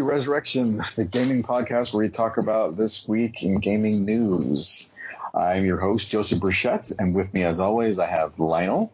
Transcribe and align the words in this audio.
Resurrection, 0.00 0.82
the 0.96 1.04
gaming 1.04 1.42
podcast 1.42 1.92
where 1.92 2.04
we 2.04 2.10
talk 2.10 2.38
about 2.38 2.76
this 2.76 3.06
week 3.06 3.42
in 3.42 3.58
gaming 3.58 4.04
news. 4.04 4.92
I'm 5.34 5.64
your 5.64 5.78
host, 5.78 6.10
Joseph 6.10 6.40
Burchett, 6.40 6.92
and 6.98 7.14
with 7.14 7.32
me, 7.34 7.42
as 7.42 7.60
always, 7.60 7.98
I 7.98 8.06
have 8.06 8.38
Lionel. 8.38 8.92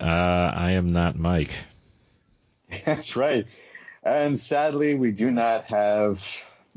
Uh, 0.00 0.04
I 0.04 0.72
am 0.72 0.92
not 0.92 1.16
Mike. 1.16 1.50
That's 2.84 3.16
right. 3.16 3.46
And 4.02 4.38
sadly, 4.38 4.94
we 4.94 5.12
do 5.12 5.30
not 5.30 5.64
have 5.64 6.18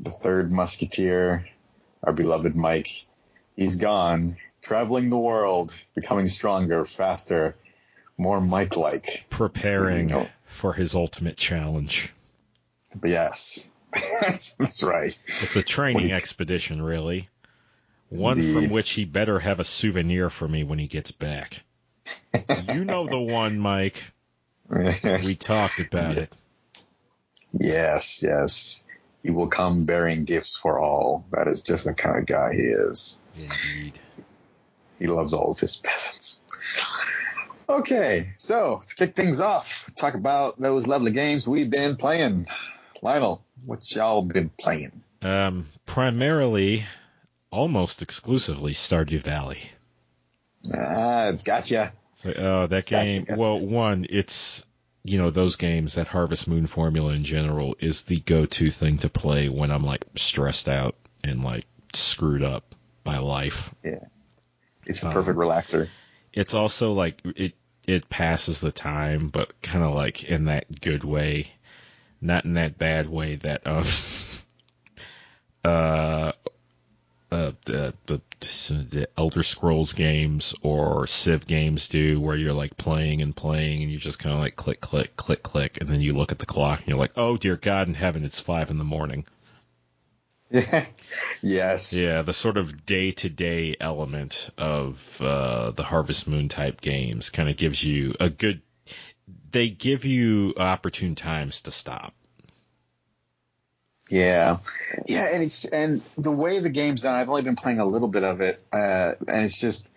the 0.00 0.10
third 0.10 0.50
musketeer, 0.50 1.46
our 2.02 2.12
beloved 2.12 2.56
Mike. 2.56 2.88
He's 3.56 3.76
gone, 3.76 4.34
traveling 4.62 5.10
the 5.10 5.18
world, 5.18 5.74
becoming 5.94 6.26
stronger, 6.26 6.84
faster, 6.84 7.54
more 8.16 8.40
Mike-like. 8.40 9.26
Preparing 9.30 10.26
for 10.46 10.72
his 10.72 10.94
ultimate 10.94 11.36
challenge. 11.36 12.12
But 12.94 13.10
yes, 13.10 13.68
that's, 14.20 14.82
right. 14.82 15.16
It's 15.26 15.56
a 15.56 15.62
training 15.62 16.06
he, 16.06 16.12
expedition, 16.12 16.82
really. 16.82 17.28
One 18.08 18.38
indeed. 18.38 18.54
from 18.54 18.70
which 18.70 18.90
he 18.90 19.04
better 19.04 19.38
have 19.38 19.60
a 19.60 19.64
souvenir 19.64 20.30
for 20.30 20.46
me 20.46 20.64
when 20.64 20.78
he 20.78 20.86
gets 20.86 21.10
back. 21.10 21.62
you 22.72 22.84
know 22.84 23.06
the 23.06 23.18
one, 23.18 23.58
Mike. 23.58 24.02
we 24.68 25.34
talked 25.34 25.80
about 25.80 26.16
it. 26.16 26.34
Yes, 27.52 28.22
yes. 28.22 28.84
He 29.22 29.30
will 29.30 29.48
come 29.48 29.84
bearing 29.84 30.24
gifts 30.24 30.56
for 30.56 30.78
all. 30.78 31.24
That 31.32 31.48
is 31.48 31.62
just 31.62 31.84
the 31.84 31.94
kind 31.94 32.18
of 32.18 32.26
guy 32.26 32.52
he 32.52 32.62
is. 32.62 33.20
Indeed. 33.36 33.98
He 34.98 35.06
loves 35.06 35.32
all 35.32 35.52
of 35.52 35.60
his 35.60 35.76
peasants. 35.76 36.42
Okay, 37.68 38.32
so 38.38 38.82
to 38.86 38.94
kick 38.94 39.14
things 39.14 39.40
off, 39.40 39.90
talk 39.94 40.14
about 40.14 40.58
those 40.58 40.86
lovely 40.86 41.12
games 41.12 41.46
we've 41.46 41.70
been 41.70 41.96
playing. 41.96 42.46
Lionel, 43.02 43.44
what 43.66 43.94
y'all 43.94 44.22
been 44.22 44.48
playing? 44.48 45.02
Um, 45.20 45.66
primarily, 45.86 46.86
almost 47.50 48.00
exclusively 48.00 48.74
Stardew 48.74 49.22
Valley. 49.22 49.60
Ah, 50.72 51.28
it's 51.28 51.42
got 51.42 51.68
you. 51.70 51.84
So, 52.16 52.30
uh, 52.30 52.66
that 52.68 52.78
it's 52.78 52.88
game. 52.88 53.08
Gotcha, 53.08 53.26
gotcha. 53.26 53.40
Well, 53.40 53.58
one, 53.58 54.06
it's 54.08 54.64
you 55.02 55.18
know 55.18 55.30
those 55.30 55.56
games. 55.56 55.94
That 55.94 56.06
Harvest 56.06 56.46
Moon 56.46 56.68
formula 56.68 57.12
in 57.12 57.24
general 57.24 57.76
is 57.80 58.02
the 58.02 58.20
go-to 58.20 58.70
thing 58.70 58.98
to 58.98 59.08
play 59.08 59.48
when 59.48 59.72
I'm 59.72 59.82
like 59.82 60.04
stressed 60.14 60.68
out 60.68 60.94
and 61.24 61.42
like 61.42 61.66
screwed 61.92 62.44
up 62.44 62.74
by 63.02 63.18
life. 63.18 63.74
Yeah, 63.82 64.04
it's 64.86 65.00
the 65.00 65.10
perfect 65.10 65.36
um, 65.36 65.44
relaxer. 65.44 65.88
It's 66.32 66.54
also 66.54 66.92
like 66.92 67.20
it 67.24 67.54
it 67.88 68.08
passes 68.08 68.60
the 68.60 68.70
time, 68.70 69.28
but 69.28 69.60
kind 69.60 69.84
of 69.84 69.92
like 69.92 70.22
in 70.22 70.44
that 70.44 70.80
good 70.80 71.02
way, 71.02 71.50
not 72.22 72.44
in 72.44 72.54
that 72.54 72.78
bad 72.78 73.08
way 73.08 73.36
that 73.36 73.66
um 73.66 73.84
uh 75.64 76.32
uh, 77.32 77.52
the, 77.64 77.94
the, 78.04 78.20
the 78.40 79.08
Elder 79.16 79.42
Scrolls 79.42 79.94
games 79.94 80.54
or 80.60 81.06
Civ 81.06 81.46
games 81.46 81.88
do, 81.88 82.20
where 82.20 82.36
you're 82.36 82.52
like 82.52 82.76
playing 82.76 83.22
and 83.22 83.34
playing, 83.34 83.82
and 83.82 83.90
you 83.90 83.96
just 83.96 84.18
kind 84.18 84.34
of 84.34 84.40
like 84.40 84.54
click, 84.54 84.82
click, 84.82 85.16
click, 85.16 85.42
click, 85.42 85.78
and 85.80 85.88
then 85.88 86.02
you 86.02 86.12
look 86.12 86.30
at 86.30 86.38
the 86.38 86.44
clock 86.44 86.80
and 86.80 86.88
you're 86.88 86.98
like, 86.98 87.16
oh 87.16 87.38
dear 87.38 87.56
God 87.56 87.88
in 87.88 87.94
heaven, 87.94 88.26
it's 88.26 88.38
five 88.38 88.70
in 88.70 88.76
the 88.76 88.84
morning. 88.84 89.24
yes. 91.42 91.94
Yeah, 91.94 92.20
the 92.20 92.34
sort 92.34 92.58
of 92.58 92.84
day 92.84 93.12
to 93.12 93.30
day 93.30 93.76
element 93.80 94.50
of 94.58 95.22
uh, 95.22 95.70
the 95.70 95.84
Harvest 95.84 96.28
Moon 96.28 96.50
type 96.50 96.82
games 96.82 97.30
kind 97.30 97.48
of 97.48 97.56
gives 97.56 97.82
you 97.82 98.14
a 98.20 98.28
good. 98.28 98.60
They 99.50 99.70
give 99.70 100.04
you 100.04 100.52
opportune 100.58 101.14
times 101.14 101.62
to 101.62 101.70
stop. 101.70 102.12
Yeah, 104.12 104.58
yeah, 105.06 105.30
and 105.32 105.42
it's 105.42 105.64
and 105.64 106.02
the 106.18 106.30
way 106.30 106.58
the 106.58 106.68
game's 106.68 107.00
done. 107.00 107.14
I've 107.14 107.30
only 107.30 107.40
been 107.40 107.56
playing 107.56 107.78
a 107.78 107.86
little 107.86 108.08
bit 108.08 108.24
of 108.24 108.42
it, 108.42 108.62
uh, 108.70 109.14
and 109.26 109.46
it's 109.46 109.58
just 109.58 109.88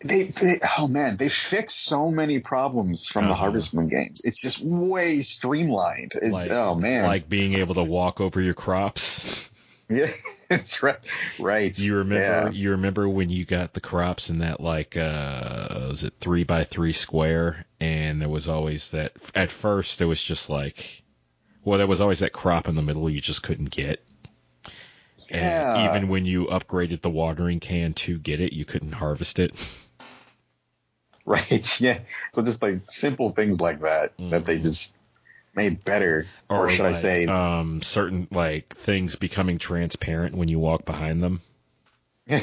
they, 0.00 0.24
they, 0.24 0.58
oh 0.76 0.88
man, 0.88 1.16
they 1.16 1.28
fixed 1.28 1.84
so 1.84 2.10
many 2.10 2.40
problems 2.40 3.06
from 3.06 3.26
uh-huh. 3.26 3.32
the 3.32 3.36
Harvest 3.36 3.72
Moon 3.72 3.86
games. 3.86 4.20
It's 4.24 4.42
just 4.42 4.60
way 4.60 5.20
streamlined. 5.20 6.14
It's 6.16 6.32
like, 6.32 6.50
oh 6.50 6.74
man, 6.74 7.04
like 7.04 7.28
being 7.28 7.54
able 7.54 7.76
to 7.76 7.84
walk 7.84 8.20
over 8.20 8.40
your 8.40 8.54
crops. 8.54 9.48
Yeah, 9.86 10.10
that's 10.48 10.82
right. 10.82 10.96
Right. 11.38 11.78
You 11.78 11.98
remember? 11.98 12.48
Yeah. 12.48 12.50
You 12.50 12.70
remember 12.70 13.06
when 13.06 13.28
you 13.28 13.44
got 13.44 13.74
the 13.74 13.82
crops 13.82 14.30
in 14.30 14.38
that 14.38 14.58
like 14.58 14.96
uh 14.96 15.88
was 15.88 16.04
it 16.04 16.14
three 16.18 16.44
by 16.44 16.64
three 16.64 16.94
square, 16.94 17.66
and 17.80 18.18
there 18.18 18.30
was 18.30 18.48
always 18.48 18.92
that. 18.92 19.12
At 19.34 19.50
first, 19.50 19.98
there 19.98 20.08
was 20.08 20.22
just 20.22 20.48
like 20.48 21.03
well, 21.64 21.78
there 21.78 21.86
was 21.86 22.00
always 22.00 22.20
that 22.20 22.32
crop 22.32 22.68
in 22.68 22.74
the 22.74 22.82
middle 22.82 23.08
you 23.08 23.20
just 23.20 23.42
couldn't 23.42 23.70
get. 23.70 24.04
Yeah. 25.30 25.76
And 25.76 25.96
even 25.96 26.08
when 26.08 26.26
you 26.26 26.46
upgraded 26.46 27.00
the 27.00 27.10
watering 27.10 27.60
can 27.60 27.94
to 27.94 28.18
get 28.18 28.40
it, 28.40 28.52
you 28.52 28.64
couldn't 28.64 28.92
harvest 28.92 29.38
it. 29.38 29.54
Right. 31.26 31.66
Yeah. 31.80 32.00
So 32.32 32.42
just 32.42 32.60
like 32.60 32.90
simple 32.90 33.30
things 33.30 33.60
like 33.60 33.80
that 33.80 34.16
mm. 34.18 34.30
that 34.30 34.44
they 34.44 34.56
mm-hmm. 34.56 34.62
just 34.62 34.94
made 35.54 35.84
better, 35.84 36.26
or, 36.50 36.66
or 36.66 36.70
should 36.70 36.82
like, 36.82 36.96
I 36.96 36.98
say, 36.98 37.26
um, 37.26 37.80
certain 37.82 38.28
like 38.30 38.76
things 38.76 39.16
becoming 39.16 39.58
transparent 39.58 40.34
when 40.34 40.48
you 40.48 40.58
walk 40.58 40.84
behind 40.84 41.22
them. 41.22 41.40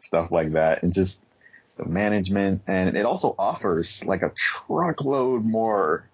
Stuff 0.00 0.30
like 0.30 0.52
that, 0.52 0.82
and 0.82 0.92
just 0.92 1.24
the 1.76 1.84
management, 1.84 2.62
and 2.66 2.96
it 2.96 3.06
also 3.06 3.34
offers 3.38 4.04
like 4.04 4.22
a 4.22 4.30
truckload 4.36 5.44
more 5.44 6.08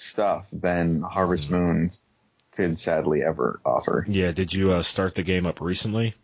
stuff 0.00 0.48
than 0.50 1.02
Harvest 1.02 1.48
hmm. 1.48 1.54
Moon 1.54 1.90
could 2.56 2.78
sadly 2.78 3.22
ever 3.22 3.60
offer. 3.64 4.04
Yeah, 4.08 4.32
did 4.32 4.52
you 4.52 4.72
uh, 4.72 4.82
start 4.82 5.14
the 5.14 5.22
game 5.22 5.46
up 5.46 5.60
recently? 5.60 6.14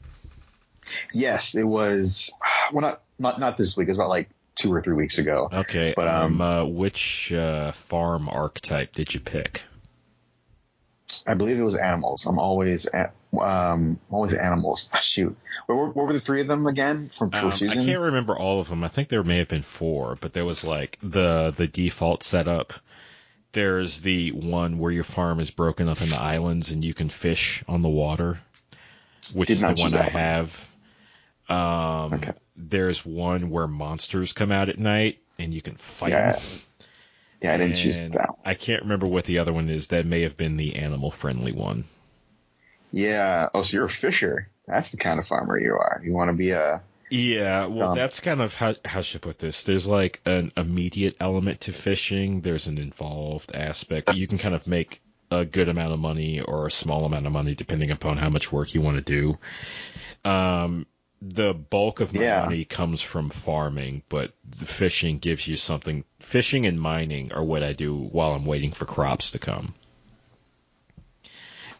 Yes, 1.12 1.54
it 1.54 1.64
was. 1.64 2.32
Well, 2.72 2.80
not 2.80 3.02
not 3.16 3.38
not 3.38 3.56
this 3.56 3.76
week. 3.76 3.86
It 3.86 3.92
was 3.92 3.98
about 3.98 4.08
like 4.08 4.28
two 4.56 4.72
or 4.72 4.82
three 4.82 4.96
weeks 4.96 5.18
ago. 5.18 5.48
Okay. 5.52 5.94
But 5.94 6.08
um, 6.08 6.40
um 6.40 6.40
uh, 6.40 6.64
which 6.64 7.32
uh, 7.32 7.70
farm 7.70 8.28
archetype 8.28 8.92
did 8.92 9.14
you 9.14 9.20
pick? 9.20 9.62
I 11.24 11.34
believe 11.34 11.60
it 11.60 11.62
was 11.62 11.76
animals. 11.76 12.26
I'm 12.26 12.40
always 12.40 12.86
at 12.86 13.14
um 13.40 14.00
always 14.10 14.34
animals. 14.34 14.90
Shoot, 15.00 15.36
what 15.66 15.76
were, 15.76 15.90
what 15.90 16.06
were 16.06 16.12
the 16.12 16.18
three 16.18 16.40
of 16.40 16.48
them 16.48 16.66
again 16.66 17.08
from 17.16 17.30
um? 17.34 17.52
I 17.52 17.56
can't 17.56 18.00
remember 18.00 18.36
all 18.36 18.58
of 18.58 18.68
them. 18.68 18.82
I 18.82 18.88
think 18.88 19.10
there 19.10 19.22
may 19.22 19.38
have 19.38 19.48
been 19.48 19.62
four, 19.62 20.16
but 20.20 20.32
there 20.32 20.44
was 20.44 20.64
like 20.64 20.98
the 21.00 21.54
the 21.56 21.68
default 21.68 22.24
setup 22.24 22.72
there's 23.56 24.02
the 24.02 24.32
one 24.32 24.76
where 24.76 24.92
your 24.92 25.02
farm 25.02 25.40
is 25.40 25.50
broken 25.50 25.88
up 25.88 26.02
into 26.02 26.20
islands 26.20 26.72
and 26.72 26.84
you 26.84 26.92
can 26.92 27.08
fish 27.08 27.64
on 27.66 27.80
the 27.80 27.88
water, 27.88 28.38
which 29.32 29.48
Did 29.48 29.54
is 29.56 29.62
the 29.62 29.74
one 29.82 29.94
I 29.96 30.10
have. 30.10 30.68
Um, 31.48 32.14
okay. 32.14 32.32
There's 32.54 33.04
one 33.06 33.48
where 33.48 33.66
monsters 33.66 34.34
come 34.34 34.52
out 34.52 34.68
at 34.68 34.78
night 34.78 35.20
and 35.38 35.54
you 35.54 35.62
can 35.62 35.76
fight 35.76 36.12
yeah. 36.12 36.32
them. 36.32 36.42
Yeah, 37.40 37.54
I 37.54 37.56
didn't 37.56 37.70
and 37.70 37.78
choose 37.78 37.98
that. 37.98 38.10
One. 38.10 38.36
I 38.44 38.52
can't 38.52 38.82
remember 38.82 39.06
what 39.06 39.24
the 39.24 39.38
other 39.38 39.54
one 39.54 39.70
is. 39.70 39.86
That 39.86 40.04
may 40.04 40.20
have 40.20 40.36
been 40.36 40.58
the 40.58 40.76
animal 40.76 41.10
friendly 41.10 41.52
one. 41.52 41.84
Yeah. 42.92 43.48
Oh, 43.54 43.62
so 43.62 43.78
you're 43.78 43.86
a 43.86 43.88
fisher. 43.88 44.50
That's 44.66 44.90
the 44.90 44.98
kind 44.98 45.18
of 45.18 45.26
farmer 45.26 45.58
you 45.58 45.72
are. 45.72 46.02
You 46.04 46.12
want 46.12 46.28
to 46.28 46.36
be 46.36 46.50
a 46.50 46.82
yeah, 47.10 47.66
well, 47.66 47.94
so, 47.94 47.94
that's 47.94 48.20
kind 48.20 48.40
of 48.40 48.54
how 48.54 48.74
how 48.84 49.02
should 49.02 49.22
I 49.22 49.24
put 49.24 49.38
this. 49.38 49.62
There's 49.62 49.86
like 49.86 50.20
an 50.24 50.52
immediate 50.56 51.16
element 51.20 51.62
to 51.62 51.72
fishing. 51.72 52.40
There's 52.40 52.66
an 52.66 52.78
involved 52.78 53.54
aspect. 53.54 54.14
You 54.14 54.26
can 54.26 54.38
kind 54.38 54.54
of 54.54 54.66
make 54.66 55.00
a 55.30 55.44
good 55.44 55.68
amount 55.68 55.92
of 55.92 56.00
money 56.00 56.40
or 56.40 56.66
a 56.66 56.70
small 56.70 57.04
amount 57.04 57.26
of 57.26 57.32
money 57.32 57.54
depending 57.54 57.90
upon 57.90 58.16
how 58.16 58.28
much 58.28 58.52
work 58.52 58.74
you 58.74 58.80
want 58.80 58.96
to 58.96 59.02
do. 59.02 59.38
Um, 60.28 60.86
the 61.22 61.54
bulk 61.54 62.00
of 62.00 62.14
my 62.14 62.22
yeah. 62.22 62.42
money 62.42 62.64
comes 62.64 63.00
from 63.00 63.30
farming, 63.30 64.02
but 64.08 64.32
the 64.48 64.66
fishing 64.66 65.18
gives 65.18 65.46
you 65.46 65.56
something. 65.56 66.04
Fishing 66.20 66.66
and 66.66 66.80
mining 66.80 67.32
are 67.32 67.42
what 67.42 67.62
I 67.62 67.72
do 67.72 67.96
while 67.96 68.32
I'm 68.32 68.44
waiting 68.44 68.72
for 68.72 68.84
crops 68.84 69.30
to 69.32 69.38
come. 69.38 69.74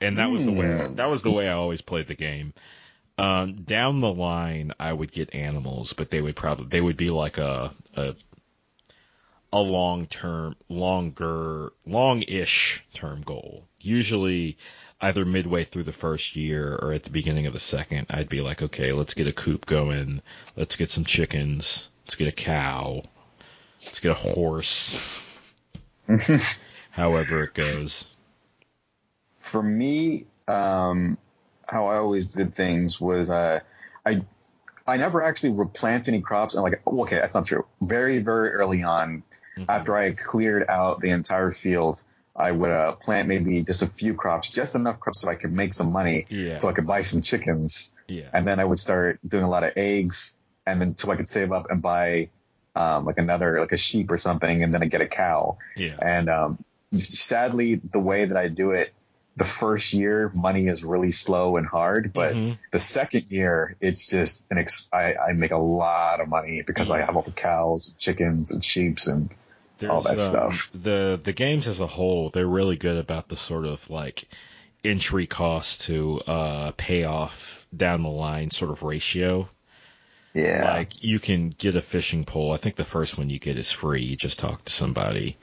And 0.01 0.19
that 0.19 0.31
was 0.31 0.45
the 0.45 0.53
way 0.53 0.67
hmm. 0.67 0.97
that 0.97 1.07
was 1.09 1.23
the 1.23 1.31
way 1.31 1.49
I 1.49 1.53
always 1.53 1.81
played 1.81 2.07
the 2.07 2.15
game. 2.15 2.53
Um, 3.19 3.55
down 3.55 4.01
the 4.01 4.13
line, 4.13 4.73
I 4.79 4.93
would 4.93 5.11
get 5.11 5.35
animals, 5.35 5.95
but 5.95 6.11
they 6.11 6.21
would 6.21 6.37
probably 6.37 6.67
they 6.67 6.81
would 6.81 6.99
be 6.99 7.09
like 7.09 7.39
a 7.39 7.73
a, 7.95 8.15
a 9.53 9.59
long 9.59 10.07
term, 10.07 10.57
longer, 10.69 11.73
long-ish 11.87 12.85
term 12.93 13.23
goal. 13.23 13.65
Usually, 13.81 14.59
either 15.01 15.25
midway 15.25 15.65
through 15.65 15.85
the 15.85 15.93
first 15.93 16.37
year 16.37 16.79
or 16.81 16.93
at 16.93 17.05
the 17.05 17.11
beginning 17.11 17.47
of 17.47 17.55
the 17.55 17.59
second, 17.61 18.07
I'd 18.11 18.29
be 18.29 18.43
like, 18.43 18.61
okay, 18.61 18.93
let's 18.93 19.15
get 19.15 19.27
a 19.27 19.33
coop 19.33 19.65
going, 19.65 20.21
let's 20.55 20.77
get 20.77 20.91
some 20.91 21.05
chickens, 21.05 21.89
let's 22.05 22.17
get 22.17 22.29
a 22.29 22.33
cow, 22.33 23.03
let's 23.85 24.01
get 24.01 24.11
a 24.11 24.15
horse. 24.15 25.23
However 26.91 27.45
it 27.45 27.55
goes. 27.55 28.07
For 29.41 29.63
me, 29.63 30.27
um, 30.49 31.19
how 31.67 31.87
I 31.87 31.97
always 31.97 32.33
did 32.35 32.55
things 32.55 33.01
was 33.01 33.31
uh, 33.31 33.61
I 34.05 34.23
I 34.87 34.97
never 34.99 35.23
actually 35.23 35.51
would 35.51 35.75
plant 35.75 36.09
any 36.09 36.21
crops. 36.21 36.55
And 36.55 36.63
like, 36.63 36.81
okay, 36.87 37.17
that's 37.17 37.35
not 37.35 37.47
true. 37.47 37.67
Very 37.81 38.19
very 38.19 38.51
early 38.51 38.83
on, 38.83 39.23
mm-hmm. 39.57 39.71
after 39.71 39.97
I 39.97 40.13
cleared 40.13 40.69
out 40.69 41.01
the 41.01 41.11
entire 41.11 41.51
field 41.51 42.03
I 42.39 42.53
would 42.53 42.71
uh, 42.71 42.93
plant 42.97 43.29
maybe 43.29 43.63
just 43.63 43.81
a 43.81 43.87
few 43.87 44.13
crops, 44.15 44.51
just 44.51 44.75
enough 44.75 45.01
crops 45.01 45.23
so 45.23 45.29
I 45.29 45.37
could 45.37 45.53
make 45.53 45.73
some 45.73 45.91
money, 45.91 46.27
Yeah. 46.29 46.59
so 46.59 46.69
I 46.69 46.75
could 46.75 46.87
buy 46.87 47.01
some 47.01 47.23
chickens, 47.23 47.95
Yeah. 48.09 48.29
and 48.33 48.47
then 48.47 48.61
I 48.61 48.65
would 48.67 48.79
start 48.79 49.19
doing 49.27 49.43
a 49.43 49.49
lot 49.49 49.65
of 49.65 49.73
eggs, 49.75 50.37
and 50.67 50.79
then 50.79 50.99
so 50.99 51.11
I 51.11 51.17
could 51.17 51.31
save 51.31 51.51
up 51.51 51.71
and 51.71 51.81
buy 51.81 52.29
um, 52.75 53.07
like 53.07 53.17
another 53.17 53.59
like 53.59 53.73
a 53.73 53.79
sheep 53.79 54.11
or 54.11 54.19
something, 54.19 54.63
and 54.63 54.75
then 54.75 54.83
I 54.83 54.87
get 54.87 55.01
a 55.01 55.07
cow. 55.07 55.57
Yeah. 55.79 55.97
And 56.03 56.29
um, 56.29 56.65
sadly, 56.93 57.77
the 57.77 58.01
way 58.01 58.27
that 58.27 58.37
I 58.37 58.49
do 58.49 58.73
it, 58.73 58.93
the 59.37 59.45
first 59.45 59.93
year 59.93 60.31
money 60.35 60.67
is 60.67 60.83
really 60.83 61.13
slow 61.13 61.57
and 61.57 61.67
hard, 61.67 62.13
but 62.15 62.35
Mhm. 62.35 62.59
the 62.73 62.79
second 62.79 63.27
year 63.31 63.77
it's 63.81 64.09
just 64.09 64.51
an 64.51 64.59
ex- 64.59 64.89
I, 64.93 65.15
I 65.15 65.33
make 65.35 65.51
a 65.51 65.59
lot 65.59 66.21
of 66.21 66.29
money 66.29 66.63
because 66.67 66.91
I 66.91 67.01
have 67.01 67.17
all 67.17 67.23
the 67.23 67.31
cows, 67.33 67.89
and 67.91 67.99
chickens, 67.99 68.51
and 68.53 68.65
sheeps, 68.65 69.07
and 69.07 69.29
all 69.89 70.01
that 70.01 70.13
um, 70.13 70.19
stuff. 70.19 70.71
The 70.75 71.21
the 71.23 71.33
games 71.35 71.69
as 71.69 71.81
a 71.81 71.87
whole, 71.87 72.31
they're 72.31 72.47
really 72.47 72.77
good 72.77 72.97
about 72.97 73.29
the 73.29 73.37
sort 73.37 73.67
of 73.67 73.89
like 73.91 74.27
entry 74.83 75.27
cost 75.27 75.83
to 75.83 76.21
uh, 76.21 76.73
payoff 76.77 77.67
down 77.77 78.03
the 78.03 78.09
line 78.09 78.51
sort 78.51 78.71
of 78.71 78.83
ratio. 78.83 79.49
yeah, 80.33 80.73
Like 80.75 81.03
you 81.03 81.19
can 81.19 81.49
get 81.51 81.77
a 81.77 81.83
fishing 81.83 82.25
pole. 82.25 82.53
I 82.53 82.57
think 82.57 82.77
the 82.77 82.85
first 82.85 83.19
one 83.19 83.29
you 83.31 83.39
get 83.39 83.59
is 83.59 83.71
free. 83.71 84.03
You 84.03 84.17
just 84.17 84.39
talk 84.39 84.65
to 84.65 84.73
somebody, 84.73 85.37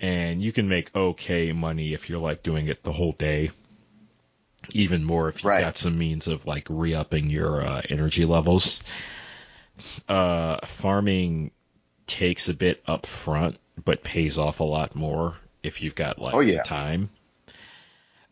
and 0.00 0.42
you 0.42 0.52
can 0.52 0.68
make 0.68 0.94
okay 0.94 1.52
money 1.52 1.92
if 1.94 2.08
you're 2.08 2.18
like 2.20 2.42
doing 2.42 2.66
it 2.68 2.82
the 2.82 2.92
whole 2.92 3.12
day. 3.12 3.50
Even 4.70 5.04
more 5.04 5.28
if 5.28 5.42
you 5.44 5.48
Right. 5.50 5.60
got 5.60 5.76
some 5.76 5.98
means 5.98 6.26
of 6.26 6.46
like 6.46 6.66
re-upping 6.70 7.28
your 7.28 7.60
uh, 7.62 7.82
energy 7.88 8.24
levels. 8.24 8.82
Uh, 10.08 10.64
farming 10.66 11.50
takes 12.06 12.48
a 12.48 12.54
bit 12.54 12.82
up 12.86 13.06
front, 13.06 13.58
but 13.84 14.02
pays 14.02 14.38
off 14.38 14.60
a 14.60 14.64
lot 14.64 14.94
more 14.94 15.36
if 15.62 15.82
you've 15.82 15.94
got 15.94 16.18
like 16.18 16.34
Oh, 16.34 16.40
yeah. 16.40 16.62
time. 16.62 17.10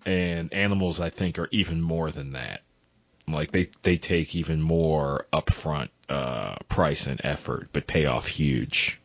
And 0.07 0.53
animals, 0.53 1.01
I 1.01 1.11
think, 1.11 1.39
are 1.39 1.49
even 1.53 1.81
more 1.81 2.11
than 2.11 2.33
that. 2.33 2.63
Like 3.29 3.53
they 3.53 3.69
they 3.83 3.97
take 3.99 4.35
even 4.35 4.61
more 4.61 5.27
upfront 5.33 5.91
uh, 6.09 6.57
price 6.69 7.07
and 7.07 7.21
effort, 7.23 7.69
but 7.73 7.87
pay 7.87 8.07
off 8.07 8.27
huge. 8.27 8.99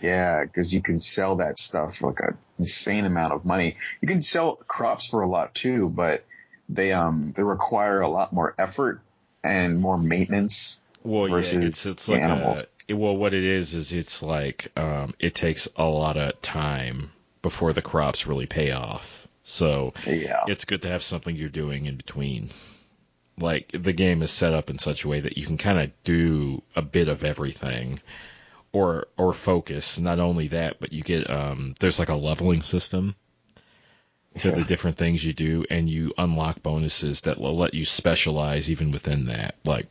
Yeah, 0.00 0.44
because 0.44 0.72
you 0.72 0.82
can 0.82 0.98
sell 0.98 1.36
that 1.36 1.58
stuff 1.58 1.96
for 1.96 2.10
like 2.10 2.20
an 2.20 2.38
insane 2.58 3.04
amount 3.04 3.32
of 3.32 3.44
money. 3.44 3.76
You 4.00 4.08
can 4.08 4.22
sell 4.22 4.56
crops 4.56 5.06
for 5.06 5.22
a 5.22 5.28
lot 5.28 5.54
too, 5.54 5.88
but 5.88 6.24
they 6.68 6.92
um 6.92 7.32
they 7.36 7.42
require 7.42 8.00
a 8.00 8.08
lot 8.08 8.32
more 8.32 8.54
effort 8.58 9.00
and 9.42 9.78
more 9.78 9.98
maintenance. 9.98 10.80
Well, 11.02 11.28
yeah, 11.28 11.34
versus 11.34 11.62
it's 11.62 11.86
it's 11.86 12.06
the 12.06 12.12
like 12.12 12.22
animals. 12.22 12.72
a 12.88 12.94
well, 12.94 13.16
what 13.16 13.34
it 13.34 13.44
is 13.44 13.74
is 13.74 13.92
it's 13.92 14.22
like 14.22 14.70
um, 14.76 15.14
it 15.18 15.34
takes 15.34 15.68
a 15.76 15.84
lot 15.84 16.16
of 16.16 16.40
time 16.42 17.10
before 17.42 17.72
the 17.72 17.82
crops 17.82 18.26
really 18.26 18.46
pay 18.46 18.72
off. 18.72 19.26
So 19.44 19.94
Yeah, 20.06 20.44
it's 20.46 20.64
good 20.64 20.82
to 20.82 20.88
have 20.88 21.02
something 21.02 21.34
you're 21.34 21.48
doing 21.48 21.86
in 21.86 21.96
between. 21.96 22.50
Like 23.38 23.70
the 23.72 23.94
game 23.94 24.22
is 24.22 24.30
set 24.30 24.52
up 24.52 24.68
in 24.68 24.78
such 24.78 25.04
a 25.04 25.08
way 25.08 25.20
that 25.20 25.38
you 25.38 25.46
can 25.46 25.56
kind 25.56 25.78
of 25.78 25.90
do 26.04 26.62
a 26.76 26.82
bit 26.82 27.08
of 27.08 27.24
everything, 27.24 27.98
or 28.72 29.06
or 29.16 29.32
focus. 29.32 29.98
Not 29.98 30.18
only 30.18 30.48
that, 30.48 30.80
but 30.80 30.92
you 30.92 31.02
get 31.02 31.28
um, 31.30 31.74
there's 31.80 31.98
like 31.98 32.08
a 32.08 32.14
leveling 32.14 32.62
system 32.62 33.14
to 34.38 34.52
the 34.52 34.64
different 34.64 34.96
things 34.96 35.24
you 35.24 35.32
do, 35.32 35.64
and 35.70 35.90
you 35.90 36.12
unlock 36.16 36.62
bonuses 36.62 37.22
that 37.22 37.40
will 37.40 37.56
let 37.56 37.74
you 37.74 37.84
specialize 37.84 38.70
even 38.70 38.90
within 38.90 39.26
that. 39.26 39.56
Like 39.64 39.86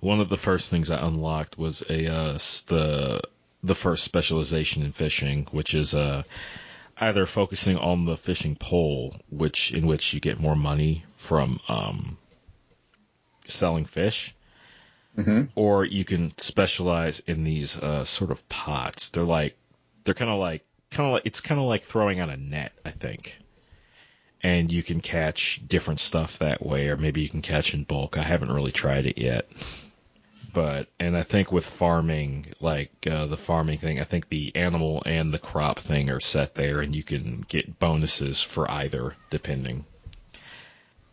one 0.00 0.20
of 0.20 0.28
the 0.28 0.36
first 0.36 0.70
things 0.70 0.90
I 0.90 1.06
unlocked 1.06 1.58
was 1.58 1.82
a 1.88 2.12
uh, 2.12 2.32
the 2.66 3.22
the 3.62 3.74
first 3.74 4.04
specialization 4.04 4.82
in 4.82 4.92
fishing, 4.92 5.46
which 5.50 5.74
is 5.74 5.94
uh 5.94 6.22
either 6.98 7.26
focusing 7.26 7.76
on 7.76 8.04
the 8.04 8.16
fishing 8.16 8.56
pole, 8.56 9.16
which 9.30 9.72
in 9.72 9.86
which 9.86 10.14
you 10.14 10.20
get 10.20 10.38
more 10.38 10.56
money 10.56 11.04
from 11.16 11.60
um, 11.68 12.16
selling 13.46 13.84
fish, 13.84 14.34
hmm 15.16 15.42
or 15.54 15.84
you 15.84 16.04
can 16.04 16.36
specialize 16.38 17.20
in 17.20 17.44
these 17.44 17.78
uh, 17.78 18.04
sort 18.04 18.30
of 18.30 18.48
pots. 18.48 19.10
They're 19.10 19.22
like 19.22 19.56
they're 20.04 20.14
kind 20.14 20.30
of 20.30 20.38
like 20.38 20.64
kind 20.90 21.06
of 21.08 21.12
like 21.14 21.26
it's 21.26 21.40
kind 21.40 21.60
of 21.60 21.66
like 21.66 21.84
throwing 21.84 22.20
on 22.20 22.30
a 22.30 22.36
net, 22.36 22.72
I 22.84 22.90
think. 22.90 23.38
And 24.42 24.70
you 24.70 24.82
can 24.82 25.00
catch 25.00 25.62
different 25.66 26.00
stuff 26.00 26.38
that 26.40 26.64
way, 26.64 26.88
or 26.88 26.98
maybe 26.98 27.22
you 27.22 27.30
can 27.30 27.40
catch 27.40 27.72
in 27.72 27.84
bulk. 27.84 28.18
I 28.18 28.22
haven't 28.22 28.52
really 28.52 28.72
tried 28.72 29.06
it 29.06 29.16
yet, 29.16 29.48
but 30.52 30.88
and 31.00 31.16
I 31.16 31.22
think 31.22 31.50
with 31.50 31.64
farming, 31.64 32.52
like 32.60 32.90
uh, 33.06 33.26
the 33.26 33.38
farming 33.38 33.78
thing, 33.78 34.00
I 34.00 34.04
think 34.04 34.28
the 34.28 34.54
animal 34.54 35.02
and 35.06 35.32
the 35.32 35.38
crop 35.38 35.78
thing 35.78 36.10
are 36.10 36.20
set 36.20 36.54
there, 36.54 36.80
and 36.80 36.94
you 36.94 37.02
can 37.02 37.42
get 37.48 37.78
bonuses 37.78 38.40
for 38.40 38.70
either 38.70 39.14
depending. 39.30 39.86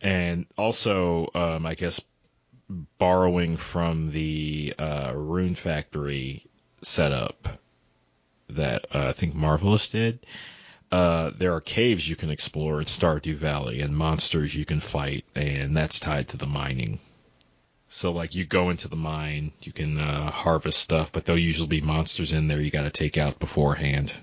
And 0.01 0.45
also, 0.57 1.29
um, 1.35 1.65
I 1.65 1.75
guess 1.75 2.01
borrowing 2.97 3.57
from 3.57 4.11
the 4.11 4.73
uh, 4.77 5.11
Rune 5.15 5.55
Factory 5.55 6.45
setup 6.81 7.59
that 8.49 8.85
uh, 8.93 9.09
I 9.09 9.13
think 9.13 9.35
Marvelous 9.35 9.89
did. 9.89 10.25
Uh, 10.91 11.31
there 11.37 11.53
are 11.53 11.61
caves 11.61 12.07
you 12.07 12.17
can 12.17 12.29
explore 12.29 12.79
in 12.79 12.85
Stardew 12.85 13.35
Valley 13.35 13.79
and 13.79 13.95
monsters 13.95 14.53
you 14.53 14.65
can 14.65 14.81
fight, 14.81 15.23
and 15.35 15.75
that's 15.75 15.99
tied 16.01 16.29
to 16.29 16.37
the 16.37 16.45
mining. 16.45 16.99
So, 17.87 18.11
like, 18.11 18.35
you 18.35 18.45
go 18.45 18.69
into 18.69 18.87
the 18.87 18.95
mine, 18.95 19.51
you 19.61 19.73
can 19.73 19.97
uh, 19.97 20.31
harvest 20.31 20.79
stuff, 20.79 21.11
but 21.11 21.25
there'll 21.25 21.39
usually 21.39 21.67
be 21.67 21.81
monsters 21.81 22.31
in 22.31 22.47
there 22.47 22.61
you 22.61 22.71
got 22.71 22.83
to 22.83 22.89
take 22.89 23.17
out 23.17 23.39
beforehand. 23.39 24.13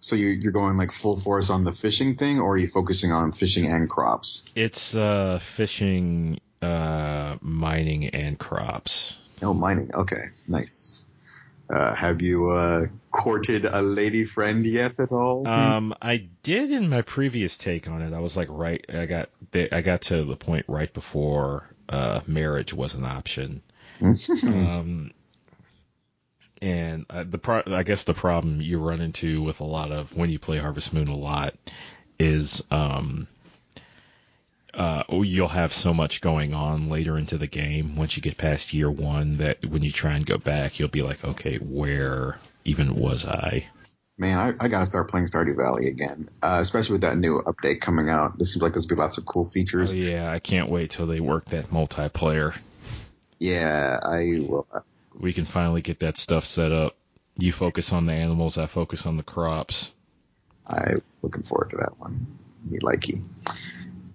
So 0.00 0.16
you, 0.16 0.28
you're 0.28 0.52
going 0.52 0.76
like 0.76 0.92
full 0.92 1.16
force 1.18 1.50
on 1.50 1.64
the 1.64 1.72
fishing 1.72 2.16
thing, 2.16 2.40
or 2.40 2.52
are 2.54 2.56
you 2.56 2.68
focusing 2.68 3.12
on 3.12 3.32
fishing 3.32 3.66
and 3.66 3.88
crops? 3.88 4.46
It's 4.54 4.94
uh, 4.94 5.40
fishing, 5.42 6.40
uh, 6.62 7.36
mining, 7.40 8.06
and 8.08 8.38
crops. 8.38 9.18
Oh, 9.42 9.54
mining. 9.54 9.90
Okay, 9.94 10.30
nice. 10.46 11.04
Uh, 11.70 11.94
have 11.94 12.22
you 12.22 12.50
uh, 12.50 12.86
courted 13.12 13.66
a 13.66 13.82
lady 13.82 14.24
friend 14.24 14.64
yet 14.64 14.98
at 14.98 15.12
all? 15.12 15.46
Um, 15.46 15.94
I 16.00 16.28
did 16.42 16.70
in 16.70 16.88
my 16.88 17.02
previous 17.02 17.58
take 17.58 17.88
on 17.88 18.00
it. 18.00 18.14
I 18.14 18.20
was 18.20 18.36
like, 18.36 18.48
right, 18.50 18.84
I 18.88 19.04
got, 19.04 19.28
I 19.54 19.82
got 19.82 20.02
to 20.02 20.24
the 20.24 20.36
point 20.36 20.64
right 20.66 20.92
before 20.92 21.68
uh, 21.88 22.20
marriage 22.26 22.72
was 22.72 22.94
an 22.94 23.04
option. 23.04 23.62
Um, 24.42 25.10
and 26.60 27.06
uh, 27.10 27.24
the 27.24 27.38
pro- 27.38 27.62
I 27.66 27.82
guess 27.82 28.04
the 28.04 28.14
problem 28.14 28.60
you 28.60 28.78
run 28.80 29.00
into 29.00 29.42
with 29.42 29.60
a 29.60 29.64
lot 29.64 29.92
of 29.92 30.14
when 30.16 30.30
you 30.30 30.38
play 30.38 30.58
Harvest 30.58 30.92
Moon 30.92 31.08
a 31.08 31.16
lot 31.16 31.54
is 32.18 32.64
um, 32.70 33.28
uh, 34.74 35.02
you'll 35.10 35.48
have 35.48 35.72
so 35.72 35.92
much 35.94 36.20
going 36.20 36.54
on 36.54 36.88
later 36.88 37.16
into 37.18 37.38
the 37.38 37.46
game 37.46 37.96
once 37.96 38.16
you 38.16 38.22
get 38.22 38.36
past 38.36 38.72
year 38.74 38.90
one 38.90 39.38
that 39.38 39.64
when 39.64 39.82
you 39.82 39.90
try 39.90 40.14
and 40.14 40.26
go 40.26 40.38
back, 40.38 40.78
you'll 40.78 40.88
be 40.88 41.02
like, 41.02 41.24
okay, 41.24 41.56
where 41.56 42.38
even 42.64 42.94
was 42.94 43.26
I? 43.26 43.66
Man, 44.20 44.36
I, 44.36 44.64
I 44.64 44.68
gotta 44.68 44.86
start 44.86 45.08
playing 45.10 45.26
Stardew 45.26 45.56
Valley 45.56 45.86
again, 45.88 46.28
uh, 46.42 46.58
especially 46.60 46.94
with 46.94 47.02
that 47.02 47.16
new 47.16 47.40
update 47.40 47.80
coming 47.80 48.08
out. 48.08 48.32
It 48.40 48.46
seems 48.46 48.62
like 48.62 48.72
there's 48.72 48.86
be 48.86 48.96
lots 48.96 49.16
of 49.16 49.24
cool 49.24 49.44
Oh 49.44 49.48
features. 49.48 49.94
yeah, 49.94 50.30
I 50.30 50.40
can't 50.40 50.68
wait 50.68 50.90
till 50.90 51.06
they 51.06 51.20
work 51.20 51.44
that 51.46 51.70
multiplayer. 51.70 52.54
Yeah, 53.38 53.98
I 54.02 54.40
will. 54.40 54.66
We 55.14 55.32
can 55.32 55.46
finally 55.46 55.82
get 55.82 56.00
that 56.00 56.16
stuff 56.16 56.46
set 56.46 56.72
up. 56.72 56.96
You 57.36 57.52
focus 57.52 57.92
on 57.92 58.06
the 58.06 58.12
animals, 58.12 58.58
I 58.58 58.66
focus 58.66 59.06
on 59.06 59.16
the 59.16 59.22
crops. 59.22 59.94
I'm 60.66 61.00
looking 61.22 61.44
forward 61.44 61.70
to 61.70 61.76
that 61.76 61.98
one. 62.00 62.26
Me 62.64 62.78
likey. 62.80 63.22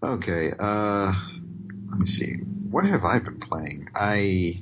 Okay, 0.04 0.52
uh, 0.60 1.14
let 1.90 2.00
me 2.00 2.06
see. 2.06 2.34
What 2.70 2.84
have 2.86 3.06
I 3.06 3.20
been 3.20 3.40
playing? 3.40 3.88
I, 3.96 4.62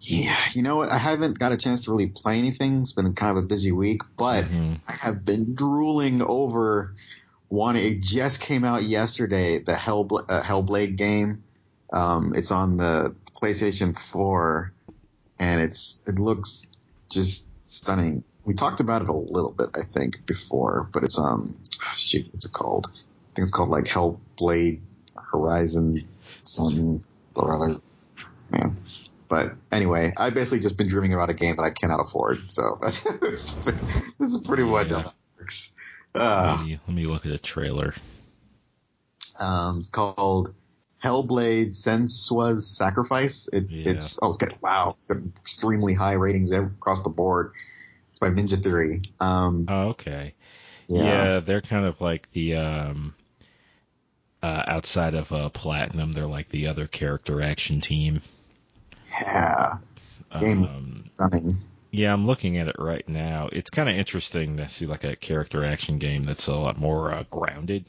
yeah, 0.00 0.36
you 0.54 0.62
know 0.62 0.76
what? 0.76 0.90
I 0.90 0.96
haven't 0.96 1.38
got 1.38 1.52
a 1.52 1.58
chance 1.58 1.84
to 1.84 1.90
really 1.90 2.08
play 2.08 2.38
anything. 2.38 2.80
It's 2.80 2.92
been 2.92 3.12
kind 3.14 3.36
of 3.36 3.44
a 3.44 3.46
busy 3.46 3.70
week, 3.70 4.00
but 4.16 4.44
Mhm. 4.46 4.80
I 4.88 4.92
have 4.92 5.26
been 5.26 5.54
drooling 5.54 6.22
over 6.22 6.94
one. 7.48 7.76
It 7.76 8.00
just 8.00 8.40
came 8.40 8.64
out 8.64 8.82
yesterday, 8.82 9.58
the 9.58 9.74
Hellbla- 9.74 10.24
uh, 10.28 10.42
Hellblade 10.42 10.96
game. 10.96 11.42
Um, 11.92 12.32
it's 12.34 12.50
on 12.50 12.78
the 12.78 13.14
PlayStation 13.42 13.98
4 13.98 14.72
and 15.38 15.60
it's, 15.60 16.02
it 16.06 16.18
looks 16.18 16.66
just 17.10 17.48
stunning. 17.64 18.24
We 18.44 18.54
talked 18.54 18.80
about 18.80 19.02
it 19.02 19.08
a 19.08 19.12
little 19.12 19.52
bit, 19.52 19.70
I 19.74 19.82
think, 19.82 20.24
before, 20.24 20.88
but 20.92 21.04
it's, 21.04 21.18
um, 21.18 21.54
shoot, 21.94 22.26
what's 22.32 22.46
it 22.46 22.52
called? 22.52 22.90
Think 23.38 23.46
it's 23.46 23.56
called 23.56 23.68
like 23.68 23.84
Hellblade 23.84 24.80
Horizon 25.30 26.08
something 26.42 27.04
or 27.36 27.54
other. 27.54 27.80
Man. 28.50 28.76
But 29.28 29.52
anyway, 29.70 30.12
I've 30.16 30.34
basically 30.34 30.58
just 30.58 30.76
been 30.76 30.88
dreaming 30.88 31.14
about 31.14 31.30
a 31.30 31.34
game 31.34 31.54
that 31.54 31.62
I 31.62 31.70
cannot 31.70 32.00
afford. 32.00 32.50
So 32.50 32.78
that's, 32.82 33.02
this 33.04 33.54
is 34.18 34.38
pretty 34.38 34.64
much 34.64 34.90
how 34.90 35.02
that 35.02 35.14
works. 35.38 35.76
Uh, 36.16 36.56
let, 36.58 36.66
me, 36.66 36.80
let 36.88 36.96
me 36.96 37.06
look 37.06 37.26
at 37.26 37.30
the 37.30 37.38
trailer. 37.38 37.94
um, 39.38 39.78
it's 39.78 39.88
called 39.88 40.52
Hellblade 41.04 41.68
Senua's 41.68 42.66
Sacrifice. 42.66 43.48
It, 43.52 43.70
Yeah. 43.70 43.92
It's 43.92 44.18
oh, 44.20 44.30
it's 44.30 44.38
got 44.38 44.60
wow, 44.60 44.94
it's 44.96 45.04
got 45.04 45.18
extremely 45.36 45.94
high 45.94 46.14
ratings 46.14 46.50
across 46.50 47.04
the 47.04 47.10
board. 47.10 47.52
It's 48.10 48.18
by 48.18 48.30
Ninja 48.30 48.60
Theory. 48.60 49.02
Um, 49.20 49.66
Oh, 49.68 49.90
okay. 49.90 50.34
yeah. 50.88 51.04
Yeah. 51.04 51.40
they're 51.40 51.60
kind 51.60 51.86
of 51.86 52.00
like 52.00 52.28
the 52.32 52.56
um, 52.56 53.14
uh, 54.42 54.62
outside 54.66 55.14
of 55.14 55.32
uh, 55.32 55.48
Platinum, 55.50 56.12
they're 56.12 56.26
like 56.26 56.48
the 56.50 56.66
other 56.68 56.86
character 56.86 57.42
action 57.42 57.80
team. 57.80 58.22
Yeah. 59.20 59.78
Game 60.38 60.62
Um, 60.64 60.82
is 60.82 61.12
stunning. 61.14 61.58
yeah, 61.90 62.12
I'm 62.12 62.26
looking 62.26 62.58
at 62.58 62.68
it 62.68 62.76
right 62.78 63.08
now. 63.08 63.48
It's 63.50 63.70
kind 63.70 63.88
of 63.88 63.96
interesting 63.96 64.56
to 64.58 64.68
see 64.68 64.86
like 64.86 65.04
a 65.04 65.16
character 65.16 65.64
action 65.64 65.98
game 65.98 66.24
that's 66.24 66.46
a 66.46 66.54
lot 66.54 66.78
more 66.78 67.12
uh, 67.12 67.24
grounded. 67.30 67.86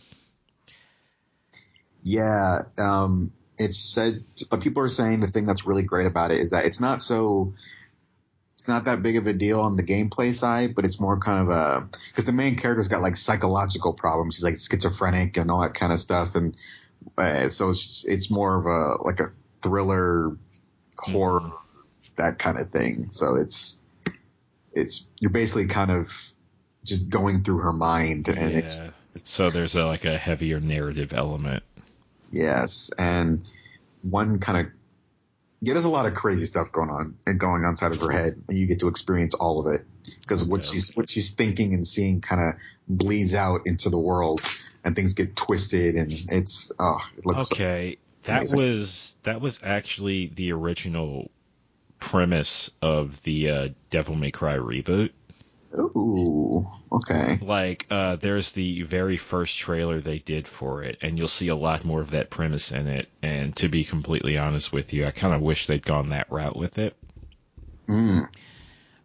Yeah, 2.02 2.60
um, 2.78 3.34
it's 3.58 3.78
said, 3.94 4.24
but 4.50 4.62
people 4.62 4.84
are 4.84 4.88
saying 4.90 5.20
the 5.20 5.28
thing 5.28 5.46
that's 5.46 5.66
really 5.66 5.84
great 5.84 6.08
about 6.08 6.32
it 6.32 6.40
is 6.40 6.52
that 6.52 6.66
it's 6.66 6.80
not 6.80 7.02
so, 7.02 7.54
it's 8.60 8.68
not 8.68 8.84
that 8.84 9.02
big 9.02 9.16
of 9.16 9.26
a 9.26 9.32
deal 9.32 9.62
on 9.62 9.78
the 9.78 9.84
gameplay 9.84 10.36
side, 10.36 10.76
but 10.76 10.84
it's 10.84 11.00
more 11.00 11.18
kind 11.18 11.48
of 11.48 11.50
a, 11.50 11.88
because 12.10 12.26
the 12.26 12.34
main 12.34 12.58
character's 12.58 12.90
got 12.90 13.02
like 13.02 13.16
psychological 13.16 13.94
problems. 13.94 14.36
He's 14.36 14.44
like 14.44 14.58
schizophrenic 14.58 15.38
and 15.38 15.50
all 15.50 15.62
that 15.62 15.76
kind 15.76 15.94
of 15.94 16.00
stuff. 16.02 16.36
And 16.36 16.58
uh, 17.18 17.48
so 17.48 17.70
it's, 17.70 18.04
it's 18.06 18.30
more 18.30 18.58
of 18.58 18.66
a, 18.66 19.02
like 19.02 19.22
a 19.22 19.28
thriller 19.62 20.36
horror, 20.98 21.40
Mhm. 21.40 21.54
that 22.18 22.38
kind 22.38 22.60
of 22.60 22.68
thing. 22.68 23.08
So 23.12 23.36
it's, 23.36 23.80
it's, 24.74 25.08
you're 25.22 25.32
basically 25.32 25.68
kind 25.68 25.90
of 25.90 26.12
just 26.84 27.10
going 27.10 27.44
through 27.44 27.60
her 27.60 27.72
mind 27.72 28.28
and 28.28 28.58
it's, 28.58 28.76
Yeah. 28.76 28.90
So 29.24 29.48
there's 29.48 29.76
a, 29.76 29.86
like 29.86 30.04
a 30.04 30.18
heavier 30.18 30.60
narrative 30.60 31.14
element. 31.14 31.64
Yes, 32.30 32.92
and 32.98 33.50
one 34.02 34.40
kind 34.40 34.68
of 34.68 34.74
yeah, 35.62 35.74
there's 35.74 35.86
a 35.86 35.90
lot 35.90 36.06
of 36.06 36.14
crazy 36.14 36.46
stuff 36.46 36.72
going 36.72 36.90
on 36.90 37.18
and 37.26 37.40
going 37.40 37.64
on 37.64 37.72
inside 37.72 37.92
of 37.92 38.02
her 38.02 38.12
head, 38.12 38.34
and 38.48 38.58
you 38.58 38.68
get 38.68 38.80
to 38.80 38.88
experience 38.88 39.34
all 39.34 39.66
of 39.66 39.74
it 39.74 39.86
because 40.22 40.46
what 40.46 40.60
Okay. 40.60 40.70
she's 40.72 40.96
what 40.96 41.10
she's 41.10 41.34
thinking 41.34 41.74
and 41.74 41.86
seeing 41.88 42.22
kind 42.22 42.42
of 42.42 42.54
bleeds 42.88 43.34
out 43.34 43.62
into 43.66 43.90
the 43.90 44.00
world, 44.00 44.42
and 44.84 44.96
things 44.96 45.14
get 45.14 45.36
twisted, 45.36 45.96
and 45.96 46.12
it's 46.30 46.72
oh, 46.80 47.00
it 47.18 47.26
looks 47.26 47.52
Okay, 47.52 47.98
that 48.24 48.52
was 48.54 49.16
that 49.24 49.42
was 49.42 49.60
actually 49.64 50.28
the 50.28 50.52
original 50.54 51.30
premise 52.00 52.72
of 52.82 53.22
the 53.24 53.50
uh, 53.50 53.68
Devil 53.90 54.16
May 54.16 54.32
Cry 54.32 54.56
reboot. 54.56 55.12
Ooh 55.78 56.68
okay, 56.92 57.42
Like, 57.42 57.86
uh, 57.90 58.16
there's 58.16 58.54
the 58.54 58.84
very 58.84 59.18
first 59.18 59.60
trailer 59.60 60.00
they 60.00 60.20
did 60.20 60.48
for 60.48 60.84
it, 60.84 60.98
and 61.02 61.18
you'll 61.18 61.28
see 61.28 61.50
a 61.50 61.56
lot 61.56 61.84
more 61.84 62.00
of 62.02 62.12
that 62.12 62.30
premise 62.30 62.72
in 62.72 62.88
it. 62.88 63.10
And 63.22 63.54
to 63.58 63.68
be 63.68 63.84
completely 63.84 64.38
honest 64.38 64.72
with 64.72 64.94
you, 64.94 65.06
I 65.06 65.12
kind 65.12 65.34
of 65.34 65.42
wish 65.42 65.68
they'd 65.68 65.86
gone 65.86 66.10
that 66.10 66.32
route 66.32 66.56
with 66.56 66.78
it. 66.78 66.96
mm, 67.88 68.30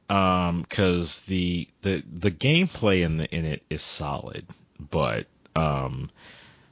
Um, 0.08 0.62
because 0.62 1.20
the 1.20 1.66
the 1.82 2.02
the 2.10 2.30
gameplay 2.30 3.02
in 3.04 3.16
the 3.16 3.24
in 3.34 3.44
it 3.46 3.64
is 3.70 3.82
solid, 3.82 4.46
but 4.78 5.26
um, 5.56 6.10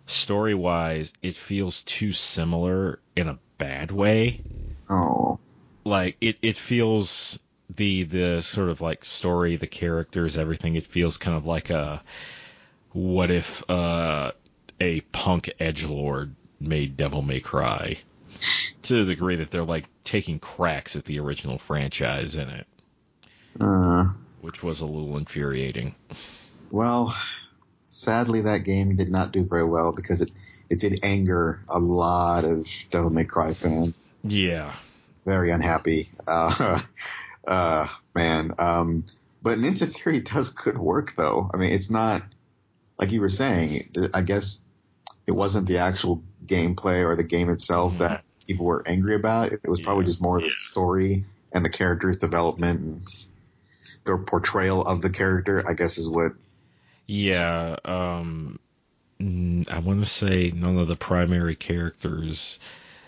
story 0.07 0.55
wise, 0.55 1.13
it 1.23 1.37
feels 1.37 1.83
too 1.85 2.13
similar 2.13 3.01
in 3.17 3.29
a 3.29 3.39
bad 3.59 3.91
way. 3.91 4.43
oh 4.89 5.39
like 5.85 6.17
it 6.21 6.39
it 6.43 6.57
feels 6.57 7.39
the 7.77 8.05
the 8.05 8.43
sort 8.43 8.69
of 8.69 8.81
like 8.81 9.05
story 9.05 9.57
the 9.57 9.67
characters 9.67 10.37
everything 10.37 10.75
it 10.75 10.87
feels 10.87 11.17
kind 11.17 11.37
of 11.37 11.47
like 11.47 11.71
a 11.71 12.03
what 12.93 13.31
if 13.31 13.69
uh 13.71 14.33
a 14.81 15.01
punk 15.01 15.51
edge 15.61 15.85
lord 15.85 16.35
made 16.63 16.97
devil 16.97 17.23
may 17.23 17.41
cry? 17.41 17.99
To 18.85 19.05
the 19.05 19.15
degree 19.15 19.37
that 19.37 19.51
they're 19.51 19.65
like 19.65 19.87
taking 20.05 20.39
cracks 20.39 20.97
at 20.97 21.05
the 21.05 21.19
original 21.21 21.59
franchise 21.59 22.35
in 22.37 22.49
it. 22.49 22.67
Uh, 23.61 24.07
which 24.41 24.63
was 24.63 24.81
a 24.81 24.87
little 24.87 25.17
infuriating. 25.19 25.95
Well, 26.71 27.15
sadly 27.83 28.41
that 28.43 28.65
game 28.65 28.97
did 28.97 29.11
not 29.11 29.33
do 29.33 29.45
very 29.45 29.69
well 29.69 29.93
because 29.93 30.21
it 30.21 30.31
it 30.71 30.81
did 30.81 31.01
anger 31.03 31.63
a 31.69 31.79
lot 31.79 32.45
of 32.45 32.67
Devil 32.91 33.11
May 33.11 33.25
Cry 33.25 33.53
fans. 33.55 34.17
yeah. 34.25 34.73
Very 35.25 35.51
unhappy. 35.51 36.11
Uh, 36.27 36.81
uh, 37.47 37.87
man. 38.15 38.53
Um, 38.59 39.05
but 39.43 39.59
Ninja 39.59 39.93
Theory 39.93 40.21
does 40.21 40.51
good 40.51 40.79
work 40.79 41.15
though. 41.17 41.49
I 41.53 41.57
mean, 41.57 41.73
it's 41.73 41.91
not 41.91 42.23
like 42.99 43.13
you 43.13 43.21
were 43.21 43.29
saying. 43.29 43.91
I 44.15 44.23
guess 44.23 44.61
it 45.27 45.33
wasn't 45.33 45.67
the 45.69 45.79
actual 45.79 46.23
gameplay 46.47 47.05
or 47.05 47.17
the 47.17 47.25
game 47.25 47.49
itself 47.51 47.95
Mhm. 47.95 47.99
that 47.99 48.25
people 48.47 48.67
were 48.67 48.83
angry 48.87 49.15
about. 49.15 49.53
It 49.53 49.61
was 49.69 49.81
probably 49.81 50.03
Yeah. 50.03 50.07
just 50.07 50.23
more 50.23 50.39
of 50.39 50.45
the 50.45 50.51
story 50.51 51.25
and 51.53 51.65
the 51.65 51.71
character's 51.71 52.19
development 52.19 52.81
and 52.81 53.03
their 54.05 54.19
portrayal 54.19 54.85
of 54.85 55.01
the 55.03 55.11
character. 55.11 55.63
I 55.69 55.75
guess 55.75 55.99
is 55.99 56.09
what. 56.09 56.33
yeah 57.07 57.77
um 57.85 58.59
i 59.21 59.79
want 59.79 60.01
to 60.01 60.07
say 60.07 60.51
none 60.55 60.79
of 60.79 60.89
the 60.89 60.97
primary 60.97 61.55
characters 61.55 62.59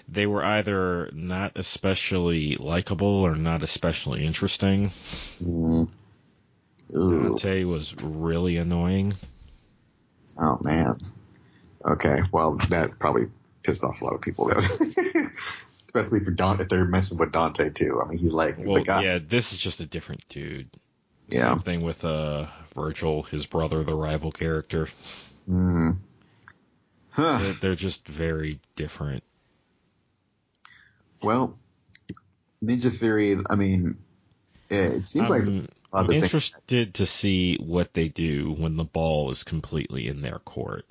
they 0.08 0.26
were 0.26 0.44
either 0.44 1.10
not 1.12 1.52
especially 1.56 2.56
likable 2.56 3.06
or 3.08 3.34
not 3.36 3.62
especially 3.62 4.24
interesting. 4.24 4.90
Mm, 5.42 5.88
ooh, 6.96 7.22
Dante 7.30 7.64
was 7.64 7.94
really 8.02 8.56
annoying. 8.56 9.14
oh 10.38 10.58
man. 10.62 10.98
Okay, 11.84 12.18
well 12.32 12.56
that 12.70 12.98
probably 12.98 13.24
pissed 13.62 13.84
off 13.84 14.00
a 14.00 14.04
lot 14.04 14.14
of 14.14 14.20
people. 14.20 14.48
Though. 14.48 15.26
Especially 15.84 16.24
for 16.24 16.32
Dante, 16.32 16.64
if 16.64 16.68
they're 16.68 16.84
messing 16.86 17.18
with 17.18 17.30
Dante 17.30 17.70
too. 17.70 18.00
I 18.04 18.08
mean, 18.08 18.18
he's 18.18 18.32
like 18.32 18.56
Well, 18.58 18.76
the 18.76 18.82
guy. 18.82 19.04
yeah, 19.04 19.18
this 19.24 19.52
is 19.52 19.58
just 19.58 19.80
a 19.80 19.86
different 19.86 20.28
dude. 20.28 20.68
Yeah. 21.28 21.50
Same 21.54 21.60
thing 21.60 21.82
with 21.82 22.04
uh 22.04 22.46
Virgil, 22.74 23.22
his 23.22 23.46
brother, 23.46 23.84
the 23.84 23.94
rival 23.94 24.32
character. 24.32 24.88
Mm. 25.48 25.98
Huh. 27.10 27.38
They're, 27.38 27.52
they're 27.52 27.74
just 27.76 28.08
very 28.08 28.58
different. 28.74 29.22
Well, 31.24 31.58
Ninja 32.62 32.96
Theory. 32.96 33.36
I 33.48 33.54
mean, 33.56 33.98
it 34.70 35.06
seems 35.06 35.30
like 35.30 35.42
I'm 35.42 35.68
lot 35.94 36.02
of 36.02 36.08
the 36.08 36.14
same. 36.14 36.24
interested 36.24 36.94
to 36.94 37.06
see 37.06 37.56
what 37.56 37.94
they 37.94 38.08
do 38.08 38.52
when 38.52 38.76
the 38.76 38.84
ball 38.84 39.30
is 39.30 39.44
completely 39.44 40.08
in 40.08 40.22
their 40.22 40.38
court. 40.40 40.84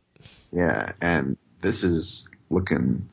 Yeah, 0.51 0.93
and 1.01 1.37
this 1.61 1.83
is 1.83 2.29
looking 2.49 3.07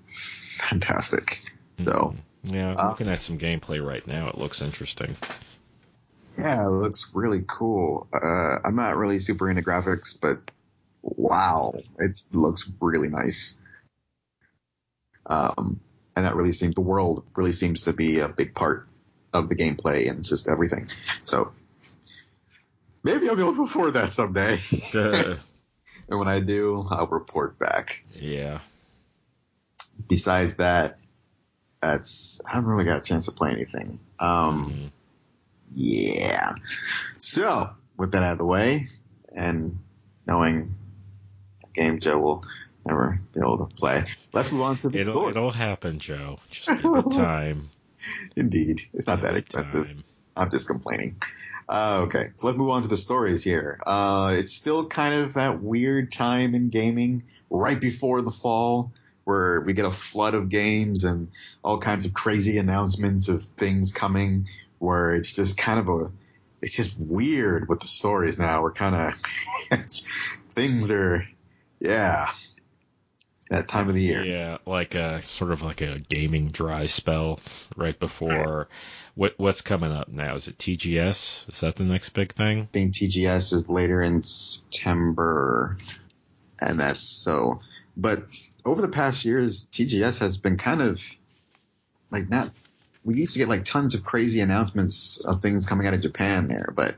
fantastic. 0.58 1.40
So 1.78 2.14
Yeah, 2.44 2.70
I'm 2.70 2.78
Uh, 2.78 2.88
looking 2.90 3.08
at 3.08 3.20
some 3.20 3.38
gameplay 3.38 3.84
right 3.84 4.06
now. 4.06 4.28
It 4.28 4.38
looks 4.38 4.62
interesting. 4.62 5.16
yeah, 6.38 6.64
it 6.64 6.70
looks 6.70 7.10
really 7.14 7.44
cool. 7.46 8.06
Uh, 8.12 8.58
I'm 8.64 8.76
not 8.76 8.96
really 8.96 9.18
super 9.18 9.50
into 9.50 9.62
graphics, 9.62 10.16
but 10.18 10.38
wow, 11.02 11.74
it 11.98 12.12
looks 12.32 12.70
really 12.80 13.08
nice. 13.08 13.58
Um, 15.26 15.80
and 16.16 16.24
that 16.26 16.34
really 16.36 16.52
seems 16.52 16.74
the 16.74 16.80
world 16.80 17.24
really 17.36 17.52
seems 17.52 17.84
to 17.84 17.92
be 17.92 18.18
a 18.20 18.28
big 18.28 18.54
part 18.54 18.86
of 19.32 19.48
the 19.48 19.54
gameplay 19.56 20.10
and 20.10 20.24
just 20.24 20.48
everything. 20.48 20.88
So 21.24 21.52
maybe 23.02 23.28
I'll 23.28 23.36
be 23.36 23.42
able 23.42 23.54
to 23.56 23.62
afford 23.64 23.94
that 23.94 24.12
someday. 24.12 24.60
And 26.08 26.18
when 26.18 26.26
I 26.26 26.40
do, 26.40 26.84
I'll 26.90 27.06
report 27.06 27.56
back. 27.56 28.02
yeah. 28.16 28.58
Besides 30.08 30.56
that, 30.56 30.98
that's 31.80 32.40
I 32.44 32.54
haven't 32.54 32.68
really 32.68 32.84
got 32.84 32.98
a 32.98 33.02
chance 33.02 33.26
to 33.26 33.32
play 33.32 33.52
anything. 33.52 34.00
Um, 34.18 34.72
Mhm. 34.72 34.90
Yeah. 35.70 36.52
So, 37.18 37.70
with 37.96 38.10
that 38.10 38.24
out 38.24 38.32
of 38.32 38.38
the 38.38 38.44
way, 38.46 38.88
and 39.32 39.78
knowing 40.26 40.74
game 41.74 42.00
Joe 42.00 42.18
will 42.18 42.44
never 42.86 43.20
be 43.34 43.40
able 43.40 43.66
to 43.66 43.74
play, 43.74 44.04
let's 44.32 44.50
move 44.52 44.62
on 44.62 44.76
to 44.76 44.88
the 44.88 44.98
It'll 44.98 45.12
story. 45.14 45.30
it'll 45.30 45.50
happen, 45.50 45.98
Joe. 45.98 46.38
Just 46.50 46.68
give 46.82 46.94
it 46.94 47.10
time. 47.12 47.68
Indeed. 48.36 48.80
It's 48.94 49.06
not 49.06 49.22
that 49.22 49.28
Give 49.28 49.36
it 49.36 49.44
expensive. 49.46 49.86
time. 49.86 50.04
I'm 50.36 50.50
just 50.50 50.66
complaining. 50.66 51.16
Uh, 51.68 52.04
okay, 52.06 52.28
so 52.36 52.46
let's 52.46 52.58
move 52.58 52.70
on 52.70 52.82
to 52.82 52.88
the 52.88 52.96
stories 52.96 53.44
here. 53.44 53.78
Uh, 53.86 54.34
it's 54.38 54.52
still 54.52 54.86
kind 54.88 55.14
of 55.14 55.34
that 55.34 55.62
weird 55.62 56.10
time 56.10 56.54
in 56.54 56.68
gaming 56.68 57.22
right 57.48 57.78
before 57.80 58.22
the 58.22 58.30
fall 58.30 58.92
where 59.24 59.60
we 59.60 59.72
get 59.74 59.84
a 59.84 59.90
flood 59.90 60.34
of 60.34 60.48
games 60.48 61.04
and 61.04 61.28
all 61.62 61.78
kinds 61.78 62.06
of 62.06 62.12
crazy 62.14 62.58
announcements 62.58 63.28
of 63.28 63.44
things 63.56 63.92
coming 63.92 64.48
where 64.78 65.14
it's 65.14 65.32
just 65.32 65.56
kind 65.58 65.78
of 65.78 65.88
a, 65.88 66.10
it's 66.62 66.74
just 66.74 66.98
weird 66.98 67.68
with 67.68 67.80
the 67.80 67.86
stories 67.86 68.38
now. 68.38 68.62
We're 68.62 68.72
kind 68.72 68.96
of, 68.96 69.78
things 70.54 70.90
are, 70.90 71.24
yeah, 71.78 72.30
that 73.50 73.66
time 73.68 73.88
of 73.88 73.94
the 73.94 74.02
year. 74.02 74.24
Yeah, 74.24 74.58
like 74.64 74.94
a 74.94 75.20
sort 75.22 75.50
of 75.50 75.62
like 75.62 75.80
a 75.80 75.98
gaming 75.98 76.48
dry 76.48 76.86
spell 76.86 77.40
right 77.76 77.98
before. 77.98 78.68
What 79.16 79.34
what's 79.38 79.60
coming 79.60 79.90
up 79.90 80.12
now? 80.12 80.36
Is 80.36 80.46
it 80.46 80.56
TGS? 80.56 81.50
Is 81.50 81.60
that 81.60 81.74
the 81.74 81.82
next 81.82 82.10
big 82.10 82.32
thing? 82.32 82.62
I 82.62 82.68
think 82.72 82.94
TGS 82.94 83.52
is 83.52 83.68
later 83.68 84.00
in 84.00 84.22
September, 84.22 85.76
and 86.58 86.78
that's 86.78 87.02
so. 87.02 87.60
But 87.96 88.20
over 88.64 88.80
the 88.80 88.88
past 88.88 89.24
years, 89.24 89.66
TGS 89.72 90.20
has 90.20 90.36
been 90.36 90.56
kind 90.56 90.80
of 90.80 91.04
like 92.10 92.30
not. 92.30 92.52
We 93.04 93.16
used 93.16 93.32
to 93.34 93.40
get 93.40 93.48
like 93.48 93.64
tons 93.64 93.94
of 93.94 94.04
crazy 94.04 94.40
announcements 94.40 95.18
of 95.18 95.42
things 95.42 95.66
coming 95.66 95.88
out 95.88 95.92
of 95.92 96.00
Japan 96.00 96.46
there, 96.46 96.72
but 96.74 96.94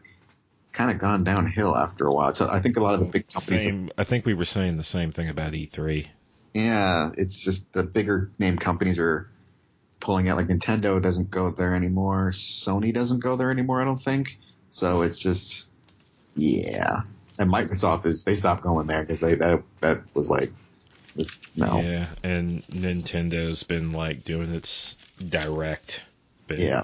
kind 0.71 0.91
of 0.91 0.99
gone 0.99 1.25
downhill 1.25 1.75
after 1.75 2.07
a 2.07 2.13
while. 2.13 2.35
So 2.35 2.47
I 2.47 2.61
think 2.61 2.77
a 2.77 2.81
lot 2.81 2.95
of 2.95 3.01
the 3.01 3.07
big 3.07 3.29
companies. 3.29 3.63
Same. 3.63 3.91
I 3.97 4.05
think 4.05 4.27
we 4.27 4.35
were 4.35 4.45
saying 4.45 4.77
the 4.77 4.85
same 4.85 5.13
thing 5.13 5.31
about 5.31 5.55
E 5.55 5.69
E3. 5.73 6.09
Yeah, 6.55 7.13
it's 7.17 7.43
just 7.43 7.73
the 7.73 7.83
bigger 7.83 8.31
name 8.39 8.59
companies 8.59 8.99
are 8.99 9.29
pulling 10.01 10.29
out. 10.29 10.37
Like 10.37 10.49
Nintendo 10.49 11.01
doesn't 11.01 11.31
go 11.31 11.51
there 11.51 11.75
anymore. 11.75 12.31
Sony 12.33 12.93
doesn't 12.93 13.21
go 13.21 13.37
there 13.37 13.51
anymore. 13.51 13.81
I 13.81 13.85
don't 13.85 14.03
think. 14.03 14.39
So 14.71 15.03
it's 15.03 15.19
just, 15.19 15.69
yeah. 16.35 17.03
And 17.39 17.51
Microsoft 17.51 18.05
is 18.07 18.25
they 18.25 18.35
stopped 18.35 18.63
going 18.63 18.87
there 18.87 19.03
because 19.03 19.21
they 19.21 19.35
that 19.37 19.63
that 19.81 20.03
was 20.15 20.29
like, 20.29 20.53
it's, 21.17 21.41
no. 21.57 21.81
Yeah, 21.81 22.09
and 22.23 22.67
Nintendo's 22.69 23.63
been 23.63 23.93
like 23.93 24.25
doing 24.25 24.55
its 24.55 24.97
direct. 25.27 26.03
Bit. 26.47 26.61
Yeah. 26.61 26.83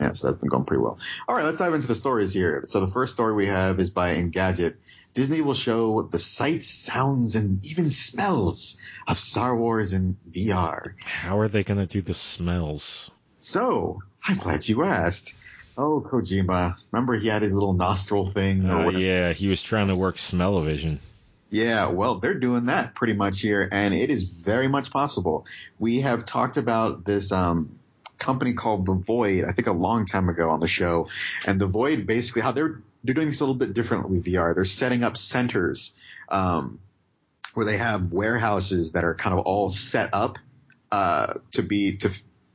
Yeah, 0.00 0.12
so 0.12 0.28
that's 0.28 0.38
been 0.38 0.48
going 0.48 0.64
pretty 0.64 0.82
well. 0.82 0.98
All 1.28 1.36
right, 1.36 1.44
let's 1.44 1.58
dive 1.58 1.74
into 1.74 1.86
the 1.86 1.94
stories 1.94 2.32
here. 2.32 2.64
So 2.66 2.80
the 2.80 2.88
first 2.90 3.12
story 3.12 3.34
we 3.34 3.46
have 3.46 3.78
is 3.80 3.90
by 3.90 4.16
Engadget. 4.16 4.76
Disney 5.14 5.40
will 5.42 5.54
show 5.54 6.02
the 6.02 6.18
sights, 6.18 6.68
sounds, 6.68 7.34
and 7.34 7.64
even 7.66 7.90
smells 7.90 8.76
of 9.08 9.18
Star 9.18 9.56
Wars 9.56 9.92
in 9.92 10.16
VR. 10.30 10.94
How 11.04 11.40
are 11.40 11.48
they 11.48 11.64
going 11.64 11.80
to 11.80 11.86
do 11.86 12.00
the 12.00 12.14
smells? 12.14 13.10
So, 13.38 14.02
I'm 14.24 14.36
glad 14.36 14.68
you 14.68 14.84
asked. 14.84 15.34
Oh, 15.76 16.00
Kojima. 16.06 16.76
Remember 16.92 17.14
he 17.14 17.28
had 17.28 17.42
his 17.42 17.54
little 17.54 17.72
nostril 17.72 18.26
thing? 18.26 18.68
Oh, 18.68 18.88
uh, 18.88 18.90
yeah, 18.90 19.32
he 19.32 19.48
was 19.48 19.62
trying 19.62 19.88
to 19.88 19.94
work 19.94 20.18
smell-o-vision. 20.18 21.00
Yeah, 21.50 21.86
well, 21.86 22.16
they're 22.16 22.38
doing 22.38 22.66
that 22.66 22.94
pretty 22.94 23.14
much 23.14 23.40
here, 23.40 23.68
and 23.72 23.92
it 23.92 24.10
is 24.10 24.22
very 24.22 24.68
much 24.68 24.90
possible. 24.90 25.46
We 25.80 26.02
have 26.02 26.24
talked 26.24 26.56
about 26.56 27.04
this 27.04 27.32
um, 27.32 27.80
company 28.18 28.52
called 28.52 28.86
The 28.86 28.94
Void, 28.94 29.44
I 29.44 29.52
think 29.52 29.66
a 29.66 29.72
long 29.72 30.06
time 30.06 30.28
ago 30.28 30.50
on 30.50 30.60
the 30.60 30.68
show. 30.68 31.08
And 31.44 31.60
The 31.60 31.66
Void 31.66 32.06
basically 32.06 32.42
how 32.42 32.52
they're 32.52 32.80
they're 33.04 33.14
doing 33.14 33.28
this 33.28 33.40
a 33.40 33.44
little 33.44 33.58
bit 33.58 33.74
differently 33.74 34.12
with 34.12 34.26
VR. 34.26 34.54
They're 34.54 34.64
setting 34.64 35.04
up 35.04 35.16
centers 35.16 35.96
um, 36.28 36.80
where 37.54 37.66
they 37.66 37.78
have 37.78 38.12
warehouses 38.12 38.92
that 38.92 39.04
are 39.04 39.14
kind 39.14 39.38
of 39.38 39.44
all 39.44 39.68
set 39.68 40.10
up 40.12 40.38
uh, 40.92 41.34
to 41.52 41.62
be 41.62 41.96
to 41.98 42.10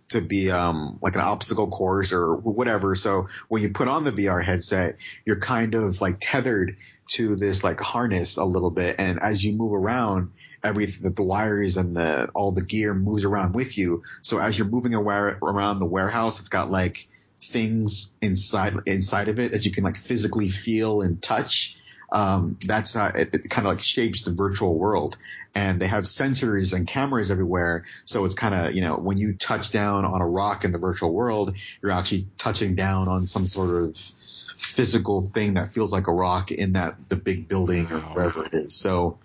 to 0.09 0.21
be 0.21 0.51
um, 0.51 0.99
like 1.01 1.15
an 1.15 1.21
obstacle 1.21 1.67
course 1.67 2.13
or 2.13 2.35
whatever. 2.35 2.95
So 2.95 3.27
when 3.47 3.63
you 3.63 3.69
put 3.69 3.87
on 3.87 4.03
the 4.03 4.11
VR 4.11 4.43
headset, 4.43 4.97
you're 5.25 5.39
kind 5.39 5.73
of 5.73 5.99
like 5.99 6.17
tethered 6.19 6.77
to 7.07 7.35
this 7.35 7.63
like 7.63 7.79
harness 7.79 8.37
a 8.37 8.45
little 8.45 8.71
bit, 8.71 8.97
and 8.99 9.19
as 9.21 9.43
you 9.43 9.53
move 9.53 9.73
around, 9.73 10.31
everything 10.63 11.03
that 11.03 11.15
the 11.15 11.23
wires 11.23 11.77
and 11.77 11.95
the 11.95 12.29
all 12.33 12.51
the 12.51 12.63
gear 12.63 12.93
moves 12.93 13.23
around 13.23 13.53
with 13.53 13.77
you. 13.77 14.03
So 14.21 14.39
as 14.39 14.57
you're 14.57 14.67
moving 14.67 14.93
around 14.93 15.79
the 15.79 15.85
warehouse, 15.85 16.39
it's 16.39 16.49
got 16.49 16.69
like 16.69 17.07
things 17.47 18.15
inside 18.21 18.75
inside 18.85 19.27
of 19.27 19.39
it 19.39 19.51
that 19.51 19.65
you 19.65 19.71
can 19.71 19.83
like 19.83 19.97
physically 19.97 20.49
feel 20.49 21.01
and 21.01 21.21
touch. 21.21 21.77
Um, 22.11 22.59
that's 22.63 22.93
how 22.93 23.07
it, 23.07 23.33
it 23.33 23.49
kind 23.49 23.67
of 23.67 23.73
like 23.73 23.81
shapes 23.81 24.23
the 24.23 24.31
virtual 24.31 24.77
world. 24.77 25.17
And 25.55 25.81
they 25.81 25.87
have 25.87 26.03
sensors 26.03 26.73
and 26.73 26.87
cameras 26.87 27.31
everywhere. 27.31 27.85
So 28.05 28.25
it's 28.25 28.35
kind 28.35 28.53
of, 28.53 28.75
you 28.75 28.81
know, 28.81 28.97
when 28.97 29.17
you 29.17 29.33
touch 29.33 29.71
down 29.71 30.05
on 30.05 30.21
a 30.21 30.27
rock 30.27 30.65
in 30.65 30.71
the 30.71 30.77
virtual 30.77 31.11
world, 31.11 31.57
you're 31.81 31.91
actually 31.91 32.27
touching 32.37 32.75
down 32.75 33.07
on 33.07 33.25
some 33.25 33.47
sort 33.47 33.69
of 33.69 33.97
physical 33.97 35.25
thing 35.25 35.55
that 35.55 35.71
feels 35.71 35.91
like 35.91 36.07
a 36.07 36.13
rock 36.13 36.51
in 36.51 36.73
that 36.73 37.09
the 37.09 37.15
big 37.15 37.47
building 37.47 37.91
or 37.91 37.99
wherever 38.01 38.45
it 38.45 38.53
is. 38.53 38.75
So 38.75 39.17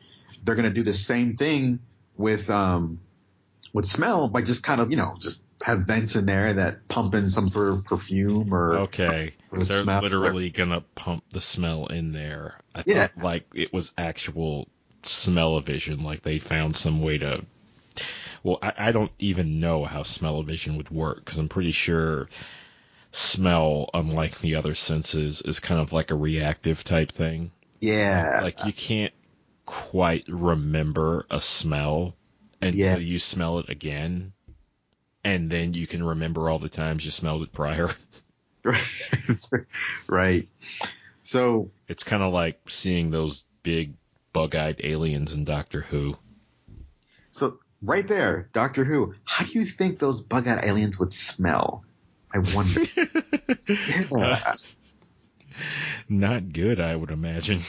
they're 0.42 0.54
going 0.54 0.68
to 0.68 0.74
do 0.74 0.82
the 0.82 0.94
same 0.94 1.36
thing 1.36 1.80
with, 2.16 2.48
um, 2.48 3.00
with 3.74 3.86
smell 3.86 4.28
by 4.28 4.42
just 4.42 4.62
kind 4.62 4.80
of, 4.80 4.90
you 4.90 4.96
know, 4.96 5.16
just 5.20 5.44
have 5.62 5.80
vents 5.80 6.16
in 6.16 6.26
there 6.26 6.54
that 6.54 6.88
pump 6.88 7.14
in 7.14 7.28
some 7.28 7.48
sort 7.48 7.68
of 7.68 7.84
perfume 7.84 8.52
or 8.54 8.74
okay 8.76 9.32
sort 9.44 9.62
of 9.62 9.68
they're 9.68 9.82
smell. 9.82 10.02
literally 10.02 10.50
gonna 10.50 10.80
pump 10.94 11.22
the 11.32 11.40
smell 11.40 11.86
in 11.86 12.12
there 12.12 12.58
i 12.74 12.82
yeah. 12.86 13.06
thought 13.06 13.24
like 13.24 13.46
it 13.54 13.72
was 13.72 13.92
actual 13.98 14.68
smell-o-vision 15.02 16.02
like 16.02 16.22
they 16.22 16.38
found 16.38 16.76
some 16.76 17.02
way 17.02 17.18
to 17.18 17.44
well 18.42 18.58
i, 18.62 18.72
I 18.78 18.92
don't 18.92 19.12
even 19.18 19.60
know 19.60 19.84
how 19.84 20.02
smell-o-vision 20.02 20.76
would 20.76 20.90
work 20.90 21.18
because 21.24 21.38
i'm 21.38 21.48
pretty 21.48 21.72
sure 21.72 22.28
smell 23.12 23.90
unlike 23.92 24.38
the 24.38 24.54
other 24.54 24.74
senses 24.74 25.42
is 25.42 25.60
kind 25.60 25.80
of 25.80 25.92
like 25.92 26.10
a 26.10 26.16
reactive 26.16 26.84
type 26.84 27.12
thing 27.12 27.50
yeah 27.80 28.40
like 28.42 28.64
you 28.64 28.72
can't 28.72 29.12
quite 29.66 30.24
remember 30.28 31.26
a 31.30 31.40
smell 31.40 32.14
until 32.62 32.78
yeah. 32.78 32.96
you 32.96 33.18
smell 33.18 33.58
it 33.58 33.68
again 33.68 34.32
and 35.24 35.50
then 35.50 35.74
you 35.74 35.86
can 35.86 36.02
remember 36.02 36.48
all 36.48 36.58
the 36.58 36.68
times 36.68 37.04
you 37.04 37.10
smelled 37.10 37.42
it 37.42 37.52
prior. 37.52 37.90
right. 40.08 40.48
So 41.22 41.70
it's 41.88 42.04
kind 42.04 42.22
of 42.22 42.32
like 42.32 42.60
seeing 42.68 43.10
those 43.10 43.44
big 43.62 43.94
bug-eyed 44.32 44.80
aliens 44.82 45.32
in 45.32 45.44
Doctor 45.44 45.80
Who. 45.80 46.16
So 47.30 47.58
right 47.82 48.06
there, 48.06 48.48
Doctor 48.52 48.84
Who. 48.84 49.14
How 49.24 49.44
do 49.44 49.58
you 49.58 49.64
think 49.64 49.98
those 49.98 50.20
bug-eyed 50.20 50.64
aliens 50.64 50.98
would 50.98 51.12
smell? 51.12 51.84
I 52.32 52.38
wonder. 52.38 52.84
yeah. 53.68 54.54
Not 56.08 56.52
good, 56.52 56.80
I 56.80 56.94
would 56.94 57.10
imagine. 57.10 57.62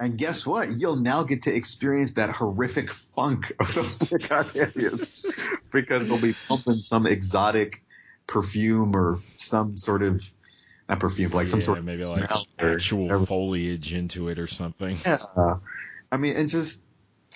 And 0.00 0.16
guess 0.16 0.46
what? 0.46 0.72
You'll 0.72 0.96
now 0.96 1.24
get 1.24 1.42
to 1.42 1.54
experience 1.54 2.12
that 2.12 2.30
horrific 2.30 2.90
funk 2.90 3.52
of 3.60 3.74
those 3.74 3.96
bug-eyed 3.98 4.46
aliens 4.56 5.26
because 5.70 6.06
they'll 6.06 6.18
be 6.18 6.34
pumping 6.48 6.80
some 6.80 7.06
exotic 7.06 7.84
perfume 8.26 8.96
or 8.96 9.20
some 9.34 9.76
sort 9.76 10.02
of 10.02 10.24
not 10.88 11.00
perfume, 11.00 11.32
like 11.32 11.48
yeah, 11.48 11.50
some 11.50 11.62
sort 11.62 11.78
of 11.78 11.84
maybe 11.84 12.04
like 12.04 12.30
actual 12.58 13.26
foliage 13.26 13.92
into 13.92 14.30
it 14.30 14.38
or 14.38 14.46
something. 14.46 14.96
Yeah. 15.04 15.18
I 16.10 16.16
mean, 16.16 16.34
and 16.34 16.48
just 16.48 16.82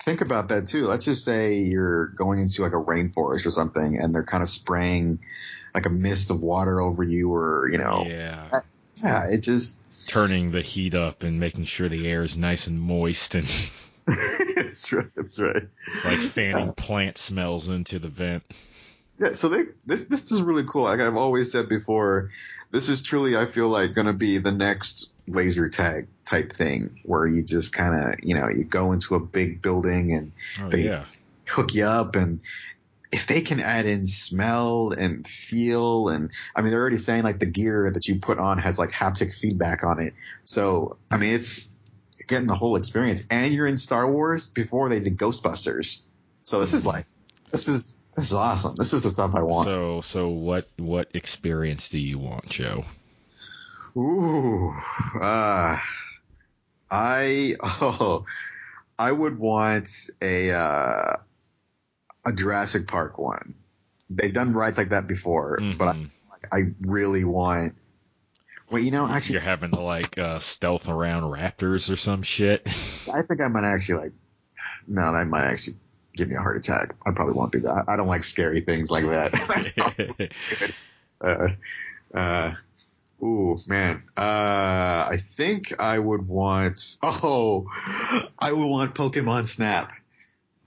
think 0.03 0.23
about 0.23 0.49
that 0.49 0.67
too. 0.67 0.87
Let's 0.87 1.05
just 1.05 1.23
say 1.23 1.59
you're 1.59 2.09
going 2.09 2.39
into 2.39 2.63
like 2.63 2.73
a 2.73 2.77
rainforest 2.77 3.45
or 3.45 3.51
something, 3.51 3.99
and 4.01 4.15
they're 4.15 4.25
kind 4.25 4.43
of 4.43 4.49
spraying 4.49 5.21
like 5.75 5.85
a 5.85 5.91
mist 5.91 6.31
of 6.31 6.41
water 6.41 6.81
over 6.81 7.03
you, 7.03 7.33
or 7.33 7.69
you 7.71 7.79
know, 7.79 8.07
yeah, 8.09 8.61
yeah. 9.03 9.29
It 9.29 9.39
just 9.39 9.81
turning 10.09 10.51
the 10.51 10.61
heat 10.61 10.95
up 10.95 11.23
and 11.23 11.41
making 11.41 11.65
sure 11.65 11.89
the 11.89 12.07
air 12.07 12.23
is 12.23 12.37
nice 12.37 12.67
and 12.67 12.81
moist 12.81 13.35
and 13.35 13.49
that's 14.57 14.93
right. 14.93 15.07
That's 15.17 15.41
right. 15.41 15.63
Like 16.05 16.21
fanning 16.21 16.71
uh, 16.71 16.73
plant 16.73 17.17
smells 17.17 17.69
into 17.69 17.99
the 17.99 18.09
vent. 18.09 18.43
Yeah, 19.19 19.35
so 19.35 19.49
they 19.49 19.63
this 19.87 20.05
this 20.05 20.31
is 20.31 20.43
really 20.43 20.65
cool. 20.69 20.83
Like 20.83 21.01
I've 21.01 21.17
always 21.17 21.51
said 21.51 21.69
before, 21.69 22.31
this 22.71 22.89
is 22.89 23.01
truly 23.01 23.37
I 23.37 23.47
feel 23.47 23.69
like 23.69 23.95
going 23.95 24.07
to 24.07 24.13
be 24.13 24.39
the 24.39 24.53
next 24.53 25.11
laser 25.27 25.71
tag 25.71 26.09
type 26.27 26.53
thing 26.53 27.01
where 27.05 27.27
you 27.27 27.43
just 27.43 27.73
kind 27.73 27.95
of 27.95 28.21
you 28.23 28.35
know 28.35 28.49
you 28.49 28.65
go 28.65 28.93
into 28.93 29.15
a 29.15 29.21
big 29.21 29.63
building 29.63 30.13
and 30.13 30.33
oh, 30.61 30.69
they 30.69 30.83
yeah. 30.83 31.07
hook 31.47 31.73
you 31.73 31.85
up 31.85 32.17
and 32.17 32.41
if 33.13 33.27
they 33.27 33.43
can 33.43 33.61
add 33.61 33.87
in 33.87 34.07
smell 34.07 34.93
and 34.93 35.27
feel 35.27 36.09
and 36.09 36.31
I 36.55 36.63
mean 36.63 36.71
they're 36.71 36.81
already 36.81 36.97
saying 36.97 37.23
like 37.23 37.39
the 37.39 37.47
gear 37.47 37.91
that 37.93 38.09
you 38.09 38.19
put 38.19 38.39
on 38.39 38.59
has 38.59 38.79
like 38.79 38.91
haptic 38.91 39.39
feedback 39.39 39.85
on 39.85 40.01
it. 40.01 40.15
So 40.45 40.99
I 41.11 41.19
mean 41.19 41.35
it's 41.35 41.71
getting 42.27 42.47
the 42.47 42.55
whole 42.55 42.77
experience 42.77 43.23
and 43.31 43.53
you're 43.55 43.67
in 43.67 43.79
Star 43.79 44.11
Wars 44.11 44.49
before 44.49 44.89
they 44.89 45.01
did 45.01 45.17
Ghostbusters. 45.17 46.03
So 46.43 46.61
this 46.61 46.73
is 46.73 46.85
like 46.85 47.05
this 47.53 47.69
is 47.69 47.99
this 48.17 48.27
is 48.27 48.35
awesome. 48.35 48.75
This 48.77 48.93
is 48.93 49.03
the 49.03 49.11
stuff 49.11 49.33
I 49.35 49.43
want. 49.43 49.67
So 49.67 50.01
so 50.01 50.29
what 50.29 50.67
what 50.77 51.11
experience 51.15 51.89
do 51.89 51.99
you 51.99 52.19
want, 52.19 52.49
Joe? 52.49 52.85
Ooh. 53.97 54.75
Uh 55.21 55.79
I 56.91 57.55
oh 57.63 58.25
I 58.99 59.13
would 59.13 59.39
want 59.39 59.91
a 60.23 60.53
uh 60.53 61.17
a 62.25 62.33
Jurassic 62.33 62.89
Park 62.89 63.19
one. 63.19 63.55
They've 64.11 64.33
done 64.33 64.53
rides 64.53 64.79
like 64.79 64.91
that 64.91 65.07
before, 65.07 65.59
mm-hmm. 65.61 65.79
but 65.79 65.89
I, 65.89 66.57
I 66.57 66.61
really 66.81 67.25
want. 67.25 67.75
Well, 68.71 68.83
you 68.83 68.91
know, 68.91 69.07
actually, 69.07 69.35
you're 69.35 69.43
having 69.43 69.71
to 69.73 69.83
like 69.83 70.19
uh, 70.19 70.39
stealth 70.39 70.89
around 70.89 71.25
raptors 71.25 71.91
or 71.91 71.97
some 71.97 72.23
shit. 72.23 72.63
I 73.13 73.23
think 73.23 73.41
I 73.41 73.49
might 73.49 73.65
actually 73.65 74.05
like. 74.05 74.13
No, 74.87 75.13
that 75.13 75.27
might 75.27 75.45
actually 75.45 75.77
give 76.15 76.29
me 76.29 76.35
a 76.35 76.39
heart 76.39 76.57
attack. 76.57 76.95
I 77.07 77.13
probably 77.13 77.35
won't 77.35 77.53
do 77.53 77.61
that. 77.61 77.85
I 77.89 77.97
don't 77.97 78.07
like 78.07 78.25
scary 78.25 78.61
things 78.61 78.91
like 78.91 79.07
that. 79.07 80.33
uh, 81.21 81.49
uh, 82.15 82.55
ooh, 83.23 83.57
man. 83.67 84.03
Uh, 84.17 84.21
I 85.11 85.25
think 85.37 85.79
I 85.81 85.99
would 85.99 86.27
want. 86.27 86.97
Oh, 87.03 87.67
I 88.39 88.53
would 88.53 88.67
want 88.67 88.95
Pokemon 88.95 89.47
Snap. 89.47 89.93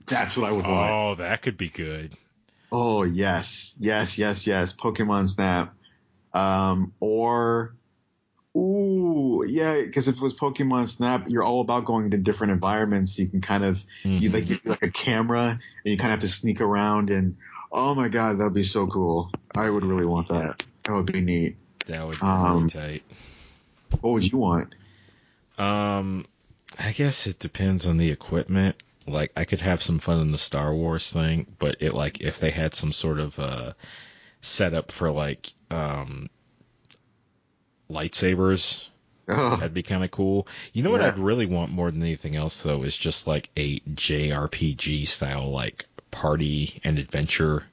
That's 0.08 0.36
what 0.36 0.48
I 0.48 0.52
would 0.52 0.66
want. 0.66 0.90
Oh, 0.90 1.14
that 1.16 1.42
could 1.42 1.56
be 1.56 1.68
good. 1.68 2.14
Oh 2.70 3.02
yes, 3.02 3.76
yes, 3.80 4.18
yes, 4.18 4.46
yes. 4.46 4.74
Pokemon 4.74 5.28
Snap, 5.28 5.74
um, 6.34 6.92
or 7.00 7.74
ooh, 8.56 9.44
yeah, 9.46 9.80
because 9.82 10.08
if 10.08 10.16
it 10.16 10.22
was 10.22 10.34
Pokemon 10.34 10.88
Snap, 10.88 11.28
you're 11.28 11.42
all 11.42 11.60
about 11.60 11.86
going 11.86 12.10
to 12.10 12.18
different 12.18 12.52
environments. 12.52 13.18
You 13.18 13.28
can 13.28 13.40
kind 13.40 13.64
of 13.64 13.82
mm-hmm. 14.02 14.18
you 14.18 14.30
like 14.30 14.64
like 14.66 14.82
a 14.82 14.90
camera, 14.90 15.50
and 15.50 15.60
you 15.84 15.96
kind 15.96 16.12
of 16.12 16.20
have 16.20 16.28
to 16.28 16.34
sneak 16.34 16.60
around. 16.60 17.10
And 17.10 17.36
oh 17.72 17.94
my 17.94 18.08
god, 18.08 18.38
that'd 18.38 18.52
be 18.52 18.64
so 18.64 18.86
cool. 18.86 19.30
I 19.54 19.68
would 19.68 19.84
really 19.84 20.06
want 20.06 20.28
that. 20.28 20.62
That 20.84 20.92
would 20.92 21.10
be 21.10 21.20
neat. 21.20 21.56
That 21.86 22.06
would 22.06 22.20
be 22.20 22.26
um, 22.26 22.56
really 22.58 22.68
tight. 22.70 23.02
What 24.00 24.12
would 24.12 24.30
you 24.30 24.38
want? 24.38 24.74
Um, 25.56 26.26
I 26.78 26.92
guess 26.92 27.26
it 27.26 27.38
depends 27.38 27.86
on 27.86 27.96
the 27.96 28.10
equipment. 28.10 28.76
Like 29.10 29.32
I 29.36 29.44
could 29.44 29.60
have 29.60 29.82
some 29.82 29.98
fun 29.98 30.20
in 30.20 30.32
the 30.32 30.38
Star 30.38 30.72
Wars 30.74 31.10
thing, 31.12 31.46
but 31.58 31.76
it 31.80 31.94
like 31.94 32.20
if 32.20 32.38
they 32.40 32.50
had 32.50 32.74
some 32.74 32.92
sort 32.92 33.18
of 33.18 33.38
uh 33.38 33.72
setup 34.40 34.92
for 34.92 35.10
like 35.10 35.52
um 35.70 36.28
lightsabers, 37.90 38.86
Oh, 39.30 39.56
that'd 39.56 39.74
be 39.74 39.82
kind 39.82 40.02
of 40.04 40.10
cool. 40.10 40.48
You 40.72 40.82
know 40.82 40.90
what 40.90 41.02
I'd 41.02 41.18
really 41.18 41.44
want 41.44 41.70
more 41.70 41.90
than 41.90 42.02
anything 42.02 42.34
else 42.34 42.62
though 42.62 42.82
is 42.82 42.96
just 42.96 43.26
like 43.26 43.50
a 43.58 43.78
JRPG 43.80 45.06
style 45.06 45.50
like 45.50 45.84
party 46.10 46.80
and 46.82 46.98
adventure 46.98 47.64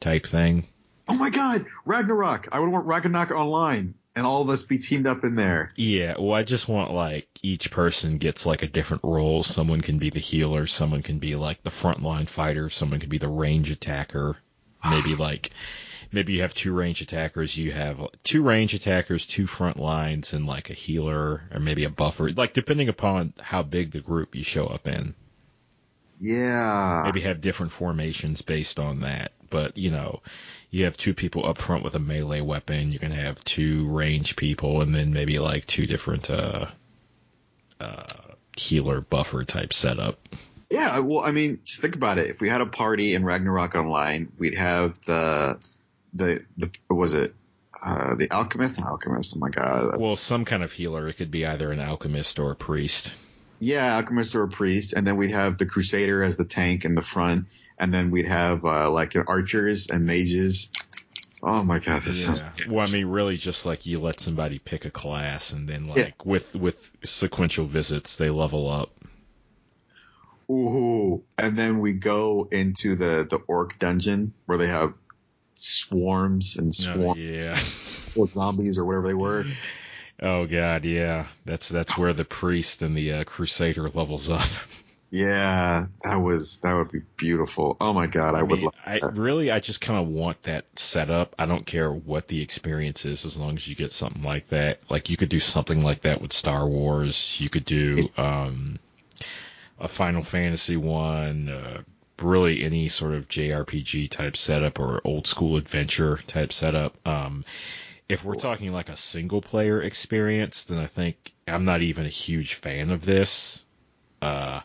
type 0.00 0.26
thing. 0.26 0.66
oh 1.08 1.14
my 1.14 1.28
God, 1.28 1.66
Ragnarok! 1.84 2.48
I 2.50 2.60
would 2.60 2.70
want 2.70 2.86
Ragnarok 2.86 3.30
online, 3.30 3.94
and 4.14 4.26
all 4.26 4.42
of 4.42 4.48
us 4.48 4.62
be 4.62 4.78
teamed 4.78 5.06
up 5.06 5.24
in 5.24 5.36
there. 5.36 5.72
Yeah, 5.76 6.14
well, 6.18 6.34
I 6.34 6.42
just 6.42 6.68
want 6.68 6.92
like 6.92 7.28
each 7.42 7.70
person 7.70 8.18
gets 8.18 8.44
like 8.44 8.62
a 8.62 8.68
different 8.68 9.04
role. 9.04 9.42
Someone 9.42 9.80
can 9.80 9.98
be 9.98 10.10
the 10.10 10.20
healer, 10.20 10.66
someone 10.66 11.02
can 11.02 11.18
be 11.18 11.34
like 11.36 11.62
the 11.62 11.70
frontline 11.70 12.28
fighter, 12.28 12.68
someone 12.68 13.00
can 13.00 13.08
be 13.08 13.18
the 13.18 13.28
range 13.28 13.70
attacker. 13.70 14.36
Maybe 14.84 15.14
like 15.16 15.50
maybe 16.10 16.34
you 16.34 16.42
have 16.42 16.54
two 16.54 16.74
range 16.74 17.00
attackers, 17.00 17.56
you 17.56 17.72
have 17.72 18.00
two 18.22 18.42
range 18.42 18.74
attackers, 18.74 19.26
two 19.26 19.46
front 19.46 19.78
lines, 19.78 20.34
and 20.34 20.46
like 20.46 20.70
a 20.70 20.74
healer 20.74 21.42
or 21.52 21.60
maybe 21.60 21.84
a 21.84 21.90
buffer. 21.90 22.30
Like 22.30 22.52
depending 22.52 22.88
upon 22.88 23.32
how 23.40 23.62
big 23.62 23.92
the 23.92 24.00
group 24.00 24.34
you 24.34 24.44
show 24.44 24.66
up 24.66 24.86
in. 24.86 25.14
Yeah. 26.18 27.02
Maybe 27.06 27.22
have 27.22 27.40
different 27.40 27.72
formations 27.72 28.42
based 28.42 28.78
on 28.78 29.00
that. 29.00 29.32
But 29.52 29.78
you 29.78 29.90
know, 29.90 30.22
you 30.70 30.86
have 30.86 30.96
two 30.96 31.14
people 31.14 31.46
up 31.46 31.58
front 31.58 31.84
with 31.84 31.94
a 31.94 32.00
melee 32.00 32.40
weapon. 32.40 32.90
You 32.90 32.98
can 32.98 33.12
have 33.12 33.44
two 33.44 33.86
range 33.88 34.34
people, 34.34 34.80
and 34.80 34.92
then 34.92 35.12
maybe 35.12 35.38
like 35.38 35.66
two 35.66 35.86
different 35.86 36.30
uh, 36.30 36.66
uh, 37.78 38.04
healer 38.56 39.02
buffer 39.02 39.44
type 39.44 39.72
setup. 39.72 40.18
Yeah, 40.70 41.00
well, 41.00 41.20
I 41.20 41.32
mean, 41.32 41.60
just 41.64 41.82
think 41.82 41.94
about 41.94 42.16
it. 42.16 42.30
If 42.30 42.40
we 42.40 42.48
had 42.48 42.62
a 42.62 42.66
party 42.66 43.14
in 43.14 43.24
Ragnarok 43.24 43.74
Online, 43.74 44.32
we'd 44.38 44.54
have 44.54 44.98
the 45.02 45.60
the 46.14 46.42
the 46.56 46.70
was 46.88 47.12
it? 47.14 47.34
Uh, 47.84 48.14
the 48.14 48.30
alchemist, 48.30 48.80
alchemist. 48.80 49.34
Oh 49.36 49.40
my 49.40 49.50
god. 49.50 49.98
Well, 49.98 50.16
some 50.16 50.44
kind 50.44 50.62
of 50.62 50.72
healer. 50.72 51.08
It 51.08 51.14
could 51.14 51.30
be 51.30 51.44
either 51.44 51.70
an 51.70 51.80
alchemist 51.80 52.38
or 52.38 52.52
a 52.52 52.56
priest. 52.56 53.18
Yeah, 53.64 53.94
alchemist 53.96 54.34
or 54.34 54.42
a 54.42 54.48
priest, 54.48 54.92
and 54.92 55.06
then 55.06 55.16
we'd 55.16 55.30
have 55.30 55.56
the 55.56 55.66
crusader 55.66 56.24
as 56.24 56.36
the 56.36 56.44
tank 56.44 56.84
in 56.84 56.96
the 56.96 57.02
front, 57.02 57.46
and 57.78 57.94
then 57.94 58.10
we'd 58.10 58.26
have 58.26 58.64
uh, 58.64 58.90
like 58.90 59.14
archers 59.28 59.88
and 59.88 60.04
mages. 60.04 60.68
Oh 61.44 61.62
my 61.62 61.78
god, 61.78 62.02
this 62.02 62.24
sounds. 62.24 62.66
Well, 62.66 62.84
I 62.84 62.90
mean, 62.90 63.06
really, 63.06 63.36
just 63.36 63.64
like 63.64 63.86
you 63.86 64.00
let 64.00 64.18
somebody 64.18 64.58
pick 64.58 64.84
a 64.84 64.90
class, 64.90 65.52
and 65.52 65.68
then 65.68 65.86
like 65.86 65.96
Yeah. 65.98 66.10
with 66.24 66.54
with 66.56 66.90
sequential 67.04 67.64
visits, 67.66 68.16
they 68.16 68.30
level 68.30 68.68
up. 68.68 68.90
Ooh, 70.50 71.22
and 71.38 71.56
then 71.56 71.78
we 71.78 71.92
go 71.92 72.48
into 72.50 72.96
the 72.96 73.26
the 73.30 73.36
orc 73.46 73.78
dungeon 73.78 74.34
where 74.46 74.58
they 74.58 74.66
have 74.68 74.92
swarms 75.54 76.56
and 76.56 76.74
Oh, 76.80 76.94
swarms 76.94 77.20
yeah. 77.20 77.60
of 78.20 78.30
zombies 78.32 78.76
or 78.76 78.84
whatever 78.84 79.06
they 79.06 79.14
were. 79.14 79.46
Oh 80.22 80.46
god, 80.46 80.84
yeah. 80.84 81.26
That's 81.44 81.68
that's 81.68 81.98
where 81.98 82.12
the 82.12 82.24
priest 82.24 82.82
and 82.82 82.96
the 82.96 83.12
uh, 83.12 83.24
crusader 83.24 83.88
levels 83.90 84.30
up. 84.30 84.48
Yeah, 85.10 85.88
that 86.04 86.16
was 86.16 86.56
that 86.62 86.72
would 86.72 86.90
be 86.90 87.02
beautiful. 87.18 87.76
Oh 87.82 87.92
my 87.92 88.06
god, 88.06 88.34
I, 88.34 88.38
I 88.38 88.42
would 88.44 88.60
mean, 88.60 88.64
love 88.64 88.74
I 88.86 88.98
really, 89.12 89.50
I 89.50 89.60
just 89.60 89.82
kind 89.82 90.00
of 90.00 90.08
want 90.08 90.42
that 90.44 90.64
setup. 90.78 91.34
I 91.38 91.44
don't 91.44 91.66
care 91.66 91.92
what 91.92 92.28
the 92.28 92.40
experience 92.40 93.04
is, 93.04 93.26
as 93.26 93.36
long 93.36 93.56
as 93.56 93.68
you 93.68 93.74
get 93.74 93.92
something 93.92 94.22
like 94.22 94.48
that. 94.48 94.78
Like 94.88 95.10
you 95.10 95.18
could 95.18 95.28
do 95.28 95.38
something 95.38 95.82
like 95.82 96.00
that 96.02 96.22
with 96.22 96.32
Star 96.32 96.66
Wars. 96.66 97.38
You 97.38 97.50
could 97.50 97.66
do 97.66 98.08
um, 98.16 98.78
a 99.78 99.86
Final 99.86 100.22
Fantasy 100.22 100.78
one. 100.78 101.50
Uh, 101.50 101.82
really, 102.22 102.64
any 102.64 102.88
sort 102.88 103.12
of 103.12 103.28
JRPG 103.28 104.08
type 104.08 104.34
setup 104.34 104.78
or 104.78 105.02
old 105.04 105.26
school 105.26 105.58
adventure 105.58 106.20
type 106.26 106.54
setup. 106.54 106.96
Um, 107.06 107.44
if 108.08 108.24
we're 108.24 108.34
talking 108.34 108.72
like 108.72 108.88
a 108.88 108.96
single 108.96 109.40
player 109.40 109.80
experience, 109.82 110.64
then 110.64 110.78
I 110.78 110.86
think 110.86 111.32
I'm 111.46 111.64
not 111.64 111.82
even 111.82 112.06
a 112.06 112.10
huge 112.10 112.54
fan 112.54 112.90
of 112.90 113.04
this. 113.04 113.64
Uh, 114.20 114.60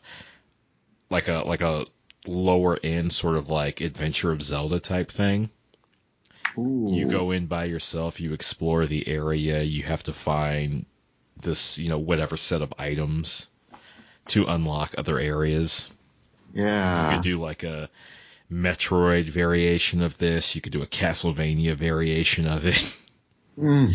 like 1.10 1.28
a 1.28 1.44
like 1.46 1.62
a 1.62 1.86
lower 2.26 2.78
end 2.84 3.14
sort 3.14 3.38
of 3.38 3.50
like 3.50 3.82
Adventure 3.82 4.32
of 4.32 4.42
Zelda 4.42 4.80
type 4.80 5.12
thing. 5.12 5.50
Ooh. 6.58 6.90
You 6.92 7.08
go 7.08 7.32
in 7.32 7.46
by 7.46 7.66
yourself, 7.66 8.20
you 8.20 8.34
explore 8.34 8.86
the 8.86 9.08
area, 9.08 9.62
you 9.62 9.84
have 9.84 10.04
to 10.04 10.14
find 10.14 10.86
this, 11.42 11.78
you 11.78 11.90
know, 11.90 12.00
whatever 12.00 12.36
set 12.36 12.62
of 12.62 12.74
items 12.80 13.50
to 14.28 14.46
unlock 14.46 14.96
other 14.98 15.20
areas. 15.20 15.92
Yeah. 16.54 17.10
You 17.10 17.16
could 17.16 17.24
do 17.24 17.40
like 17.40 17.64
a 17.64 17.90
Metroid 18.52 19.26
variation 19.26 20.02
of 20.02 20.18
this, 20.18 20.56
you 20.56 20.62
could 20.62 20.72
do 20.72 20.82
a 20.82 20.88
Castlevania 20.88 21.76
variation 21.76 22.48
of 22.48 22.66
it. 22.66 22.98
Mm. 23.58 23.94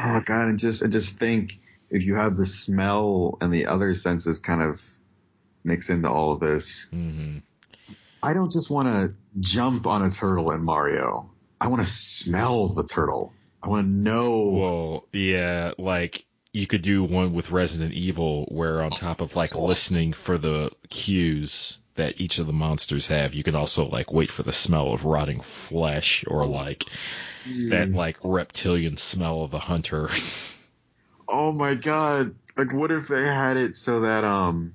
Oh 0.00 0.20
god, 0.24 0.48
and 0.48 0.58
just 0.58 0.82
and 0.82 0.92
just 0.92 1.18
think 1.18 1.58
if 1.90 2.04
you 2.04 2.14
have 2.16 2.36
the 2.36 2.46
smell 2.46 3.38
and 3.40 3.52
the 3.52 3.66
other 3.66 3.94
senses 3.94 4.38
kind 4.38 4.62
of 4.62 4.80
mix 5.64 5.90
into 5.90 6.10
all 6.10 6.32
of 6.32 6.40
this. 6.40 6.88
hmm 6.90 7.38
I 8.22 8.34
don't 8.34 8.52
just 8.52 8.68
want 8.70 8.88
to 8.88 9.14
jump 9.38 9.86
on 9.86 10.02
a 10.02 10.10
turtle 10.10 10.50
in 10.50 10.62
Mario. 10.62 11.30
I 11.58 11.68
want 11.68 11.80
to 11.80 11.86
smell 11.86 12.68
the 12.68 12.84
turtle. 12.84 13.32
I 13.62 13.68
want 13.68 13.86
to 13.86 13.90
know. 13.90 14.50
Well, 14.50 15.04
yeah, 15.12 15.72
like 15.78 16.24
you 16.52 16.66
could 16.66 16.82
do 16.82 17.04
one 17.04 17.32
with 17.32 17.50
Resident 17.50 17.94
Evil 17.94 18.44
where 18.50 18.82
on 18.82 18.90
top 18.90 19.20
of 19.20 19.36
like 19.36 19.54
listening 19.54 20.12
for 20.12 20.36
the 20.36 20.70
cues 20.90 21.78
that 21.94 22.20
each 22.20 22.38
of 22.38 22.46
the 22.46 22.52
monsters 22.52 23.06
have, 23.08 23.34
you 23.34 23.42
could 23.42 23.54
also 23.54 23.86
like 23.86 24.12
wait 24.12 24.30
for 24.30 24.42
the 24.42 24.52
smell 24.52 24.92
of 24.92 25.04
rotting 25.04 25.40
flesh 25.40 26.24
or 26.26 26.46
like 26.46 26.84
that 27.44 27.90
like 27.90 28.16
reptilian 28.24 28.96
smell 28.96 29.42
of 29.42 29.50
the 29.50 29.58
hunter. 29.58 30.08
Oh 31.32 31.52
my 31.52 31.74
god! 31.76 32.34
Like, 32.56 32.72
what 32.72 32.90
if 32.90 33.06
they 33.06 33.22
had 33.22 33.56
it 33.56 33.76
so 33.76 34.00
that 34.00 34.24
um, 34.24 34.74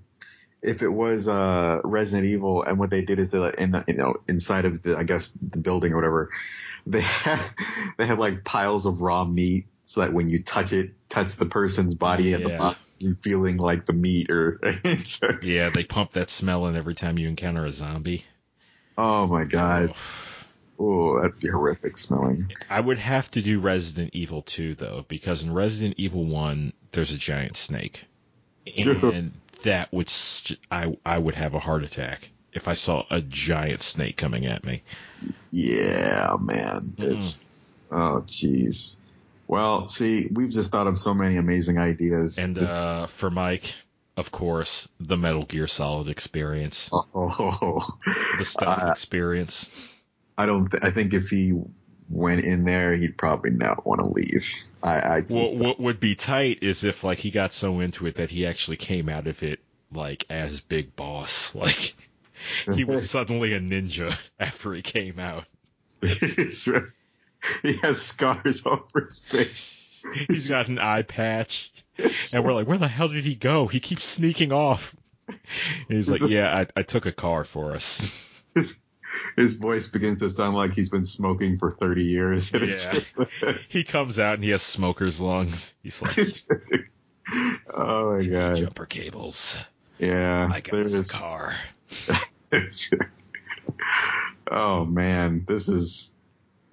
if 0.62 0.82
it 0.84 0.88
was 0.88 1.28
uh 1.28 1.82
Resident 1.84 2.28
Evil, 2.28 2.64
and 2.64 2.80
what 2.80 2.90
they 2.90 3.04
did 3.04 3.20
is 3.20 3.30
they 3.30 3.40
like, 3.40 3.56
in 3.56 3.72
the, 3.72 3.84
you 3.90 3.96
know 3.96 4.14
inside 4.30 4.64
of 4.64 4.82
the 4.82 4.96
I 4.98 5.04
guess 5.04 5.38
the 5.42 5.60
building 5.60 5.92
or 5.92 5.98
whatever, 5.98 6.30
they 6.88 7.02
have 7.02 7.56
they 7.98 8.06
have 8.06 8.20
like 8.20 8.46
piles 8.46 8.86
of 8.86 9.02
raw 9.02 9.26
meat, 9.26 9.68
so 9.84 10.00
that 10.00 10.14
when 10.14 10.30
you 10.30 10.44
touch 10.44 10.72
it, 10.72 10.92
touch 11.10 11.36
the 11.36 11.46
person's 11.46 11.94
body 11.94 12.34
at 12.34 12.42
the 12.42 12.50
bottom, 12.58 12.80
you 13.00 13.16
feeling 13.22 13.58
like 13.58 13.86
the 13.86 13.94
meat 13.94 14.30
or. 14.30 14.58
so- 15.04 15.38
yeah, 15.42 15.70
they 15.72 15.84
pump 15.84 16.14
that 16.14 16.30
smell 16.30 16.68
in 16.68 16.78
every 16.78 16.96
time 16.96 17.20
you 17.20 17.28
encounter 17.28 17.66
a 17.66 17.72
zombie. 17.74 18.24
oh 18.98 19.28
my 19.28 19.44
god! 19.44 19.90
Oh, 19.90 19.96
that'd 20.78 21.40
be 21.40 21.50
horrific 21.50 21.98
smelling. 21.98 22.52
I 22.70 22.80
would 22.80 22.98
have 23.00 23.30
to 23.32 23.42
do 23.42 23.60
Resident 23.60 24.12
Evil 24.14 24.42
2 24.42 24.76
though, 24.76 25.06
because 25.08 25.44
in 25.44 25.54
Resident 25.54 25.96
Evil 25.98 26.26
1 26.26 26.74
there's 26.92 27.12
a 27.12 27.18
giant 27.18 27.58
snake, 27.58 28.06
and 28.78 29.32
that 29.64 29.92
would 29.94 30.10
st- 30.10 30.60
I 30.72 30.98
I 31.06 31.18
would 31.18 31.36
have 31.36 31.54
a 31.54 31.60
heart 31.60 31.84
attack 31.84 32.30
if 32.54 32.68
I 32.68 32.74
saw 32.74 33.04
a 33.10 33.22
giant 33.22 33.82
snake 33.82 34.18
coming 34.18 34.46
at 34.46 34.64
me. 34.64 34.84
Yeah, 35.52 36.36
man. 36.40 36.94
Mm. 36.98 37.16
It's 37.16 37.56
oh 37.92 38.24
jeez. 38.26 38.98
Well, 39.48 39.88
see, 39.88 40.28
we've 40.34 40.50
just 40.50 40.72
thought 40.72 40.88
of 40.88 40.98
so 40.98 41.14
many 41.14 41.38
amazing 41.38 41.78
ideas. 41.78 42.38
And 42.40 42.56
This- 42.56 42.72
uh, 42.72 43.06
for 43.08 43.30
Mike, 43.30 43.74
of 44.18 44.32
course, 44.32 44.88
the 45.00 45.18
Metal 45.18 45.44
Gear 45.44 45.68
Solid 45.68 46.10
experience, 46.10 46.90
oh, 46.94 47.96
the 48.38 48.46
stealth 48.46 48.84
uh, 48.84 48.92
experience. 48.92 49.70
I 50.38 50.46
don't. 50.46 50.70
Th- 50.70 50.84
I 50.84 50.92
think 50.92 51.14
if 51.14 51.30
he 51.30 51.54
went 52.10 52.46
in 52.46 52.66
there, 52.66 52.94
he'd 52.94 53.18
probably 53.18 53.52
not 53.52 53.86
want 53.86 54.02
to 54.02 54.08
leave. 54.08 54.48
I, 54.84 55.00
I 55.00 55.24
What, 55.30 55.80
would 55.80 56.00
be 56.00 56.16
tight 56.16 56.60
is 56.62 56.84
if 56.84 57.04
like 57.04 57.18
he 57.18 57.32
got 57.32 57.54
so 57.54 57.80
into 57.80 58.06
it 58.08 58.16
that 58.16 58.30
he 58.30 58.46
actually 58.46 58.78
came 58.78 59.10
out 59.10 59.28
of 59.28 59.42
it 59.44 59.60
like 59.92 60.26
as 60.30 60.60
Big 60.60 60.96
Boss, 60.96 61.56
like 61.56 61.96
he 62.74 62.84
was 62.84 63.10
suddenly 63.10 63.54
a 63.54 63.60
ninja 63.60 64.18
after 64.40 64.74
he 64.74 64.82
came 64.82 65.20
out. 65.20 65.46
It's 66.02 66.68
right. 66.68 66.84
he 67.62 67.78
has 67.78 68.02
scars 68.02 68.66
all 68.66 68.74
over 68.96 69.06
his 69.06 69.20
face. 69.20 70.04
He's 70.28 70.50
got 70.50 70.68
an 70.68 70.78
eye 70.78 71.02
patch, 71.02 71.72
and 72.34 72.44
we're 72.44 72.54
like, 72.54 72.68
where 72.68 72.78
the 72.78 72.88
hell 72.88 73.08
did 73.08 73.24
he 73.24 73.34
go? 73.34 73.66
He 73.66 73.80
keeps 73.80 74.06
sneaking 74.06 74.52
off. 74.52 74.96
And 75.28 75.40
he's 75.88 76.08
like, 76.08 76.30
yeah, 76.30 76.56
I, 76.56 76.80
I 76.80 76.84
took 76.84 77.08
a 77.08 77.12
car 77.12 77.44
for 77.44 77.74
us. 77.74 78.08
his, 78.54 78.78
his 79.36 79.54
voice 79.54 79.88
begins 79.88 80.20
to 80.20 80.30
sound 80.30 80.56
like 80.56 80.74
he's 80.74 80.90
been 80.90 81.06
smoking 81.06 81.58
for 81.58 81.72
30 81.72 82.04
years. 82.04 82.52
Yeah. 82.54 82.62
just, 82.66 83.20
He 83.70 83.84
comes 83.84 84.20
out 84.20 84.36
and 84.36 84.44
he 84.44 84.50
has 84.52 84.62
smoker's 84.62 85.20
lungs. 85.20 85.76
He's 85.84 86.02
like, 86.02 86.90
oh 87.74 88.18
my 88.18 88.26
god. 88.26 88.58
jumper 88.58 88.86
cables. 88.86 89.58
Yeah. 90.00 90.50
I 90.52 90.62
got 90.62 90.72
the 90.72 90.84
there's- 90.90 91.12
car. 91.22 91.56
oh 94.52 94.86
man, 94.86 95.44
this 95.48 95.70
is 95.70 96.14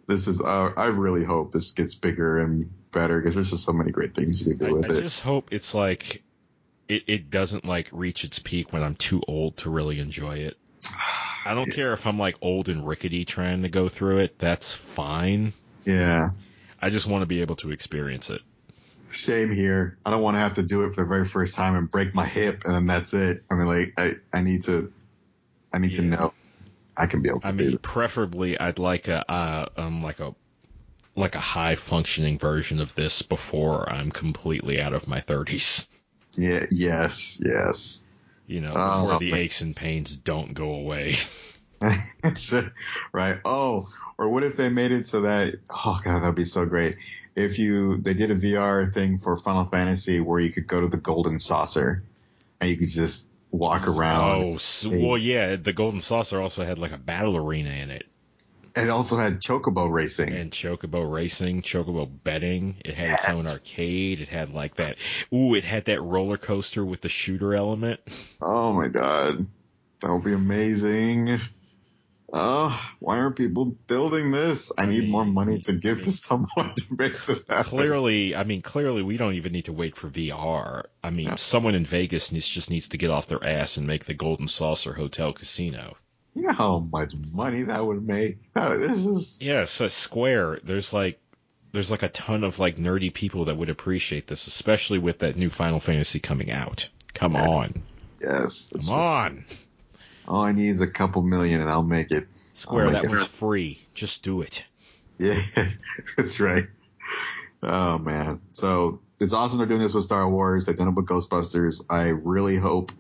this 0.07 0.26
is. 0.26 0.40
Uh, 0.40 0.72
I 0.76 0.87
really 0.87 1.24
hope 1.24 1.52
this 1.52 1.72
gets 1.72 1.94
bigger 1.94 2.40
and 2.40 2.70
better 2.92 3.18
because 3.20 3.35
there's 3.35 3.50
just 3.50 3.64
so 3.64 3.72
many 3.72 3.90
great 3.90 4.14
things 4.14 4.44
you 4.46 4.57
can 4.57 4.66
do 4.66 4.66
I, 4.66 4.72
with 4.81 4.90
I 4.90 4.94
it. 4.94 4.98
I 4.98 5.00
just 5.00 5.20
hope 5.20 5.48
it's 5.52 5.74
like 5.74 6.22
it, 6.88 7.05
it 7.07 7.31
doesn't 7.31 7.64
like 7.64 7.88
reach 7.92 8.24
its 8.24 8.38
peak 8.38 8.72
when 8.72 8.83
I'm 8.83 8.94
too 8.96 9.22
old 9.26 9.57
to 9.59 9.70
really 9.70 10.00
enjoy 10.00 10.38
it. 10.38 10.57
I 11.44 11.55
don't 11.55 11.70
care 11.70 11.92
if 11.92 12.07
I'm 12.07 12.18
like 12.18 12.37
old 12.40 12.68
and 12.68 12.87
rickety 12.87 13.24
trying 13.24 13.62
to 13.62 13.68
go 13.68 13.88
through 13.88 14.18
it. 14.18 14.38
That's 14.38 14.72
fine. 14.72 15.52
Yeah. 15.85 16.31
I 16.81 16.90
just 16.90 17.07
want 17.07 17.22
to 17.22 17.26
be 17.26 17.40
able 17.40 17.57
to 17.57 17.70
experience 17.70 18.31
it. 18.31 18.40
Same 19.11 19.52
here. 19.52 19.98
I 20.07 20.11
don't 20.11 20.22
want 20.22 20.37
to 20.37 20.40
have 20.40 20.55
to 20.55 20.62
do 20.62 20.85
it 20.85 20.94
for 20.94 21.02
the 21.02 21.09
very 21.09 21.26
first 21.26 21.55
time 21.55 21.76
and 21.76 21.90
break 21.90 22.14
my 22.14 22.26
hip 22.26 22.62
and 22.64 22.74
then 22.74 22.87
that's 22.87 23.12
it. 23.14 23.42
I 23.50 23.55
mean, 23.55 23.66
like, 23.66 23.92
I, 23.98 24.12
I 24.33 24.40
need 24.40 24.64
to, 24.64 24.92
I 25.72 25.78
need 25.78 25.94
to 25.94 26.02
know 26.02 26.33
I 26.96 27.07
can 27.07 27.22
be 27.22 27.28
able 27.28 27.40
to 27.40 27.46
I 27.46 27.52
mean, 27.52 27.78
preferably 27.78 28.59
I'd 28.59 28.78
like 28.78 29.09
a 29.09 29.31
uh, 29.31 29.66
um 29.76 30.00
like 30.00 30.20
a 30.20 30.35
like 31.14 31.35
a 31.35 31.40
high 31.40 31.76
functioning 31.76 32.38
version 32.38 32.81
of 32.81 32.94
this 32.94 33.22
before 33.22 33.90
I'm 33.90 34.11
completely 34.11 34.81
out 34.81 34.94
of 34.94 35.07
my 35.07 35.20
30s. 35.20 35.87
Yeah. 36.37 36.64
Yes. 36.70 37.40
Yes. 37.44 38.05
You 38.52 38.60
know, 38.60 38.74
Oh, 38.76 39.02
before 39.02 39.18
the 39.18 39.32
aches 39.34 39.62
and 39.62 39.74
pains 39.74 40.16
don't 40.16 40.52
go 40.52 40.74
away. 40.74 41.16
Right. 43.12 43.38
Oh, 43.44 43.88
or 44.18 44.28
what 44.28 44.44
if 44.44 44.56
they 44.56 44.68
made 44.68 44.92
it 44.92 45.06
so 45.06 45.22
that, 45.22 45.54
oh 45.70 46.00
God, 46.04 46.20
that'd 46.20 46.36
be 46.36 46.44
so 46.44 46.66
great. 46.66 46.96
If 47.34 47.58
you, 47.58 47.96
they 47.96 48.14
did 48.14 48.30
a 48.30 48.36
VR 48.36 48.92
thing 48.92 49.18
for 49.18 49.36
Final 49.36 49.64
Fantasy 49.64 50.20
where 50.20 50.38
you 50.38 50.52
could 50.52 50.66
go 50.66 50.80
to 50.80 50.86
the 50.86 50.98
golden 50.98 51.38
saucer 51.38 52.04
and 52.60 52.70
you 52.70 52.76
could 52.76 52.88
just 52.88 53.28
walk 53.50 53.88
around. 53.88 54.42
Oh, 54.42 54.58
well, 54.90 55.18
yeah. 55.18 55.56
The 55.56 55.72
Golden 55.72 56.00
Saucer 56.00 56.40
also 56.40 56.64
had 56.64 56.78
like 56.78 56.92
a 56.92 56.98
battle 56.98 57.36
arena 57.36 57.70
in 57.70 57.90
it, 57.90 58.06
It 58.74 58.88
also 58.88 59.16
had 59.18 59.40
chocobo 59.40 59.90
racing. 59.90 60.32
and 60.32 60.50
Chocobo 60.50 61.11
racing, 61.11 61.62
Chocobo 61.62 62.08
betting. 62.24 62.76
It 62.85 62.94
had 62.94 63.18
its 63.18 63.28
own 63.28 63.46
arcade. 63.46 64.20
It 64.20 64.28
had 64.28 64.50
like 64.52 64.76
that. 64.76 64.96
Ooh, 65.32 65.54
it 65.54 65.64
had 65.64 65.85
that 65.87 66.00
roller 66.02 66.38
coaster 66.38 66.85
with 66.85 67.00
the 67.02 67.08
shooter 67.11 67.54
element. 67.54 68.00
Oh 68.40 68.72
my 68.72 68.88
God. 68.88 69.46
That 70.00 70.12
would 70.12 70.24
be 70.24 70.32
amazing. 70.32 71.38
Oh, 72.35 72.92
why 72.98 73.18
aren't 73.18 73.37
people 73.37 73.66
building 73.66 74.30
this? 74.30 74.72
I 74.78 74.85
I 74.85 74.87
need 74.87 75.11
more 75.11 75.26
money 75.26 75.58
to 75.64 75.74
give 75.74 75.98
I 75.98 76.00
to 76.02 76.12
someone 76.12 76.74
to 76.76 76.85
make 76.96 77.26
this 77.26 77.46
happen. 77.46 77.64
Clearly, 77.64 78.35
I 78.35 78.44
mean, 78.44 78.62
clearly, 78.62 79.02
we 79.02 79.18
don't 79.18 79.35
even 79.35 79.52
need 79.52 79.66
to 79.66 79.72
wait 79.74 79.96
for 79.96 80.08
VR. 80.08 80.85
I 81.04 81.11
mean, 81.11 81.26
Yeah. 81.28 81.35
someone 81.35 81.74
in 81.74 81.85
Vegas 81.85 82.32
needs 82.32 82.48
just 82.48 82.70
needs 82.70 82.88
to 82.88 82.96
get 82.96 83.11
off 83.11 83.26
their 83.26 83.44
ass 83.44 83.76
and 83.76 83.87
make 83.87 84.06
the 84.06 84.14
Golden 84.14 84.46
Saucer 84.48 84.94
Hotel 84.94 85.35
Casino. 85.35 85.94
You 86.35 86.42
know 86.42 86.53
how 86.53 86.79
much 86.79 87.12
money 87.33 87.62
that 87.64 87.85
would 87.85 88.07
make? 88.07 88.38
Oh, 88.57 88.79
this 88.79 89.05
is 89.05 89.38
Yeah, 89.42 89.64
so 89.66 89.88
Square, 89.88 90.61
there's 90.64 90.92
like 90.92 91.18
there's 91.73 91.90
like 91.90 92.03
a 92.03 92.09
ton 92.09 92.45
of 92.45 92.59
like 92.59 92.77
nerdy 92.77 93.12
people 93.12 93.47
that 93.47 93.57
would 93.57 93.71
appreciate 93.71 94.27
this, 94.27 94.47
especially 94.47 94.99
with 94.99 95.21
that 95.21 95.37
new 95.37 95.51
Final 95.51 95.81
Fantasy 95.81 96.21
coming 96.21 96.51
out. 96.51 96.88
Come 97.14 97.37
on. 97.37 97.71
Yes, 97.75 98.18
yes. 98.21 98.68
Come 98.71 98.79
just- 98.79 98.92
on. 98.92 99.45
all 100.27 100.42
I 100.42 100.53
need 100.53 100.68
is 100.68 100.81
a 100.81 100.90
couple 100.90 101.23
million 101.23 101.61
and 101.61 101.71
I'll 101.71 101.83
make 101.83 102.11
it. 102.11 102.25
Square, 102.55 102.90
that 102.90 103.09
one's 103.09 103.27
free. 103.27 103.81
Just 103.95 104.23
do 104.23 104.42
it. 104.42 104.64
Yeah, 105.18 105.40
that's 106.16 106.40
right. 106.40 106.64
Oh 107.62 107.99
man. 107.99 108.40
So 108.53 109.01
it's 109.21 109.33
awesome 109.33 109.59
they're 109.59 109.66
doing 109.66 109.81
this 109.81 109.95
with 109.95 110.05
Star 110.05 110.29
Wars. 110.29 110.64
They've 110.66 110.77
done 110.77 110.88
it 110.88 110.95
with 110.95 111.07
Ghostbusters. 111.07 111.85
I 111.88 112.09
really 112.09 112.57
hope 112.57 112.92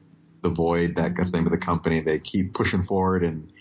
the 0.42 0.50
Void, 0.50 0.96
that 0.96 1.16
that's 1.16 1.30
the 1.30 1.38
name 1.38 1.46
of 1.46 1.52
the 1.52 1.58
company, 1.58 2.00
they 2.00 2.18
keep 2.18 2.54
pushing 2.54 2.82
forward 2.82 3.24
and 3.24 3.52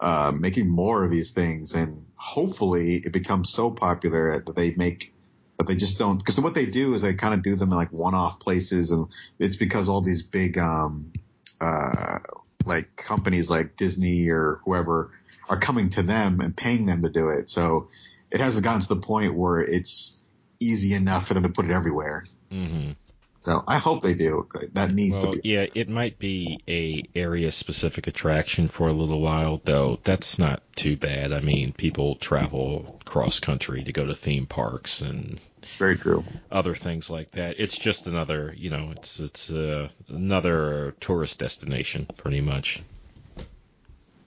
uh, 0.00 0.32
making 0.32 0.68
more 0.68 1.04
of 1.04 1.10
these 1.10 1.30
things. 1.32 1.74
And 1.74 2.06
hopefully 2.16 3.00
it 3.04 3.12
becomes 3.12 3.50
so 3.50 3.70
popular 3.70 4.42
that 4.44 4.54
they 4.54 4.74
make 4.74 5.12
that 5.58 5.66
they 5.66 5.74
just 5.74 5.98
don't 5.98 6.18
because 6.18 6.40
what 6.40 6.54
they 6.54 6.66
do 6.66 6.94
is 6.94 7.02
they 7.02 7.14
kind 7.14 7.34
of 7.34 7.42
do 7.42 7.56
them 7.56 7.72
in 7.72 7.76
like 7.76 7.92
one-off 7.92 8.38
places, 8.38 8.92
and 8.92 9.08
it's 9.38 9.56
because 9.56 9.88
all 9.88 10.02
these 10.02 10.22
big 10.22 10.56
um 10.58 11.12
uh 11.60 12.18
like 12.64 12.94
companies 12.96 13.50
like 13.50 13.76
Disney 13.76 14.28
or 14.28 14.60
whoever 14.64 15.10
are 15.48 15.58
coming 15.58 15.90
to 15.90 16.02
them 16.02 16.40
and 16.40 16.56
paying 16.56 16.86
them 16.86 17.02
to 17.02 17.08
do 17.08 17.30
it. 17.30 17.48
So 17.48 17.88
it 18.30 18.40
hasn't 18.40 18.62
gotten 18.62 18.82
to 18.82 18.88
the 18.88 19.00
point 19.00 19.34
where 19.34 19.60
it's 19.60 20.20
easy 20.60 20.94
enough 20.94 21.26
for 21.26 21.34
them 21.34 21.44
to 21.44 21.48
put 21.48 21.64
it 21.64 21.70
everywhere. 21.70 22.26
hmm 22.50 22.92
So 23.38 23.62
I 23.66 23.78
hope 23.78 24.02
they 24.02 24.14
do. 24.14 24.48
That 24.72 24.92
needs 24.92 25.20
Well, 25.22 25.32
to 25.32 25.40
be. 25.40 25.48
yeah, 25.48 25.66
it 25.74 25.88
might 25.88 26.18
be 26.18 26.60
a 26.68 27.02
area 27.18 27.52
specific 27.52 28.06
attraction 28.08 28.68
for 28.68 28.88
a 28.88 28.92
little 28.92 29.20
while, 29.20 29.60
though. 29.64 30.00
That's 30.04 30.38
not 30.38 30.62
too 30.74 30.96
bad. 30.96 31.32
I 31.32 31.40
mean, 31.40 31.72
people 31.72 32.16
travel 32.16 33.00
cross 33.04 33.38
country 33.40 33.84
to 33.84 33.92
go 33.92 34.04
to 34.04 34.14
theme 34.14 34.46
parks 34.46 35.00
and 35.00 35.38
Very 35.78 35.96
true. 35.96 36.24
other 36.50 36.74
things 36.74 37.08
like 37.10 37.30
that. 37.32 37.60
It's 37.60 37.78
just 37.78 38.06
another, 38.06 38.52
you 38.56 38.70
know, 38.70 38.90
it's 38.92 39.20
it's 39.20 39.50
uh, 39.50 39.88
another 40.08 40.94
tourist 41.00 41.38
destination, 41.38 42.06
pretty 42.16 42.40
much. 42.40 42.82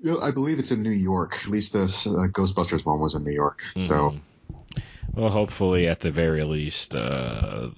You 0.01 0.11
know, 0.11 0.21
I 0.21 0.31
believe 0.31 0.57
it's 0.57 0.71
in 0.71 0.81
New 0.81 0.89
York. 0.89 1.37
At 1.43 1.47
least 1.51 1.73
the 1.73 1.83
uh, 1.83 2.27
Ghostbusters 2.31 2.85
one 2.85 2.99
was 2.99 3.13
in 3.13 3.23
New 3.23 3.33
York. 3.33 3.61
So 3.75 4.15
Mhm. 4.15 4.21
well, 5.15 5.29
hopefully, 5.29 5.87
at 5.89 5.99
the 5.99 6.11
very 6.11 6.43
least, 6.43 6.95
uh, 6.95 7.69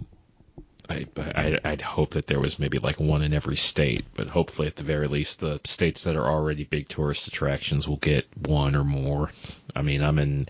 I, 0.89 1.05
I 1.17 1.59
I'd 1.63 1.81
hope 1.81 2.11
that 2.11 2.27
there 2.27 2.39
was 2.39 2.59
maybe 2.59 2.77
like 2.79 2.99
one 2.99 3.21
in 3.21 3.33
every 3.33 3.55
state, 3.55 4.05
but 4.15 4.27
hopefully, 4.27 4.67
at 4.67 4.75
the 4.75 4.83
very 4.83 5.07
least, 5.07 5.39
the 5.39 5.59
states 5.63 6.03
that 6.03 6.15
are 6.17 6.29
already 6.29 6.63
big 6.65 6.89
tourist 6.89 7.27
attractions 7.27 7.87
will 7.87 7.97
get 7.97 8.25
one 8.47 8.75
or 8.75 8.83
more. 8.83 9.29
I 9.75 9.81
mean, 9.81 10.01
I'm 10.01 10.19
in 10.19 10.47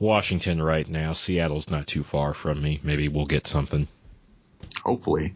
Washington 0.00 0.60
right 0.60 0.88
now. 0.88 1.12
Seattle's 1.12 1.70
not 1.70 1.86
too 1.86 2.02
far 2.02 2.34
from 2.34 2.60
me. 2.60 2.80
Maybe 2.82 3.08
we'll 3.08 3.26
get 3.26 3.46
something. 3.46 3.86
hopefully. 4.84 5.34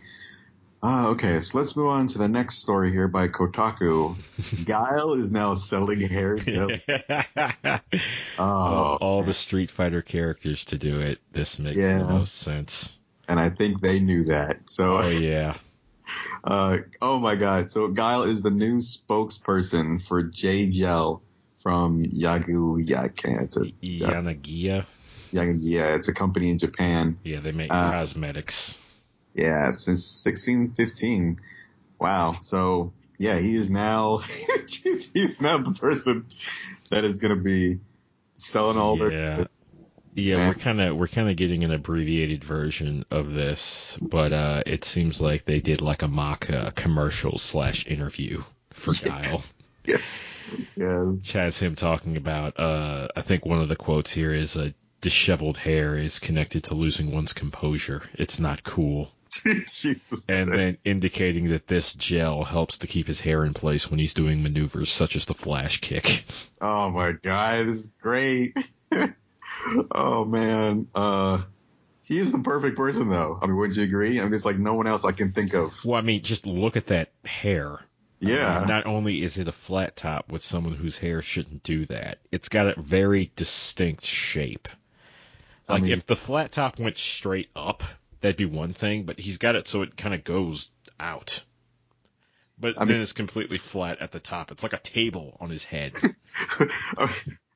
Uh, 0.82 1.08
okay, 1.08 1.40
so 1.40 1.58
let's 1.58 1.74
move 1.74 1.86
on 1.86 2.06
to 2.06 2.18
the 2.18 2.28
next 2.28 2.58
story 2.58 2.90
here 2.92 3.08
by 3.08 3.26
Kotaku. 3.28 4.14
Guile 4.66 5.14
is 5.14 5.32
now 5.32 5.54
selling 5.54 6.00
hair 6.00 6.36
gel. 6.36 6.70
all, 7.68 7.80
Oh, 8.38 8.98
all 9.00 9.22
the 9.22 9.34
Street 9.34 9.70
Fighter 9.70 10.02
characters 10.02 10.66
to 10.66 10.78
do 10.78 11.00
it. 11.00 11.18
This 11.32 11.58
makes 11.58 11.76
Yeah. 11.76 11.98
the 11.98 12.04
most 12.08 12.34
sense. 12.34 12.98
And 13.28 13.40
I 13.40 13.50
think 13.50 13.80
they 13.80 14.00
knew 14.00 14.24
that. 14.24 14.70
So, 14.70 14.98
Oh 14.98 15.08
yeah. 15.08 15.56
uh, 16.44 16.78
oh 17.02 17.18
my 17.18 17.34
god. 17.34 17.70
So 17.70 17.88
Guile 17.88 18.22
is 18.24 18.42
the 18.42 18.50
new 18.50 18.78
spokesperson 18.78 20.04
for 20.06 20.22
J 20.22 20.70
Gel 20.70 21.22
from 21.62 22.04
Yagu 22.04 22.86
Yakan. 22.86 23.42
It's 23.42 23.56
a, 23.56 23.64
Yanagiya. 23.82 24.86
Yeah, 25.32 25.94
it's 25.96 26.08
a 26.08 26.14
company 26.14 26.50
in 26.50 26.58
Japan. 26.58 27.18
Yeah, 27.24 27.40
they 27.40 27.52
make 27.52 27.72
Uh, 27.72 27.90
cosmetics. 27.90 28.78
Yeah, 29.34 29.72
since 29.72 30.06
sixteen 30.06 30.72
fifteen. 30.72 31.38
Wow. 32.00 32.36
So 32.42 32.92
yeah, 33.18 33.38
he 33.38 33.56
is 33.56 33.68
now 33.68 34.18
he's 34.68 35.40
now 35.40 35.58
the 35.58 35.72
person 35.72 36.26
that 36.90 37.04
is 37.04 37.18
going 37.18 37.36
to 37.36 37.42
be 37.42 37.80
selling 38.34 38.78
all 38.78 38.96
Yeah. 38.96 39.08
their. 39.08 39.36
goods. 39.38 39.76
Yeah, 40.16 40.48
we're 40.48 40.54
kind 40.54 40.80
of 40.80 40.96
we're 40.96 41.08
kind 41.08 41.28
of 41.28 41.36
getting 41.36 41.62
an 41.62 41.72
abbreviated 41.72 42.42
version 42.42 43.04
of 43.10 43.32
this, 43.34 43.98
but 44.00 44.32
uh, 44.32 44.62
it 44.64 44.84
seems 44.84 45.20
like 45.20 45.44
they 45.44 45.60
did 45.60 45.82
like 45.82 46.00
a 46.02 46.08
mock 46.08 46.48
uh, 46.48 46.70
commercial 46.70 47.38
slash 47.38 47.86
interview 47.86 48.42
for 48.70 48.92
Guile. 49.04 49.42
Yes. 49.86 50.20
Yes. 50.76 51.20
Which 51.22 51.32
has 51.32 51.58
him 51.58 51.74
talking 51.74 52.16
about. 52.16 52.58
Uh, 52.58 53.08
I 53.16 53.22
think 53.22 53.44
one 53.44 53.60
of 53.60 53.68
the 53.68 53.76
quotes 53.76 54.12
here 54.12 54.32
is 54.32 54.56
uh, 54.56 54.70
"disheveled 55.00 55.58
hair 55.58 55.98
is 55.98 56.18
connected 56.20 56.64
to 56.64 56.74
losing 56.74 57.10
one's 57.10 57.32
composure. 57.32 58.02
It's 58.14 58.38
not 58.40 58.62
cool." 58.62 59.10
Jesus. 59.44 60.24
and 60.28 60.48
Christ. 60.48 60.58
then 60.58 60.78
indicating 60.84 61.50
that 61.50 61.66
this 61.66 61.92
gel 61.94 62.44
helps 62.44 62.78
to 62.78 62.86
keep 62.86 63.06
his 63.06 63.20
hair 63.20 63.44
in 63.44 63.54
place 63.54 63.90
when 63.90 63.98
he's 63.98 64.14
doing 64.14 64.42
maneuvers 64.42 64.90
such 64.90 65.16
as 65.16 65.26
the 65.26 65.34
flash 65.34 65.80
kick. 65.80 66.24
Oh 66.60 66.88
my 66.90 67.12
god, 67.12 67.66
this 67.66 67.76
is 67.76 67.86
great. 68.00 68.56
oh 69.92 70.24
man. 70.24 70.88
Uh 70.94 71.42
he 72.02 72.18
is 72.18 72.30
the 72.30 72.38
perfect 72.38 72.76
person 72.76 73.08
though. 73.08 73.38
I 73.42 73.46
mean, 73.46 73.56
wouldn't 73.56 73.76
you 73.76 73.82
agree? 73.84 74.20
I 74.20 74.24
mean, 74.24 74.34
it's 74.34 74.44
like 74.44 74.58
no 74.58 74.74
one 74.74 74.86
else 74.86 75.04
I 75.04 75.12
can 75.12 75.32
think 75.32 75.54
of. 75.54 75.84
Well, 75.84 75.98
I 75.98 76.02
mean, 76.02 76.22
just 76.22 76.46
look 76.46 76.76
at 76.76 76.86
that 76.88 77.10
hair. 77.24 77.78
I 77.78 77.82
Yeah. 78.20 78.58
mean, 78.60 78.68
not 78.68 78.86
only 78.86 79.22
is 79.22 79.38
it 79.38 79.48
a 79.48 79.52
flat 79.52 79.96
top 79.96 80.30
with 80.30 80.42
someone 80.42 80.74
whose 80.74 80.96
hair 80.96 81.20
shouldn't 81.20 81.62
do 81.64 81.84
that, 81.86 82.18
it's 82.30 82.48
got 82.48 82.78
a 82.78 82.80
very 82.80 83.30
distinct 83.36 84.04
shape. 84.04 84.68
I 85.68 85.74
Like 85.74 85.82
mean- 85.82 85.92
if 85.92 86.06
the 86.06 86.14
flat 86.16 86.52
top 86.52 86.78
went 86.78 86.96
straight 86.96 87.50
up, 87.56 87.82
that'd 88.20 88.36
be 88.36 88.44
one 88.44 88.72
thing, 88.72 89.02
but 89.04 89.18
he's 89.18 89.38
got 89.38 89.56
it 89.56 89.66
so 89.66 89.82
it 89.82 89.96
kind 89.96 90.14
of 90.14 90.22
goes 90.22 90.70
out. 91.00 91.42
But 92.58 92.76
I 92.80 92.84
then 92.84 92.94
mean- 92.94 93.00
it's 93.02 93.12
completely 93.12 93.58
flat 93.58 93.98
at 94.00 94.12
the 94.12 94.20
top. 94.20 94.52
It's 94.52 94.62
like 94.62 94.72
a 94.74 94.78
table 94.78 95.36
on 95.40 95.50
his 95.50 95.64
head. 95.64 95.94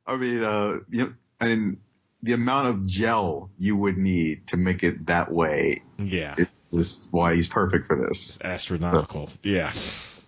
I 0.06 0.16
mean, 0.16 0.42
uh, 0.42 0.80
you 0.90 1.04
know, 1.04 1.12
I 1.40 1.46
mean, 1.46 1.80
the 2.22 2.32
amount 2.32 2.68
of 2.68 2.86
gel 2.86 3.50
you 3.56 3.76
would 3.76 3.96
need 3.96 4.46
to 4.48 4.56
make 4.56 4.82
it 4.82 5.06
that 5.06 5.32
way 5.32 5.82
yeah. 5.98 6.34
is 6.36 6.70
just 6.70 7.08
why 7.10 7.34
he's 7.34 7.48
perfect 7.48 7.86
for 7.86 7.96
this. 7.96 8.40
astronomical. 8.42 9.30
Yeah. 9.42 9.72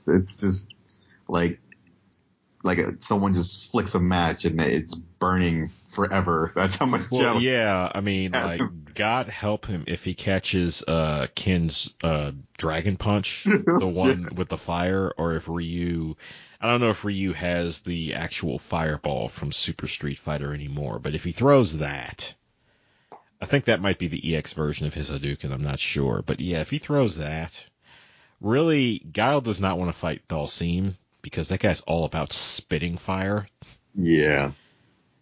It's 0.06 0.40
just 0.40 0.74
like 1.28 1.60
like 2.62 2.78
a, 2.78 3.00
someone 3.00 3.32
just 3.32 3.72
flicks 3.72 3.94
a 3.94 4.00
match 4.00 4.44
and 4.44 4.60
it's 4.60 4.94
burning 4.94 5.70
forever. 5.88 6.52
That's 6.56 6.76
how 6.76 6.86
much 6.86 7.02
Well, 7.10 7.40
yeah, 7.40 7.90
I 7.94 8.00
mean, 8.00 8.32
like, 8.32 8.60
God 8.94 9.28
help 9.28 9.66
him 9.66 9.84
if 9.86 10.04
he 10.04 10.14
catches 10.14 10.82
uh 10.82 11.26
Ken's 11.34 11.94
uh 12.02 12.32
Dragon 12.56 12.96
Punch, 12.96 13.44
the 13.44 13.92
one 13.94 14.28
with 14.34 14.48
the 14.48 14.58
fire, 14.58 15.12
or 15.16 15.34
if 15.34 15.48
Ryu. 15.48 16.16
I 16.60 16.68
don't 16.68 16.80
know 16.80 16.90
if 16.90 17.04
Ryu 17.04 17.32
has 17.32 17.80
the 17.80 18.14
actual 18.14 18.60
fireball 18.60 19.28
from 19.28 19.50
Super 19.50 19.88
Street 19.88 20.20
Fighter 20.20 20.54
anymore, 20.54 21.00
but 21.00 21.16
if 21.16 21.24
he 21.24 21.32
throws 21.32 21.78
that, 21.78 22.34
I 23.40 23.46
think 23.46 23.64
that 23.64 23.80
might 23.80 23.98
be 23.98 24.06
the 24.06 24.36
EX 24.36 24.52
version 24.52 24.86
of 24.86 24.94
his 24.94 25.10
Hadouken. 25.10 25.52
I'm 25.52 25.64
not 25.64 25.80
sure, 25.80 26.22
but 26.24 26.40
yeah, 26.40 26.60
if 26.60 26.70
he 26.70 26.78
throws 26.78 27.16
that, 27.16 27.68
really, 28.40 29.00
Guile 29.00 29.40
does 29.40 29.60
not 29.60 29.76
want 29.76 29.92
to 29.92 29.98
fight 29.98 30.28
Dhalsim 30.28 30.94
because 31.22 31.48
that 31.48 31.60
guy's 31.60 31.80
all 31.82 32.04
about 32.04 32.32
spitting 32.32 32.98
fire. 32.98 33.48
Yeah. 33.94 34.52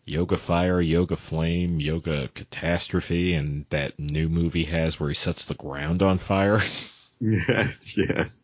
Yoga 0.06 0.36
Fire, 0.38 0.80
Yoga 0.80 1.16
Flame, 1.16 1.78
Yoga 1.78 2.28
Catastrophe, 2.34 3.34
and 3.34 3.64
that 3.70 3.98
new 3.98 4.28
movie 4.28 4.64
has 4.64 4.98
where 4.98 5.08
he 5.10 5.14
sets 5.14 5.44
the 5.44 5.54
ground 5.54 6.02
on 6.02 6.18
fire. 6.18 6.60
Yes, 7.22 7.98
yes. 7.98 8.42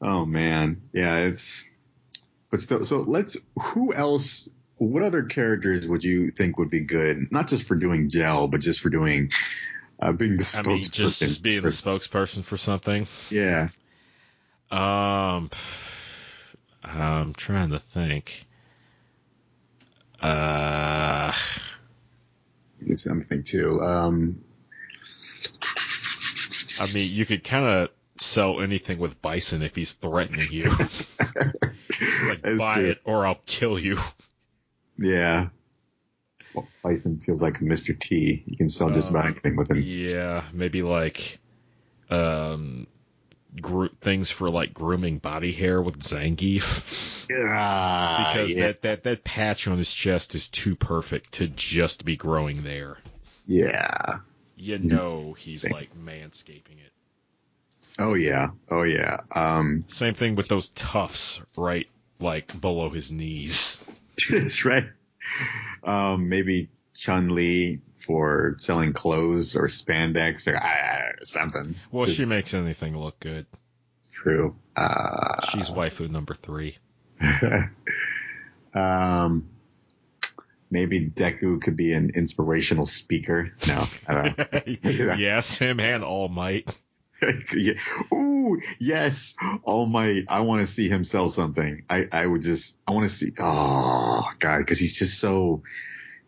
Oh 0.00 0.24
man, 0.24 0.80
yeah, 0.94 1.18
it's. 1.26 1.68
But 2.50 2.60
still, 2.62 2.86
so 2.86 3.00
let's. 3.02 3.36
Who 3.60 3.92
else? 3.92 4.48
What 4.78 5.02
other 5.02 5.24
characters 5.24 5.86
would 5.86 6.02
you 6.02 6.30
think 6.30 6.56
would 6.56 6.70
be 6.70 6.80
good? 6.80 7.30
Not 7.30 7.48
just 7.48 7.68
for 7.68 7.76
doing 7.76 8.08
gel, 8.08 8.48
but 8.48 8.62
just 8.62 8.80
for 8.80 8.88
doing, 8.88 9.30
uh, 10.00 10.12
being 10.12 10.38
the 10.38 10.42
I 10.56 10.62
spokesperson. 10.62 10.66
mean, 10.66 10.82
just, 10.90 11.20
just 11.20 11.42
being 11.42 11.60
the 11.60 11.68
spokesperson 11.68 12.44
for 12.44 12.56
something. 12.56 13.06
yeah. 13.30 13.68
Um, 14.70 15.50
I'm 16.82 17.32
trying 17.34 17.70
to 17.70 17.78
think. 17.78 18.46
Uh, 20.20 21.32
It's 22.80 23.04
something 23.04 23.42
too. 23.44 23.80
Um, 23.80 24.44
I 26.80 26.92
mean, 26.92 27.12
you 27.12 27.26
could 27.26 27.44
kind 27.44 27.64
of 27.66 27.88
sell 28.18 28.60
anything 28.60 28.98
with 28.98 29.20
Bison 29.20 29.62
if 29.62 29.74
he's 29.74 29.92
threatening 29.92 30.46
you. 30.50 30.64
like, 30.70 32.42
That's 32.42 32.58
buy 32.58 32.74
true. 32.76 32.90
it 32.90 32.98
or 33.04 33.26
I'll 33.26 33.40
kill 33.46 33.78
you. 33.78 33.98
Yeah. 34.98 35.48
Well, 36.54 36.68
Bison 36.84 37.18
feels 37.20 37.40
like 37.42 37.54
Mr. 37.60 37.98
T. 37.98 38.42
You 38.46 38.56
can 38.56 38.68
sell 38.68 38.90
just 38.90 39.10
about 39.10 39.24
Uh, 39.24 39.28
anything 39.28 39.56
with 39.56 39.70
him. 39.70 39.82
Yeah, 39.82 40.44
maybe 40.52 40.82
like 40.82 41.38
um 42.10 42.86
gro- 43.60 43.88
things 44.00 44.30
for 44.30 44.50
like 44.50 44.72
grooming 44.74 45.18
body 45.18 45.52
hair 45.52 45.80
with 45.82 45.98
Zangief 46.00 47.26
Ah, 47.48 48.30
because 48.32 48.54
yeah. 48.54 48.66
that, 48.68 48.82
that 48.82 49.04
that 49.04 49.24
patch 49.24 49.68
on 49.68 49.78
his 49.78 49.92
chest 49.92 50.34
is 50.34 50.48
too 50.48 50.74
perfect 50.76 51.32
to 51.34 51.48
just 51.48 52.04
be 52.04 52.16
growing 52.16 52.62
there. 52.64 52.98
yeah. 53.46 54.18
You 54.56 54.78
know 54.78 55.32
he's 55.32 55.68
like 55.68 55.90
manscaping 55.96 56.78
it. 56.78 56.92
Oh 57.98 58.14
yeah. 58.14 58.50
Oh 58.70 58.84
yeah. 58.84 59.16
Um, 59.34 59.82
Same 59.88 60.14
thing 60.14 60.36
with 60.36 60.46
those 60.46 60.68
tufts 60.70 61.40
right 61.56 61.88
like 62.20 62.60
below 62.60 62.88
his 62.90 63.10
knees. 63.10 63.82
that's 64.30 64.64
right. 64.64 64.84
Um, 65.82 66.28
maybe 66.28 66.68
Chun 67.02 67.34
Li 67.34 67.80
for 67.96 68.54
selling 68.58 68.92
clothes 68.92 69.56
or 69.56 69.66
spandex 69.66 70.46
or 70.46 70.56
uh, 70.56 71.24
something. 71.24 71.74
Well, 71.90 72.06
she 72.06 72.26
makes 72.26 72.54
anything 72.54 72.96
look 72.96 73.18
good. 73.18 73.46
true. 74.12 74.54
Uh, 74.76 75.44
She's 75.50 75.68
waifu 75.68 76.08
number 76.08 76.34
three. 76.34 76.78
um, 78.72 79.48
maybe 80.70 81.10
Deku 81.10 81.60
could 81.60 81.76
be 81.76 81.92
an 81.92 82.12
inspirational 82.14 82.86
speaker. 82.86 83.52
No, 83.66 83.84
I 84.06 84.14
don't 84.14 84.38
know. 84.38 85.14
yes, 85.18 85.58
him 85.58 85.80
and 85.80 86.04
All 86.04 86.28
Might. 86.28 86.72
yeah. 87.52 87.72
Ooh, 88.14 88.60
yes. 88.78 89.34
All 89.64 89.86
Might. 89.86 90.26
I 90.28 90.42
want 90.42 90.60
to 90.60 90.68
see 90.68 90.88
him 90.88 91.02
sell 91.02 91.28
something. 91.28 91.82
I, 91.90 92.06
I 92.12 92.24
would 92.24 92.42
just, 92.42 92.78
I 92.86 92.92
want 92.92 93.10
to 93.10 93.14
see, 93.14 93.32
oh, 93.40 94.22
God, 94.38 94.64
cause 94.68 94.78
he's 94.78 94.96
just 94.96 95.18
so, 95.18 95.64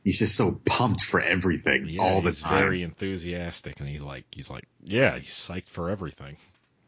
he's 0.04 0.18
just 0.20 0.36
so 0.36 0.60
pumped 0.66 1.02
for 1.02 1.20
everything 1.20 1.88
Yeah, 1.88 2.02
all 2.02 2.22
the 2.22 2.30
he's 2.30 2.40
time. 2.40 2.60
very 2.60 2.82
enthusiastic, 2.82 3.80
and 3.80 3.88
he's 3.88 4.00
like, 4.02 4.24
he's 4.30 4.50
like, 4.50 4.64
yeah, 4.82 5.18
he's 5.18 5.32
psyched 5.32 5.68
for 5.68 5.90
everything. 5.90 6.36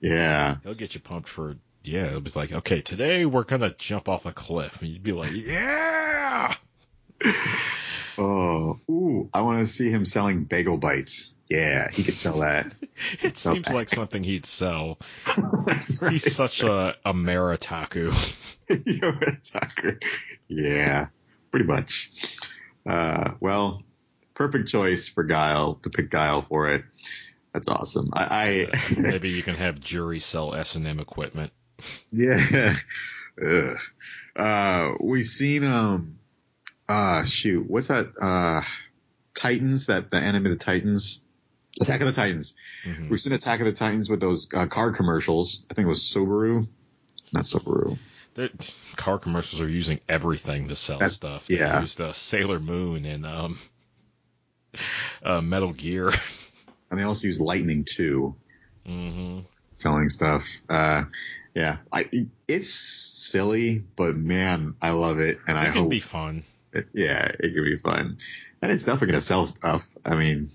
yeah. 0.01 0.57
He'll 0.63 0.75
get 0.75 0.95
you 0.95 1.01
pumped 1.01 1.29
for, 1.29 1.57
yeah. 1.83 2.07
It'll 2.07 2.21
be 2.21 2.31
like, 2.37 2.53
okay, 2.53 2.81
today 2.83 3.25
we're 3.27 3.45
gonna 3.45 3.75
jump 3.79 4.09
off 4.09 4.27
a 4.27 4.33
cliff, 4.33 4.81
and 4.83 4.91
you'd 4.91 5.03
be 5.03 5.13
like, 5.13 5.33
yeah. 5.35 6.55
Oh, 8.19 8.81
ooh, 8.91 9.29
I 9.35 9.43
want 9.43 9.59
to 9.61 9.67
see 9.67 9.91
him 9.91 10.07
selling 10.07 10.45
bagel 10.45 10.79
bites. 10.79 11.35
Yeah, 11.51 11.91
he 11.91 12.03
could 12.03 12.15
sell 12.15 12.39
that. 12.39 12.73
It 13.23 13.37
seems 13.37 13.69
like 13.69 13.91
something 13.91 14.25
he'd 14.25 14.47
sell. 14.47 14.99
That's 15.67 16.01
right. 16.01 16.13
He's 16.13 16.35
such 16.35 16.63
a 16.63 16.97
a 17.05 17.13
maritaku. 17.13 18.11
You're 18.87 19.11
a 19.23 19.37
talker. 19.37 20.01
Yeah, 20.49 21.09
pretty 21.51 21.67
much. 21.67 22.11
Uh, 22.87 23.33
well, 23.41 23.83
perfect 24.35 24.69
choice 24.69 25.09
for 25.09 25.25
Guile 25.25 25.75
to 25.83 25.91
pick 25.91 26.11
Guile 26.11 26.43
for 26.43 26.69
it. 26.71 26.85
That's 27.53 27.69
awesome. 27.69 28.11
I, 28.13 28.69
I 28.69 28.95
Maybe 28.99 29.31
you 29.31 29.43
can 29.43 29.55
have 29.57 29.81
Juri 29.81 30.21
sell 30.21 30.55
S 30.55 30.77
and 30.77 30.87
M 30.87 31.01
equipment. 31.01 31.53
yeah. 32.13 32.75
Uh, 34.35 34.93
we've 35.01 35.27
seen 35.27 35.65
um, 35.65 36.19
uh, 36.89 37.25
shoot, 37.25 37.69
what's 37.69 37.89
that? 37.89 38.09
Uh, 38.21 38.63
Titans, 39.35 39.87
that 39.87 40.11
the 40.11 40.17
anime, 40.17 40.45
the 40.45 40.57
Titans, 40.57 41.23
Attack 41.81 42.01
of 42.01 42.07
the 42.07 42.13
Titans. 42.15 42.55
Mhm. 42.87 43.11
We've 43.11 43.21
seen 43.21 43.33
Attack 43.35 43.61
of 43.61 43.67
the 43.67 43.73
Titans 43.73 44.09
with 44.09 44.21
those 44.21 44.49
uh, 44.55 44.67
car 44.67 44.93
commercials. 44.93 45.67
I 45.71 45.75
think 45.75 45.85
it 45.87 45.89
was 45.89 46.01
Subaru, 46.03 46.67
not 47.35 47.45
Subaru. 47.45 47.99
Car 48.97 49.19
commercials 49.19 49.61
are 49.63 49.69
using 49.69 50.01
everything 50.09 50.69
to 50.69 50.77
sell 50.77 50.99
That- 50.99 51.13
stuff. 51.13 51.47
They 51.47 51.57
yeah. 51.59 51.81
used 51.81 52.01
uh, 52.01 52.13
Sailor 52.13 52.61
Moon 52.61 53.05
and 53.05 53.25
um, 53.27 53.59
uh, 55.23 55.41
Metal 55.41 55.73
Gear. 55.73 56.13
And 56.89 57.01
they 57.01 57.05
also 57.05 57.27
use 57.27 57.41
Lightning 57.41 57.85
too. 57.85 58.37
hmm 58.87 59.41
selling 59.73 60.09
stuff. 60.09 60.47
Uh, 60.69 61.03
yeah, 61.53 61.79
I, 61.93 62.09
it's 62.47 62.71
silly, 62.71 63.83
but 63.97 64.15
man, 64.17 64.75
I 64.81 64.91
love 64.93 65.19
it. 65.19 65.39
And 65.49 65.59
I 65.59 65.65
hope 65.65 65.69
It 65.69 65.73
can 65.73 65.83
hope, 65.83 65.91
be 65.91 65.99
fun. 66.01 66.45
it, 66.73 66.87
yeah, 66.95 67.25
it 67.41 67.55
could 67.55 67.65
be 67.65 67.77
fun. 67.77 68.19
And 68.63 68.71
it's 68.71 68.85
definitely 68.85 69.09
going 69.09 69.21
to 69.21 69.27
sell 69.27 69.47
stuff. 69.47 69.85
I 70.05 70.15
mean, 70.15 70.53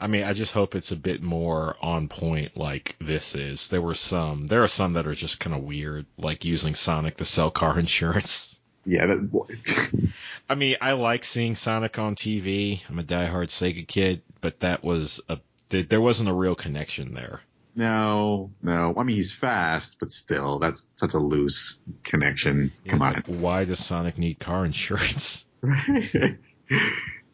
I 0.00 0.06
mean, 0.06 0.24
I 0.24 0.32
just 0.32 0.52
hope 0.52 0.74
it's 0.74 0.92
a 0.92 0.96
bit 0.96 1.22
more 1.22 1.76
on 1.80 2.08
point 2.08 2.56
like 2.56 2.96
this 3.00 3.34
is. 3.34 3.68
There 3.68 3.80
were 3.82 3.94
some, 3.94 4.46
there 4.46 4.62
are 4.62 4.68
some 4.68 4.94
that 4.94 5.06
are 5.06 5.14
just 5.14 5.40
kind 5.40 5.54
of 5.56 5.62
weird, 5.62 6.06
like 6.18 6.44
using 6.44 6.74
Sonic 6.74 7.16
to 7.18 7.24
sell 7.24 7.50
car 7.50 7.78
insurance. 7.84 8.58
yeah, 8.84 9.06
that, 9.06 10.12
I 10.48 10.54
mean, 10.56 10.76
I 10.80 10.92
like 10.92 11.24
seeing 11.24 11.54
Sonic 11.54 11.98
on 11.98 12.16
TV. 12.16 12.80
I'm 12.88 12.98
a 12.98 13.02
diehard 13.04 13.48
Sega 13.48 13.86
kid, 13.86 14.22
but 14.40 14.60
that 14.60 14.84
was 14.84 15.20
a, 15.28 15.38
there 15.70 16.00
wasn't 16.00 16.28
a 16.28 16.34
real 16.34 16.54
connection 16.54 17.14
there. 17.14 17.40
no, 17.74 18.50
no. 18.62 18.94
I 18.96 19.02
mean, 19.04 19.16
he's 19.16 19.32
fast, 19.34 19.96
but 20.00 20.12
still, 20.12 20.58
that's 20.58 20.86
such 20.96 21.14
a 21.14 21.18
loose 21.18 21.80
connection. 22.02 22.72
Come 22.86 23.00
on. 23.02 23.14
like, 23.14 23.26
why 23.26 23.64
does 23.64 23.78
Sonic 23.84 24.18
need 24.18 24.38
car 24.38 24.64
insurance? 24.64 25.46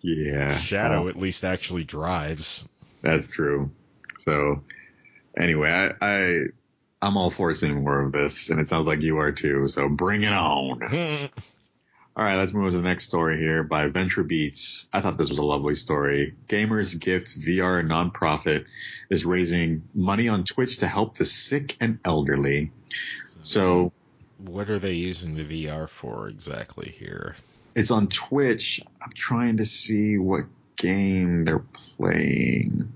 yeah. 0.01 0.57
Shadow 0.57 1.09
at 1.09 1.17
least 1.17 1.45
actually 1.45 1.85
drives. 1.85 2.67
That's 3.03 3.31
true. 3.31 3.71
So 4.19 4.63
anyway, 5.37 5.71
I, 5.71 5.91
I 6.01 6.39
I'm 7.03 7.17
all 7.17 7.31
for 7.31 7.55
seeing 7.55 7.83
more 7.83 8.01
of 8.01 8.13
this, 8.13 8.51
and 8.51 8.61
it 8.61 8.69
sounds 8.69 8.87
like 8.87 9.03
you 9.03 9.19
are 9.19 9.33
too. 9.33 9.69
So 9.69 9.89
bring 9.89 10.23
it 10.23 10.33
on. 10.33 10.83
All 12.17 12.25
right, 12.25 12.37
let's 12.37 12.53
move 12.53 12.67
on 12.67 12.73
to 12.73 12.77
the 12.77 12.83
next 12.83 13.05
story 13.05 13.39
here 13.39 13.63
by 13.63 13.87
Venture 13.87 14.25
Beats. 14.25 14.89
I 14.93 15.01
thought 15.01 15.17
this 15.17 15.31
was 15.31 15.39
a 15.39 15.43
lovely 15.43 15.77
story. 15.77 16.35
Gamers 16.49 16.99
Gift 16.99 17.41
VR 17.41 17.87
nonprofit 17.87 18.67
is 19.09 19.25
raising 19.25 19.85
money 19.95 20.29
on 20.29 20.45
Twitch 20.45 20.79
to 20.79 20.89
help 20.89 21.17
the 21.17 21.25
sick 21.25 21.77
and 21.81 22.01
elderly. 22.05 22.73
So 23.43 23.93
what 24.39 24.69
are 24.69 24.79
they 24.79 24.93
using 24.93 25.37
the 25.37 25.45
VR 25.45 25.89
for 25.89 26.29
exactly 26.29 26.95
here? 26.99 27.37
It's 27.75 27.91
on 27.91 28.09
Twitch. 28.09 28.81
I'm 29.03 29.13
trying 29.13 29.59
to 29.59 29.67
see 29.67 30.19
what 30.19 30.45
game 30.77 31.45
they're 31.45 31.59
playing 31.59 32.93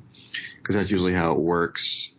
because 0.58 0.76
that's 0.76 0.90
usually 0.90 1.12
how 1.12 1.32
it 1.32 1.38
works. 1.38 2.12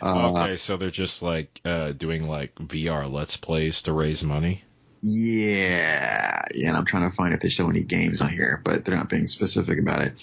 Uh, 0.00 0.32
okay, 0.32 0.56
so 0.56 0.76
they're 0.76 0.90
just 0.90 1.22
like 1.22 1.60
uh, 1.64 1.92
doing 1.92 2.26
like 2.26 2.54
VR 2.56 3.10
Let's 3.10 3.36
Plays 3.36 3.82
to 3.82 3.92
raise 3.92 4.24
money. 4.24 4.64
Yeah, 5.00 6.42
yeah, 6.54 6.68
and 6.68 6.76
I'm 6.76 6.84
trying 6.84 7.08
to 7.08 7.14
find 7.14 7.34
if 7.34 7.40
they 7.40 7.48
show 7.48 7.68
any 7.68 7.82
games 7.82 8.20
on 8.20 8.30
here, 8.30 8.60
but 8.64 8.84
they're 8.84 8.96
not 8.96 9.08
being 9.08 9.26
specific 9.26 9.78
about 9.78 10.02
it. 10.02 10.14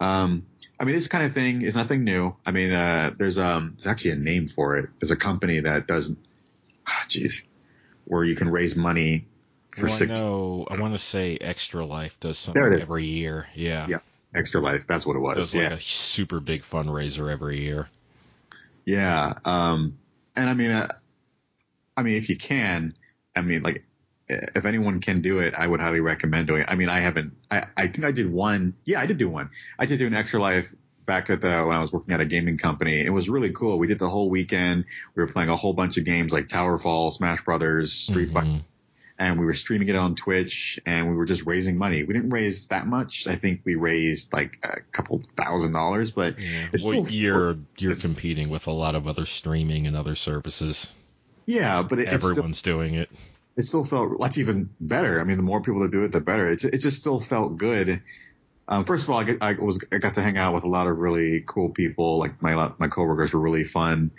Um, 0.00 0.46
I 0.78 0.84
mean, 0.84 0.94
this 0.94 1.08
kind 1.08 1.24
of 1.24 1.32
thing 1.32 1.62
is 1.62 1.74
nothing 1.74 2.04
new. 2.04 2.36
I 2.44 2.50
mean, 2.50 2.70
uh, 2.72 3.14
there's 3.16 3.38
um, 3.38 3.74
there's 3.76 3.86
actually 3.86 4.12
a 4.12 4.16
name 4.16 4.46
for 4.46 4.76
it. 4.76 4.90
There's 5.00 5.10
a 5.10 5.16
company 5.16 5.60
that 5.60 5.86
does, 5.86 6.14
ah, 6.86 7.04
jeez, 7.08 7.42
where 8.04 8.22
you 8.24 8.36
can 8.36 8.48
raise 8.48 8.76
money 8.76 9.26
for 9.76 9.86
well, 9.86 9.94
six. 9.96 10.10
I 10.10 10.14
know. 10.14 10.66
I 10.68 10.80
want 10.80 10.94
to 10.94 10.98
say 10.98 11.36
Extra 11.36 11.84
Life 11.84 12.18
does 12.20 12.38
something 12.38 12.80
every 12.80 13.06
year. 13.06 13.46
Yeah. 13.54 13.86
Yeah. 13.88 13.98
Extra 14.34 14.60
Life. 14.60 14.86
That's 14.86 15.06
what 15.06 15.16
it 15.16 15.20
was. 15.20 15.36
Does 15.36 15.54
yeah. 15.54 15.64
like 15.64 15.72
a 15.72 15.80
super 15.80 16.40
big 16.40 16.62
fundraiser 16.62 17.30
every 17.30 17.62
year. 17.62 17.88
Yeah. 18.84 19.34
Um, 19.44 19.98
and 20.34 20.48
I 20.48 20.54
mean, 20.54 20.70
uh, 20.70 20.88
I 21.96 22.02
mean, 22.02 22.14
if 22.14 22.28
you 22.28 22.36
can, 22.36 22.94
I 23.34 23.42
mean, 23.42 23.62
like, 23.62 23.84
if 24.28 24.66
anyone 24.66 25.00
can 25.00 25.22
do 25.22 25.38
it, 25.38 25.54
I 25.54 25.66
would 25.66 25.80
highly 25.80 26.00
recommend 26.00 26.48
doing 26.48 26.62
it. 26.62 26.68
I 26.68 26.74
mean, 26.74 26.88
I 26.88 27.00
haven't, 27.00 27.34
I, 27.50 27.66
I 27.76 27.86
think 27.88 28.04
I 28.04 28.12
did 28.12 28.30
one. 28.30 28.74
Yeah, 28.84 29.00
I 29.00 29.06
did 29.06 29.18
do 29.18 29.28
one. 29.28 29.50
I 29.78 29.86
did 29.86 29.98
do 29.98 30.06
an 30.06 30.14
extra 30.14 30.40
life 30.40 30.74
back 31.06 31.30
at 31.30 31.40
the, 31.40 31.64
when 31.64 31.76
I 31.76 31.80
was 31.80 31.92
working 31.92 32.12
at 32.12 32.20
a 32.20 32.24
gaming 32.24 32.58
company. 32.58 33.00
It 33.00 33.12
was 33.12 33.28
really 33.28 33.52
cool. 33.52 33.78
We 33.78 33.86
did 33.86 34.00
the 34.00 34.08
whole 34.08 34.28
weekend. 34.28 34.84
We 35.14 35.22
were 35.22 35.28
playing 35.28 35.48
a 35.48 35.56
whole 35.56 35.72
bunch 35.72 35.96
of 35.96 36.04
games 36.04 36.32
like 36.32 36.48
Towerfall, 36.48 37.12
Smash 37.12 37.44
Brothers, 37.44 37.92
Street 37.92 38.30
Fighter, 38.30 38.48
Mhm. 38.48 38.64
And 39.18 39.38
we 39.38 39.46
were 39.46 39.54
streaming 39.54 39.88
it 39.88 39.96
on 39.96 40.14
Twitch 40.14 40.78
and 40.84 41.08
we 41.08 41.16
were 41.16 41.24
just 41.24 41.46
raising 41.46 41.78
money. 41.78 42.04
We 42.04 42.12
didn't 42.14 42.30
raise 42.30 42.66
that 42.68 42.86
much. 42.86 43.26
I 43.26 43.36
think 43.36 43.62
we 43.64 43.74
raised 43.74 44.32
like 44.32 44.58
a 44.62 44.80
couple 44.92 45.20
thousand 45.36 45.72
dollars, 45.72 46.10
but 46.10 46.38
Yeah. 46.38 46.68
It's 46.72 46.84
Well, 46.84 47.04
still- 47.04 47.14
you're 47.14 47.56
you're 47.78 47.96
competing 47.96 48.48
with 48.50 48.66
a 48.66 48.72
lot 48.72 48.94
of 48.94 49.06
other 49.08 49.24
streaming 49.26 49.86
and 49.86 49.96
other 49.96 50.14
services. 50.14 50.94
yeah, 51.46 51.82
but 51.82 51.98
it, 51.98 52.08
it's 52.08 52.16
still, 52.18 52.30
Everyone's 52.30 52.62
doing 52.62 52.94
it. 52.94 53.08
it 53.56 53.62
still 53.64 53.84
felt 53.84 54.20
that's 54.20 54.36
even 54.38 54.68
better. 54.80 55.20
I 55.20 55.24
mean, 55.24 55.36
the 55.38 55.42
more 55.42 55.60
people 55.62 55.80
that 55.80 55.90
do 55.92 56.04
it, 56.04 56.12
the 56.12 56.20
better. 56.20 56.46
It, 56.46 56.62
it 56.64 56.78
just 56.78 57.00
still 57.00 57.20
felt 57.20 57.56
good. 57.56 58.02
Um, 58.68 58.84
first 58.84 59.04
of 59.04 59.10
all, 59.10 59.20
I, 59.20 59.24
get, 59.24 59.38
I 59.40 59.52
was 59.54 59.78
I 59.92 59.98
got 59.98 60.14
to 60.16 60.22
hang 60.22 60.36
out 60.36 60.52
with 60.52 60.64
a 60.64 60.68
lot 60.68 60.88
of 60.88 60.98
really 60.98 61.42
cool 61.46 61.70
people. 61.70 62.18
Like 62.18 62.42
my 62.42 62.72
my 62.78 62.88
coworkers 62.88 63.32
were 63.32 63.40
really 63.40 63.64
fun. 63.64 64.10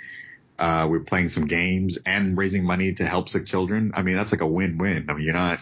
Uh, 0.59 0.87
we're 0.89 1.01
playing 1.01 1.29
some 1.29 1.45
games 1.45 1.97
and 2.05 2.37
raising 2.37 2.63
money 2.65 2.93
to 2.93 3.05
help 3.05 3.29
sick 3.29 3.45
children. 3.45 3.91
I 3.93 4.01
mean, 4.01 4.15
that's 4.15 4.31
like 4.31 4.41
a 4.41 4.47
win-win. 4.47 5.05
I 5.09 5.13
mean, 5.13 5.23
you're 5.25 5.33
not. 5.33 5.59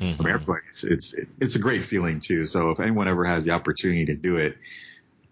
I 0.00 0.02
Mhm. 0.04 0.18
mean, 0.18 0.34
everybody's 0.34 0.84
it's 0.88 1.14
it's 1.40 1.56
a 1.56 1.60
great 1.60 1.84
feeling 1.84 2.20
too. 2.20 2.46
So 2.46 2.70
if 2.70 2.80
anyone 2.80 3.08
ever 3.08 3.24
has 3.24 3.44
the 3.44 3.52
opportunity 3.52 4.06
to 4.06 4.16
do 4.16 4.36
it, 4.36 4.56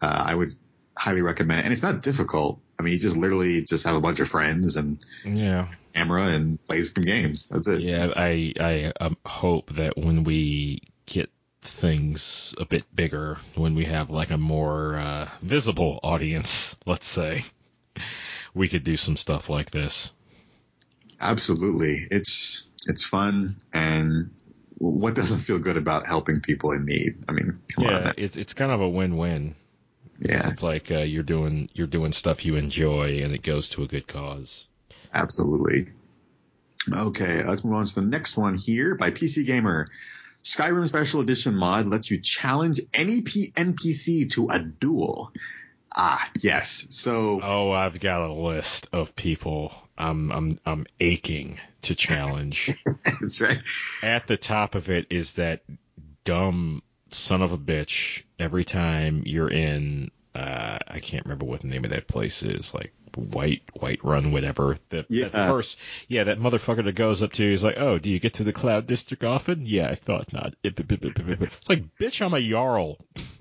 uh, 0.00 0.22
I 0.26 0.34
would 0.34 0.52
highly 0.96 1.22
recommend. 1.22 1.60
it. 1.60 1.64
And 1.64 1.72
it's 1.72 1.82
not 1.82 2.02
difficult. 2.02 2.60
I 2.78 2.82
mean, 2.82 2.94
you 2.94 3.00
just 3.00 3.16
literally 3.16 3.64
just 3.64 3.84
have 3.84 3.96
a 3.96 4.00
bunch 4.00 4.20
of 4.20 4.28
friends 4.28 4.76
and 4.76 4.98
Yeah. 5.24 5.66
camera 5.94 6.28
and 6.28 6.64
play 6.68 6.82
some 6.84 7.02
games. 7.04 7.48
That's 7.48 7.66
it. 7.66 7.80
Yeah, 7.80 8.12
I 8.16 8.52
I 8.60 8.92
um, 9.00 9.16
hope 9.26 9.74
that 9.74 9.96
when 9.96 10.24
we 10.24 10.82
get 11.06 11.30
things 11.62 12.54
a 12.58 12.64
bit 12.64 12.84
bigger, 12.94 13.38
when 13.54 13.74
we 13.74 13.84
have 13.86 14.08
like 14.10 14.30
a 14.30 14.38
more 14.38 14.96
uh, 14.96 15.28
visible 15.42 15.98
audience, 16.02 16.76
let's 16.86 17.06
say, 17.06 17.44
we 18.54 18.68
could 18.68 18.84
do 18.84 18.96
some 18.96 19.16
stuff 19.16 19.48
like 19.48 19.70
this. 19.70 20.12
Absolutely. 21.20 22.06
It's 22.10 22.68
it's 22.86 23.04
fun 23.04 23.56
and 23.72 24.30
what 24.78 25.14
doesn't 25.14 25.40
feel 25.40 25.58
good 25.58 25.76
about 25.76 26.06
helping 26.06 26.40
people 26.40 26.72
in 26.72 26.86
need? 26.86 27.24
I 27.28 27.32
mean, 27.32 27.60
yeah, 27.76 28.08
on. 28.08 28.14
it's 28.16 28.36
it's 28.36 28.54
kind 28.54 28.72
of 28.72 28.80
a 28.80 28.88
win-win. 28.88 29.54
Yeah, 30.22 30.48
It's 30.50 30.62
like 30.62 30.90
uh, 30.90 30.98
you're 31.00 31.22
doing 31.22 31.68
you're 31.74 31.86
doing 31.86 32.12
stuff 32.12 32.44
you 32.44 32.56
enjoy, 32.56 33.22
and 33.22 33.34
it 33.34 33.42
goes 33.42 33.70
to 33.70 33.82
a 33.82 33.86
good 33.86 34.06
cause. 34.06 34.68
absolutely. 35.12 35.88
Okay, 36.94 37.44
let's 37.44 37.62
move 37.62 37.74
on 37.74 37.84
to 37.86 37.94
the 37.94 38.00
next 38.02 38.36
one 38.38 38.56
here 38.56 38.94
by 38.94 39.10
PC 39.10 39.44
Gamer. 39.46 39.86
Skyrim 40.42 40.86
Special 40.88 41.20
Edition 41.20 41.54
mod 41.54 41.86
lets 41.88 42.10
you 42.10 42.18
challenge 42.22 42.80
any 42.94 43.20
P- 43.20 43.52
NPC 43.54 44.30
to 44.32 44.48
a 44.48 44.58
duel. 44.58 45.32
Ah, 45.96 46.30
yes. 46.38 46.86
So 46.90 47.40
Oh, 47.42 47.72
I've 47.72 47.98
got 48.00 48.22
a 48.22 48.32
list 48.32 48.88
of 48.92 49.16
people 49.16 49.72
I'm 49.98 50.30
I'm 50.30 50.58
I'm 50.64 50.86
aching 51.00 51.58
to 51.82 51.94
challenge. 51.94 52.70
that's 53.20 53.40
right. 53.40 53.60
At 54.02 54.26
the 54.26 54.36
top 54.36 54.74
of 54.74 54.88
it 54.88 55.06
is 55.10 55.34
that 55.34 55.62
dumb 56.24 56.82
son 57.10 57.42
of 57.42 57.52
a 57.52 57.58
bitch. 57.58 58.22
Every 58.38 58.64
time 58.64 59.22
you're 59.26 59.50
in, 59.50 60.10
uh, 60.34 60.78
I 60.86 61.00
can't 61.00 61.24
remember 61.24 61.44
what 61.46 61.60
the 61.60 61.66
name 61.66 61.84
of 61.84 61.90
that 61.90 62.06
place 62.06 62.42
is, 62.42 62.72
like 62.72 62.92
White 63.16 63.62
Whiterun, 63.78 64.30
whatever. 64.30 64.76
The, 64.90 65.04
Yeah. 65.08 65.26
that 65.28 65.48
first, 65.48 65.76
yeah, 66.08 66.24
that 66.24 66.38
motherfucker 66.38 66.84
that 66.84 66.94
goes 66.94 67.22
up 67.22 67.32
to 67.32 67.44
you, 67.44 67.52
is 67.52 67.64
like, 67.64 67.78
"Oh, 67.78 67.98
do 67.98 68.10
you 68.10 68.20
get 68.20 68.34
to 68.34 68.44
the 68.44 68.52
Cloud 68.52 68.86
District 68.86 69.24
often?" 69.24 69.66
Yeah, 69.66 69.88
I 69.88 69.96
thought 69.96 70.32
not. 70.32 70.54
It's 70.62 71.68
like, 71.68 71.82
bitch, 71.98 72.24
I'm 72.24 72.32
a 72.34 72.40
jarl. 72.40 73.04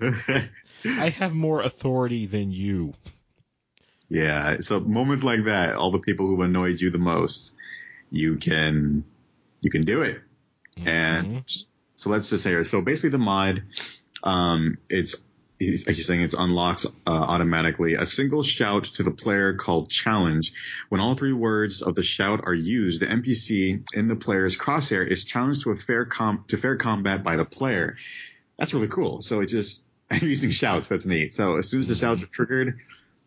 I 0.84 1.10
have 1.10 1.34
more 1.34 1.60
authority 1.60 2.26
than 2.26 2.52
you. 2.52 2.94
Yeah. 4.08 4.58
So 4.60 4.80
moments 4.80 5.22
like 5.22 5.44
that, 5.44 5.74
all 5.74 5.92
the 5.92 6.00
people 6.00 6.26
who 6.26 6.42
annoyed 6.42 6.80
you 6.80 6.90
the 6.90 6.98
most, 6.98 7.54
you 8.10 8.36
can, 8.36 9.04
you 9.60 9.70
can 9.70 9.84
do 9.84 10.02
it. 10.02 10.20
And 10.84 11.44
so 11.94 12.10
let's 12.10 12.30
just 12.30 12.42
say. 12.42 12.62
So 12.64 12.82
basically 12.82 13.10
the 13.10 13.18
mod, 13.18 13.62
um, 14.22 14.78
it's, 14.88 15.14
he's, 15.60 15.84
he's 15.84 16.06
saying 16.06 16.22
it 16.22 16.34
unlocks 16.36 16.86
uh, 16.86 16.90
automatically 17.06 17.94
a 17.94 18.06
single 18.06 18.42
shout 18.42 18.84
to 18.84 19.04
the 19.04 19.10
player 19.12 19.54
called 19.54 19.90
challenge. 19.90 20.52
When 20.88 21.00
all 21.00 21.14
three 21.14 21.32
words 21.32 21.82
of 21.82 21.94
the 21.94 22.02
shout 22.02 22.40
are 22.44 22.54
used, 22.54 23.00
the 23.00 23.06
NPC 23.06 23.84
in 23.94 24.08
the 24.08 24.16
player's 24.16 24.58
crosshair 24.58 25.06
is 25.06 25.24
challenged 25.24 25.62
to 25.62 25.70
a 25.70 25.76
fair 25.76 26.04
com- 26.04 26.44
to 26.48 26.56
fair 26.56 26.76
combat 26.76 27.22
by 27.22 27.36
the 27.36 27.44
player. 27.44 27.96
That's 28.58 28.74
really 28.74 28.88
cool. 28.88 29.20
So 29.20 29.40
it 29.40 29.46
just 29.46 29.84
using 30.20 30.50
shouts. 30.50 30.88
That's 30.88 31.06
neat. 31.06 31.34
So 31.34 31.56
as 31.56 31.68
soon 31.68 31.80
as 31.80 31.88
the 31.88 31.94
shouts 31.94 32.22
are 32.22 32.26
triggered, 32.26 32.78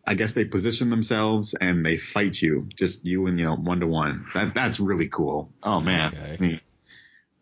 I 0.06 0.14
guess 0.14 0.34
they 0.34 0.44
position 0.44 0.90
themselves 0.90 1.54
and 1.54 1.84
they 1.84 1.96
fight 1.96 2.40
you, 2.40 2.68
just 2.76 3.04
you 3.06 3.26
and 3.26 3.38
you 3.38 3.46
know 3.46 3.56
one 3.56 3.80
to 3.80 3.86
one. 3.86 4.26
That 4.34 4.54
that's 4.54 4.80
really 4.80 5.08
cool. 5.08 5.50
Oh 5.62 5.80
man, 5.80 6.12
Okay. 6.12 6.18
that's 6.20 6.40
neat. 6.40 6.62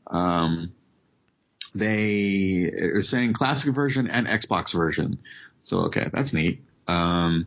Um, 0.07 0.73
they 1.75 2.71
are 2.71 3.03
saying 3.03 3.33
classic 3.33 3.75
version 3.75 4.07
and 4.09 4.27
Xbox 4.27 4.73
version. 4.73 5.21
So 5.63 5.79
okay, 5.87 6.09
that's 6.13 6.33
neat. 6.33 6.63
Um, 6.87 7.47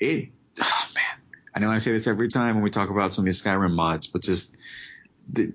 it, 0.00 0.28
oh 0.60 0.86
man, 0.94 1.20
I 1.54 1.60
know 1.60 1.70
I 1.70 1.78
say 1.78 1.92
this 1.92 2.06
every 2.06 2.28
time 2.28 2.54
when 2.54 2.64
we 2.64 2.70
talk 2.70 2.90
about 2.90 3.12
some 3.12 3.22
of 3.22 3.26
these 3.26 3.42
Skyrim 3.42 3.74
mods, 3.74 4.06
but 4.06 4.22
just 4.22 4.56
the 5.30 5.52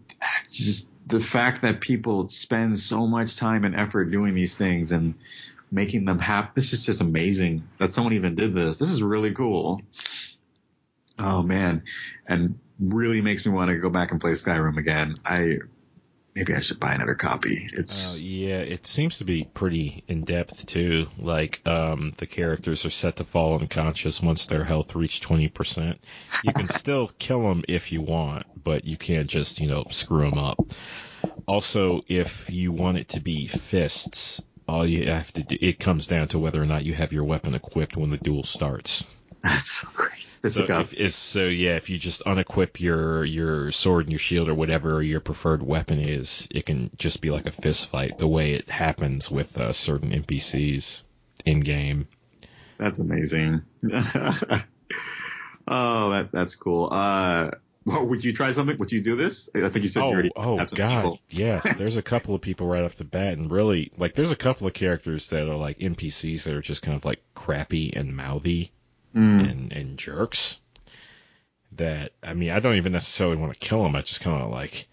just 0.52 0.92
the 1.08 1.20
fact 1.20 1.62
that 1.64 1.82
people 1.82 2.28
spend 2.30 2.78
so 2.80 3.08
much 3.08 3.38
time 3.38 3.64
and 3.64 3.76
effort 3.76 4.06
doing 4.12 4.36
these 4.36 4.56
things 4.56 4.92
and 4.92 5.16
making 5.74 6.06
them 6.06 6.20
happy. 6.20 6.52
This 6.56 6.72
is 6.72 6.86
just 6.86 7.02
amazing 7.02 7.68
that 7.80 7.92
someone 7.92 8.14
even 8.14 8.36
did 8.36 8.54
this. 8.54 8.78
This 8.78 8.92
is 8.92 9.02
really 9.02 9.34
cool. 9.34 9.82
Oh 11.20 11.42
man, 11.44 11.84
and 12.28 12.60
really 12.80 13.22
makes 13.22 13.46
me 13.46 13.52
want 13.52 13.70
to 13.70 13.78
go 13.78 13.90
back 13.90 14.12
and 14.12 14.22
play 14.22 14.32
Skyrim 14.32 14.78
again. 14.78 15.18
I 15.26 15.58
maybe 16.36 16.54
I 16.54 16.60
should 16.62 16.80
buy 16.80 16.94
another 16.94 17.16
copy. 17.16 17.68
Uh, 17.74 17.80
It's 17.80 18.22
yeah, 18.22 18.58
it 18.60 18.88
seems 18.88 19.18
to 19.20 19.24
be 19.26 19.44
pretty 19.44 20.04
in 20.08 20.24
depth 20.24 20.66
too. 20.66 21.08
Like, 21.20 21.62
um, 21.68 22.14
the 22.18 22.26
characters 22.26 22.86
are 22.86 22.90
set 22.90 23.18
to 23.18 23.24
fall 23.24 23.60
unconscious 23.60 24.22
once 24.22 24.46
their 24.46 24.64
health 24.64 24.96
reach 24.96 25.22
twenty 25.22 25.50
percent. 25.50 26.00
You 26.44 26.54
can 26.54 26.68
still 26.70 27.12
kill 27.20 27.42
them 27.44 27.64
if 27.68 27.92
you 27.92 28.02
want, 28.02 28.46
but 28.64 28.86
you 28.86 28.98
can't 28.98 29.30
just 29.30 29.60
you 29.60 29.68
know 29.68 29.86
screw 29.90 30.30
them 30.30 30.40
up. 30.40 30.60
Also, 31.48 32.02
if 32.08 32.50
you 32.50 32.72
want 32.72 32.98
it 32.98 33.10
to 33.10 33.20
be 33.20 33.48
fists, 33.48 34.42
all 34.68 34.86
you 34.86 35.06
have 35.08 35.32
to 35.34 35.44
do 35.44 35.58
it 35.60 35.80
comes 35.80 36.08
down 36.08 36.28
to 36.30 36.40
whether 36.40 36.62
or 36.62 36.66
not 36.66 36.86
you 36.86 36.94
have 36.94 37.14
your 37.14 37.24
weapon 37.24 37.54
equipped 37.54 37.98
when 37.98 38.10
the 38.10 38.18
duel 38.18 38.44
starts. 38.44 39.08
that's 39.44 39.72
so 39.72 39.88
great. 39.94 40.28
So, 40.46 40.66
a- 40.68 40.82
if, 40.98 41.14
so 41.14 41.46
yeah, 41.48 41.78
if 41.78 41.90
you 41.90 41.98
just 41.98 42.24
unequip 42.26 42.80
your 42.80 43.24
your 43.24 43.72
sword 43.72 44.06
and 44.06 44.12
your 44.12 44.20
shield 44.20 44.50
or 44.50 44.54
whatever 44.54 45.02
your 45.02 45.22
preferred 45.22 45.64
weapon 45.64 46.00
is, 46.00 46.48
it 46.52 46.66
can 46.66 46.90
just 46.98 47.22
be 47.22 47.32
like 47.32 47.46
a 47.46 47.52
fist 47.52 47.88
fight. 47.88 48.18
The 48.18 48.28
way 48.28 48.54
it 48.54 48.70
happens 48.70 49.32
with 49.32 49.58
uh, 49.58 49.72
certain 49.72 50.12
NPCs 50.12 51.04
in 51.46 51.62
game. 51.62 52.08
That's 52.78 53.00
amazing. 53.00 53.62
oh, 53.94 54.64
that 56.10 56.30
that's 56.34 56.56
cool. 56.56 56.90
Uh, 56.92 57.52
well, 57.86 58.08
would 58.08 58.24
you 58.24 58.34
try 58.34 58.52
something? 58.52 58.78
Would 58.78 58.92
you 58.92 59.02
do 59.02 59.16
this? 59.16 59.50
I 59.56 59.70
think 59.70 59.84
you 59.84 59.90
said 59.90 60.02
you 60.02 60.06
Oh, 60.06 60.12
already. 60.12 60.32
oh 60.36 60.58
had 60.58 60.70
some 60.70 60.78
god, 60.78 60.92
trouble. 60.92 61.20
yeah. 61.30 61.60
There's 61.78 61.98
a 61.98 62.02
couple 62.02 62.34
of 62.36 62.42
people 62.42 62.68
right 62.68 62.84
off 62.84 62.96
the 62.96 63.04
bat, 63.04 63.34
and 63.38 63.52
really, 63.52 63.92
like, 63.98 64.16
there's 64.16 64.32
a 64.32 64.36
couple 64.36 64.68
of 64.68 64.74
characters 64.74 65.28
that 65.30 65.48
are 65.48 65.56
like 65.56 65.80
NPCs 65.80 66.44
that 66.44 66.54
are 66.54 66.62
just 66.62 66.82
kind 66.82 66.96
of 66.98 67.06
like 67.06 67.22
crappy 67.36 67.92
and 67.96 68.16
mouthy 68.16 68.72
Mm. 69.16 69.52
and 69.52 69.72
and 69.74 69.98
jerks. 70.00 70.60
That 71.74 72.12
I 72.24 72.34
mean, 72.34 72.52
I 72.52 72.60
don't 72.60 72.76
even 72.76 72.92
necessarily 72.92 73.36
want 73.38 73.54
to 73.54 73.60
kill 73.60 73.82
them. 73.84 73.96
I 73.96 74.02
just 74.02 74.22
kind 74.22 74.42
of 74.44 74.52
like 74.52 74.88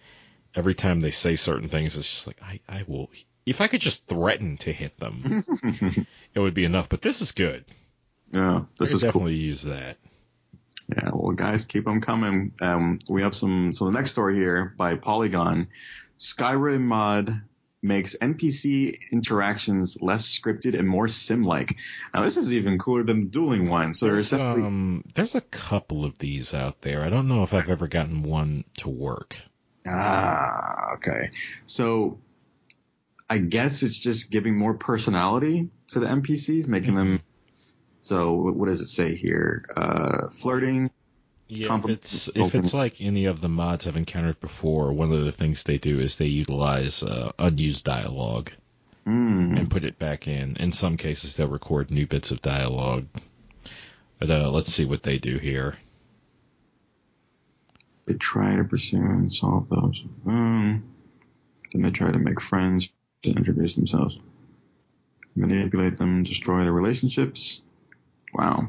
every 0.54 0.74
time 0.74 1.00
they 1.00 1.10
say 1.10 1.36
certain 1.36 1.68
things, 1.68 1.96
it's 1.96 2.08
just 2.10 2.26
like 2.26 2.40
I 2.42 2.60
I 2.68 2.84
will. 2.86 3.10
If 3.46 3.60
I 3.60 3.66
could 3.66 3.80
just 3.80 4.06
threaten 4.06 4.56
to 4.58 4.72
hit 4.72 4.98
them, 4.98 5.44
it 6.34 6.38
would 6.40 6.54
be 6.54 6.64
enough. 6.64 6.88
But 6.88 7.02
this 7.02 7.20
is 7.22 7.32
good. 7.32 7.64
yeah, 8.32 8.58
I 8.58 8.62
this 8.78 8.90
could 8.90 8.96
is 8.96 9.02
cool. 9.02 9.08
definitely 9.08 9.36
use 9.36 9.62
that. 9.62 9.96
Yeah, 10.96 11.10
well, 11.12 11.32
guys, 11.32 11.64
keep 11.64 11.84
them 11.84 12.00
coming. 12.00 12.52
Um, 12.60 12.98
we 13.08 13.22
have 13.22 13.34
some. 13.34 13.72
So 13.72 13.84
the 13.84 13.92
next 13.92 14.10
story 14.10 14.34
here 14.34 14.74
by 14.76 14.96
Polygon, 14.96 15.68
Skyrim 16.18 16.82
mod 16.82 17.42
makes 17.82 18.16
NPC 18.16 18.94
interactions 19.10 19.96
less 20.00 20.26
scripted 20.26 20.78
and 20.78 20.86
more 20.86 21.08
sim-like. 21.08 21.76
Now, 22.12 22.22
this 22.22 22.36
is 22.36 22.52
even 22.52 22.78
cooler 22.78 23.04
than 23.04 23.22
the 23.22 23.26
dueling 23.28 23.68
one. 23.68 23.94
So 23.94 24.06
There's, 24.06 24.26
essentially 24.26 24.62
um, 24.62 25.04
there's 25.14 25.34
a 25.34 25.40
couple 25.40 26.04
of 26.04 26.18
these 26.18 26.52
out 26.52 26.82
there. 26.82 27.02
I 27.02 27.08
don't 27.08 27.28
know 27.28 27.42
if 27.42 27.54
I've 27.54 27.70
ever 27.70 27.88
gotten 27.88 28.22
one 28.22 28.64
to 28.78 28.90
work. 28.90 29.36
Ah, 29.86 30.94
okay. 30.96 31.30
So 31.64 32.18
I 33.30 33.38
guess 33.38 33.82
it's 33.82 33.98
just 33.98 34.30
giving 34.30 34.56
more 34.56 34.74
personality 34.74 35.70
to 35.88 36.00
the 36.00 36.06
NPCs, 36.06 36.66
making 36.68 36.96
them. 36.96 37.22
So 38.02 38.32
what 38.34 38.68
does 38.68 38.80
it 38.80 38.88
say 38.88 39.14
here? 39.14 39.64
Uh, 39.76 40.28
flirting. 40.28 40.90
Yeah, 41.48 41.76
if 41.78 41.88
it's 41.88 42.28
if 42.28 42.54
it's 42.54 42.72
like 42.72 43.00
any 43.00 43.24
of 43.24 43.40
the 43.40 43.48
mods 43.48 43.86
I've 43.86 43.96
encountered 43.96 44.40
before, 44.40 44.92
one 44.92 45.12
of 45.12 45.24
the 45.24 45.32
things 45.32 45.64
they 45.64 45.78
do 45.78 45.98
is 45.98 46.16
they 46.16 46.26
utilize 46.26 47.02
uh, 47.02 47.32
unused 47.38 47.84
dialogue 47.84 48.52
Mm, 49.06 49.58
and 49.58 49.70
put 49.70 49.84
it 49.84 49.98
back 49.98 50.28
in. 50.28 50.56
In 50.56 50.72
some 50.72 50.96
cases, 50.98 51.34
they'll 51.34 51.48
record 51.48 51.90
new 51.90 52.06
bits 52.06 52.30
of 52.30 52.42
dialogue. 52.42 53.06
But 54.18 54.30
uh, 54.30 54.50
let's 54.50 54.72
see 54.72 54.84
what 54.84 55.02
they 55.02 55.18
do 55.18 55.38
here. 55.38 55.74
they 58.06 58.14
try 58.14 58.56
to 58.56 58.64
pursue 58.64 58.98
and 58.98 59.32
solve 59.32 59.68
those. 59.68 60.02
Um, 60.26 60.84
then 61.72 61.82
they 61.82 61.90
try 61.90 62.10
to 62.10 62.18
make 62.18 62.40
friends 62.40 62.92
and 63.24 63.36
introduce 63.36 63.74
themselves. 63.74 64.18
Manipulate 65.36 65.96
them, 65.96 66.24
destroy 66.24 66.64
their 66.64 66.72
relationships. 66.72 67.62
Wow. 68.34 68.68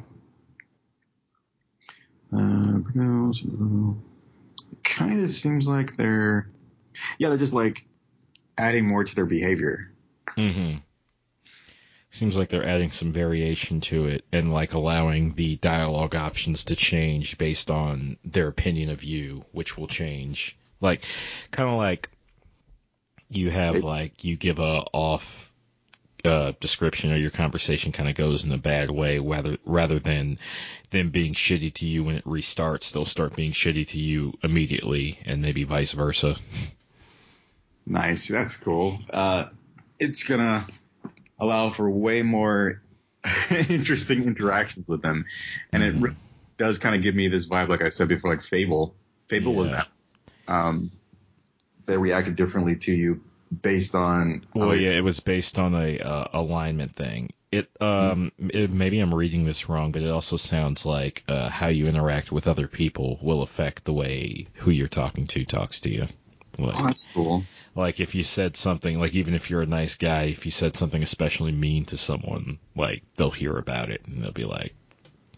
Uh, 2.34 2.80
it 4.72 4.84
kind 4.84 5.22
of 5.24 5.30
seems 5.30 5.68
like 5.68 5.98
they're, 5.98 6.50
yeah, 7.20 7.30
they're 7.30 7.38
just 7.38 7.54
like 7.54 7.86
adding 8.58 8.88
more 8.88 9.04
to 9.04 9.16
their 9.16 9.26
behavior. 9.26 9.92
hmm 10.36 10.76
Seems 12.10 12.38
like 12.38 12.50
they're 12.50 12.68
adding 12.68 12.92
some 12.92 13.14
variation 13.14 13.80
to 13.82 14.08
it 14.08 14.26
and 14.34 14.52
like 14.52 14.74
allowing 14.74 15.34
the 15.36 15.56
dialogue 15.56 16.14
options 16.14 16.66
to 16.66 16.76
change 16.76 17.38
based 17.38 17.72
on 17.72 18.18
their 18.26 18.50
opinion 18.50 18.90
of 18.90 19.04
you, 19.04 19.46
which 19.54 19.78
will 19.78 19.88
change. 19.88 20.58
Like, 20.82 21.06
kind 21.52 21.70
of 21.70 21.76
like 21.76 22.10
you 23.30 23.50
have 23.50 23.76
It- 23.78 23.84
like 23.84 24.24
you 24.26 24.36
give 24.36 24.60
a 24.60 24.84
off 24.92 25.51
uh, 26.26 26.54
description 26.60 27.12
or 27.12 27.18
your 27.18 27.32
conversation 27.32 27.92
kind 27.92 28.10
of 28.10 28.16
goes 28.16 28.44
in 28.44 28.52
a 28.52 28.58
bad 28.58 28.92
way, 28.92 29.20
rather 29.20 29.58
rather 29.66 30.00
than 30.00 30.38
them 30.90 31.10
being 31.10 31.34
shitty 31.34 31.74
to 31.76 31.86
you 31.86 32.04
when 32.04 32.16
it 32.16 32.26
restarts, 32.26 32.92
they'll 32.92 33.06
start 33.06 33.36
being 33.36 33.52
shitty 33.52 33.88
to 33.88 34.00
you 34.00 34.34
immediately, 34.44 35.20
and 35.26 35.42
maybe 35.42 35.64
vice 35.64 35.92
versa. 35.92 36.36
Nice. 37.86 38.28
That's 38.28 38.58
cool. 38.58 39.00
Uh, 39.10 39.46
it's 40.00 40.24
gonna 40.24 40.68
allow 41.40 41.70
for 41.70 41.90
way 41.90 42.22
more 42.22 42.82
interesting 43.70 44.24
interactions 44.26 44.88
with 44.88 45.02
them, 45.02 45.26
and 45.72 45.84
it 45.84 45.96
Mhm. 45.96 46.02
really 46.02 46.16
does 46.58 46.78
kind 46.80 46.96
of 46.96 47.02
give 47.02 47.16
me 47.16 47.28
this 47.28 47.48
vibe, 47.48 47.70
like 47.70 47.82
I 47.82 47.90
said 47.90 48.08
before, 48.08 48.32
like 48.32 48.44
Fable. 48.44 48.96
Fable 49.28 49.56
was 49.56 49.70
that. 49.70 49.88
Um, 50.48 50.92
they 51.86 51.98
reacted 51.98 52.36
differently 52.36 52.76
to 52.78 52.92
you 52.92 53.24
based 53.62 53.96
on. 53.96 54.46
Well, 54.54 54.76
yeah, 54.76 54.92
it 54.92 55.04
was 55.04 55.20
based 55.20 55.60
on 55.60 55.76
a 55.76 56.00
uh, 56.00 56.28
alignment 56.34 56.96
thing. 56.96 57.34
It 57.52 57.70
um 57.82 58.32
it, 58.38 58.72
maybe 58.72 59.00
I'm 59.00 59.14
reading 59.14 59.44
this 59.44 59.68
wrong, 59.68 59.92
but 59.92 60.02
it 60.04 60.10
also 60.10 60.38
sounds 60.38 60.86
like 60.86 61.24
uh, 61.28 61.50
how 61.50 61.68
you 61.68 61.86
interact 61.86 62.32
with 62.32 62.48
other 62.48 62.68
people 62.68 63.20
will 63.22 63.42
affect 63.42 63.84
the 63.84 63.94
way 63.94 64.48
who 64.54 64.72
you're 64.72 64.88
talking 64.88 65.28
to 65.28 65.44
talks 65.44 65.82
to 65.82 65.90
you. 65.92 66.08
Like, 66.58 66.76
Oh, 66.78 66.86
that's 66.86 67.08
cool. 67.14 67.46
like 67.76 68.00
if 68.00 68.16
you 68.16 68.24
said 68.24 68.56
something, 68.56 69.00
like 69.00 69.16
even 69.16 69.34
if 69.34 69.50
you're 69.50 69.62
a 69.62 69.66
nice 69.66 69.96
guy, 69.96 70.24
if 70.24 70.46
you 70.46 70.52
said 70.52 70.78
something 70.78 71.04
especially 71.04 71.52
mean 71.52 71.86
to 71.86 71.98
someone, 71.98 72.60
like 72.76 73.04
they'll 73.18 73.32
hear 73.32 73.58
about 73.58 73.90
it 73.90 74.06
and 74.06 74.24
they'll 74.24 74.32
be 74.32 74.46
like, 74.46 74.74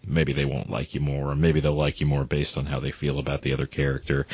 maybe 0.05 0.33
they 0.33 0.45
won't 0.45 0.69
like 0.69 0.93
you 0.93 1.01
more, 1.01 1.31
or 1.31 1.35
maybe 1.35 1.59
they'll 1.59 1.73
like 1.73 2.01
you 2.01 2.07
more 2.07 2.23
based 2.23 2.57
on 2.57 2.65
how 2.65 2.79
they 2.79 2.91
feel 2.91 3.19
about 3.19 3.41
the 3.41 3.53
other 3.53 3.67
character. 3.67 4.27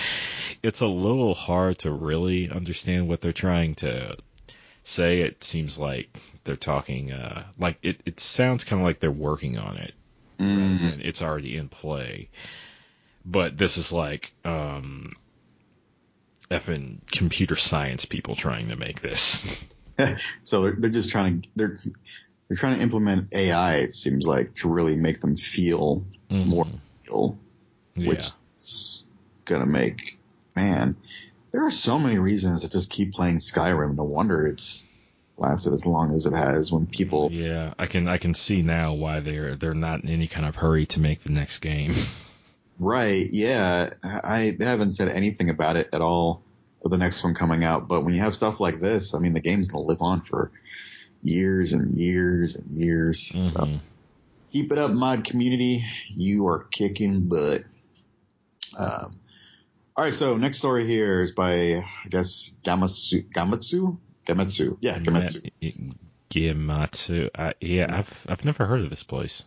It's 0.63 0.81
a 0.81 0.87
little 0.87 1.33
hard 1.33 1.79
to 1.79 1.91
really 1.91 2.49
understand 2.49 3.07
what 3.07 3.21
they're 3.21 3.33
trying 3.33 3.75
to 3.75 4.17
say. 4.83 5.21
It 5.21 5.43
seems 5.43 5.77
like 5.77 6.19
they're 6.43 6.55
talking, 6.55 7.11
uh, 7.11 7.45
like 7.57 7.77
it, 7.81 8.01
it 8.05 8.19
sounds 8.19 8.63
kind 8.63 8.81
of 8.81 8.85
like 8.85 8.99
they're 8.99 9.11
working 9.11 9.57
on 9.57 9.77
it. 9.77 9.93
Mm, 10.39 10.93
and 10.93 11.01
it's 11.01 11.21
already 11.21 11.57
in 11.57 11.69
play. 11.69 12.29
But 13.25 13.57
this 13.57 13.77
is 13.77 13.91
like, 13.91 14.31
um, 14.45 15.13
effing 16.49 16.99
computer 17.11 17.55
science 17.55 18.05
people 18.05 18.35
trying 18.35 18.69
to 18.69 18.75
make 18.75 19.01
this. 19.01 19.63
so 20.43 20.63
they're, 20.63 20.75
they're 20.77 20.89
just 20.89 21.09
trying 21.09 21.41
to 21.41 21.49
they're 21.55 21.79
they're 22.49 22.57
trying 22.57 22.75
to 22.75 22.81
implement 22.81 23.33
AI. 23.33 23.75
It 23.75 23.95
seems 23.95 24.25
like 24.25 24.55
to 24.55 24.69
really 24.69 24.97
make 24.97 25.21
them 25.21 25.37
feel 25.37 26.03
more 26.29 26.65
feel. 27.03 27.37
Mm-hmm. 27.95 28.01
Yeah. 28.01 28.09
which 28.09 28.29
is 28.59 29.05
gonna 29.45 29.65
make 29.65 30.17
man. 30.55 30.95
There 31.51 31.65
are 31.65 31.71
so 31.71 31.97
many 31.97 32.17
reasons 32.17 32.61
to 32.61 32.69
just 32.69 32.89
keep 32.89 33.13
playing 33.13 33.37
Skyrim. 33.37 33.95
No 33.95 34.03
wonder 34.03 34.45
it's 34.45 34.85
lasted 35.37 35.73
as 35.73 35.85
long 35.85 36.13
as 36.13 36.25
it 36.25 36.33
has. 36.33 36.71
When 36.71 36.85
people, 36.85 37.29
yeah, 37.31 37.73
I 37.79 37.87
can 37.87 38.07
I 38.07 38.17
can 38.17 38.33
see 38.33 38.61
now 38.61 38.93
why 38.93 39.19
they're 39.19 39.55
they're 39.55 39.73
not 39.73 40.03
in 40.03 40.09
any 40.09 40.27
kind 40.27 40.45
of 40.45 40.55
hurry 40.55 40.85
to 40.87 40.99
make 40.99 41.23
the 41.23 41.31
next 41.31 41.59
game. 41.59 41.95
right? 42.79 43.27
Yeah, 43.31 43.91
I 44.03 44.55
they 44.57 44.65
haven't 44.65 44.91
said 44.91 45.09
anything 45.09 45.49
about 45.49 45.75
it 45.75 45.89
at 45.93 46.01
all. 46.01 46.43
Of 46.81 46.91
the 46.91 46.97
next 46.97 47.25
one 47.25 47.35
coming 47.35 47.65
out, 47.65 47.89
but 47.89 48.05
when 48.05 48.13
you 48.13 48.21
have 48.21 48.33
stuff 48.33 48.61
like 48.61 48.79
this, 48.79 49.13
I 49.13 49.19
mean, 49.19 49.33
the 49.33 49.41
game's 49.41 49.67
gonna 49.67 49.83
live 49.83 50.01
on 50.01 50.21
for 50.21 50.49
years 51.21 51.73
and 51.73 51.91
years 51.91 52.55
and 52.55 52.69
years. 52.75 53.27
So 53.27 53.37
Mhm. 53.59 53.79
keep 54.51 54.71
it 54.71 54.77
up, 54.77 54.91
mod 54.91 55.23
community. 55.25 55.83
You 56.09 56.47
are 56.47 56.63
kicking 56.71 57.27
butt. 57.27 57.63
Um, 58.77 59.15
all 59.97 60.05
right, 60.05 60.13
so 60.13 60.37
next 60.37 60.59
story 60.59 60.87
here 60.87 61.23
is 61.23 61.31
by 61.31 61.75
I 61.77 62.07
guess 62.09 62.55
Gamatsu. 62.63 63.29
Gamatsu. 63.33 63.97
Gamatsu. 64.25 64.77
Yeah, 64.81 64.99
Gamatsu. 64.99 65.49
Gematsu. 66.29 67.29
I, 67.35 67.53
yeah, 67.59 67.97
I've 67.97 68.25
I've 68.27 68.45
never 68.45 68.65
heard 68.65 68.81
of 68.81 68.89
this 68.89 69.03
place. 69.03 69.43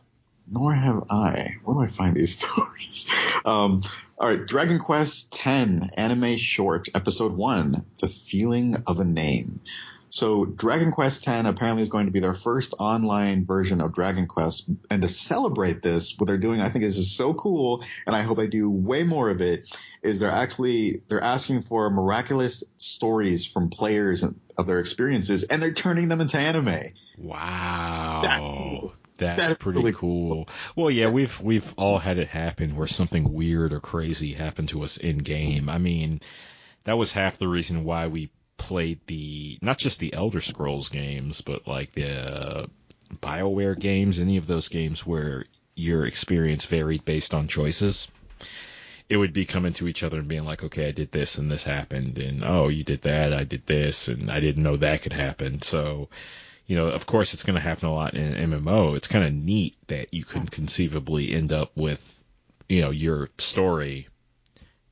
Nor 0.51 0.75
have 0.75 1.05
I. 1.09 1.55
Where 1.64 1.75
do 1.77 1.81
I 1.81 1.87
find 1.97 2.16
these 2.16 2.37
stories? 2.39 3.07
Um, 3.45 3.83
all 4.18 4.29
right, 4.29 4.45
Dragon 4.47 4.79
Quest 4.81 5.33
X 5.47 5.89
anime 5.97 6.37
short, 6.37 6.89
episode 6.95 7.33
one, 7.33 7.87
The 8.01 8.09
Feeling 8.09 8.83
of 8.87 8.99
a 8.99 9.05
Name. 9.05 9.61
So 10.12 10.44
Dragon 10.44 10.92
Quest 10.92 11.26
X 11.26 11.48
apparently 11.48 11.82
is 11.82 11.88
going 11.88 12.04
to 12.04 12.12
be 12.12 12.20
their 12.20 12.34
first 12.34 12.74
online 12.78 13.46
version 13.46 13.80
of 13.80 13.94
Dragon 13.94 14.26
Quest, 14.26 14.70
and 14.90 15.00
to 15.00 15.08
celebrate 15.08 15.80
this, 15.80 16.16
what 16.18 16.26
they're 16.26 16.36
doing, 16.36 16.60
I 16.60 16.70
think, 16.70 16.84
is 16.84 17.16
so 17.16 17.32
cool, 17.32 17.82
and 18.06 18.14
I 18.14 18.20
hope 18.20 18.36
they 18.36 18.46
do 18.46 18.70
way 18.70 19.04
more 19.04 19.30
of 19.30 19.40
it. 19.40 19.74
Is 20.02 20.18
they're 20.18 20.30
actually 20.30 21.00
they're 21.08 21.22
asking 21.22 21.62
for 21.62 21.88
miraculous 21.88 22.62
stories 22.76 23.46
from 23.46 23.70
players 23.70 24.22
of 24.22 24.66
their 24.66 24.80
experiences, 24.80 25.44
and 25.44 25.62
they're 25.62 25.72
turning 25.72 26.08
them 26.08 26.20
into 26.20 26.36
anime. 26.38 26.92
Wow. 27.16 28.20
That's 28.22 28.50
cool. 28.50 28.92
That's 29.16 29.40
That's 29.40 29.54
pretty 29.54 29.78
really 29.78 29.92
cool. 29.94 30.48
Well, 30.76 30.90
yeah, 30.90 31.10
we've 31.10 31.40
we've 31.40 31.72
all 31.78 31.98
had 31.98 32.18
it 32.18 32.28
happen 32.28 32.76
where 32.76 32.86
something 32.86 33.32
weird 33.32 33.72
or 33.72 33.80
crazy 33.80 34.34
happened 34.34 34.68
to 34.70 34.82
us 34.82 34.98
in 34.98 35.18
game. 35.18 35.70
I 35.70 35.78
mean, 35.78 36.20
that 36.84 36.98
was 36.98 37.12
half 37.12 37.38
the 37.38 37.48
reason 37.48 37.84
why 37.84 38.08
we 38.08 38.30
played 38.62 39.00
the 39.08 39.58
not 39.60 39.76
just 39.76 39.98
the 39.98 40.14
Elder 40.14 40.40
Scrolls 40.40 40.88
games, 40.88 41.40
but 41.40 41.66
like 41.66 41.92
the 41.92 42.08
uh, 42.08 42.66
BioWare 43.12 43.76
games, 43.76 44.20
any 44.20 44.36
of 44.36 44.46
those 44.46 44.68
games 44.68 45.04
where 45.04 45.46
your 45.74 46.06
experience 46.06 46.64
varied 46.64 47.04
based 47.04 47.34
on 47.34 47.48
choices. 47.48 48.08
It 49.08 49.16
would 49.16 49.32
be 49.32 49.46
coming 49.46 49.72
to 49.74 49.88
each 49.88 50.04
other 50.04 50.20
and 50.20 50.28
being 50.28 50.44
like, 50.44 50.62
okay, 50.62 50.88
I 50.88 50.92
did 50.92 51.10
this 51.10 51.38
and 51.38 51.50
this 51.50 51.64
happened, 51.64 52.18
and 52.18 52.44
oh, 52.44 52.68
you 52.68 52.84
did 52.84 53.02
that, 53.02 53.34
I 53.34 53.42
did 53.42 53.66
this, 53.66 54.06
and 54.06 54.30
I 54.30 54.38
didn't 54.38 54.62
know 54.62 54.76
that 54.76 55.02
could 55.02 55.12
happen. 55.12 55.60
So, 55.60 56.08
you 56.66 56.76
know, 56.76 56.86
of 56.86 57.04
course, 57.04 57.34
it's 57.34 57.42
going 57.42 57.56
to 57.56 57.60
happen 57.60 57.88
a 57.88 57.92
lot 57.92 58.14
in 58.14 58.50
MMO. 58.50 58.96
It's 58.96 59.08
kind 59.08 59.24
of 59.24 59.34
neat 59.34 59.74
that 59.88 60.14
you 60.14 60.24
can 60.24 60.46
conceivably 60.46 61.32
end 61.32 61.52
up 61.52 61.76
with, 61.76 62.00
you 62.68 62.80
know, 62.80 62.90
your 62.90 63.28
story 63.38 64.06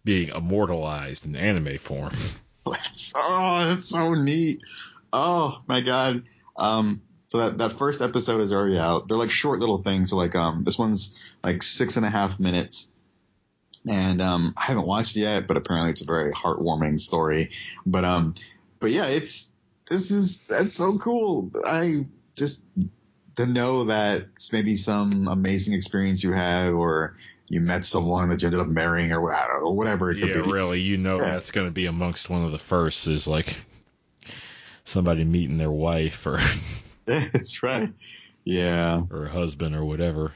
being 0.04 0.30
immortalized 0.30 1.24
in 1.24 1.36
anime 1.36 1.78
form. 1.78 2.14
Oh, 2.66 3.64
that's 3.64 3.84
so 3.84 4.14
neat. 4.14 4.60
Oh 5.12 5.62
my 5.66 5.80
god. 5.80 6.22
Um, 6.56 7.02
so 7.28 7.38
that, 7.38 7.58
that 7.58 7.72
first 7.72 8.00
episode 8.00 8.40
is 8.40 8.52
already 8.52 8.78
out. 8.78 9.08
They're 9.08 9.16
like 9.16 9.30
short 9.30 9.60
little 9.60 9.82
things. 9.82 10.10
So 10.10 10.16
like, 10.16 10.34
um, 10.34 10.64
this 10.64 10.78
one's 10.78 11.16
like 11.42 11.62
six 11.62 11.96
and 11.96 12.04
a 12.04 12.10
half 12.10 12.38
minutes. 12.38 12.90
And, 13.88 14.20
um, 14.20 14.52
I 14.56 14.64
haven't 14.64 14.86
watched 14.86 15.16
it 15.16 15.20
yet, 15.20 15.46
but 15.46 15.56
apparently 15.56 15.90
it's 15.90 16.02
a 16.02 16.06
very 16.06 16.32
heartwarming 16.32 17.00
story. 17.00 17.52
But, 17.86 18.04
um, 18.04 18.34
but 18.78 18.90
yeah, 18.90 19.06
it's, 19.06 19.52
this 19.88 20.10
is, 20.10 20.38
that's 20.48 20.74
so 20.74 20.98
cool. 20.98 21.50
I 21.64 22.06
just, 22.36 22.62
to 23.36 23.46
know 23.46 23.84
that 23.84 24.26
it's 24.34 24.52
maybe 24.52 24.76
some 24.76 25.28
amazing 25.28 25.74
experience 25.74 26.22
you 26.22 26.32
had 26.32 26.72
or 26.72 27.16
you 27.50 27.60
met 27.60 27.84
someone 27.84 28.30
that 28.30 28.40
you 28.40 28.46
ended 28.46 28.60
up 28.60 28.68
marrying 28.68 29.12
or 29.12 29.30
know, 29.30 29.70
whatever 29.72 30.10
it 30.10 30.20
could 30.20 30.28
yeah, 30.36 30.42
be. 30.44 30.50
really, 30.52 30.80
you 30.80 30.96
know 30.96 31.18
Yeah. 31.20 31.32
that's 31.32 31.50
going 31.50 31.66
to 31.66 31.72
be 31.72 31.84
amongst 31.86 32.30
one 32.30 32.44
of 32.44 32.52
the 32.52 32.58
first 32.58 33.06
is 33.08 33.26
like 33.28 33.54
somebody 34.84 35.24
meeting 35.24 35.56
their 35.58 35.70
wife 35.70 36.26
or 36.26 36.38
That's 37.06 37.62
right. 37.62 37.92
Yeah. 38.44 39.02
or 39.10 39.26
husband 39.26 39.74
or 39.74 39.84
whatever. 39.84 40.32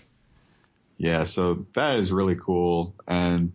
Yeah. 0.98 1.24
So 1.24 1.66
that 1.74 1.96
is 2.00 2.12
really 2.12 2.36
cool. 2.36 2.94
And 3.06 3.52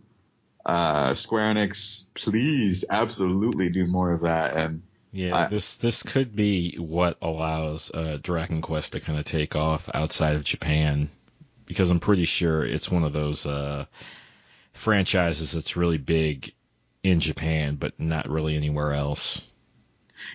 Uh, 0.64 1.14
Square 1.14 1.54
Enix, 1.54 2.06
please, 2.14 2.84
absolutely 2.88 3.70
do 3.70 3.86
more 3.86 4.12
of 4.12 4.22
that. 4.22 4.56
And 4.56 4.82
Yeah, 5.12 5.36
I- 5.36 5.48
this 5.48 5.76
this 5.78 6.02
could 6.02 6.34
be 6.36 6.76
what 6.76 7.16
allows 7.22 7.90
uh, 7.92 8.18
Dragon 8.22 8.60
Quest 8.62 8.92
to 8.92 9.00
kind 9.00 9.18
of 9.18 9.24
take 9.24 9.56
off 9.56 9.88
outside 9.94 10.36
of 10.36 10.44
Japan, 10.44 11.08
because 11.70 11.92
I'm 11.92 12.00
pretty 12.00 12.24
sure 12.24 12.66
it's 12.66 12.90
one 12.90 13.04
of 13.04 13.12
those 13.12 13.46
uh, 13.46 13.84
franchises 14.72 15.52
that's 15.52 15.76
really 15.76 15.98
big 15.98 16.52
in 17.04 17.20
Japan, 17.20 17.76
but 17.76 18.00
not 18.00 18.28
really 18.28 18.56
anywhere 18.56 18.92
else. 18.92 19.46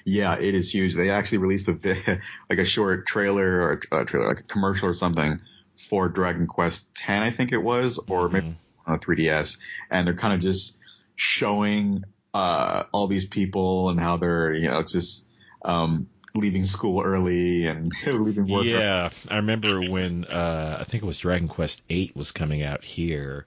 yeah, 0.05 0.37
it 0.39 0.55
is 0.55 0.73
huge. 0.73 0.95
They 0.95 1.09
actually 1.09 1.39
released 1.39 1.67
a 1.67 1.73
like 2.49 2.59
a 2.59 2.63
short 2.63 3.05
trailer 3.05 3.79
or 3.91 3.99
a 3.99 4.05
trailer, 4.05 4.29
like 4.29 4.39
a 4.39 4.43
commercial 4.43 4.87
or 4.87 4.93
something 4.93 5.41
for 5.89 6.07
Dragon 6.07 6.47
Quest 6.47 6.87
10, 6.95 7.21
I 7.21 7.31
think 7.31 7.51
it 7.51 7.57
was, 7.57 7.99
or 8.07 8.29
maybe 8.29 8.57
on 8.87 8.95
a 8.95 8.97
3DS, 8.97 9.57
and 9.91 10.07
they're 10.07 10.15
kind 10.15 10.33
of 10.33 10.39
just 10.39 10.77
showing 11.17 12.05
uh, 12.33 12.83
all 12.93 13.09
these 13.09 13.25
people 13.25 13.89
and 13.89 13.99
how 13.99 14.15
they're, 14.15 14.53
you 14.53 14.69
know, 14.69 14.79
it's 14.79 14.93
just 14.93 15.27
um, 15.65 16.07
leaving 16.35 16.63
school 16.65 17.01
early 17.01 17.65
and 17.65 17.91
leaving 18.05 18.47
work. 18.47 18.61
early. 18.65 18.71
Yeah, 18.71 19.09
I 19.29 19.37
remember 19.37 19.81
when 19.89 20.25
uh, 20.25 20.77
I 20.79 20.83
think 20.83 21.01
it 21.03 21.05
was 21.05 21.17
Dragon 21.19 21.47
Quest 21.47 21.81
VIII 21.87 22.11
was 22.15 22.31
coming 22.31 22.63
out 22.63 22.83
here. 22.83 23.45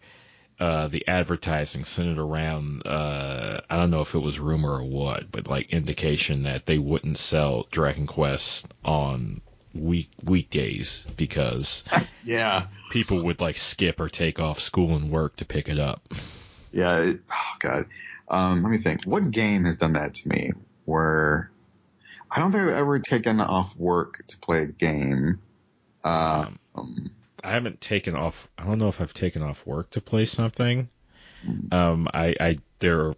Uh, 0.60 0.88
the 0.88 1.06
advertising 1.06 1.84
centered 1.84 2.18
around 2.18 2.84
uh, 2.84 3.60
I 3.70 3.76
don't 3.76 3.92
know 3.92 4.00
if 4.00 4.16
it 4.16 4.18
was 4.18 4.40
rumor 4.40 4.72
or 4.72 4.82
what, 4.82 5.30
but 5.30 5.46
like 5.46 5.70
indication 5.70 6.42
that 6.44 6.66
they 6.66 6.78
wouldn't 6.78 7.16
sell 7.16 7.68
Dragon 7.70 8.08
Quest 8.08 8.66
on 8.84 9.40
week 9.72 10.10
weekdays 10.24 11.06
because 11.16 11.84
Yeah. 12.24 12.66
people 12.90 13.22
would 13.26 13.40
like 13.40 13.56
skip 13.56 14.00
or 14.00 14.08
take 14.08 14.40
off 14.40 14.58
school 14.58 14.96
and 14.96 15.10
work 15.12 15.36
to 15.36 15.44
pick 15.44 15.68
it 15.68 15.78
up. 15.78 16.02
Yeah. 16.72 17.02
It, 17.02 17.20
oh 17.32 17.54
God. 17.60 17.86
Um, 18.28 18.64
let 18.64 18.70
me 18.72 18.78
think. 18.78 19.04
What 19.04 19.30
game 19.30 19.64
has 19.64 19.76
done 19.76 19.92
that 19.92 20.14
to 20.16 20.28
me? 20.28 20.50
Where 20.86 21.52
I 22.30 22.40
don't 22.40 22.52
think 22.52 22.64
I've 22.64 22.76
ever 22.76 22.98
taken 22.98 23.40
off 23.40 23.74
work 23.76 24.24
to 24.28 24.38
play 24.38 24.62
a 24.62 24.66
game. 24.66 25.40
Uh, 26.04 26.50
um, 26.74 27.10
I 27.42 27.50
haven't 27.52 27.80
taken 27.80 28.14
off. 28.14 28.48
I 28.58 28.64
don't 28.64 28.78
know 28.78 28.88
if 28.88 29.00
I've 29.00 29.14
taken 29.14 29.42
off 29.42 29.66
work 29.66 29.90
to 29.90 30.00
play 30.00 30.24
something. 30.24 30.88
Um, 31.70 32.08
I, 32.12 32.34
I 32.40 32.58
there, 32.80 33.14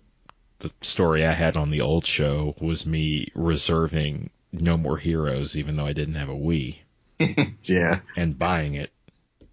the 0.59 0.71
story 0.83 1.25
I 1.27 1.33
had 1.33 1.57
on 1.57 1.71
the 1.71 1.81
old 1.81 2.07
show 2.07 2.55
was 2.61 2.85
me 2.85 3.29
reserving 3.35 4.31
No 4.53 4.77
More 4.77 4.99
Heroes, 4.99 5.57
even 5.57 5.77
though 5.77 5.87
I 5.87 5.95
didn't 5.95 6.17
have 6.17 6.29
a 6.29 6.35
Wii, 6.35 6.77
yeah, 7.63 8.01
and 8.17 8.39
buying 8.39 8.75
it, 8.75 8.91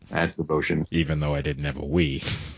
that's 0.10 0.36
devotion. 0.36 0.86
even 0.92 1.22
though 1.22 1.34
I 1.34 1.42
didn't 1.42 1.64
have 1.64 1.78
a 1.78 1.82
Wii. 1.82 2.24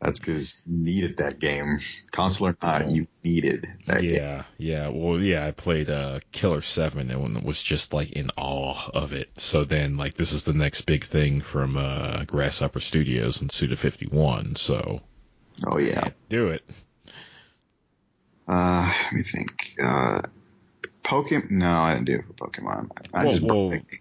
That's 0.00 0.20
because 0.20 0.64
you 0.68 0.76
needed 0.76 1.16
that 1.18 1.38
game, 1.38 1.80
console 2.12 2.48
or 2.48 2.56
not. 2.62 2.90
You 2.90 3.06
needed 3.24 3.66
that 3.86 4.02
game. 4.02 4.14
yeah, 4.14 4.42
yeah. 4.58 4.88
Well, 4.88 5.18
yeah. 5.18 5.46
I 5.46 5.52
played 5.52 5.88
uh, 5.90 6.20
Killer 6.32 6.60
Seven 6.60 7.10
and 7.10 7.42
was 7.42 7.62
just 7.62 7.94
like 7.94 8.12
in 8.12 8.30
awe 8.36 8.90
of 8.92 9.12
it. 9.14 9.30
So 9.36 9.64
then, 9.64 9.96
like, 9.96 10.14
this 10.14 10.32
is 10.32 10.44
the 10.44 10.52
next 10.52 10.82
big 10.82 11.04
thing 11.04 11.40
from 11.40 11.78
uh, 11.78 12.24
Grasshopper 12.24 12.80
Studios 12.80 13.40
and 13.40 13.50
Suda 13.50 13.76
Fifty 13.76 14.06
One. 14.06 14.54
So 14.54 15.00
Oh 15.66 15.78
yeah. 15.78 16.10
do 16.28 16.48
it. 16.48 16.62
Uh, 18.46 18.92
let 19.04 19.12
me 19.12 19.22
think. 19.22 19.74
Uh, 19.82 20.20
Pokemon? 21.04 21.50
No, 21.52 21.70
I 21.70 21.94
didn't 21.94 22.06
do 22.06 22.14
it 22.16 22.24
for 22.26 22.48
Pokemon. 22.48 22.90
I 23.14 23.24
Whoa, 23.24 23.30
just 23.30 23.42
whoa. 23.42 23.48
bought 23.70 23.88
the- 23.88 23.96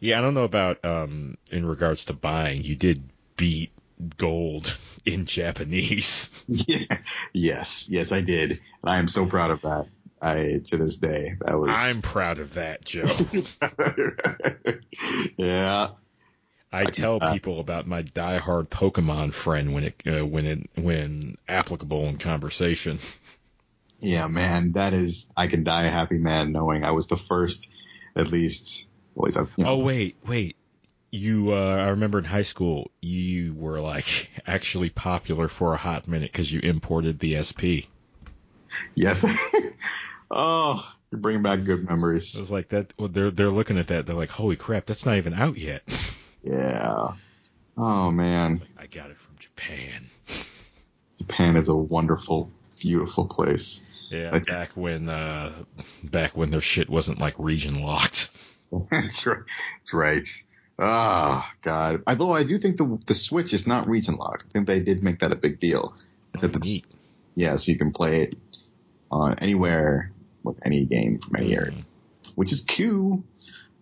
Yeah, 0.00 0.18
I 0.18 0.20
don't 0.22 0.34
know 0.34 0.44
about 0.44 0.84
um 0.84 1.36
in 1.50 1.66
regards 1.66 2.04
to 2.06 2.12
buying. 2.12 2.62
You 2.62 2.76
did 2.76 3.02
beat 3.36 3.72
gold 4.16 4.76
in 5.04 5.26
Japanese. 5.26 6.30
Yeah. 6.48 6.98
Yes, 7.32 7.88
yes, 7.88 8.12
I 8.12 8.22
did, 8.22 8.50
and 8.50 8.60
I 8.84 8.98
am 8.98 9.08
so 9.08 9.24
proud 9.24 9.50
of 9.50 9.62
that. 9.62 9.86
I 10.20 10.60
to 10.66 10.76
this 10.76 10.96
day 10.96 11.36
that 11.40 11.54
was. 11.54 11.68
I'm 11.70 12.02
proud 12.02 12.38
of 12.38 12.54
that, 12.54 12.84
Joe. 12.84 13.06
yeah. 15.36 15.90
I 16.72 16.84
tell 16.84 17.20
people 17.20 17.60
about 17.60 17.86
my 17.86 18.02
diehard 18.02 18.68
Pokemon 18.68 19.32
friend 19.32 19.74
when 19.74 19.84
it 19.84 20.02
uh, 20.06 20.26
when 20.26 20.46
it 20.46 20.70
when 20.76 21.36
applicable 21.48 22.06
in 22.08 22.18
conversation. 22.18 22.98
Yeah, 24.00 24.26
man, 24.28 24.72
that 24.72 24.92
is. 24.92 25.30
I 25.36 25.46
can 25.46 25.64
die 25.64 25.84
a 25.84 25.90
happy 25.90 26.18
man 26.18 26.52
knowing 26.52 26.84
I 26.84 26.92
was 26.92 27.06
the 27.06 27.16
first, 27.16 27.68
at 28.16 28.28
least. 28.28 28.86
Well, 29.14 29.28
at 29.28 29.28
least 29.28 29.38
I've, 29.38 29.52
you 29.56 29.64
know, 29.64 29.70
Oh 29.70 29.78
wait, 29.78 30.16
wait. 30.26 30.56
You 31.12 31.52
uh 31.52 31.76
I 31.76 31.88
remember 31.88 32.18
in 32.18 32.24
high 32.24 32.42
school 32.42 32.90
you 33.00 33.54
were 33.54 33.80
like 33.80 34.30
actually 34.46 34.90
popular 34.90 35.48
for 35.48 35.74
a 35.74 35.76
hot 35.76 36.06
minute 36.08 36.32
cuz 36.32 36.52
you 36.52 36.60
imported 36.60 37.18
the 37.18 37.42
SP. 37.42 37.90
yes. 38.94 39.24
oh, 40.30 40.92
you're 41.10 41.20
bringing 41.20 41.42
back 41.42 41.64
good 41.64 41.80
It 41.80 41.88
memories. 41.88 42.36
was 42.38 42.50
like 42.50 42.68
that 42.68 42.92
well, 42.98 43.08
they're 43.08 43.30
they're 43.32 43.50
looking 43.50 43.78
at 43.78 43.88
that 43.88 44.06
they're 44.06 44.14
like, 44.16 44.30
"Holy 44.30 44.56
crap, 44.56 44.86
that's 44.86 45.04
not 45.06 45.16
even 45.16 45.34
out 45.34 45.56
yet." 45.58 45.82
Yeah. 46.42 47.08
Oh 47.76 48.10
man, 48.10 48.62
I 48.78 48.86
got 48.86 49.10
it 49.10 49.18
from 49.18 49.36
Japan. 49.38 50.06
Japan 51.18 51.54
is 51.56 51.68
a 51.68 51.76
wonderful, 51.76 52.50
beautiful 52.80 53.26
place. 53.28 53.84
Yeah, 54.10 54.30
That's- 54.30 54.48
back 54.48 54.70
when 54.74 55.10
uh 55.10 55.52
back 56.02 56.34
when 56.38 56.48
their 56.50 56.62
shit 56.62 56.88
wasn't 56.88 57.20
like 57.20 57.34
region 57.38 57.82
locked. 57.82 58.30
That's 58.90 59.26
right. 59.26 59.36
That's 59.80 59.92
right. 59.92 60.28
Ah, 60.80 61.52
God. 61.62 62.02
Although 62.06 62.32
I 62.32 62.44
do 62.44 62.58
think 62.58 62.76
the 62.78 62.98
the 63.06 63.14
Switch 63.14 63.52
is 63.52 63.66
not 63.66 63.86
region 63.88 64.16
locked. 64.16 64.44
I 64.48 64.50
think 64.52 64.66
they 64.66 64.80
did 64.80 65.02
make 65.02 65.18
that 65.20 65.32
a 65.32 65.36
big 65.36 65.60
deal. 65.60 65.94
Oh, 66.42 66.46
neat. 66.46 66.86
yeah, 67.34 67.56
so 67.56 67.70
you 67.72 67.78
can 67.78 67.92
play 67.92 68.22
it 68.22 68.34
on 69.10 69.34
anywhere 69.40 70.12
with 70.42 70.58
any 70.64 70.86
game 70.86 71.18
from 71.18 71.36
any 71.36 71.54
area, 71.54 71.72
Mm. 71.72 71.84
which 72.36 72.52
is 72.52 72.62
cool. 72.62 73.24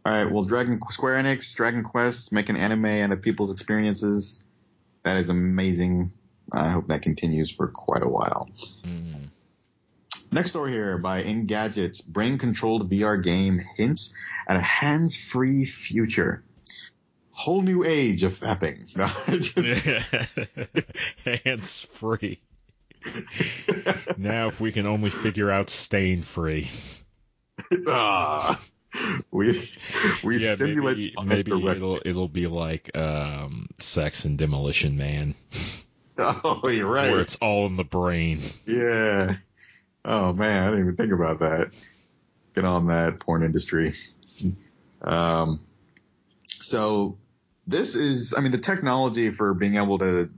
All 0.05 0.12
right. 0.24 0.32
Well, 0.32 0.44
Dragon 0.44 0.80
Square 0.90 1.22
Enix, 1.22 1.55
Dragon 1.55 1.84
Quest, 1.84 2.32
making 2.32 2.57
anime 2.57 2.86
out 2.86 3.12
of 3.12 3.20
people's 3.22 3.53
experiences. 3.53 4.42
That 5.05 5.18
is 5.18 5.28
amazing. 5.28 6.11
I 6.51 6.70
hope 6.70 6.86
that 6.88 7.03
continues 7.03 7.51
for 7.51 7.68
quite 7.68 8.03
a 8.03 8.09
while. 8.09 8.49
Mm. 8.84 9.28
Next 10.32 10.51
story 10.51 10.72
here 10.72 10.99
by 10.99 11.22
Engadget's 11.22 12.01
brain 12.01 12.38
controlled 12.38 12.90
VR 12.90 13.22
game 13.22 13.61
hints 13.76 14.14
at 14.49 14.57
a 14.57 14.61
hands 14.62 15.14
free 15.16 15.64
future. 15.66 16.42
Whole 17.39 17.62
new 17.62 17.84
age 17.84 18.24
of 18.24 18.32
fapping. 18.32 18.97
No, 18.97 19.07
just- 19.39 19.86
Hands 21.45 21.80
free. 21.93 22.41
now, 24.16 24.49
if 24.49 24.61
we 24.61 24.72
can 24.72 24.86
only 24.86 25.11
figure 25.11 25.49
out 25.49 25.70
stain 25.70 26.22
free. 26.22 26.68
ah, 27.86 28.61
we 29.30 29.68
we 30.24 30.39
Yeah, 30.39 30.57
stimulate 30.57 31.14
maybe, 31.24 31.53
maybe 31.53 31.70
it'll 31.70 32.01
it'll 32.05 32.28
be 32.28 32.49
like 32.49 32.91
um, 32.97 33.68
Sex 33.78 34.24
and 34.24 34.36
Demolition 34.36 34.97
Man, 34.97 35.36
Oh, 36.18 36.68
you're 36.68 36.91
right. 36.91 37.12
where 37.12 37.20
it's 37.20 37.36
all 37.36 37.66
in 37.66 37.76
the 37.76 37.84
brain. 37.84 38.43
Yeah. 38.66 39.36
Oh 40.05 40.32
man, 40.32 40.62
I 40.64 40.70
didn't 40.70 40.80
even 40.86 40.97
think 40.97 41.12
about 41.12 41.39
that. 41.39 41.70
Get 42.57 42.64
on 42.64 42.89
that 42.89 43.20
porn 43.20 43.45
industry. 43.45 43.95
Um, 45.03 45.61
so 46.49 47.16
this 47.68 47.94
is, 47.94 48.34
I 48.36 48.40
mean, 48.40 48.52
the 48.52 48.58
technology 48.58 49.30
for 49.30 49.52
being 49.52 49.76
able 49.76 49.98
to 49.98 50.30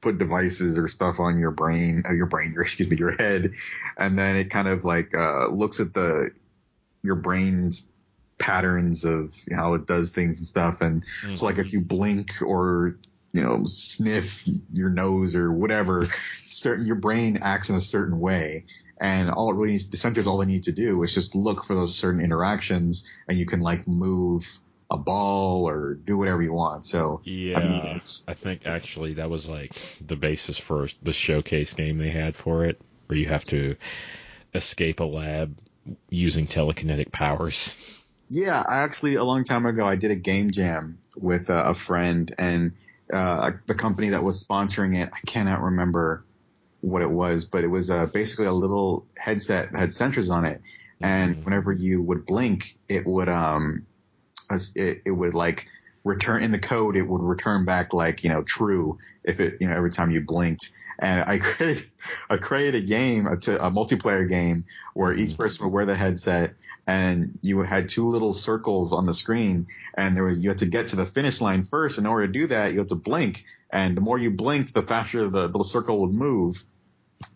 put 0.00 0.18
devices 0.18 0.78
or 0.78 0.88
stuff 0.88 1.20
on 1.20 1.38
your 1.38 1.52
brain, 1.52 2.02
uh, 2.08 2.12
your 2.12 2.26
brain, 2.26 2.52
your, 2.52 2.62
excuse 2.64 2.90
me, 2.90 2.96
your 2.96 3.16
head, 3.16 3.52
and 3.96 4.18
then 4.18 4.36
it 4.36 4.50
kind 4.50 4.68
of 4.68 4.84
like, 4.84 5.16
uh, 5.16 5.46
looks 5.48 5.78
at 5.78 5.94
the, 5.94 6.30
your 7.02 7.14
brain's 7.14 7.86
patterns 8.38 9.04
of 9.04 9.32
how 9.54 9.74
it 9.74 9.86
does 9.86 10.10
things 10.10 10.38
and 10.38 10.46
stuff. 10.46 10.80
And 10.80 11.04
so 11.36 11.46
like 11.46 11.58
if 11.58 11.72
you 11.72 11.80
blink 11.80 12.42
or, 12.42 12.98
you 13.32 13.42
know, 13.42 13.64
sniff 13.64 14.42
your 14.72 14.90
nose 14.90 15.36
or 15.36 15.52
whatever, 15.52 16.08
certain, 16.46 16.84
your 16.84 16.96
brain 16.96 17.38
acts 17.40 17.70
in 17.70 17.76
a 17.76 17.80
certain 17.80 18.18
way. 18.18 18.64
And 19.00 19.30
all 19.30 19.52
it 19.52 19.54
really 19.54 19.70
needs, 19.72 19.88
the 19.88 19.96
centers, 19.96 20.26
all 20.26 20.38
they 20.38 20.46
need 20.46 20.64
to 20.64 20.72
do 20.72 21.02
is 21.02 21.14
just 21.14 21.34
look 21.36 21.64
for 21.64 21.74
those 21.74 21.96
certain 21.96 22.20
interactions 22.20 23.08
and 23.28 23.38
you 23.38 23.46
can 23.46 23.60
like 23.60 23.86
move 23.86 24.44
a 24.92 24.98
ball 24.98 25.68
or 25.68 25.94
do 25.94 26.18
whatever 26.18 26.42
you 26.42 26.52
want. 26.52 26.84
So, 26.84 27.20
Yeah, 27.24 27.58
I 27.58 27.60
mean, 27.60 27.96
it's, 27.96 28.24
I 28.28 28.34
think 28.34 28.66
actually 28.66 29.14
that 29.14 29.30
was 29.30 29.48
like 29.48 29.72
the 30.00 30.16
basis 30.16 30.58
for 30.58 30.88
the 31.02 31.12
showcase 31.12 31.72
game 31.74 31.98
they 31.98 32.10
had 32.10 32.36
for 32.36 32.64
it, 32.64 32.80
where 33.06 33.18
you 33.18 33.26
have 33.26 33.44
to 33.44 33.76
escape 34.54 35.00
a 35.00 35.04
lab 35.04 35.58
using 36.08 36.46
telekinetic 36.46 37.10
powers. 37.12 37.78
Yeah, 38.28 38.62
I 38.66 38.78
actually 38.78 39.16
a 39.16 39.24
long 39.24 39.44
time 39.44 39.66
ago 39.66 39.86
I 39.86 39.96
did 39.96 40.10
a 40.10 40.16
game 40.16 40.50
jam 40.50 40.98
with 41.16 41.50
uh, 41.50 41.64
a 41.66 41.74
friend 41.74 42.34
and 42.38 42.72
uh, 43.12 43.52
the 43.66 43.74
company 43.74 44.10
that 44.10 44.24
was 44.24 44.42
sponsoring 44.42 44.96
it. 44.96 45.10
I 45.12 45.20
cannot 45.26 45.60
remember 45.60 46.24
what 46.80 47.02
it 47.02 47.10
was, 47.10 47.44
but 47.44 47.62
it 47.62 47.68
was 47.68 47.90
uh, 47.90 48.06
basically 48.06 48.46
a 48.46 48.52
little 48.52 49.06
headset 49.18 49.72
that 49.72 49.78
had 49.78 49.90
sensors 49.90 50.30
on 50.30 50.44
it, 50.44 50.62
and 51.00 51.36
Mhm. 51.36 51.44
whenever 51.44 51.72
you 51.72 52.02
would 52.02 52.24
blink, 52.26 52.76
it 52.88 53.04
would 53.06 53.28
um, 53.28 53.86
it, 54.74 55.02
it 55.06 55.10
would 55.10 55.34
like 55.34 55.68
return 56.04 56.42
in 56.42 56.52
the 56.52 56.58
code 56.58 56.96
it 56.96 57.02
would 57.02 57.22
return 57.22 57.64
back 57.64 57.92
like 57.92 58.24
you 58.24 58.30
know 58.30 58.42
true 58.42 58.98
if 59.24 59.40
it 59.40 59.58
you 59.60 59.68
know 59.68 59.74
every 59.74 59.90
time 59.90 60.10
you 60.10 60.20
blinked. 60.20 60.70
And 60.98 61.28
I 61.28 61.38
created 61.40 61.84
I 62.28 62.36
created 62.36 62.82
a 62.82 62.86
game 62.86 63.26
a, 63.26 63.32
a 63.32 63.70
multiplayer 63.70 64.28
game 64.28 64.64
where 64.94 65.12
each 65.12 65.30
mm-hmm. 65.30 65.42
person 65.42 65.64
would 65.64 65.72
wear 65.72 65.86
the 65.86 65.96
headset 65.96 66.54
and 66.86 67.38
you 67.42 67.62
had 67.62 67.88
two 67.88 68.04
little 68.04 68.32
circles 68.32 68.92
on 68.92 69.06
the 69.06 69.14
screen 69.14 69.68
and 69.94 70.16
there 70.16 70.24
was 70.24 70.42
you 70.42 70.48
had 70.48 70.58
to 70.58 70.66
get 70.66 70.88
to 70.88 70.96
the 70.96 71.06
finish 71.06 71.40
line 71.40 71.62
first. 71.62 71.98
In 71.98 72.06
order 72.06 72.26
to 72.26 72.32
do 72.32 72.46
that 72.48 72.72
you 72.72 72.78
had 72.78 72.88
to 72.88 72.96
blink. 72.96 73.44
And 73.70 73.96
the 73.96 74.00
more 74.00 74.18
you 74.18 74.30
blinked 74.30 74.74
the 74.74 74.82
faster 74.82 75.28
the 75.28 75.46
little 75.46 75.64
circle 75.64 76.00
would 76.00 76.12
move. 76.12 76.64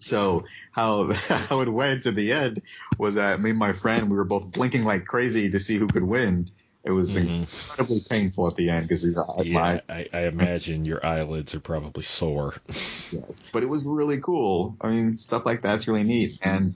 So 0.00 0.44
how 0.72 1.12
how 1.12 1.60
it 1.60 1.68
went 1.68 2.02
to 2.04 2.10
the 2.10 2.32
end 2.32 2.62
was 2.98 3.14
that 3.14 3.40
me 3.40 3.50
and 3.50 3.58
my 3.58 3.72
friend 3.72 4.10
we 4.10 4.16
were 4.16 4.24
both 4.24 4.50
blinking 4.50 4.84
like 4.84 5.04
crazy 5.04 5.50
to 5.50 5.60
see 5.60 5.76
who 5.76 5.86
could 5.86 6.02
win 6.02 6.50
it 6.86 6.92
was 6.92 7.16
mm-hmm. 7.16 7.28
incredibly 7.28 8.00
painful 8.08 8.46
at 8.46 8.54
the 8.54 8.70
end 8.70 8.86
because 8.86 9.04
yeah, 9.44 9.78
I, 9.88 10.06
I 10.14 10.26
imagine 10.26 10.84
your 10.84 11.04
eyelids 11.04 11.52
are 11.56 11.60
probably 11.60 12.04
sore. 12.04 12.54
yes, 13.10 13.50
but 13.52 13.64
it 13.64 13.66
was 13.66 13.84
really 13.84 14.20
cool. 14.20 14.76
I 14.80 14.90
mean, 14.90 15.16
stuff 15.16 15.44
like 15.44 15.62
that's 15.62 15.88
really 15.88 16.04
neat. 16.04 16.38
And 16.42 16.74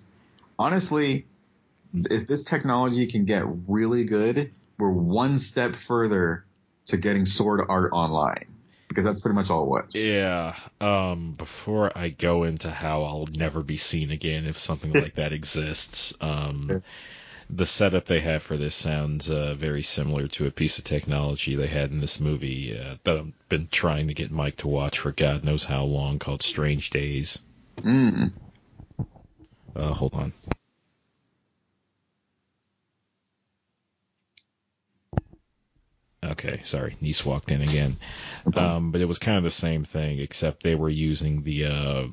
honestly, 0.59 1.27
if 1.95 2.27
this 2.27 2.43
technology 2.43 3.07
can 3.07 3.25
get 3.25 3.45
really 3.69 4.05
good, 4.05 4.51
we're 4.79 4.91
one 4.91 5.39
step 5.39 5.77
further 5.77 6.45
to 6.87 6.97
getting 6.97 7.25
sword 7.25 7.61
art 7.69 7.93
online 7.93 8.47
because 8.89 9.05
that's 9.05 9.21
pretty 9.21 9.37
much 9.37 9.49
all 9.49 9.63
it 9.63 9.69
was. 9.69 9.95
Yeah. 9.95 10.57
Um, 10.81 11.35
before 11.39 11.97
I 11.97 12.09
go 12.09 12.43
into 12.43 12.69
how 12.73 13.05
I'll 13.05 13.29
never 13.33 13.63
be 13.63 13.77
seen 13.77 14.11
again 14.11 14.47
if 14.47 14.59
something 14.59 14.93
like 14.93 15.15
that 15.15 15.33
exists, 15.33 16.15
um, 16.21 16.83
the 17.53 17.67
setup 17.67 18.07
they 18.07 18.21
have 18.21 18.43
for 18.43 18.57
this 18.57 18.75
sounds 18.75 19.31
uh, 19.31 19.55
very 19.55 19.83
similar 19.83 20.29
to 20.29 20.47
a 20.47 20.51
piece 20.51 20.79
of 20.79 20.85
technology 20.85 21.57
they 21.57 21.67
had 21.67 21.91
in 21.91 22.01
this 22.01 22.21
movie 22.21 22.79
uh, 22.79 22.97
that 23.05 23.19
I've 23.19 23.49
been 23.49 23.69
trying 23.71 24.09
to 24.09 24.15
get 24.15 24.31
Mike 24.31 24.57
to 24.59 24.69
watch 24.69 25.01
for 25.01 25.13
God 25.13 25.45
knows 25.45 25.65
how 25.65 25.85
long, 25.85 26.19
called 26.19 26.43
Strange 26.43 26.91
Days. 26.91 27.43
Mm. 27.79 28.33
Uh, 29.75 29.93
hold 29.93 30.15
on. 30.15 30.33
Okay, 36.23 36.61
sorry, 36.65 36.97
niece 37.01 37.25
walked 37.25 37.51
in 37.51 37.63
again. 37.63 37.97
Um, 38.55 38.93
but 38.93 39.01
it 39.01 39.07
was 39.07 39.19
kind 39.19 39.39
of 39.39 39.45
the 39.45 39.51
same 39.51 39.85
thing, 39.85 40.21
except 40.21 40.63
they 40.63 40.75
were 40.75 40.91
using 40.91 41.43
the 41.43 41.65
uh, 41.65 42.07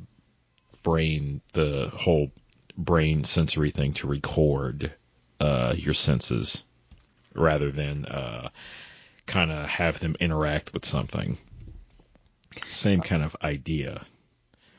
brain, 0.82 1.42
the 1.54 1.92
whole 1.94 2.32
brain 2.78 3.26
sensory 3.26 3.72
thing 3.72 3.94
to 3.94 4.08
record 4.08 4.94
uh, 5.40 5.74
your 5.76 5.94
senses 5.94 6.66
rather 7.34 7.72
than 7.72 8.06
uh, 8.06 8.50
kind 9.26 9.52
of 9.52 9.68
have 9.68 10.00
them 10.00 10.16
interact 10.20 10.74
with 10.74 10.86
something. 10.86 11.38
Same 12.66 13.02
kind 13.02 13.24
of 13.24 13.36
idea. 13.44 14.04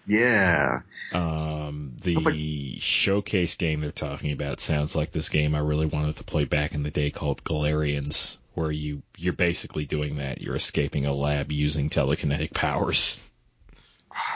Yeah. 0.06 0.80
Um, 1.12 1.94
the 2.02 2.78
showcase 2.78 3.54
game 3.56 3.80
they're 3.80 3.92
talking 3.92 4.32
about 4.32 4.58
sounds 4.60 4.96
like 4.96 5.12
this 5.12 5.28
game 5.28 5.54
I 5.54 5.60
really 5.60 5.86
wanted 5.86 6.16
to 6.16 6.24
play 6.24 6.46
back 6.46 6.74
in 6.74 6.82
the 6.82 6.90
day 6.90 7.10
called 7.10 7.44
Galerians, 7.44 8.38
where 8.54 8.72
you 8.72 9.02
you're 9.16 9.34
basically 9.34 9.84
doing 9.84 10.16
that. 10.16 10.40
You're 10.40 10.56
escaping 10.56 11.04
a 11.04 11.14
lab 11.14 11.52
using 11.52 11.90
telekinetic 11.90 12.54
powers. 12.54 13.20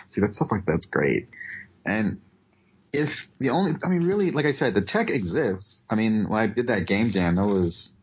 See, 0.07 0.21
that 0.21 0.35
stuff 0.35 0.53
like 0.53 0.67
that's 0.67 0.87
great. 0.87 1.29
And 1.85 2.21
if 2.93 3.29
the 3.39 3.51
only, 3.51 3.75
I 3.83 3.89
mean, 3.89 4.03
really, 4.05 4.31
like 4.31 4.45
I 4.45 4.53
said, 4.53 4.75
the 4.75 4.83
tech 4.83 5.11
exists. 5.11 5.83
I 5.89 5.95
mean, 5.95 6.29
when 6.29 6.41
I 6.41 6.47
did 6.47 6.67
that 6.67 6.87
game 6.87 7.11
jam, 7.11 7.37
that 7.37 7.47
was, 7.47 7.95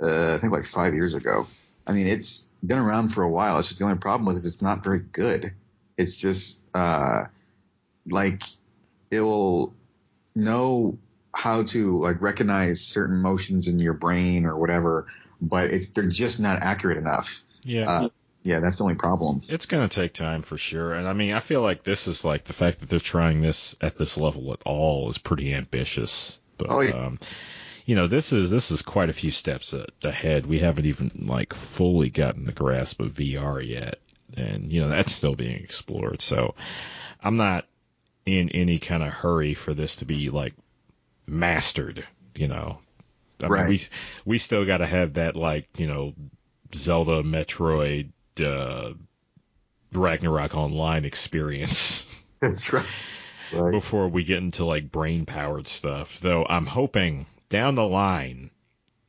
uh, 0.00 0.34
I 0.34 0.38
think 0.38 0.52
like 0.52 0.66
five 0.66 0.94
years 0.94 1.14
ago. 1.14 1.46
I 1.86 1.92
mean, 1.92 2.06
it's 2.06 2.50
been 2.64 2.78
around 2.78 3.10
for 3.10 3.22
a 3.22 3.30
while. 3.30 3.58
It's 3.58 3.68
just 3.68 3.78
the 3.78 3.86
only 3.86 3.98
problem 3.98 4.26
with 4.26 4.36
it 4.36 4.40
is 4.40 4.46
it's 4.46 4.62
not 4.62 4.84
very 4.84 5.00
good. 5.00 5.52
It's 5.96 6.16
just, 6.16 6.62
uh, 6.74 7.24
like 8.08 8.42
it 9.10 9.20
will 9.20 9.74
know 10.34 10.98
how 11.32 11.62
to 11.62 11.98
like 11.98 12.20
recognize 12.20 12.80
certain 12.80 13.22
motions 13.22 13.68
in 13.68 13.78
your 13.78 13.94
brain 13.94 14.44
or 14.44 14.56
whatever, 14.58 15.06
but 15.40 15.70
it's, 15.70 15.88
they're 15.88 16.08
just 16.08 16.40
not 16.40 16.62
accurate 16.62 16.98
enough. 16.98 17.42
Yeah. 17.62 17.88
Uh, 17.90 18.08
yeah, 18.46 18.60
that's 18.60 18.76
the 18.76 18.84
only 18.84 18.94
problem. 18.94 19.42
It's 19.48 19.66
going 19.66 19.88
to 19.88 19.94
take 19.94 20.12
time 20.12 20.40
for 20.40 20.56
sure. 20.56 20.94
And 20.94 21.08
I 21.08 21.14
mean, 21.14 21.32
I 21.32 21.40
feel 21.40 21.62
like 21.62 21.82
this 21.82 22.06
is 22.06 22.24
like 22.24 22.44
the 22.44 22.52
fact 22.52 22.78
that 22.78 22.88
they're 22.88 23.00
trying 23.00 23.40
this 23.40 23.74
at 23.80 23.98
this 23.98 24.16
level 24.16 24.52
at 24.52 24.62
all 24.64 25.10
is 25.10 25.18
pretty 25.18 25.52
ambitious. 25.52 26.38
But, 26.56 26.68
oh, 26.70 26.80
yeah. 26.80 26.92
um, 26.92 27.18
you 27.86 27.96
know, 27.96 28.06
this 28.06 28.32
is 28.32 28.48
this 28.48 28.70
is 28.70 28.82
quite 28.82 29.10
a 29.10 29.14
few 29.14 29.32
steps 29.32 29.74
ahead. 30.04 30.46
We 30.46 30.60
haven't 30.60 30.86
even 30.86 31.26
like 31.26 31.54
fully 31.54 32.08
gotten 32.08 32.44
the 32.44 32.52
grasp 32.52 33.00
of 33.00 33.14
VR 33.14 33.68
yet, 33.68 33.98
and 34.36 34.72
you 34.72 34.80
know 34.80 34.90
that's 34.90 35.12
still 35.12 35.34
being 35.34 35.62
explored. 35.62 36.22
So 36.22 36.54
I'm 37.20 37.36
not 37.36 37.66
in 38.26 38.50
any 38.50 38.78
kind 38.78 39.02
of 39.02 39.12
hurry 39.12 39.54
for 39.54 39.74
this 39.74 39.96
to 39.96 40.04
be 40.04 40.30
like 40.30 40.54
mastered. 41.26 42.06
You 42.36 42.46
know, 42.46 42.78
I 43.42 43.46
right. 43.48 43.60
mean, 43.62 43.68
we 43.70 43.88
we 44.24 44.38
still 44.38 44.64
got 44.64 44.78
to 44.78 44.86
have 44.86 45.14
that 45.14 45.34
like 45.34 45.68
you 45.78 45.88
know 45.88 46.14
Zelda, 46.74 47.22
Metroid, 47.22 48.10
uh, 48.40 48.94
Ragnarok 49.92 50.54
Online 50.54 51.04
experience. 51.04 52.12
That's 52.40 52.72
right. 52.72 52.86
right. 53.52 53.72
Before 53.72 54.08
we 54.08 54.24
get 54.24 54.38
into 54.38 54.64
like 54.64 54.90
brain 54.90 55.26
powered 55.26 55.66
stuff, 55.66 56.20
though, 56.20 56.44
I'm 56.44 56.66
hoping 56.66 57.26
down 57.48 57.74
the 57.74 57.86
line, 57.86 58.50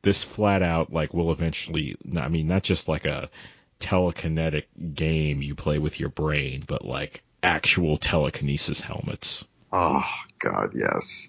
this 0.02 0.22
flat 0.22 0.62
out 0.62 0.92
like 0.92 1.12
will 1.12 1.32
eventually. 1.32 1.96
I 2.16 2.28
mean, 2.28 2.46
not 2.46 2.62
just 2.62 2.88
like 2.88 3.04
a 3.04 3.30
telekinetic 3.80 4.64
game 4.94 5.42
you 5.42 5.54
play 5.54 5.78
with 5.78 6.00
your 6.00 6.08
brain, 6.08 6.64
but 6.66 6.84
like 6.84 7.22
actual 7.42 7.96
telekinesis 7.96 8.80
helmets. 8.80 9.46
Oh 9.72 10.04
God, 10.38 10.72
yes. 10.74 11.28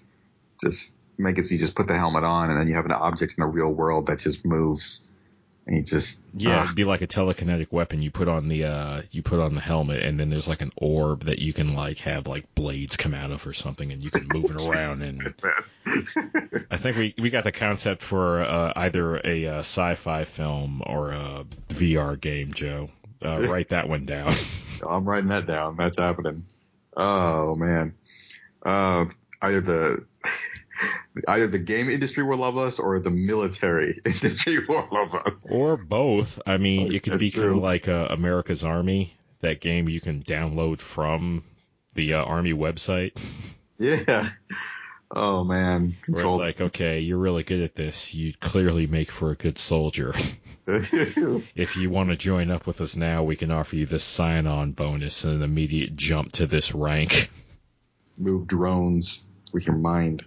Just 0.60 0.94
make 1.18 1.38
it 1.38 1.46
so 1.46 1.52
you 1.52 1.58
just 1.58 1.74
put 1.74 1.86
the 1.86 1.96
helmet 1.96 2.24
on 2.24 2.50
and 2.50 2.58
then 2.58 2.68
you 2.68 2.74
have 2.74 2.86
an 2.86 2.92
object 2.92 3.34
in 3.36 3.42
the 3.42 3.46
real 3.46 3.70
world 3.70 4.06
that 4.06 4.18
just 4.18 4.44
moves 4.44 5.06
and 5.66 5.76
he 5.76 5.82
just 5.82 6.22
yeah, 6.34 6.60
uh, 6.60 6.64
it'd 6.64 6.76
be 6.76 6.84
like 6.84 7.02
a 7.02 7.06
telekinetic 7.06 7.70
weapon 7.70 8.02
you 8.02 8.10
put 8.10 8.28
on 8.28 8.48
the 8.48 8.64
uh 8.64 9.02
you 9.10 9.22
put 9.22 9.40
on 9.40 9.54
the 9.54 9.60
helmet, 9.60 10.02
and 10.02 10.18
then 10.18 10.28
there's 10.28 10.48
like 10.48 10.62
an 10.62 10.72
orb 10.76 11.24
that 11.24 11.38
you 11.38 11.52
can 11.52 11.74
like 11.74 11.98
have 11.98 12.26
like 12.26 12.54
blades 12.54 12.96
come 12.96 13.14
out 13.14 13.30
of 13.30 13.46
or 13.46 13.52
something, 13.52 13.92
and 13.92 14.02
you 14.02 14.10
can 14.10 14.26
move 14.32 14.50
it 14.50 14.60
around. 14.68 15.00
And 15.02 16.66
I 16.70 16.76
think 16.76 16.96
we 16.96 17.14
we 17.18 17.30
got 17.30 17.44
the 17.44 17.52
concept 17.52 18.02
for 18.02 18.42
uh, 18.42 18.72
either 18.76 19.20
a 19.24 19.46
uh, 19.46 19.58
sci-fi 19.58 20.24
film 20.24 20.82
or 20.86 21.12
a 21.12 21.44
VR 21.68 22.20
game, 22.20 22.52
Joe. 22.54 22.88
Uh, 23.22 23.40
write 23.48 23.68
that 23.68 23.88
one 23.88 24.06
down. 24.06 24.34
I'm 24.88 25.04
writing 25.04 25.28
that 25.28 25.46
down. 25.46 25.76
That's 25.76 25.98
happening. 25.98 26.46
Oh 26.96 27.54
man. 27.54 27.94
Uh, 28.64 29.06
either 29.42 29.60
the 29.60 30.04
either 31.28 31.46
the 31.46 31.58
game 31.58 31.90
industry 31.90 32.22
will 32.22 32.38
love 32.38 32.56
us 32.56 32.78
or 32.78 32.98
the 33.00 33.10
military 33.10 33.98
industry 34.04 34.64
will 34.66 34.88
love 34.90 35.14
us. 35.14 35.44
Or 35.48 35.76
both. 35.76 36.40
I 36.46 36.58
mean, 36.58 36.92
it 36.94 37.02
could 37.02 37.18
become 37.18 37.42
true. 37.42 37.60
like 37.60 37.88
uh, 37.88 38.08
America's 38.10 38.64
Army, 38.64 39.16
that 39.40 39.60
game 39.60 39.88
you 39.88 40.00
can 40.00 40.22
download 40.22 40.80
from 40.80 41.44
the 41.94 42.14
uh, 42.14 42.22
Army 42.22 42.52
website. 42.52 43.12
Yeah. 43.82 44.28
Oh 45.10 45.42
man. 45.42 45.96
Control. 46.02 46.38
Where 46.38 46.50
it's 46.50 46.60
like, 46.60 46.68
okay, 46.68 47.00
you're 47.00 47.16
really 47.16 47.42
good 47.42 47.62
at 47.62 47.74
this. 47.74 48.14
You 48.14 48.34
clearly 48.38 48.86
make 48.86 49.10
for 49.10 49.30
a 49.30 49.36
good 49.36 49.56
soldier. 49.56 50.14
if 50.66 51.76
you 51.76 51.88
want 51.88 52.10
to 52.10 52.16
join 52.16 52.50
up 52.50 52.66
with 52.66 52.80
us 52.82 52.94
now, 52.94 53.22
we 53.24 53.36
can 53.36 53.50
offer 53.50 53.76
you 53.76 53.86
this 53.86 54.04
sign-on 54.04 54.72
bonus 54.72 55.24
and 55.24 55.36
an 55.36 55.42
immediate 55.42 55.96
jump 55.96 56.32
to 56.32 56.46
this 56.46 56.74
rank. 56.74 57.30
Move 58.18 58.46
drones 58.46 59.26
with 59.52 59.66
your 59.66 59.76
mind. 59.76 60.24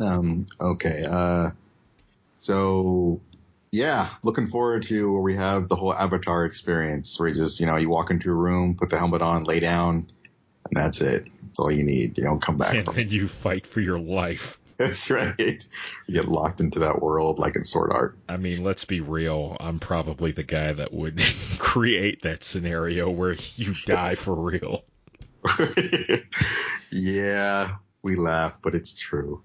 Um, 0.00 0.46
okay. 0.60 1.04
Uh, 1.08 1.50
so 2.38 3.20
yeah, 3.72 4.10
looking 4.22 4.46
forward 4.46 4.82
to 4.84 5.12
where 5.12 5.22
we 5.22 5.34
have 5.36 5.68
the 5.68 5.76
whole 5.76 5.94
avatar 5.94 6.44
experience 6.44 7.18
where 7.18 7.30
you 7.30 7.34
just, 7.34 7.58
you 7.58 7.66
know, 7.66 7.76
you 7.76 7.88
walk 7.88 8.10
into 8.10 8.30
a 8.30 8.34
room, 8.34 8.76
put 8.78 8.90
the 8.90 8.98
helmet 8.98 9.22
on, 9.22 9.44
lay 9.44 9.60
down, 9.60 10.06
and 10.66 10.76
that's 10.76 11.00
it. 11.00 11.26
That's 11.42 11.58
all 11.58 11.72
you 11.72 11.84
need. 11.84 12.18
You 12.18 12.24
don't 12.24 12.40
come 12.40 12.58
back. 12.58 12.74
And 12.74 12.86
then 12.86 13.08
you 13.08 13.28
fight 13.28 13.66
for 13.66 13.80
your 13.80 13.98
life. 13.98 14.58
That's 14.78 15.10
right. 15.10 15.38
You 16.08 16.14
get 16.14 16.26
locked 16.26 16.60
into 16.60 16.80
that 16.80 17.00
world 17.00 17.38
like 17.38 17.54
in 17.54 17.64
Sword 17.64 17.92
Art. 17.92 18.18
I 18.28 18.36
mean, 18.36 18.64
let's 18.64 18.84
be 18.84 19.00
real. 19.00 19.56
I'm 19.60 19.78
probably 19.78 20.32
the 20.32 20.42
guy 20.42 20.72
that 20.72 20.92
would 20.92 21.22
create 21.58 22.22
that 22.22 22.42
scenario 22.42 23.08
where 23.08 23.36
you 23.54 23.74
die 23.86 24.16
for 24.16 24.34
real. 24.34 24.84
yeah, 26.90 27.76
we 28.02 28.16
laugh, 28.16 28.58
but 28.60 28.74
it's 28.74 28.94
true. 28.94 29.42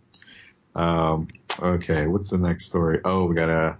Um, 0.77 1.27
okay, 1.59 2.07
what's 2.07 2.29
the 2.29 2.37
next 2.37 2.65
story? 2.65 2.99
Oh, 3.03 3.25
we 3.25 3.35
got 3.35 3.49
a 3.49 3.77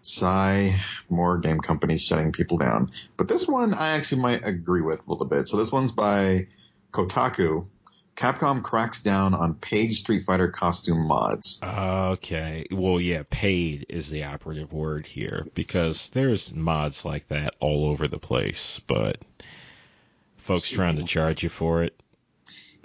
Psy, 0.00 0.72
more 1.08 1.38
game 1.38 1.60
companies 1.60 2.02
shutting 2.02 2.32
people 2.32 2.58
down. 2.58 2.90
But 3.16 3.28
this 3.28 3.46
one 3.46 3.72
I 3.72 3.90
actually 3.90 4.22
might 4.22 4.44
agree 4.44 4.80
with 4.80 5.06
a 5.06 5.10
little 5.10 5.26
bit. 5.26 5.46
So 5.46 5.56
this 5.56 5.70
one's 5.70 5.92
by 5.92 6.48
Kotaku. 6.90 7.66
Capcom 8.16 8.62
cracks 8.62 9.02
down 9.02 9.32
on 9.32 9.54
paid 9.54 9.92
Street 9.92 10.24
Fighter 10.24 10.48
costume 10.48 11.06
mods. 11.06 11.60
Okay. 11.62 12.66
Well, 12.70 13.00
yeah, 13.00 13.22
paid 13.30 13.86
is 13.88 14.10
the 14.10 14.24
operative 14.24 14.72
word 14.72 15.06
here 15.06 15.42
because 15.54 16.10
there's 16.10 16.52
mods 16.52 17.04
like 17.04 17.28
that 17.28 17.54
all 17.60 17.86
over 17.86 18.08
the 18.08 18.18
place, 18.18 18.80
but 18.86 19.18
folks 20.36 20.68
trying 20.68 20.96
to 20.96 21.04
charge 21.04 21.42
you 21.42 21.48
for 21.48 21.84
it. 21.84 21.98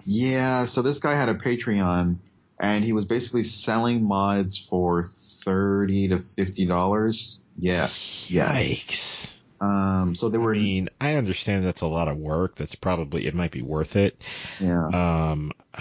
Yeah, 0.06 0.66
so 0.66 0.82
this 0.82 1.00
guy 1.00 1.16
had 1.16 1.28
a 1.28 1.36
Patreon 1.36 2.18
and 2.60 2.84
he 2.84 2.94
was 2.94 3.06
basically 3.06 3.44
selling 3.44 4.04
mods 4.04 4.58
for 4.58 5.04
30 5.04 6.10
to 6.10 6.20
50 6.20 6.66
dollars. 6.66 7.40
Yeah. 7.58 7.88
Yikes. 7.88 9.40
Um 9.60 10.16
so 10.16 10.30
they 10.30 10.38
were 10.38 10.54
I 10.54 10.58
mean, 10.58 10.90
I 11.00 11.16
understand 11.16 11.66
that's 11.66 11.82
a 11.82 11.88
lot 11.88 12.08
of 12.08 12.18
work. 12.18 12.56
That's 12.56 12.76
probably 12.76 13.26
it 13.26 13.36
might 13.36 13.52
be 13.52 13.62
worth 13.62 13.96
it. 13.96 14.22
yeah. 14.60 14.88
Um 15.32 15.52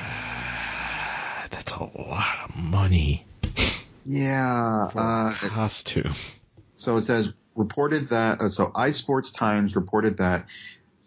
that's 1.50 1.72
a 1.72 1.84
lot 1.84 2.48
of 2.48 2.56
money. 2.56 3.26
Yeah, 4.08 4.88
uh, 4.94 5.34
costume. 5.34 6.12
So 6.76 6.96
it 6.96 7.02
says 7.02 7.32
reported 7.56 8.08
that 8.08 8.40
uh, 8.40 8.48
so 8.48 8.66
iSports 8.68 9.34
Times 9.34 9.74
reported 9.74 10.18
that 10.18 10.46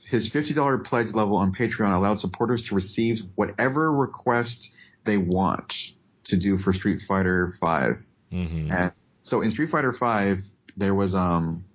his 0.08 0.30
$50 0.30 0.84
pledge 0.84 1.14
level 1.14 1.38
on 1.38 1.54
Patreon 1.54 1.96
allowed 1.96 2.20
supporters 2.20 2.70
to 2.70 2.76
receive 2.76 3.22
whatever 3.36 3.92
request 3.92 4.72
they 5.10 5.18
want 5.18 5.94
to 6.26 6.38
do 6.38 6.58
for 6.58 6.72
Street 6.74 7.02
Fighter 7.02 7.52
5. 7.60 7.98
hmm 8.32 8.72
And 8.72 8.92
so 9.24 9.42
in 9.42 9.52
Street 9.52 9.70
Fighter 9.70 9.92
5 9.92 10.40
there 10.78 10.96
was 10.96 11.16
um 11.16 11.66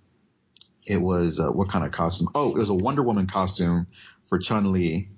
it 0.87 0.99
was 1.01 1.41
uh, 1.41 1.51
what 1.51 1.69
kind 1.69 1.85
of 1.85 1.93
costume? 1.93 2.29
Oh, 2.35 2.51
it 2.51 2.59
was 2.59 2.69
a 2.69 2.75
Wonder 2.75 3.03
Woman 3.03 3.27
costume 3.27 3.87
for 4.29 4.39
Chun-Li 4.39 5.09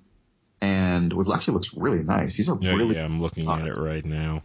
and 0.61 1.13
it 1.13 1.19
actually 1.33 1.55
looks 1.55 1.75
really 1.75 2.03
nice. 2.03 2.37
These 2.37 2.49
are 2.49 2.59
Yeah, 2.61 2.75
really 2.75 2.97
yeah, 2.97 3.05
I'm 3.05 3.21
looking 3.21 3.49
at 3.49 3.67
it 3.67 3.77
right 3.91 4.05
now. 4.05 4.43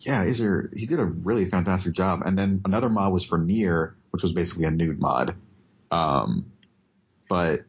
yeah, 0.00 0.24
these 0.24 0.40
are 0.40 0.70
he 0.74 0.86
did 0.86 0.98
a 0.98 1.04
really 1.04 1.46
fantastic 1.46 1.94
job. 1.94 2.20
And 2.24 2.36
then 2.36 2.60
another 2.64 2.88
mod 2.88 3.12
was 3.12 3.24
for 3.24 3.38
Nier, 3.38 3.96
which 4.10 4.22
was 4.22 4.32
basically 4.32 4.64
a 4.64 4.70
nude 4.70 5.00
mod. 5.00 5.36
Um, 5.90 6.52
but 7.28 7.60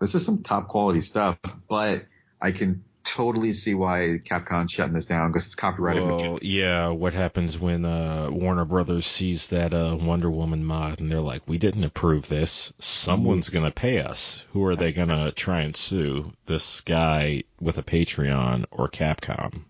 this 0.00 0.14
is 0.14 0.24
some 0.24 0.42
top 0.42 0.68
quality 0.68 1.00
stuff. 1.00 1.38
But 1.68 2.04
I 2.40 2.52
can 2.52 2.84
totally 3.06 3.52
see 3.52 3.74
why 3.74 4.20
Capcom's 4.24 4.72
shutting 4.72 4.94
this 4.94 5.06
down 5.06 5.30
because 5.30 5.46
it's 5.46 5.54
copyrighted. 5.54 6.02
Well, 6.02 6.38
yeah, 6.42 6.88
what 6.88 7.14
happens 7.14 7.58
when 7.58 7.84
uh, 7.84 8.28
Warner 8.30 8.64
Brothers 8.64 9.06
sees 9.06 9.48
that 9.48 9.72
uh, 9.72 9.96
Wonder 9.98 10.30
Woman 10.30 10.64
mod 10.64 11.00
and 11.00 11.10
they're 11.10 11.20
like, 11.20 11.42
we 11.46 11.58
didn't 11.58 11.84
approve 11.84 12.28
this. 12.28 12.72
Someone's 12.78 13.48
going 13.48 13.64
to 13.64 13.70
pay 13.70 14.00
us. 14.00 14.44
Who 14.52 14.64
are 14.66 14.76
they 14.76 14.92
going 14.92 15.08
to 15.08 15.32
try 15.32 15.62
and 15.62 15.76
sue? 15.76 16.32
This 16.46 16.80
guy 16.80 17.44
with 17.60 17.78
a 17.78 17.82
Patreon 17.82 18.66
or 18.70 18.88
Capcom? 18.88 19.62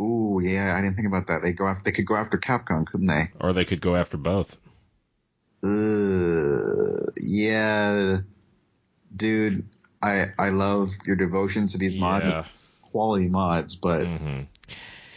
Ooh, 0.00 0.40
yeah, 0.42 0.74
I 0.76 0.82
didn't 0.82 0.96
think 0.96 1.08
about 1.08 1.28
that. 1.28 1.42
They 1.42 1.52
go 1.52 1.66
after 1.66 1.82
they 1.84 1.92
could 1.92 2.06
go 2.06 2.16
after 2.16 2.36
Capcom, 2.36 2.86
couldn't 2.86 3.06
they? 3.06 3.30
Or 3.40 3.52
they 3.52 3.64
could 3.64 3.80
go 3.80 3.96
after 3.96 4.16
both. 4.16 4.58
Uh, 5.62 7.06
yeah, 7.16 8.18
dude, 9.14 9.64
I 10.02 10.26
I 10.38 10.50
love 10.50 10.90
your 11.06 11.16
devotion 11.16 11.66
to 11.68 11.78
these 11.78 11.96
mods. 11.96 12.28
Yeah. 12.28 12.38
It's 12.38 12.74
quality 12.82 13.28
mods, 13.28 13.74
but 13.74 14.06
hmm. 14.06 14.40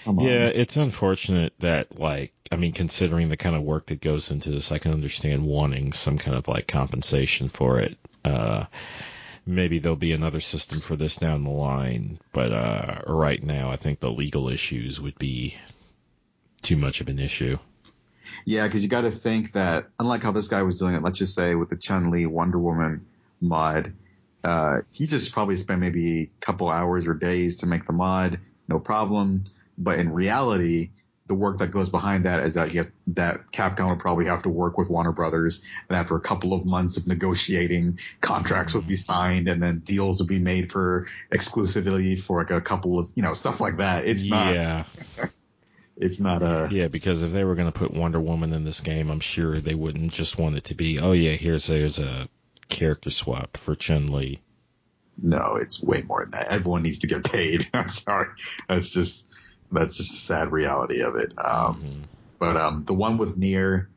Yeah, 0.06 0.48
it's 0.48 0.78
unfortunate 0.78 1.54
that, 1.60 2.00
like, 2.00 2.34
I 2.52 2.56
mean, 2.56 2.72
considering 2.72 3.30
the 3.30 3.38
kind 3.38 3.56
of 3.56 3.62
work 3.62 3.88
that 3.88 4.02
goes 4.02 4.32
into 4.32 4.50
this, 4.50 4.72
I 4.72 4.80
can 4.80 4.92
understand 4.94 5.46
wanting 5.46 5.94
some 5.94 6.18
kind 6.18 6.36
of, 6.36 6.48
like, 6.48 6.68
compensation 6.68 7.50
for 7.50 7.80
it. 7.80 7.98
Uh, 8.26 8.66
maybe 9.46 9.80
there'll 9.80 9.98
be 9.98 10.14
another 10.14 10.40
system 10.40 10.80
for 10.80 10.96
this 10.96 11.18
down 11.18 11.44
the 11.44 11.52
line, 11.52 12.18
but 12.34 12.52
uh, 12.52 13.02
right 13.06 13.44
now, 13.44 13.70
I 13.70 13.76
think 13.76 14.00
the 14.00 14.10
legal 14.10 14.50
issues 14.50 15.00
would 15.00 15.20
be 15.20 15.58
too 16.62 16.78
much 16.78 17.02
of 17.02 17.08
an 17.08 17.20
issue. 17.20 17.58
Yeah, 18.46 18.68
because 18.68 18.84
you 18.84 18.90
got 18.90 19.02
to 19.02 19.12
think 19.12 19.52
that 19.54 19.88
unlike 20.00 20.24
how 20.24 20.32
this 20.32 20.48
guy 20.48 20.64
was 20.64 20.80
doing 20.80 20.96
it, 20.96 21.04
let's 21.04 21.20
just 21.20 21.36
say 21.36 21.56
with 21.56 21.70
the 21.70 21.78
Chun 21.78 22.10
Li 22.10 22.26
Wonder 22.26 22.58
Woman 22.58 23.06
mod, 23.42 23.94
uh, 24.44 24.78
he 24.92 25.08
just 25.08 25.34
probably 25.34 25.58
spent 25.58 25.82
maybe 25.82 26.24
a 26.24 26.46
couple 26.46 26.70
hours 26.70 27.08
or 27.08 27.14
days 27.14 27.58
to 27.58 27.66
make 27.66 27.86
the 27.86 27.94
mod, 27.94 28.40
no 28.68 28.80
problem. 28.80 29.42
But 29.78 30.00
in 30.00 30.12
reality, 30.12 30.92
the 31.28 31.36
work 31.36 31.60
that 31.60 31.68
goes 31.68 31.90
behind 31.90 32.26
that 32.26 32.42
is 32.42 32.56
that 32.56 32.74
you 32.74 32.84
have, 32.84 32.92
that 33.08 33.52
Capcom 33.52 33.90
would 33.90 34.00
probably 34.00 34.26
have 34.26 34.44
to 34.44 34.50
work 34.50 34.78
with 34.78 34.90
Warner 34.90 35.12
Brothers, 35.12 35.64
and 35.88 35.98
after 35.98 36.16
a 36.16 36.22
couple 36.22 36.54
of 36.54 36.66
months 36.66 36.98
of 36.98 37.08
negotiating, 37.08 38.00
contracts 38.20 38.74
would 38.74 38.88
be 38.88 38.96
signed, 38.96 39.48
and 39.48 39.62
then 39.62 39.80
deals 39.80 40.20
would 40.20 40.28
be 40.28 40.40
made 40.40 40.72
for 40.72 41.08
exclusivity 41.32 42.20
for 42.20 42.40
like 42.40 42.52
a 42.52 42.62
couple 42.62 42.98
of 43.00 43.10
you 43.16 43.24
know 43.24 43.34
stuff 43.34 43.60
like 43.60 43.78
that. 43.78 44.06
It's 44.06 44.24
not. 44.24 44.54
yeah, 44.54 44.84
It's 46.00 46.20
not 46.20 46.42
a. 46.42 46.70
yeah, 46.72 46.88
because 46.88 47.24
if 47.24 47.34
they 47.34 47.44
were 47.44 47.56
going 47.56 47.70
to 47.70 47.78
put 47.78 47.94
Wonder 47.94 48.22
Woman 48.22 48.54
in 48.54 48.64
this 48.64 48.80
game, 48.80 49.10
I'm 49.10 49.20
sure 49.20 49.58
they 49.58 49.76
wouldn't 49.76 50.14
just 50.14 50.38
want 50.38 50.56
it 50.56 50.64
to 50.66 50.76
be, 50.76 50.98
oh 50.98 51.12
yeah, 51.12 51.34
here's 51.34 51.68
here's 51.68 52.00
a 52.00 52.30
character 52.70 53.10
swap 53.10 53.58
for 53.58 53.76
Chun 53.76 54.08
Li. 54.08 54.40
No, 55.22 55.58
it's 55.60 55.82
way 55.84 56.02
more 56.04 56.22
than 56.22 56.32
that. 56.32 56.48
Everyone 56.50 56.82
needs 56.84 57.00
to 57.00 57.08
get 57.08 57.24
paid. 57.30 57.68
I'm 57.74 57.90
sorry. 57.90 58.28
That's 58.70 58.90
just 58.92 59.26
that's 59.72 59.98
just 59.98 60.14
a 60.14 60.18
sad 60.18 60.52
reality 60.52 61.02
of 61.02 61.16
it. 61.16 61.34
Um, 61.38 61.82
Mhm. 61.84 62.04
but 62.40 62.56
um, 62.58 62.86
the 62.86 62.94
one 62.94 63.18
with 63.18 63.36
Nier, 63.38 63.90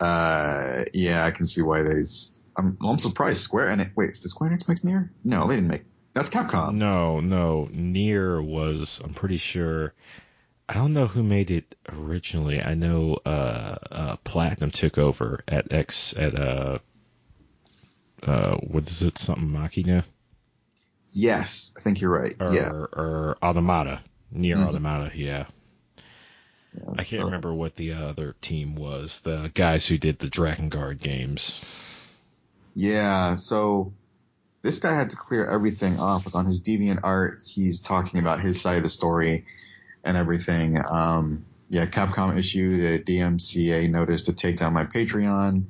uh, 0.00 0.84
yeah, 0.94 1.24
I 1.26 1.30
can 1.30 1.46
see 1.46 1.62
why 1.62 1.82
they. 1.82 2.02
I'm 2.56 2.76
I'm 2.82 2.98
surprised 2.98 3.42
Square 3.42 3.68
and 3.68 3.90
wait, 3.96 4.14
did 4.14 4.28
Square 4.30 4.50
Enix 4.50 4.66
make 4.68 4.82
Nier? 4.84 5.10
No, 5.24 5.46
they 5.46 5.56
didn't 5.56 5.68
make. 5.70 5.84
That's 6.14 6.28
Capcom. 6.28 6.74
No, 6.74 7.20
no. 7.20 7.68
Nier 7.70 8.40
was. 8.42 9.00
I'm 9.04 9.14
pretty 9.14 9.36
sure. 9.36 9.94
I 10.68 10.74
don't 10.74 10.92
know 10.92 11.06
who 11.06 11.22
made 11.22 11.50
it 11.50 11.74
originally. 11.88 12.60
I 12.62 12.74
know 12.74 13.18
uh, 13.26 13.28
uh, 13.90 14.16
Platinum 14.24 14.70
took 14.70 14.98
over 14.98 15.40
at 15.48 15.72
X 15.72 16.14
at 16.16 16.38
uh, 16.38 16.78
uh, 18.22 18.56
what 18.56 18.88
is 18.88 19.02
it? 19.02 19.18
Something 19.18 19.50
Machina 19.50 20.04
Yes, 21.12 21.72
I 21.76 21.80
think 21.80 22.00
you're 22.00 22.16
right. 22.16 22.34
or 22.38 22.52
yeah, 22.54 22.70
or 22.70 23.36
Automata. 23.42 24.00
Nier 24.30 24.56
Mhm. 24.56 24.68
Automata. 24.68 25.10
Yeah. 25.16 25.46
Yeah, 26.72 26.90
I 26.92 27.02
can't 27.04 27.22
so- 27.22 27.24
remember 27.24 27.52
what 27.52 27.74
the 27.74 27.94
other 27.94 28.36
team 28.40 28.76
was. 28.76 29.18
The 29.20 29.50
guys 29.52 29.86
who 29.88 29.98
did 29.98 30.20
the 30.20 30.28
Drakengard 30.28 31.00
games. 31.00 31.64
Yeah, 32.74 33.34
so 33.34 33.92
this 34.62 34.78
guy 34.78 34.94
had 34.94 35.10
to 35.10 35.16
clear 35.16 35.44
everything 35.46 35.98
off. 35.98 36.26
Like 36.26 36.36
on 36.36 36.46
his 36.46 36.62
deviant 36.62 37.00
art, 37.02 37.40
he's 37.44 37.80
talking 37.80 38.20
about 38.20 38.40
his 38.40 38.60
side 38.60 38.76
of 38.76 38.82
the 38.84 38.88
story 38.88 39.46
and 40.04 40.16
everything. 40.16 40.78
Um, 40.88 41.44
yeah, 41.68 41.86
Capcom 41.86 42.36
issued 42.38 42.84
a 42.84 42.98
DMCA 43.02 43.88
notice 43.90 44.24
to 44.24 44.32
take 44.32 44.58
down 44.58 44.72
my 44.74 44.84
Patreon. 44.84 45.64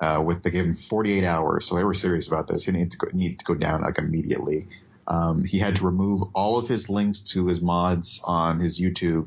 Uh, 0.00 0.22
with 0.24 0.42
they 0.42 0.50
gave 0.50 0.64
him 0.64 0.74
48 0.74 1.24
hours, 1.24 1.66
so 1.66 1.76
they 1.76 1.84
were 1.84 1.92
serious 1.94 2.26
about 2.26 2.48
this. 2.48 2.64
He 2.64 2.72
needed 2.72 2.92
to 2.92 2.96
go, 2.98 3.08
need 3.12 3.38
to 3.38 3.44
go 3.44 3.54
down 3.54 3.82
like 3.82 3.98
immediately. 3.98 4.66
Um, 5.06 5.44
he 5.44 5.58
had 5.58 5.76
to 5.76 5.84
remove 5.84 6.22
all 6.34 6.58
of 6.58 6.68
his 6.68 6.88
links 6.88 7.20
to 7.32 7.46
his 7.48 7.60
mods 7.60 8.20
on 8.24 8.60
his 8.60 8.80
YouTube 8.80 9.26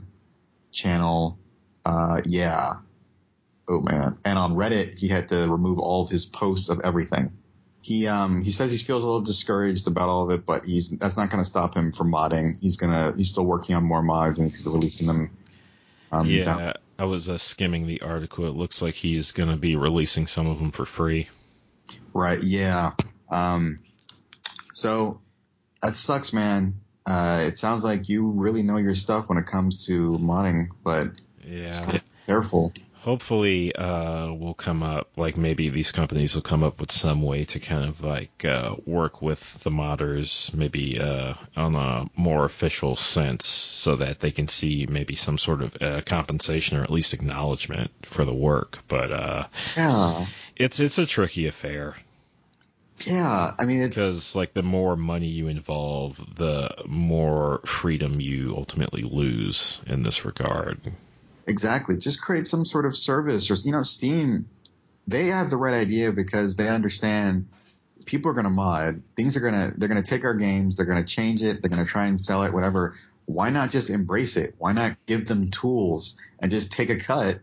channel. 0.71 1.37
Uh, 1.85 2.21
yeah, 2.25 2.73
oh 3.67 3.81
man. 3.81 4.17
And 4.25 4.39
on 4.39 4.55
Reddit, 4.55 4.95
he 4.95 5.07
had 5.09 5.29
to 5.29 5.47
remove 5.47 5.77
all 5.77 6.03
of 6.03 6.09
his 6.09 6.25
posts 6.25 6.69
of 6.69 6.79
everything. 6.83 7.31
He 7.81 8.07
um 8.07 8.41
he 8.41 8.49
says 8.51 8.71
he 8.71 8.77
feels 8.77 9.03
a 9.03 9.05
little 9.05 9.21
discouraged 9.21 9.87
about 9.87 10.07
all 10.07 10.23
of 10.23 10.39
it, 10.39 10.45
but 10.45 10.65
he's 10.65 10.89
that's 10.89 11.17
not 11.17 11.29
going 11.29 11.43
to 11.43 11.49
stop 11.49 11.75
him 11.75 11.91
from 11.91 12.11
modding. 12.11 12.57
He's 12.61 12.77
gonna 12.77 13.13
he's 13.17 13.29
still 13.31 13.45
working 13.45 13.75
on 13.75 13.83
more 13.83 14.01
mods 14.01 14.39
and 14.39 14.49
he's 14.49 14.65
releasing 14.65 15.05
them. 15.05 15.29
Um, 16.11 16.27
yeah, 16.29 16.45
down- 16.45 16.73
I 16.97 17.05
was 17.05 17.29
uh, 17.29 17.37
skimming 17.37 17.87
the 17.87 18.01
article. 18.01 18.45
It 18.45 18.55
looks 18.55 18.81
like 18.81 18.95
he's 18.95 19.31
going 19.31 19.49
to 19.49 19.55
be 19.57 19.75
releasing 19.75 20.27
some 20.27 20.47
of 20.47 20.59
them 20.59 20.71
for 20.71 20.85
free. 20.85 21.29
right. 22.13 22.41
Yeah. 22.41 22.91
Um. 23.31 23.79
So 24.73 25.21
that 25.81 25.95
sucks, 25.95 26.33
man. 26.33 26.75
Uh, 27.05 27.45
it 27.47 27.57
sounds 27.57 27.83
like 27.83 28.07
you 28.09 28.27
really 28.27 28.63
know 28.63 28.77
your 28.77 28.95
stuff 28.95 29.25
when 29.27 29.37
it 29.37 29.45
comes 29.45 29.87
to 29.87 30.17
modding, 30.19 30.67
but 30.83 31.07
Yeah. 31.45 31.65
just 31.65 32.03
careful. 32.27 32.73
Hopefully 33.03 33.75
uh 33.75 34.31
will 34.31 34.53
come 34.53 34.81
up 34.81 35.09
like 35.17 35.35
maybe 35.35 35.67
these 35.69 35.91
companies 35.91 36.35
will 36.35 36.41
come 36.41 36.63
up 36.63 36.79
with 36.79 36.89
some 36.89 37.21
way 37.21 37.43
to 37.43 37.59
kind 37.59 37.83
of 37.89 38.01
like 38.01 38.45
uh 38.45 38.73
work 38.85 39.21
with 39.21 39.41
the 39.63 39.69
modders 39.69 40.53
maybe 40.53 40.97
uh 41.01 41.33
on 41.57 41.75
a 41.75 42.05
more 42.15 42.45
official 42.45 42.95
sense 42.95 43.45
so 43.45 43.97
that 43.97 44.21
they 44.21 44.31
can 44.31 44.47
see 44.47 44.85
maybe 44.89 45.15
some 45.15 45.37
sort 45.37 45.61
of 45.61 45.75
uh, 45.81 46.01
compensation 46.05 46.77
or 46.77 46.83
at 46.83 46.89
least 46.89 47.13
acknowledgement 47.13 47.91
for 48.03 48.23
the 48.23 48.33
work 48.33 48.79
but 48.87 49.11
uh 49.11 49.47
Yeah. 49.75 50.25
it's 50.55 50.79
it's 50.79 50.97
a 50.97 51.05
tricky 51.05 51.47
affair 51.47 51.97
Yeah. 53.05 53.51
I 53.59 53.65
mean, 53.65 53.81
it's 53.81 53.95
because 53.95 54.33
like 54.33 54.53
the 54.53 54.63
more 54.63 54.95
money 54.95 55.27
you 55.27 55.49
involve 55.49 56.15
the 56.35 56.73
more 56.85 57.59
freedom 57.65 58.21
you 58.21 58.53
ultimately 58.55 59.01
lose 59.01 59.81
in 59.87 60.03
this 60.03 60.23
regard 60.23 60.79
Exactly. 61.47 61.97
Just 61.97 62.21
create 62.21 62.47
some 62.47 62.65
sort 62.65 62.85
of 62.85 62.95
service 62.95 63.51
or, 63.51 63.55
you 63.55 63.71
know, 63.71 63.83
Steam, 63.83 64.47
they 65.07 65.27
have 65.27 65.49
the 65.49 65.57
right 65.57 65.73
idea 65.73 66.11
because 66.11 66.55
they 66.55 66.69
understand 66.69 67.47
people 68.05 68.31
are 68.31 68.33
going 68.33 68.45
to 68.45 68.49
mod. 68.49 69.03
Things 69.15 69.35
are 69.37 69.41
going 69.41 69.53
to 69.53 69.77
they're 69.77 69.89
going 69.89 70.01
to 70.01 70.09
take 70.09 70.23
our 70.23 70.35
games, 70.35 70.77
they're 70.77 70.85
going 70.85 71.03
to 71.03 71.05
change 71.05 71.41
it, 71.41 71.61
they're 71.61 71.69
going 71.69 71.83
to 71.83 71.89
try 71.89 72.07
and 72.07 72.19
sell 72.19 72.43
it, 72.43 72.53
whatever. 72.53 72.95
Why 73.25 73.49
not 73.49 73.69
just 73.69 73.89
embrace 73.89 74.35
it? 74.37 74.55
Why 74.57 74.73
not 74.73 74.97
give 75.05 75.27
them 75.27 75.49
tools 75.49 76.19
and 76.39 76.51
just 76.51 76.73
take 76.73 76.89
a 76.89 76.99
cut 76.99 77.39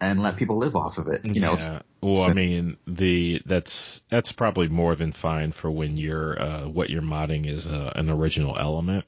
and 0.00 0.20
let 0.20 0.36
people 0.36 0.58
live 0.58 0.74
off 0.74 0.98
of 0.98 1.06
it? 1.08 1.24
You 1.24 1.40
know, 1.40 1.54
yeah. 1.56 1.82
Well, 2.00 2.28
I 2.28 2.32
mean, 2.32 2.76
the 2.86 3.40
that's 3.46 4.00
that's 4.08 4.32
probably 4.32 4.68
more 4.68 4.96
than 4.96 5.12
fine 5.12 5.52
for 5.52 5.70
when 5.70 5.96
you're 5.96 6.40
uh, 6.40 6.68
what 6.68 6.90
you're 6.90 7.02
modding 7.02 7.46
is 7.46 7.68
uh, 7.68 7.92
an 7.94 8.10
original 8.10 8.58
element. 8.58 9.04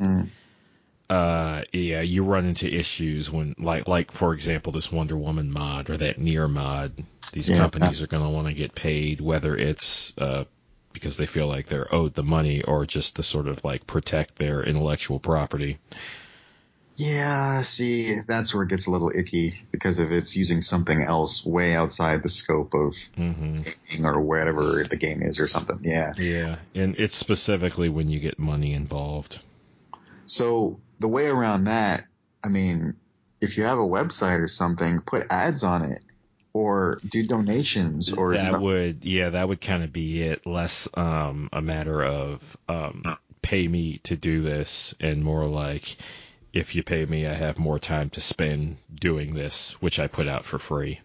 Mm. 0.00 0.28
Uh, 1.10 1.62
yeah, 1.72 2.02
you 2.02 2.22
run 2.22 2.44
into 2.44 2.68
issues 2.72 3.30
when, 3.30 3.54
like, 3.58 3.88
like 3.88 4.12
for 4.12 4.34
example, 4.34 4.72
this 4.72 4.92
Wonder 4.92 5.16
Woman 5.16 5.50
mod 5.50 5.88
or 5.88 5.96
that 5.96 6.18
Nier 6.18 6.48
mod. 6.48 6.92
These 7.32 7.48
Yeah. 7.48 7.58
companies 7.58 8.02
are 8.02 8.06
going 8.06 8.22
to 8.22 8.28
want 8.28 8.48
to 8.48 8.54
get 8.54 8.74
paid, 8.74 9.20
whether 9.20 9.56
it's 9.56 10.12
uh, 10.18 10.44
because 10.92 11.16
they 11.16 11.26
feel 11.26 11.46
like 11.46 11.66
they're 11.66 11.92
owed 11.94 12.14
the 12.14 12.22
money 12.22 12.62
or 12.62 12.84
just 12.84 13.16
to 13.16 13.22
sort 13.22 13.48
of 13.48 13.64
like 13.64 13.86
protect 13.86 14.36
their 14.36 14.62
intellectual 14.62 15.18
property. 15.18 15.78
Yeah, 16.96 17.62
see, 17.62 18.16
that's 18.26 18.52
where 18.52 18.64
it 18.64 18.70
gets 18.70 18.88
a 18.88 18.90
little 18.90 19.12
icky 19.14 19.60
because 19.70 20.00
if 20.00 20.10
it's 20.10 20.36
using 20.36 20.60
something 20.60 21.00
else 21.00 21.46
way 21.46 21.74
outside 21.74 22.22
the 22.22 22.28
scope 22.28 22.74
of 22.74 22.94
hmm 23.14 23.60
gaming 23.88 24.04
or 24.04 24.20
whatever 24.20 24.84
the 24.88 24.96
game 24.96 25.22
is 25.22 25.38
or 25.38 25.46
something. 25.46 25.78
Yeah. 25.82 26.14
Yeah, 26.18 26.58
and 26.74 26.96
it's 26.98 27.14
specifically 27.14 27.88
when 27.88 28.08
you 28.08 28.18
get 28.18 28.38
money 28.38 28.74
involved. 28.74 29.40
So 30.26 30.80
the 30.98 31.08
way 31.08 31.26
around 31.26 31.64
that, 31.64 32.04
I 32.42 32.48
mean, 32.48 32.94
if 33.40 33.56
you 33.56 33.64
have 33.64 33.78
a 33.78 33.82
website 33.82 34.40
or 34.40 34.48
something, 34.48 35.00
put 35.00 35.26
ads 35.30 35.64
on 35.64 35.84
it 35.84 36.02
or 36.52 36.98
do 37.08 37.26
donations 37.26 38.12
or 38.12 38.32
that 38.32 38.48
stuff. 38.48 38.60
would 38.60 39.04
yeah 39.04 39.28
that 39.28 39.46
would 39.46 39.60
kind 39.60 39.84
of 39.84 39.92
be 39.92 40.22
it 40.22 40.46
less 40.46 40.88
um 40.94 41.50
a 41.52 41.60
matter 41.60 42.02
of 42.02 42.56
um 42.70 43.02
pay 43.42 43.68
me 43.68 43.98
to 43.98 44.16
do 44.16 44.42
this 44.42 44.94
and 44.98 45.22
more 45.22 45.44
like 45.44 45.98
if 46.54 46.74
you 46.74 46.82
pay 46.82 47.04
me 47.04 47.26
i 47.26 47.34
have 47.34 47.58
more 47.58 47.78
time 47.78 48.08
to 48.08 48.22
spend 48.22 48.78
doing 48.92 49.34
this 49.34 49.72
which 49.82 49.98
i 49.98 50.06
put 50.06 50.26
out 50.26 50.46
for 50.46 50.58
free 50.58 50.98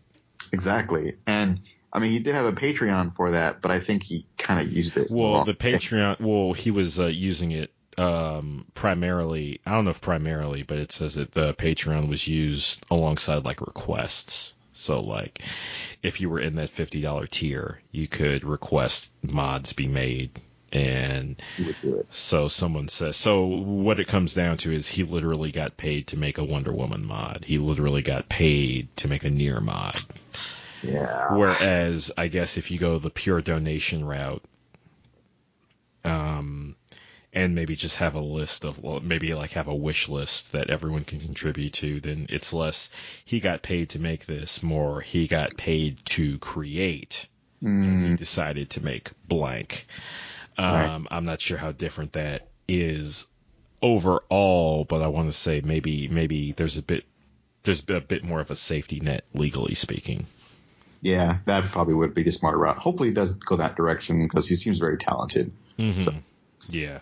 Exactly. 0.53 1.15
And 1.25 1.61
I 1.91 1.99
mean, 1.99 2.11
he 2.11 2.19
did 2.19 2.35
have 2.35 2.45
a 2.45 2.53
Patreon 2.53 3.13
for 3.15 3.31
that, 3.31 3.61
but 3.61 3.71
I 3.71 3.79
think 3.79 4.03
he 4.03 4.25
kind 4.37 4.61
of 4.61 4.71
used 4.71 4.95
it. 4.97 5.09
well 5.09 5.33
wrong. 5.33 5.45
the 5.45 5.53
patreon 5.53 6.19
well 6.19 6.53
he 6.53 6.69
was 6.69 6.99
uh, 6.99 7.07
using 7.07 7.51
it 7.51 7.72
um 7.97 8.65
primarily 8.73 9.59
i 9.65 9.71
don't 9.71 9.85
know 9.85 9.91
if 9.91 10.01
primarily 10.01 10.63
but 10.63 10.77
it 10.77 10.91
says 10.91 11.15
that 11.15 11.31
the 11.31 11.53
patreon 11.53 12.07
was 12.07 12.27
used 12.27 12.85
alongside 12.89 13.43
like 13.45 13.61
requests 13.61 14.55
so 14.73 14.99
like 14.99 15.41
if 16.01 16.19
you 16.19 16.29
were 16.29 16.39
in 16.39 16.55
that 16.55 16.73
$50 16.73 17.29
tier 17.29 17.79
you 17.91 18.07
could 18.07 18.43
request 18.43 19.11
mods 19.21 19.73
be 19.73 19.87
made 19.87 20.39
and 20.73 21.41
He 21.55 21.63
would 21.65 21.75
do 21.81 21.95
it. 21.97 22.07
So 22.09 22.47
someone 22.47 22.87
says. 22.87 23.15
So 23.15 23.45
what 23.45 23.99
it 23.99 24.07
comes 24.07 24.33
down 24.33 24.57
to 24.57 24.73
is 24.73 24.87
he 24.87 25.03
literally 25.03 25.51
got 25.51 25.77
paid 25.77 26.07
to 26.07 26.17
make 26.17 26.39
a 26.39 26.43
Wonder 26.43 26.73
Woman 26.73 27.05
mod. 27.05 27.45
He 27.45 27.59
literally 27.59 28.01
got 28.01 28.27
paid 28.27 28.89
to 28.97 29.07
make 29.07 29.23
a 29.23 29.29
Nier 29.29 29.61
mod. 29.61 29.95
Yeah. 30.81 31.35
Whereas 31.35 32.11
I 32.17 32.27
guess 32.27 32.57
if 32.57 32.71
you 32.71 32.79
go 32.79 32.97
the 32.97 33.11
pure 33.11 33.41
donation 33.41 34.03
route, 34.03 34.43
um, 36.03 36.75
and 37.33 37.55
maybe 37.55 37.75
just 37.75 37.97
have 37.97 38.15
a 38.15 38.19
list 38.21 38.63
of 38.63 38.77
well, 38.81 38.99
maybe 38.99 39.33
like 39.33 39.51
have 39.51 39.67
a 39.67 39.75
wish 39.75 40.07
list 40.07 40.51
that 40.51 40.69
everyone 40.69 41.03
can 41.03 41.19
contribute 41.19 41.73
to, 41.73 41.99
then 41.99 42.27
it's 42.29 42.53
less. 42.53 42.89
He 43.25 43.39
got 43.39 43.61
paid 43.63 43.89
to 43.89 43.99
make 43.99 44.25
this, 44.25 44.61
more 44.63 45.01
he 45.01 45.27
got 45.27 45.49
paid 45.57 45.97
to 46.07 46.37
create. 46.39 47.27
And 47.61 48.03
he 48.03 48.09
Mm, 48.09 48.17
decided 48.17 48.71
to 48.71 48.83
make 48.83 49.11
blank. 49.27 49.87
Um, 50.57 50.73
Right. 50.73 51.07
I'm 51.11 51.23
not 51.25 51.39
sure 51.41 51.57
how 51.57 51.71
different 51.71 52.13
that 52.13 52.49
is 52.67 53.25
overall, 53.81 54.85
but 54.85 55.01
I 55.01 55.07
want 55.07 55.29
to 55.31 55.37
say 55.37 55.61
maybe 55.61 56.07
maybe 56.07 56.51
there's 56.51 56.77
a 56.77 56.81
bit 56.81 57.05
there's 57.63 57.81
a 57.87 58.01
bit 58.01 58.23
more 58.23 58.41
of 58.41 58.51
a 58.51 58.55
safety 58.55 58.99
net 58.99 59.23
legally 59.33 59.75
speaking. 59.75 60.25
yeah, 61.01 61.37
that 61.45 61.63
probably 61.71 61.93
would 61.93 62.13
be 62.13 62.23
the 62.23 62.31
smarter 62.31 62.57
route. 62.57 62.77
Hopefully, 62.77 63.09
it 63.09 63.15
does 63.15 63.33
go 63.35 63.55
that 63.57 63.75
direction 63.75 64.21
because 64.23 64.47
he 64.47 64.55
seems 64.55 64.79
very 64.79 64.97
talented. 64.97 65.51
So- 65.77 66.13
Yeah, 66.69 66.99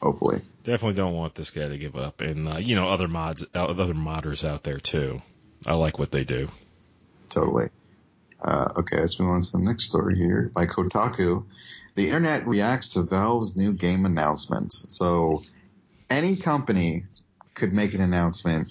Hopefully. 0.00 0.42
definitely 0.62 0.94
don't 0.94 1.14
want 1.14 1.34
this 1.34 1.50
guy 1.50 1.66
to 1.66 1.76
give 1.76 1.96
up, 1.96 2.20
and 2.20 2.48
uh, 2.48 2.56
you 2.58 2.76
know 2.76 2.86
other 2.86 3.08
mods, 3.08 3.44
uh, 3.54 3.64
other 3.64 3.94
modders 3.94 4.44
out 4.44 4.62
there 4.62 4.78
too. 4.78 5.20
I 5.66 5.74
like 5.74 5.98
what 5.98 6.12
they 6.12 6.24
do. 6.24 6.48
Totally. 7.28 7.68
Uh, 8.40 8.68
okay, 8.78 9.00
let's 9.00 9.18
move 9.18 9.30
on 9.30 9.42
to 9.42 9.52
the 9.52 9.58
next 9.58 9.84
story 9.84 10.16
here 10.16 10.50
by 10.54 10.66
Kotaku. 10.66 11.44
The 11.96 12.06
internet 12.06 12.46
reacts 12.46 12.92
to 12.92 13.02
Valve's 13.02 13.56
new 13.56 13.72
game 13.72 14.06
announcements. 14.06 14.84
So 14.96 15.42
any 16.08 16.36
company 16.36 17.06
could 17.54 17.72
make 17.72 17.94
an 17.94 18.00
announcement, 18.00 18.68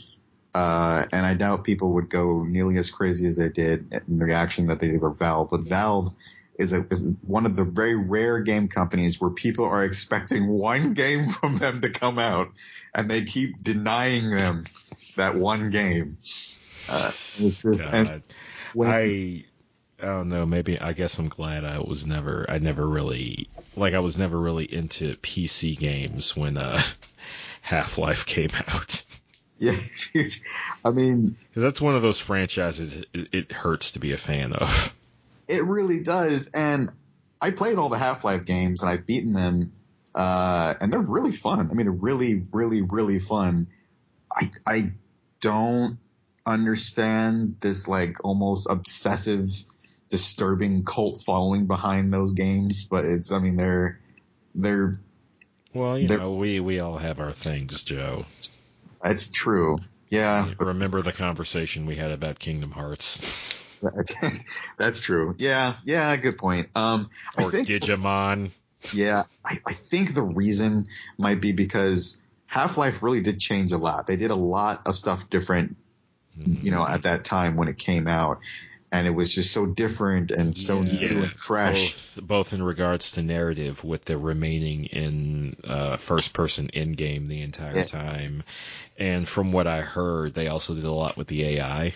uh, 0.56 1.06
and 1.12 1.26
I 1.26 1.34
doubt 1.34 1.66
people 1.66 1.96
would 1.96 2.10
go 2.10 2.44
nearly 2.44 2.78
as 2.78 2.90
crazy 2.90 3.28
as 3.28 3.36
they 3.36 3.50
did 3.50 3.92
in 4.08 4.20
the 4.20 4.26
reaction 4.26 4.68
that 4.68 4.80
they 4.80 4.88
did 4.88 5.02
with 5.02 5.20
Valve. 5.20 5.50
But 5.52 5.66
Valve 5.66 6.14
is, 6.58 6.74
a, 6.74 6.86
is 6.90 7.12
one 7.22 7.46
of 7.46 7.56
the 7.56 7.64
very 7.64 7.96
rare 7.96 8.42
game 8.42 8.68
companies 8.68 9.20
where 9.22 9.32
people 9.32 9.66
are 9.66 9.84
expecting 9.84 10.48
one 10.58 10.94
game 10.94 11.28
from 11.28 11.58
them 11.58 11.82
to 11.82 11.90
come 11.90 12.20
out, 12.20 12.50
and 12.94 13.10
they 13.10 13.24
keep 13.26 13.64
denying 13.64 14.30
them 14.30 14.66
that 15.16 15.36
one 15.36 15.70
game. 15.70 16.18
Uh, 16.90 17.08
it's 17.08 17.62
just, 17.62 17.80
God. 17.80 17.94
and 17.94 18.10
when- 18.74 18.90
I 18.90 19.46
I 20.00 20.06
don't 20.06 20.30
know. 20.30 20.46
Maybe 20.46 20.80
I 20.80 20.94
guess 20.94 21.18
I'm 21.18 21.28
glad 21.28 21.66
I 21.66 21.80
was 21.80 22.06
never. 22.06 22.46
I 22.48 22.60
never 22.60 22.88
really 22.88 23.50
like. 23.76 23.96
I 23.96 24.00
was 24.00 24.16
never 24.18 24.40
really 24.40 24.72
into 24.72 25.16
PC 25.16 25.78
games 25.78 26.36
when 26.36 26.58
uh, 26.58 26.82
Half 27.62 27.98
Life 27.98 28.26
came 28.26 28.52
out. 28.54 29.04
Yeah, 29.60 29.76
I 30.86 30.92
mean, 30.92 31.36
Because 31.50 31.64
that's 31.64 31.82
one 31.82 31.96
of 31.96 32.04
those 32.04 32.20
franchises 32.20 32.94
it, 33.12 33.30
it 33.32 33.52
hurts 33.52 33.90
to 33.94 34.00
be 34.00 34.12
a 34.12 34.18
fan 34.18 34.54
of. 34.54 34.94
It 35.48 35.64
really 35.64 36.02
does. 36.02 36.50
And 36.54 36.92
I 37.42 37.52
played 37.52 37.78
all 37.78 37.90
the 37.90 37.98
Half 37.98 38.24
Life 38.24 38.46
games 38.46 38.82
and 38.82 38.90
I've 38.90 39.06
beaten 39.06 39.34
them, 39.34 39.74
uh, 40.16 40.74
and 40.82 40.92
they're 40.92 41.00
really 41.02 41.32
fun. 41.34 41.70
I 41.72 41.74
mean, 41.74 41.86
they're 41.86 41.92
really, 41.94 42.44
really, 42.52 42.82
really 42.82 43.20
fun. 43.20 43.68
I 44.32 44.52
I 44.66 44.92
don't 45.42 46.00
understand 46.46 47.58
this 47.62 47.88
like 47.88 48.24
almost 48.24 48.68
obsessive, 48.70 49.48
disturbing 50.10 50.84
cult 50.84 51.24
following 51.26 51.68
behind 51.68 52.12
those 52.14 52.34
games, 52.34 52.86
but 52.86 53.06
it's 53.06 53.32
I 53.32 53.40
mean 53.40 53.56
they're 53.58 54.00
they're 54.56 55.00
Well, 55.74 56.00
you 56.02 56.08
They're- 56.08 56.18
know, 56.20 56.36
we 56.36 56.60
we 56.60 56.80
all 56.80 56.98
have 56.98 57.20
our 57.20 57.30
things, 57.32 57.84
Joe. 57.84 58.26
That's 59.04 59.30
true. 59.30 59.78
Yeah, 60.10 60.54
Remember 60.60 61.02
the 61.02 61.12
conversation 61.12 61.86
we 61.86 61.98
had 61.98 62.12
about 62.12 62.40
Kingdom 62.40 62.72
Hearts 62.72 63.20
That's, 64.78 65.00
true. 65.00 65.36
Yeah, 65.38 65.76
yeah, 65.86 66.16
good 66.18 66.38
point. 66.38 66.70
Um, 66.76 67.10
I 67.38 67.44
or 67.44 67.52
think, 67.52 67.68
Digimon? 67.68 68.52
yeah, 68.94 69.24
I, 69.44 69.60
I 69.66 69.74
think 69.74 70.14
the 70.14 70.22
reason 70.24 70.88
might 71.18 71.42
be 71.42 71.52
because 71.54 72.22
Half-Life 72.48 73.04
really 73.04 73.22
did 73.22 73.40
change 73.40 73.72
a 73.72 73.78
lot. 73.78 74.08
They 74.08 74.16
did 74.16 74.32
a 74.32 74.36
lot 74.36 74.82
of 74.88 74.96
stuff 74.96 75.30
different, 75.30 75.76
you 76.62 76.72
know, 76.72 76.86
at 76.86 77.04
that 77.04 77.26
time 77.26 77.56
when 77.56 77.68
it 77.68 77.78
came 77.78 78.08
out, 78.08 78.40
and 78.92 79.06
it 79.06 79.12
was 79.12 79.34
just 79.34 79.52
so 79.52 79.66
different 79.66 80.32
and 80.32 80.56
so 80.56 80.82
Yeah. 80.82 81.08
new 81.10 81.24
and 81.24 81.34
fresh. 81.36 81.74
both 82.16 82.20
both 82.28 82.54
in 82.54 82.64
regards 82.64 83.12
to 83.14 83.22
narrative 83.22 83.84
with 83.84 84.06
the 84.06 84.18
remaining 84.18 84.86
in 84.86 85.58
uh, 85.66 85.98
first 85.98 86.34
person 86.34 86.70
in 86.70 86.94
game 86.94 87.28
the 87.28 87.42
entire 87.42 87.76
Yeah. 87.76 87.84
time 87.84 88.44
and 88.98 89.28
from 89.28 89.52
what 89.52 89.68
i 89.68 89.82
heard 89.82 90.34
they 90.34 90.48
also 90.48 90.74
did 90.74 90.86
a 90.86 90.92
lot 90.92 91.18
with 91.18 91.28
the 91.28 91.44
ai 91.44 91.94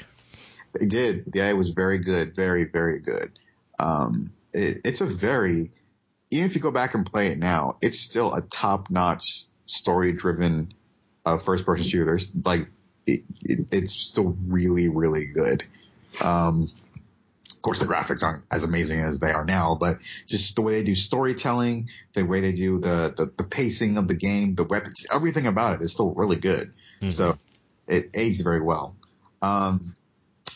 They 0.79 0.85
did. 0.85 1.31
The 1.31 1.41
AI 1.41 1.53
was 1.53 1.69
very 1.69 1.99
good, 1.99 2.35
very, 2.35 2.65
very 2.65 2.99
good. 2.99 3.31
Um, 3.79 4.33
it, 4.53 4.81
it's 4.85 5.01
a 5.01 5.05
very, 5.05 5.71
even 6.29 6.45
if 6.45 6.55
you 6.55 6.61
go 6.61 6.71
back 6.71 6.93
and 6.93 7.05
play 7.05 7.27
it 7.27 7.37
now, 7.37 7.77
it's 7.81 7.99
still 7.99 8.33
a 8.33 8.41
top-notch 8.41 9.45
story-driven 9.65 10.73
uh, 11.25 11.37
first-person 11.39 11.85
shooter. 11.85 12.05
There's 12.05 12.31
like, 12.45 12.67
it, 13.05 13.21
it, 13.41 13.67
it's 13.71 13.93
still 13.93 14.37
really, 14.47 14.87
really 14.89 15.25
good. 15.27 15.63
Um, 16.21 16.71
of 17.49 17.61
course, 17.61 17.79
the 17.79 17.85
graphics 17.85 18.23
aren't 18.23 18.43
as 18.49 18.63
amazing 18.63 19.01
as 19.01 19.19
they 19.19 19.31
are 19.31 19.45
now, 19.45 19.77
but 19.79 19.99
just 20.27 20.55
the 20.55 20.61
way 20.61 20.79
they 20.79 20.83
do 20.83 20.95
storytelling, 20.95 21.89
the 22.13 22.23
way 22.23 22.41
they 22.41 22.53
do 22.53 22.79
the, 22.79 23.13
the, 23.15 23.31
the 23.37 23.43
pacing 23.43 23.97
of 23.97 24.07
the 24.07 24.15
game, 24.15 24.55
the 24.55 24.63
weapons, 24.63 25.05
everything 25.13 25.45
about 25.45 25.75
it 25.75 25.83
is 25.83 25.91
still 25.91 26.11
really 26.13 26.37
good. 26.37 26.73
So 27.11 27.37
it 27.87 28.09
aged 28.15 28.43
very 28.43 28.61
well. 28.61 28.95
Um, 29.41 29.95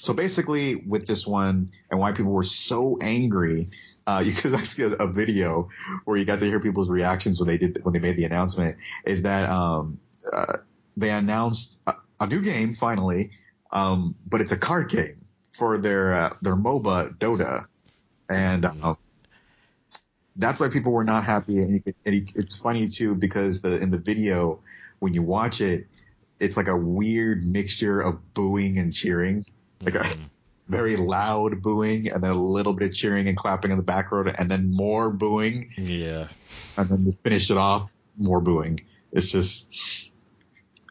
so 0.06 0.14
basically, 0.14 0.76
with 0.76 1.08
this 1.08 1.26
one, 1.26 1.72
and 1.90 2.00
why 2.00 2.12
people 2.12 2.32
were 2.32 2.44
so 2.44 3.00
angry, 3.02 3.72
uh, 4.06 4.22
you 4.26 4.34
could 4.34 4.54
actually 4.54 4.94
a, 4.94 4.98
a 4.98 5.08
video 5.12 5.70
where 6.04 6.16
you 6.16 6.26
got 6.26 6.38
to 6.40 6.46
hear 6.46 6.60
people's 6.60 6.92
reactions 6.92 7.40
when 7.40 7.48
they 7.48 7.58
did 7.58 7.80
when 7.84 7.92
they 7.92 8.00
made 8.00 8.16
the 8.16 8.24
announcement. 8.24 8.78
Is 9.04 9.24
that 9.24 9.50
um, 9.50 10.00
uh, 10.32 10.58
they 10.96 11.10
announced 11.10 11.82
a, 11.88 11.94
a 12.20 12.28
new 12.28 12.44
game 12.44 12.76
finally, 12.76 13.32
um, 13.72 14.14
but 14.28 14.42
it's 14.42 14.52
a 14.52 14.58
card 14.58 14.90
game 14.90 15.26
for 15.58 15.80
their 15.80 16.14
uh, 16.14 16.34
their 16.40 16.56
MOBA 16.56 17.18
Dota, 17.18 17.66
and 18.30 18.64
um, 18.64 18.98
that's 20.36 20.60
why 20.60 20.70
people 20.70 20.92
were 20.92 21.04
not 21.04 21.24
happy. 21.24 21.58
And, 21.64 21.74
you, 21.74 21.94
and 22.06 22.32
it's 22.36 22.62
funny 22.62 22.90
too 22.90 23.16
because 23.16 23.64
the 23.64 23.82
in 23.82 23.90
the 23.90 24.00
video 24.00 24.60
when 25.00 25.16
you 25.16 25.24
watch 25.24 25.62
it, 25.62 25.88
it's 26.40 26.58
like 26.58 26.68
a 26.68 26.78
weird 26.78 27.44
mixture 27.44 28.02
of 28.02 28.36
booing 28.36 28.78
and 28.78 28.94
cheering, 28.94 29.46
like 29.82 29.94
Mhm. 29.94 30.26
a 30.26 30.30
very 30.70 30.96
loud 30.98 31.62
booing 31.62 32.10
and 32.12 32.24
then 32.24 32.32
a 32.32 32.36
little 32.36 32.74
bit 32.74 32.90
of 32.90 32.96
cheering 32.96 33.28
and 33.28 33.38
clapping 33.38 33.72
in 33.72 33.78
the 33.78 33.84
back 33.84 34.06
background, 34.06 34.34
and 34.38 34.50
then 34.50 34.72
more 34.72 35.12
booing, 35.12 35.72
Yeah. 35.78 36.28
and 36.78 36.90
then 36.90 37.06
you 37.06 37.16
finish 37.24 37.52
it 37.52 37.58
off 37.58 37.94
more 38.18 38.42
booing. 38.42 38.80
It's 39.12 39.32
just, 39.32 39.72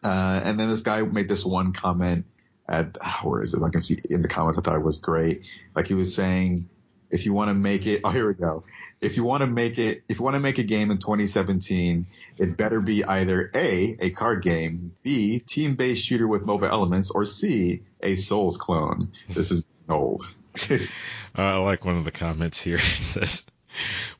uh, 0.02 0.40
and 0.44 0.58
then 0.60 0.68
this 0.68 0.82
guy 0.82 1.02
made 1.02 1.28
this 1.28 1.44
one 1.44 1.72
comment 1.72 2.26
at 2.68 2.96
where 3.22 3.42
is 3.42 3.52
it? 3.54 3.62
I 3.62 3.68
can 3.70 3.80
see 3.80 3.96
in 4.08 4.22
the 4.22 4.28
comments. 4.28 4.58
I 4.58 4.62
thought 4.62 4.76
it 4.76 4.84
was 4.84 4.98
great. 4.98 5.46
Like 5.74 5.86
he 5.86 5.94
was 5.94 6.14
saying, 6.14 6.68
if 7.10 7.26
you 7.26 7.32
want 7.34 7.48
to 7.50 7.54
make 7.54 7.86
it, 7.86 8.00
oh 8.04 8.10
here 8.10 8.26
we 8.28 8.34
go. 8.34 8.64
If 9.04 9.16
you 9.16 9.24
want 9.24 9.42
to 9.42 9.46
make 9.46 9.78
it, 9.78 10.02
if 10.08 10.18
you 10.18 10.24
want 10.24 10.34
to 10.34 10.40
make 10.40 10.58
a 10.58 10.62
game 10.62 10.90
in 10.90 10.98
2017, 10.98 12.06
it 12.38 12.56
better 12.56 12.80
be 12.80 13.04
either 13.04 13.50
A, 13.54 13.96
a 14.00 14.10
card 14.10 14.42
game, 14.42 14.92
B, 15.02 15.38
team-based 15.40 16.04
shooter 16.04 16.26
with 16.26 16.42
MOBA 16.46 16.70
elements, 16.70 17.10
or 17.10 17.24
C, 17.24 17.82
a 18.00 18.16
Souls 18.16 18.56
clone. 18.56 19.12
This 19.28 19.50
is 19.50 19.66
old. 19.88 20.22
Uh, 20.70 20.78
I 21.36 21.56
like 21.58 21.84
one 21.84 21.96
of 21.98 22.04
the 22.04 22.10
comments 22.12 22.60
here. 22.60 22.76
It 22.80 23.02
says, 23.02 23.44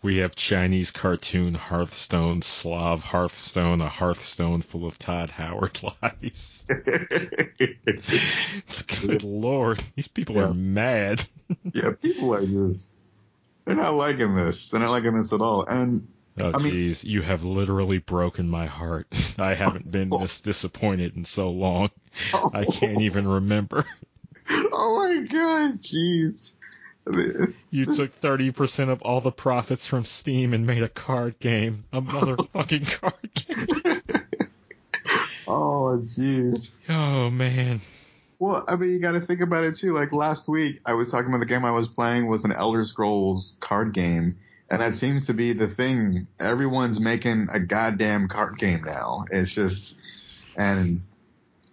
"We 0.03 0.17
have 0.19 0.35
Chinese 0.35 0.91
cartoon 0.91 1.55
Hearthstone, 1.55 2.43
Slav 2.43 3.03
Hearthstone, 3.05 3.81
a 3.81 3.89
Hearthstone 3.89 4.63
full 4.63 4.85
of 4.87 4.99
Todd 4.99 5.31
Howard 5.31 5.79
lies." 6.03 6.67
Good 8.89 9.23
lord, 9.23 9.81
these 9.97 10.09
people 10.09 10.37
Yeah. 10.37 10.49
are 10.49 10.55
mad. 10.55 11.25
yeah, 11.73 11.91
people 12.01 12.35
are 12.35 12.45
just, 12.47 12.94
they're 13.65 13.77
not 13.77 13.95
liking 13.95 14.35
this. 14.37 14.71
They're 14.71 14.81
not 14.81 14.91
liking 14.91 15.17
this 15.17 15.33
at 15.33 15.41
all. 15.41 15.65
And 15.65 16.09
Oh 16.41 16.51
I 16.53 16.59
mean- 16.59 16.73
jeez, 16.73 17.05
you 17.05 17.23
have 17.23 17.45
literally 17.45 17.99
broken 17.99 18.49
my 18.49 18.67
heart. 18.67 19.07
I 19.39 19.55
haven't 19.55 19.85
been 19.93 20.09
oh. 20.13 20.19
this 20.19 20.41
disappointed 20.41 21.17
in 21.17 21.25
so 21.25 21.51
long. 21.51 21.91
I 22.55 22.65
can't 22.65 23.01
even 23.01 23.27
remember. 23.27 23.85
Oh 24.51 24.99
my 24.99 25.27
god, 25.27 25.81
jeez. 25.81 26.55
You 27.71 27.85
This- 27.87 27.97
took 27.99 28.21
30% 28.21 28.89
of 28.89 29.03
all 29.03 29.21
the 29.21 29.31
profits 29.31 29.87
from 29.87 30.05
Steam 30.07 30.55
and 30.55 30.67
made 30.67 30.83
a 30.83 30.89
card 30.89 31.39
game. 31.39 31.85
A 31.93 32.01
motherfucking 32.01 32.91
card 33.01 33.35
game. 33.35 34.21
Oh 35.47 36.01
jeez. 36.03 36.81
Oh 36.89 37.29
man. 37.31 37.83
Well, 38.45 38.63
I 38.69 38.77
mean, 38.77 38.91
you 38.91 38.99
got 38.99 39.13
to 39.13 39.23
think 39.23 39.41
about 39.41 39.65
it 39.65 39.77
too. 39.77 39.95
Like 39.95 40.13
last 40.13 40.51
week, 40.51 40.83
I 40.85 40.93
was 40.93 41.11
talking 41.11 41.29
about 41.29 41.39
the 41.39 41.47
game 41.47 41.65
I 41.65 41.71
was 41.71 41.89
playing 41.89 42.27
was 42.27 42.45
an 42.45 42.53
Elder 42.53 42.85
Scrolls 42.85 43.57
card 43.59 43.95
game, 43.95 44.37
and 44.71 44.83
that 44.83 44.95
seems 44.95 45.29
to 45.29 45.33
be 45.33 45.55
the 45.55 45.67
thing. 45.67 46.27
Everyone's 46.39 47.01
making 47.01 47.49
a 47.51 47.59
goddamn 47.59 48.29
card 48.29 48.59
game 48.59 48.83
now. 48.85 49.25
It's 49.31 49.55
just, 49.55 49.97
and 50.55 51.01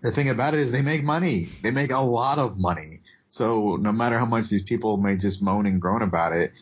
the 0.02 0.14
thing 0.14 0.30
about 0.30 0.54
it 0.54 0.62
is 0.62 0.72
they 0.72 0.82
make 0.82 1.04
money. 1.04 1.50
They 1.62 1.72
make 1.72 1.92
a 1.92 2.00
lot 2.00 2.40
of 2.40 2.58
money. 2.58 3.02
So 3.28 3.76
no 3.76 3.92
matter 3.92 4.18
how 4.18 4.26
much 4.26 4.48
these 4.48 4.64
people 4.64 4.96
may 4.96 5.18
just 5.18 5.44
moan 5.44 5.66
and 5.66 5.82
groan 5.82 6.02
about 6.02 6.32
it, 6.32 6.54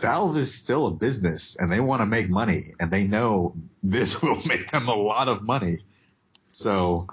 Valve 0.00 0.36
is 0.36 0.54
still 0.54 0.86
a 0.86 0.92
business 0.92 1.56
and 1.58 1.72
they 1.72 1.80
want 1.80 2.02
to 2.02 2.06
make 2.06 2.30
money 2.30 2.66
and 2.78 2.92
they 2.92 3.02
know 3.02 3.56
this 3.82 4.22
will 4.22 4.40
make 4.46 4.70
them 4.70 4.86
a 4.86 4.94
lot 4.94 5.26
of 5.26 5.42
money. 5.42 5.78
So 6.50 7.08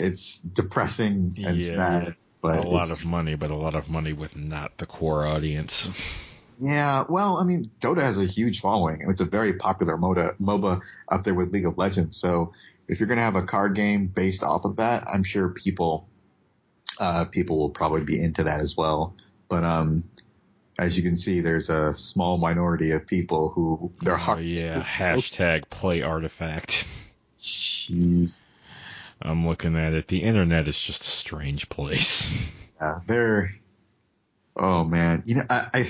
it's 0.00 0.38
depressing 0.40 1.36
and 1.44 1.58
Yeah. 1.60 1.74
sad, 1.74 2.14
but 2.42 2.64
a 2.64 2.68
lot 2.68 2.90
of 2.90 3.04
money, 3.04 3.34
but 3.34 3.50
a 3.50 3.56
lot 3.56 3.74
of 3.74 3.88
money 3.88 4.12
with 4.12 4.36
not 4.36 4.76
the 4.78 4.86
core 4.86 5.26
audience. 5.26 5.90
yeah. 6.58 7.04
Well, 7.08 7.38
I 7.38 7.44
mean, 7.44 7.64
Dota 7.80 8.00
has 8.02 8.18
a 8.18 8.24
huge 8.26 8.60
following. 8.60 9.02
And 9.02 9.10
it's 9.10 9.20
a 9.20 9.24
very 9.26 9.54
popular 9.54 9.96
MOBA, 9.96 10.36
MOBA 10.40 10.80
up 11.08 11.22
there 11.24 11.34
with 11.34 11.52
League 11.52 11.66
of 11.66 11.78
Legends. 11.78 12.16
So 12.16 12.52
if 12.88 12.98
you're 13.00 13.06
going 13.06 13.18
to 13.18 13.24
have 13.24 13.36
a 13.36 13.42
card 13.44 13.74
game 13.74 14.06
based 14.08 14.42
off 14.42 14.64
of 14.64 14.76
that, 14.76 15.06
I'm 15.06 15.22
sure 15.24 15.50
people, 15.50 16.08
uh, 16.98 17.26
people 17.30 17.58
will 17.58 17.70
probably 17.70 18.04
be 18.04 18.22
into 18.22 18.44
that 18.44 18.60
as 18.60 18.76
well. 18.76 19.14
But, 19.48 19.64
um, 19.64 20.04
as 20.78 20.96
you 20.96 21.02
can 21.02 21.14
see, 21.16 21.40
there's 21.40 21.68
a 21.68 21.94
small 21.94 22.38
minority 22.38 22.92
of 22.92 23.06
people 23.06 23.50
who 23.50 23.92
their 24.00 24.18
Oh, 24.18 24.38
yeah. 24.38 24.80
Hashtag 24.82 25.68
play 25.68 26.00
artifact. 26.02 26.88
Jeez. 27.38 28.49
I'm 29.22 29.46
looking 29.46 29.76
at 29.76 29.92
it. 29.92 30.08
The 30.08 30.22
internet 30.22 30.68
is 30.68 30.80
just 30.80 31.02
a 31.02 31.08
strange 31.08 31.68
place. 31.68 32.36
Yeah, 32.82 33.00
they're. 33.06 33.50
Oh 34.56 34.84
man, 34.84 35.22
you 35.26 35.34
know, 35.34 35.42
I, 35.50 35.66
I 35.74 35.86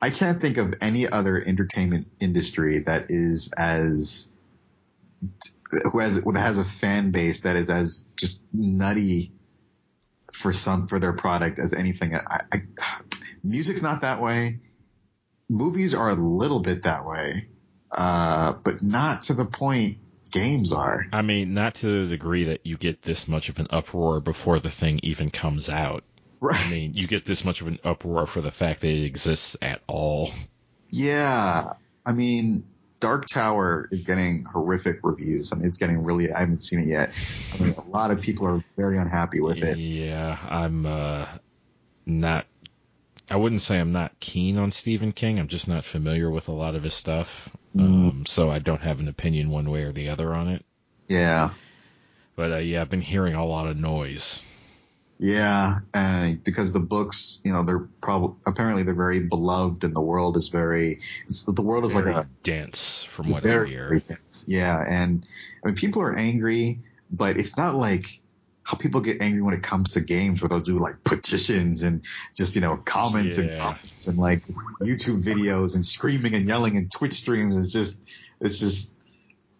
I 0.00 0.10
can't 0.10 0.40
think 0.40 0.56
of 0.58 0.74
any 0.80 1.08
other 1.08 1.42
entertainment 1.44 2.06
industry 2.20 2.84
that 2.86 3.06
is 3.08 3.52
as 3.58 4.32
who 5.92 5.98
has 5.98 6.14
who 6.16 6.32
has 6.36 6.58
a 6.58 6.64
fan 6.64 7.10
base 7.10 7.40
that 7.40 7.56
is 7.56 7.68
as 7.68 8.06
just 8.16 8.44
nutty 8.52 9.32
for 10.32 10.52
some 10.52 10.86
for 10.86 11.00
their 11.00 11.14
product 11.14 11.58
as 11.58 11.72
anything. 11.72 12.14
I, 12.14 12.42
I 12.52 12.58
music's 13.42 13.82
not 13.82 14.02
that 14.02 14.22
way. 14.22 14.60
Movies 15.48 15.94
are 15.94 16.10
a 16.10 16.14
little 16.14 16.60
bit 16.60 16.84
that 16.84 17.06
way, 17.06 17.48
uh, 17.90 18.52
but 18.52 18.82
not 18.82 19.22
to 19.22 19.34
the 19.34 19.46
point 19.46 19.98
games 20.30 20.72
are. 20.72 21.06
I 21.12 21.22
mean, 21.22 21.54
not 21.54 21.76
to 21.76 22.04
the 22.04 22.10
degree 22.10 22.44
that 22.44 22.66
you 22.66 22.76
get 22.76 23.02
this 23.02 23.28
much 23.28 23.48
of 23.48 23.58
an 23.58 23.68
uproar 23.70 24.20
before 24.20 24.58
the 24.58 24.70
thing 24.70 25.00
even 25.02 25.28
comes 25.28 25.68
out. 25.68 26.04
Right. 26.40 26.60
I 26.60 26.70
mean, 26.70 26.92
you 26.94 27.06
get 27.06 27.24
this 27.24 27.44
much 27.44 27.60
of 27.60 27.66
an 27.66 27.78
uproar 27.84 28.26
for 28.26 28.40
the 28.40 28.50
fact 28.50 28.82
that 28.82 28.88
it 28.88 29.04
exists 29.04 29.56
at 29.60 29.80
all. 29.86 30.30
Yeah, 30.90 31.72
I 32.06 32.12
mean, 32.12 32.64
Dark 33.00 33.26
Tower 33.26 33.88
is 33.90 34.04
getting 34.04 34.44
horrific 34.44 35.00
reviews. 35.02 35.52
I 35.52 35.56
mean, 35.56 35.66
it's 35.66 35.78
getting 35.78 36.02
really. 36.02 36.32
I 36.32 36.40
haven't 36.40 36.62
seen 36.62 36.80
it 36.80 36.86
yet. 36.86 37.10
I 37.54 37.62
mean, 37.62 37.74
a 37.74 37.90
lot 37.90 38.10
of 38.10 38.20
people 38.20 38.46
are 38.46 38.64
very 38.76 38.98
unhappy 38.98 39.40
with 39.40 39.62
it. 39.62 39.78
Yeah, 39.78 40.38
I'm 40.48 40.86
uh, 40.86 41.26
not. 42.06 42.46
I 43.30 43.36
wouldn't 43.36 43.60
say 43.60 43.78
I'm 43.78 43.92
not 43.92 44.18
keen 44.20 44.56
on 44.58 44.72
Stephen 44.72 45.12
King. 45.12 45.38
I'm 45.38 45.48
just 45.48 45.68
not 45.68 45.84
familiar 45.84 46.30
with 46.30 46.48
a 46.48 46.52
lot 46.52 46.74
of 46.74 46.82
his 46.82 46.94
stuff, 46.94 47.50
Mm. 47.76 47.80
um, 48.10 48.26
so 48.26 48.50
I 48.50 48.58
don't 48.58 48.80
have 48.80 49.00
an 49.00 49.08
opinion 49.08 49.50
one 49.50 49.70
way 49.70 49.82
or 49.82 49.92
the 49.92 50.08
other 50.08 50.32
on 50.34 50.48
it. 50.48 50.64
Yeah, 51.08 51.50
But 52.36 52.52
uh, 52.52 52.56
yeah, 52.56 52.80
I've 52.80 52.90
been 52.90 53.00
hearing 53.02 53.34
a 53.34 53.44
lot 53.44 53.66
of 53.68 53.76
noise. 53.76 54.42
yeah, 55.18 55.80
and 55.92 56.42
because 56.42 56.72
the 56.72 56.80
books, 56.80 57.40
you 57.44 57.52
know, 57.52 57.64
they're 57.64 57.88
probably 58.00 58.36
apparently 58.46 58.84
they're 58.84 58.94
very 58.94 59.20
beloved, 59.20 59.84
and 59.84 59.94
the 59.94 60.00
world 60.00 60.36
is 60.36 60.48
very. 60.48 61.00
It's, 61.26 61.44
the 61.44 61.60
world 61.62 61.84
is 61.84 61.92
Very 61.92 62.12
like 62.12 62.24
a 62.26 62.28
dense, 62.42 63.02
from 63.04 63.28
what 63.30 63.42
very, 63.42 63.66
I 63.66 63.70
hear. 63.70 63.88
very 63.88 64.00
dense. 64.00 64.44
Yeah, 64.48 64.78
and 64.86 65.26
I 65.62 65.66
mean, 65.68 65.74
people 65.76 66.02
are 66.02 66.14
angry, 66.16 66.80
but 67.10 67.36
it's 67.38 67.56
not 67.56 67.74
like 67.74 68.20
how 68.68 68.76
people 68.76 69.00
get 69.00 69.22
angry 69.22 69.40
when 69.40 69.54
it 69.54 69.62
comes 69.62 69.92
to 69.92 70.00
games 70.02 70.42
where 70.42 70.50
they'll 70.50 70.60
do 70.60 70.76
like 70.76 71.02
petitions 71.02 71.82
and 71.82 72.04
just, 72.36 72.54
you 72.54 72.60
know, 72.60 72.76
comments 72.76 73.38
and 73.38 73.58
comments 73.58 74.08
and 74.08 74.18
like 74.18 74.42
YouTube 74.82 75.22
videos 75.22 75.74
and 75.74 75.86
screaming 75.86 76.34
and 76.34 76.46
yelling 76.46 76.76
and 76.76 76.92
Twitch 76.92 77.14
streams. 77.14 77.56
It's 77.56 77.72
just, 77.72 78.02
it's 78.42 78.58
just, 78.58 78.94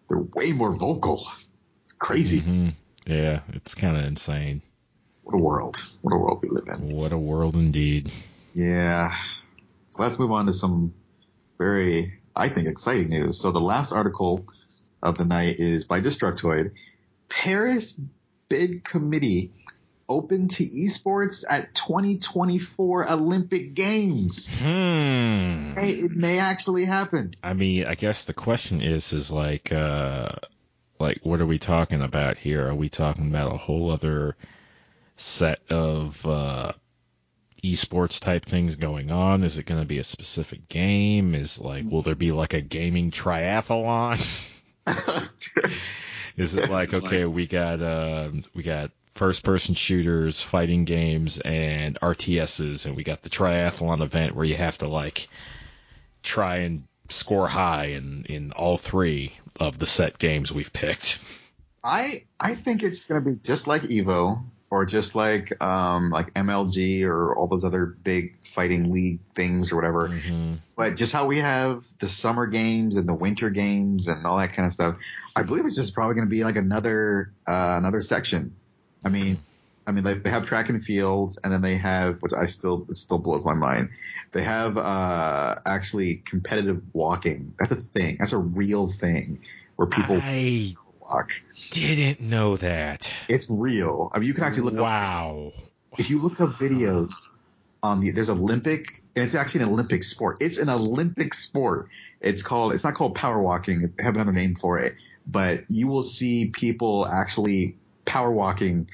they're 0.09 0.19
way 0.35 0.51
more 0.51 0.71
vocal. 0.71 1.25
It's 1.85 1.93
crazy. 1.93 2.41
Mhm. 2.41 2.73
Yeah, 3.07 3.39
it's 3.53 3.73
kind 3.73 3.97
of 3.97 4.05
insane. 4.05 4.61
What 5.23 5.33
a 5.33 5.41
world. 5.41 5.89
What 6.01 6.13
a 6.13 6.17
world 6.19 6.43
we 6.43 6.49
live 6.49 6.67
in. 6.67 6.95
What 6.95 7.11
a 7.11 7.17
world 7.17 7.55
indeed. 7.55 8.11
Yeah. 8.53 9.11
So 9.89 10.03
let's 10.03 10.19
move 10.19 10.31
on 10.31 10.45
to 10.45 10.53
some 10.53 10.93
very, 11.57 12.19
I 12.35 12.49
think, 12.49 12.67
exciting 12.67 13.09
news. 13.09 13.41
So 13.41 13.51
the 13.51 13.59
last 13.59 13.91
article 13.91 14.45
of 15.01 15.17
the 15.17 15.25
night 15.25 15.55
is 15.57 15.85
by 15.85 15.99
Destructoid. 15.99 16.73
Paris 17.27 17.99
bid 18.49 18.83
committee 18.83 19.51
open 20.09 20.47
to 20.47 20.63
esports 20.63 21.45
at 21.47 21.73
2024 21.75 23.11
Olympic 23.11 23.75
Games. 23.75 24.47
Hmm. 24.47 25.73
Hey, 25.73 25.91
it 25.91 26.11
may 26.11 26.39
actually 26.39 26.85
happen. 26.85 27.35
I 27.43 27.53
mean, 27.53 27.85
I 27.85 27.93
guess 27.93 28.25
the 28.25 28.33
question 28.33 28.81
is, 28.81 29.13
is 29.13 29.31
like, 29.31 29.71
uh, 29.71 30.31
like, 30.99 31.19
what 31.21 31.39
are 31.39 31.45
we 31.45 31.59
talking 31.59 32.01
about 32.01 32.37
here? 32.37 32.67
Are 32.67 32.75
we 32.75 32.89
talking 32.89 33.27
about 33.27 33.53
a 33.53 33.57
whole 33.57 33.91
other 33.91 34.35
set 35.15 35.59
of, 35.69 36.25
uh, 36.25 36.73
esports 37.63 38.19
type 38.19 38.45
things 38.45 38.75
going 38.75 39.11
on? 39.11 39.43
Is 39.43 39.59
it 39.59 39.65
going 39.65 39.81
to 39.81 39.87
be 39.87 39.99
a 39.99 40.03
specific 40.03 40.67
game? 40.69 41.35
Is 41.35 41.59
like, 41.59 41.85
will 41.87 42.01
there 42.01 42.15
be 42.15 42.31
like 42.31 42.53
a 42.53 42.61
gaming 42.61 43.11
triathlon? 43.11 44.47
Is 46.37 46.55
it 46.55 46.69
like, 46.69 46.93
okay, 46.93 47.25
we 47.25 47.47
got, 47.47 47.81
uh, 47.81 48.31
we 48.53 48.63
got 48.63 48.91
first 49.15 49.43
person 49.43 49.75
shooters, 49.75 50.41
fighting 50.41 50.85
games, 50.85 51.39
and 51.39 51.97
RTSs, 52.01 52.85
and 52.85 52.95
we 52.95 53.03
got 53.03 53.21
the 53.21 53.29
triathlon 53.29 54.01
event 54.01 54.35
where 54.35 54.45
you 54.45 54.55
have 54.55 54.77
to 54.79 54.87
like 54.87 55.27
try 56.23 56.57
and 56.57 56.83
score 57.09 57.47
high 57.47 57.85
in, 57.85 58.25
in 58.25 58.51
all 58.51 58.77
three 58.77 59.33
of 59.59 59.77
the 59.77 59.85
set 59.85 60.17
games 60.17 60.51
we've 60.51 60.71
picked. 60.71 61.19
I 61.83 62.25
I 62.39 62.55
think 62.55 62.83
it's 62.83 63.05
going 63.05 63.23
to 63.23 63.29
be 63.29 63.35
just 63.41 63.67
like 63.67 63.83
Evo, 63.83 64.43
or 64.71 64.85
just 64.85 65.15
like 65.15 65.61
um, 65.63 66.11
like 66.11 66.33
MLG 66.33 67.03
or 67.03 67.35
all 67.35 67.47
those 67.47 67.63
other 67.63 67.85
big 67.85 68.43
fighting 68.45 68.91
league 68.91 69.19
things 69.35 69.71
or 69.71 69.75
whatever. 69.75 70.07
hmm 70.07 70.55
But 70.77 70.95
just 70.95 71.11
how 71.11 71.25
we 71.25 71.37
have 71.39 71.83
the 71.99 72.07
summer 72.07 72.47
games 72.47 72.95
and 72.95 73.07
the 73.07 73.15
winter 73.15 73.49
games 73.49 74.07
and 74.07 74.25
all 74.25 74.37
that 74.37 74.53
kind 74.53 74.65
of 74.65 74.73
stuff, 74.73 74.95
I 75.35 75.43
believe 75.43 75.65
it's 75.65 75.75
just 75.75 75.93
probably 75.93 76.15
going 76.15 76.27
to 76.27 76.31
be 76.31 76.43
like 76.43 76.55
another 76.55 77.33
uh, 77.47 77.75
another 77.77 78.01
section. 78.01 78.55
I 79.03 79.09
mean, 79.09 79.39
I 79.87 79.91
mean, 79.91 80.03
like 80.03 80.23
they 80.23 80.29
have 80.29 80.45
track 80.45 80.69
and 80.69 80.83
field, 80.83 81.37
and 81.43 81.51
then 81.51 81.63
they 81.63 81.75
have, 81.77 82.21
which 82.21 82.33
I 82.33 82.45
still 82.45 82.85
it 82.89 82.95
still 82.95 83.17
blows 83.17 83.43
my 83.43 83.55
mind. 83.55 83.89
They 84.33 84.43
have 84.43 84.77
uh, 84.77 85.55
actually 85.65 86.21
competitive 86.25 86.83
walking. 86.93 87.55
That's 87.57 87.71
a 87.71 87.77
thing. 87.77 88.17
That's 88.19 88.33
a 88.33 88.37
real 88.37 88.91
thing 88.91 89.39
where 89.77 89.87
people 89.87 90.19
I 90.21 90.75
didn't 91.71 92.21
know 92.21 92.57
that. 92.57 93.11
It's 93.27 93.49
real. 93.49 94.11
I 94.13 94.19
mean, 94.19 94.27
you 94.27 94.33
can 94.33 94.43
actually 94.43 94.63
look 94.63 94.75
up 94.75 94.81
Wow. 94.81 95.51
if 95.97 96.09
you 96.09 96.19
look 96.21 96.39
up 96.39 96.53
videos 96.59 97.31
on 97.81 97.99
the 98.01 98.11
there's 98.11 98.29
Olympic 98.29 99.01
and 99.15 99.25
it's 99.25 99.35
actually 99.35 99.63
an 99.63 99.69
Olympic 99.69 100.03
sport. 100.03 100.37
It's 100.41 100.57
an 100.57 100.69
Olympic 100.69 101.33
sport. 101.33 101.89
It's 102.21 102.43
called 102.43 102.73
it's 102.73 102.83
not 102.83 102.95
called 102.95 103.15
power 103.15 103.41
walking. 103.41 103.93
They 103.97 104.03
have 104.03 104.15
another 104.15 104.33
name 104.33 104.55
for 104.55 104.79
it. 104.79 104.95
But 105.25 105.65
you 105.69 105.87
will 105.87 106.03
see 106.03 106.49
people 106.53 107.05
actually 107.05 107.77
power 108.05 108.31
walking 108.31 108.89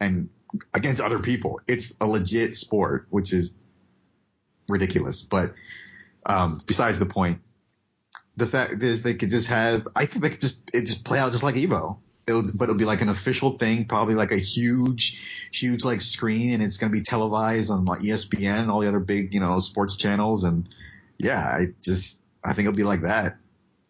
and 0.00 0.30
against 0.74 1.00
other 1.00 1.18
people. 1.18 1.60
It's 1.66 1.94
a 2.00 2.06
legit 2.06 2.56
sport, 2.56 3.06
which 3.10 3.32
is 3.32 3.54
ridiculous. 4.68 5.22
But 5.22 5.54
um, 6.24 6.58
besides 6.66 6.98
the 6.98 7.06
point, 7.06 7.40
the 8.36 8.46
fact 8.46 8.82
is 8.82 9.02
they 9.02 9.14
could 9.14 9.30
just 9.30 9.48
have 9.48 9.86
I 9.94 10.06
think 10.06 10.22
they 10.22 10.30
could 10.30 10.40
just 10.40 10.70
it 10.72 10.82
just 10.82 11.04
play 11.04 11.18
out 11.18 11.32
just 11.32 11.42
like 11.42 11.54
Evo. 11.56 11.98
It'll, 12.26 12.44
but 12.54 12.64
it'll 12.64 12.78
be 12.78 12.84
like 12.84 13.00
an 13.00 13.08
official 13.08 13.58
thing, 13.58 13.86
probably 13.86 14.14
like 14.14 14.30
a 14.30 14.38
huge, 14.38 15.50
huge 15.52 15.82
like 15.82 16.00
screen, 16.00 16.54
and 16.54 16.62
it's 16.62 16.78
going 16.78 16.92
to 16.92 16.96
be 16.96 17.02
televised 17.02 17.68
on 17.68 17.84
like 17.84 17.98
ESPN 17.98 18.60
and 18.60 18.70
all 18.70 18.80
the 18.80 18.86
other 18.86 19.00
big, 19.00 19.34
you 19.34 19.40
know, 19.40 19.58
sports 19.58 19.96
channels. 19.96 20.44
And 20.44 20.68
yeah, 21.18 21.40
I 21.40 21.66
just 21.82 22.22
I 22.44 22.54
think 22.54 22.68
it'll 22.68 22.76
be 22.76 22.84
like 22.84 23.02
that. 23.02 23.38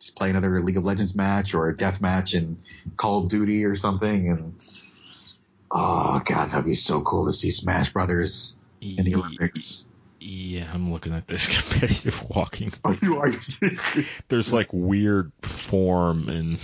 Just 0.01 0.16
play 0.16 0.31
another 0.31 0.60
League 0.62 0.78
of 0.78 0.85
Legends 0.85 1.14
match 1.14 1.52
or 1.52 1.69
a 1.69 1.77
death 1.77 2.01
match 2.01 2.35
in 2.35 2.59
Call 2.97 3.23
of 3.23 3.28
Duty 3.28 3.66
or 3.66 3.77
something. 3.77 4.31
And 4.31 4.55
oh 5.70 6.23
god, 6.24 6.48
that'd 6.48 6.64
be 6.64 6.74
so 6.74 7.02
cool 7.02 7.27
to 7.27 7.35
see 7.35 7.51
Smash 7.51 7.93
Brothers 7.93 8.56
in 8.81 9.05
the 9.05 9.14
Olympics. 9.14 9.89
Yeah, 10.24 10.70
I'm 10.72 10.92
looking 10.92 11.12
at 11.14 11.26
this 11.26 11.46
competitive 11.70 12.24
walking. 12.30 12.72
Are 12.84 12.94
you 12.94 13.18
are 13.18 13.28
you? 13.28 13.38
There's 14.28 14.52
like 14.52 14.68
weird 14.72 15.32
form, 15.42 16.28
and 16.28 16.58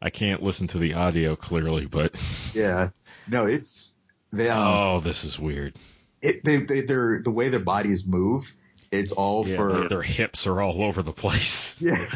I 0.00 0.10
can't 0.10 0.42
listen 0.42 0.66
to 0.68 0.78
the 0.78 0.94
audio 0.94 1.34
clearly, 1.34 1.86
but 1.86 2.14
Yeah, 2.54 2.90
no, 3.26 3.46
it's 3.46 3.94
they 4.32 4.50
um, 4.50 4.74
oh, 4.74 5.00
this 5.00 5.24
is 5.24 5.38
weird. 5.38 5.74
it, 6.20 6.44
they, 6.44 6.58
they, 6.58 6.82
they're 6.82 7.22
the 7.22 7.30
way 7.30 7.48
their 7.48 7.60
bodies 7.60 8.06
move. 8.06 8.52
It's 8.90 9.12
all 9.12 9.46
Yeah, 9.46 9.56
for 9.56 9.88
their 9.88 10.02
hips 10.02 10.46
are 10.46 10.60
all 10.60 10.82
over 10.82 11.02
the 11.02 11.12
place. 11.12 11.78
yeah, 11.80 12.10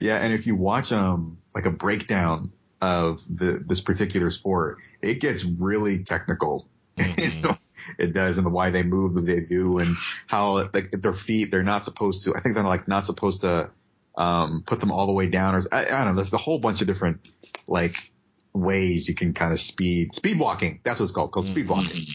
yeah. 0.00 0.16
And 0.18 0.32
if 0.32 0.46
you 0.46 0.54
watch 0.54 0.92
um 0.92 1.38
like 1.56 1.66
a 1.66 1.70
breakdown 1.72 2.52
of 2.80 3.20
the 3.28 3.62
this 3.66 3.80
particular 3.80 4.30
sport, 4.30 4.78
it 5.00 5.20
gets 5.20 5.44
really 5.44 6.04
technical. 6.04 6.68
Mhm. 6.98 7.58
It 7.98 8.12
does, 8.12 8.38
and 8.38 8.46
the 8.46 8.50
why 8.50 8.70
they 8.70 8.82
move 8.82 9.14
the 9.14 9.22
way 9.22 9.40
they 9.40 9.46
do, 9.46 9.78
and 9.78 9.96
how 10.26 10.68
like 10.74 10.90
their 10.92 11.12
feet 11.12 11.50
they're 11.50 11.62
not 11.62 11.84
supposed 11.84 12.24
to. 12.24 12.34
I 12.34 12.40
think 12.40 12.54
they're 12.54 12.64
like 12.64 12.88
not 12.88 13.04
supposed 13.06 13.40
to 13.42 13.70
um 14.16 14.62
put 14.66 14.78
them 14.80 14.90
all 14.92 15.06
the 15.06 15.12
way 15.12 15.28
down, 15.28 15.54
or 15.54 15.62
I, 15.72 15.84
I 15.86 16.04
don't 16.04 16.08
know. 16.08 16.14
There's 16.16 16.32
a 16.32 16.36
whole 16.38 16.58
bunch 16.58 16.80
of 16.80 16.86
different 16.86 17.28
like 17.66 18.10
ways 18.52 19.08
you 19.08 19.14
can 19.14 19.32
kind 19.32 19.52
of 19.52 19.60
speed 19.60 20.14
speed 20.14 20.38
walking. 20.38 20.80
That's 20.84 21.00
what 21.00 21.04
it's 21.04 21.12
called. 21.12 21.32
Called 21.32 21.46
speed 21.46 21.68
walking. 21.68 22.06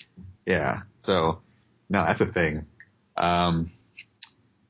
Yeah. 0.45 0.81
So 0.99 1.41
no, 1.89 2.03
that's 2.05 2.21
a 2.21 2.25
thing. 2.27 2.65
Um, 3.15 3.71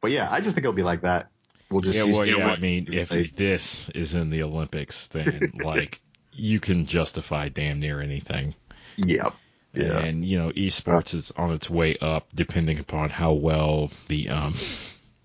but 0.01 0.11
yeah, 0.11 0.27
I 0.31 0.39
just 0.41 0.55
think 0.55 0.63
it'll 0.65 0.73
be 0.75 0.83
like 0.83 1.01
that. 1.01 1.29
We'll 1.69 1.81
just 1.81 1.97
Yeah, 1.97 2.05
see 2.05 2.13
well, 2.13 2.25
yeah. 2.25 2.47
what- 2.47 2.57
I 2.59 2.61
mean, 2.61 2.87
if 2.93 3.11
like, 3.11 3.35
this 3.35 3.89
is 3.89 4.15
in 4.15 4.29
the 4.29 4.43
Olympics, 4.43 5.07
then 5.07 5.51
like 5.63 5.99
you 6.31 6.59
can 6.59 6.85
justify 6.85 7.49
damn 7.49 7.79
near 7.79 7.99
anything. 7.99 8.55
yeah, 8.95 9.29
yeah, 9.77 9.99
And 9.99 10.25
you 10.25 10.37
know, 10.39 10.49
esports 10.51 11.13
is 11.13 11.31
on 11.31 11.51
its 11.53 11.69
way 11.69 11.97
up, 12.01 12.27
depending 12.33 12.79
upon 12.79 13.09
how 13.09 13.33
well 13.33 13.91
the 14.07 14.29
um 14.29 14.55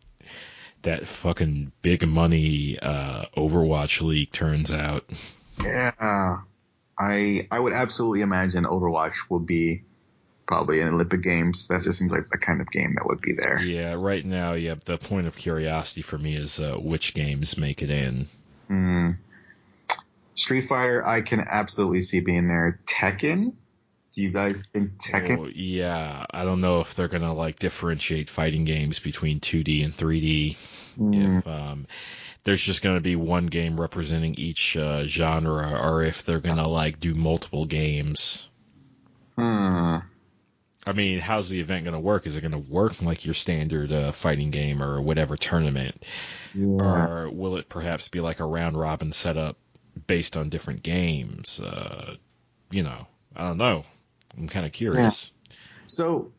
that 0.82 1.06
fucking 1.06 1.72
big 1.82 2.06
money 2.06 2.78
uh 2.80 3.26
Overwatch 3.36 4.00
league 4.02 4.32
turns 4.32 4.72
out. 4.72 5.04
yeah. 5.62 6.38
I 6.98 7.48
I 7.50 7.58
would 7.58 7.72
absolutely 7.72 8.20
imagine 8.20 8.64
Overwatch 8.64 9.14
will 9.30 9.40
be 9.40 9.82
probably 10.46 10.80
in 10.80 10.88
Olympic 10.88 11.22
Games. 11.22 11.68
That 11.68 11.82
just 11.82 11.98
seems 11.98 12.12
like 12.12 12.28
the 12.30 12.38
kind 12.38 12.60
of 12.60 12.70
game 12.70 12.94
that 12.96 13.06
would 13.06 13.20
be 13.20 13.32
there. 13.32 13.60
Yeah, 13.62 13.94
right 13.94 14.24
now, 14.24 14.52
yeah. 14.52 14.74
The 14.84 14.98
point 14.98 15.26
of 15.26 15.34
curiosity 15.36 16.02
for 16.02 16.18
me 16.18 16.36
is 16.36 16.60
uh, 16.60 16.76
which 16.76 17.14
games 17.14 17.56
make 17.56 17.80
it 17.82 17.90
in. 17.90 18.28
Hmm. 18.68 19.10
Street 20.34 20.68
Fighter, 20.68 21.06
I 21.06 21.22
can 21.22 21.40
absolutely 21.40 22.02
see 22.02 22.20
being 22.20 22.48
there. 22.48 22.80
Tekken, 22.86 23.54
do 24.12 24.22
you 24.22 24.30
guys 24.30 24.64
think 24.72 24.93
Tekken? 25.02 25.39
Oh, 25.39 25.48
yeah, 25.55 26.26
I 26.30 26.44
don't 26.44 26.60
know 26.60 26.80
if 26.80 26.94
they're 26.94 27.09
gonna 27.09 27.34
like 27.34 27.59
differentiate 27.59 28.28
fighting 28.30 28.64
games 28.64 28.98
between 28.98 29.40
2D 29.40 29.84
and 29.84 29.97
3D. 29.97 30.56
Hmm. 30.97 31.14
If 31.39 31.47
um, 31.47 31.86
there's 32.44 32.62
just 32.62 32.82
gonna 32.82 33.01
be 33.01 33.16
one 33.16 33.47
game 33.47 33.80
representing 33.80 34.34
each 34.34 34.76
uh, 34.76 35.05
genre, 35.06 35.78
or 35.80 36.02
if 36.05 36.24
they're 36.24 36.40
gonna 36.40 36.68
like 36.68 37.01
do 37.01 37.14
multiple 37.14 37.64
games. 37.64 38.48
Hmm. 39.36 39.97
I 40.84 40.93
mean, 40.93 41.20
how's 41.20 41.48
the 41.48 41.60
event 41.60 41.84
gonna 41.84 42.01
work? 42.01 42.26
Is 42.26 42.36
it 42.36 42.40
gonna 42.43 42.59
work 42.59 43.01
like 43.01 43.24
your 43.24 43.34
standard 43.34 43.93
uh, 43.93 44.12
fighting 44.12 44.51
game 44.51 44.82
or 44.82 45.01
whatever 45.01 45.36
tournament, 45.36 46.05
Yeah. 46.55 47.06
or 47.06 47.30
will 47.30 47.56
it 47.56 47.68
perhaps 47.68 48.09
be 48.09 48.20
like 48.20 48.40
a 48.40 48.44
round 48.44 48.76
robin 48.76 49.12
setup 49.12 49.56
based 50.06 50.36
on 50.36 50.48
different 50.51 50.82
games? 50.82 51.60
Uh, 51.60 52.16
you 52.70 52.82
know, 52.82 53.06
I 53.36 53.43
don't 53.47 53.59
know. 53.59 53.84
I'm 54.36 54.48
kind 54.48 54.66
of 54.66 54.72
curious. 54.72 55.32
So, 55.86 56.32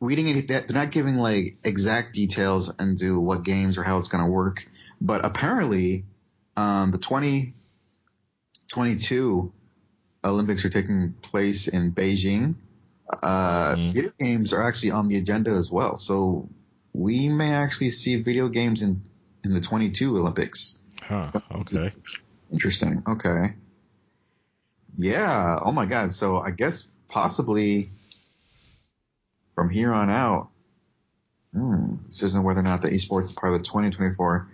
reading 0.00 0.28
it, 0.28 0.48
that 0.48 0.68
they're 0.68 0.76
not 0.76 0.90
giving 0.90 1.16
like 1.16 1.56
exact 1.64 2.12
details 2.14 2.70
into 2.78 3.18
what 3.20 3.42
games 3.44 3.78
or 3.78 3.82
how 3.84 3.96
it's 3.98 4.08
going 4.08 4.24
to 4.24 4.30
work, 4.30 4.68
but 5.00 5.24
apparently, 5.24 6.04
um, 6.56 6.90
the 6.90 6.98
2022 6.98 9.52
Olympics 10.24 10.64
are 10.64 10.70
taking 10.70 11.12
place 11.22 11.68
in 11.68 11.92
Beijing. 11.92 12.56
Uh, 13.22 13.76
Mhm. 13.76 13.94
video 13.94 14.10
games 14.18 14.52
are 14.52 14.66
actually 14.66 14.90
on 14.92 15.06
the 15.08 15.16
agenda 15.16 15.50
as 15.52 15.70
well. 15.70 15.96
So, 15.96 16.48
we 16.92 17.28
may 17.28 17.52
actually 17.52 17.90
see 17.90 18.16
video 18.22 18.48
games 18.48 18.82
in, 18.82 19.02
in 19.44 19.52
the 19.52 19.60
22 19.60 20.16
Olympics. 20.16 20.80
Huh. 21.02 21.30
Okay. 21.52 21.92
Interesting. 22.50 23.02
Okay. 23.06 23.54
Yeah. 24.96 25.58
Oh 25.60 25.72
my 25.72 25.86
God. 25.86 26.12
So 26.12 26.38
I 26.38 26.52
guess 26.52 26.88
possibly 27.14 27.90
from 29.54 29.70
here 29.70 29.92
on 29.92 30.10
out, 30.10 30.48
hmm, 31.52 31.94
decision 32.06 32.42
whether 32.42 32.58
or 32.58 32.64
not 32.64 32.82
the 32.82 32.88
esports 32.88 33.24
is 33.24 33.32
part 33.32 33.52
of 33.54 33.60
the 33.60 33.64
2024 33.64 34.48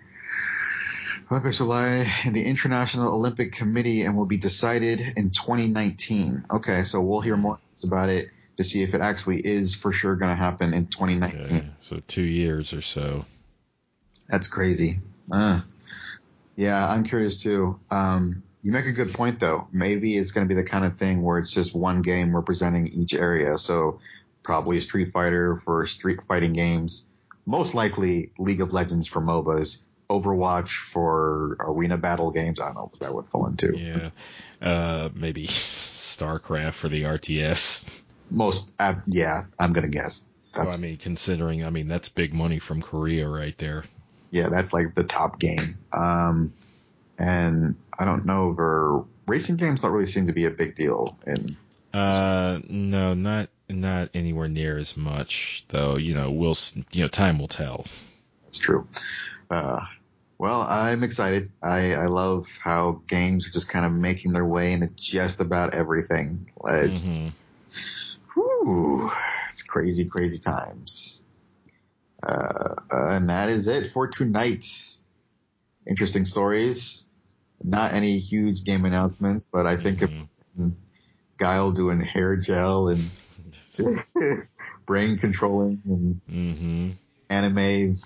Olympics 1.30 1.60
will 1.60 1.68
lie 1.68 2.12
in 2.24 2.32
the 2.32 2.44
International 2.44 3.14
Olympic 3.14 3.52
Committee 3.52 4.02
and 4.02 4.16
will 4.16 4.26
be 4.26 4.36
decided 4.36 5.00
in 5.16 5.30
2019. 5.30 6.44
Okay. 6.50 6.82
So 6.82 7.00
we'll 7.00 7.20
hear 7.20 7.36
more 7.36 7.60
about 7.84 8.08
it 8.08 8.30
to 8.56 8.64
see 8.64 8.82
if 8.82 8.94
it 8.94 9.00
actually 9.00 9.38
is 9.38 9.76
for 9.76 9.92
sure 9.92 10.16
going 10.16 10.30
to 10.30 10.36
happen 10.36 10.74
in 10.74 10.86
2019. 10.86 11.40
Okay. 11.40 11.66
So 11.80 12.00
two 12.08 12.24
years 12.24 12.72
or 12.72 12.82
so. 12.82 13.24
That's 14.28 14.48
crazy. 14.48 14.98
Uh, 15.30 15.60
yeah, 16.56 16.88
I'm 16.88 17.04
curious 17.04 17.40
too. 17.40 17.78
Um, 17.90 18.42
you 18.62 18.72
make 18.72 18.86
a 18.86 18.92
good 18.92 19.12
point 19.12 19.40
though. 19.40 19.68
Maybe 19.72 20.16
it's 20.16 20.32
going 20.32 20.46
to 20.46 20.54
be 20.54 20.60
the 20.60 20.68
kind 20.68 20.84
of 20.84 20.96
thing 20.96 21.22
where 21.22 21.38
it's 21.38 21.52
just 21.52 21.74
one 21.74 22.02
game 22.02 22.34
representing 22.34 22.88
each 22.88 23.14
area. 23.14 23.56
So 23.58 24.00
probably 24.42 24.80
Street 24.80 25.08
Fighter 25.08 25.56
for 25.56 25.86
street 25.86 26.24
fighting 26.24 26.52
games. 26.52 27.06
Most 27.46 27.74
likely 27.74 28.32
League 28.38 28.60
of 28.60 28.72
Legends 28.72 29.06
for 29.06 29.20
MOBAs. 29.20 29.78
Overwatch 30.10 30.70
for 30.70 31.56
arena 31.60 31.96
battle 31.96 32.32
games. 32.32 32.60
I 32.60 32.66
don't 32.66 32.74
know 32.74 32.90
what 32.90 33.00
that 33.00 33.14
would 33.14 33.28
fall 33.28 33.46
into. 33.46 33.78
Yeah. 33.78 34.10
Uh, 34.60 35.08
maybe 35.14 35.46
StarCraft 35.46 36.74
for 36.74 36.88
the 36.88 37.02
RTS. 37.04 37.84
Most, 38.28 38.72
uh, 38.78 38.94
yeah, 39.06 39.44
I'm 39.58 39.72
going 39.72 39.90
to 39.90 39.90
guess. 39.90 40.28
That's, 40.52 40.74
I 40.74 40.78
mean, 40.78 40.96
considering, 40.96 41.64
I 41.64 41.70
mean, 41.70 41.86
that's 41.86 42.08
big 42.08 42.34
money 42.34 42.58
from 42.58 42.82
Korea 42.82 43.28
right 43.28 43.56
there. 43.58 43.84
yeah, 44.32 44.48
that's 44.48 44.72
like 44.72 44.96
the 44.96 45.04
top 45.04 45.38
game. 45.38 45.78
Um, 45.92 46.52
and 47.20 47.76
I 47.98 48.04
don't 48.06 48.24
know, 48.24 48.54
for 48.54 49.04
racing 49.28 49.56
games 49.56 49.82
don't 49.82 49.92
really 49.92 50.06
seem 50.06 50.26
to 50.26 50.32
be 50.32 50.46
a 50.46 50.50
big 50.50 50.74
deal. 50.74 51.16
And 51.26 51.56
Uh, 51.92 52.58
no, 52.68 53.14
not 53.14 53.50
not 53.68 54.08
anywhere 54.14 54.48
near 54.48 54.78
as 54.78 54.96
much, 54.96 55.64
though. 55.68 55.96
You 55.96 56.14
know, 56.14 56.30
we'll 56.30 56.56
you 56.92 57.02
know, 57.02 57.08
time 57.08 57.38
will 57.38 57.48
tell. 57.48 57.84
That's 58.44 58.58
true. 58.58 58.88
Uh, 59.50 59.80
Well, 60.38 60.62
I'm 60.62 61.02
excited. 61.02 61.50
I, 61.62 61.92
I 61.92 62.06
love 62.06 62.48
how 62.64 63.02
games 63.06 63.46
are 63.46 63.50
just 63.50 63.68
kind 63.68 63.84
of 63.84 63.92
making 63.92 64.32
their 64.32 64.46
way 64.46 64.72
into 64.72 64.88
just 64.96 65.40
about 65.40 65.74
everything. 65.74 66.50
It's, 66.64 67.20
Mhm. 67.20 67.32
whew, 68.32 69.10
it's 69.50 69.62
crazy, 69.62 70.06
crazy 70.06 70.38
times. 70.38 71.24
Uh, 72.22 72.74
and 72.90 73.28
that 73.28 73.50
is 73.50 73.66
it 73.66 73.88
for 73.88 74.08
tonight. 74.08 74.64
Interesting 75.86 76.24
stories. 76.24 77.06
Not 77.62 77.92
any 77.94 78.18
huge 78.18 78.64
game 78.64 78.84
announcements, 78.84 79.46
but 79.52 79.66
I 79.66 79.76
think 79.76 80.00
Mhm. 80.00 80.26
if 80.58 80.72
Guile 81.38 81.72
doing 81.72 82.00
hair 82.00 82.36
gel 82.36 82.88
and 82.88 83.10
brain 84.86 85.18
controlling 85.18 85.80
and 85.84 86.20
Mhm. 86.30 86.96
anime 87.28 87.98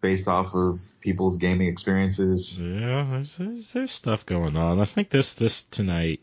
based 0.00 0.28
off 0.28 0.54
of 0.54 0.80
people's 1.00 1.38
gaming 1.38 1.68
experiences. 1.68 2.60
Yeah, 2.60 3.06
there's, 3.10 3.36
there's 3.36 3.72
there's 3.72 3.92
stuff 3.92 4.26
going 4.26 4.56
on. 4.56 4.80
I 4.80 4.84
think 4.84 5.10
this 5.10 5.34
this 5.34 5.62
tonight 5.64 6.20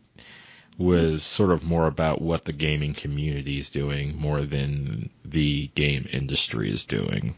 was 0.78 1.24
sort 1.24 1.52
of 1.52 1.64
more 1.64 1.88
about 1.88 2.22
what 2.22 2.46
the 2.46 2.54
gaming 2.54 2.94
community 2.94 3.58
is 3.60 3.70
doing 3.70 4.16
more 4.18 4.42
than 4.42 5.10
the 5.26 5.68
game 5.76 6.08
industry 6.12 6.72
is 6.72 6.86
doing. 6.86 7.36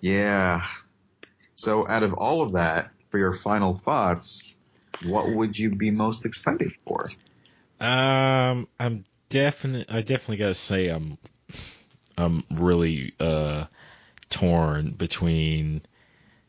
Yeah. 0.00 0.64
So 1.54 1.86
out 1.86 2.02
of 2.02 2.14
all 2.14 2.42
of 2.42 2.52
that, 2.54 2.90
for 3.10 3.18
your 3.18 3.32
final 3.34 3.76
thoughts, 3.76 4.56
what 5.04 5.28
would 5.28 5.58
you 5.58 5.70
be 5.70 5.90
most 5.90 6.24
excited 6.24 6.72
for? 6.86 7.08
Um, 7.80 8.68
I'm 8.78 9.04
definitely, 9.28 9.86
I 9.88 10.00
definitely 10.02 10.38
gotta 10.38 10.54
say 10.54 10.88
I'm, 10.88 11.18
I'm 12.16 12.44
really 12.50 13.12
uh 13.18 13.64
torn 14.30 14.90
between, 14.92 15.82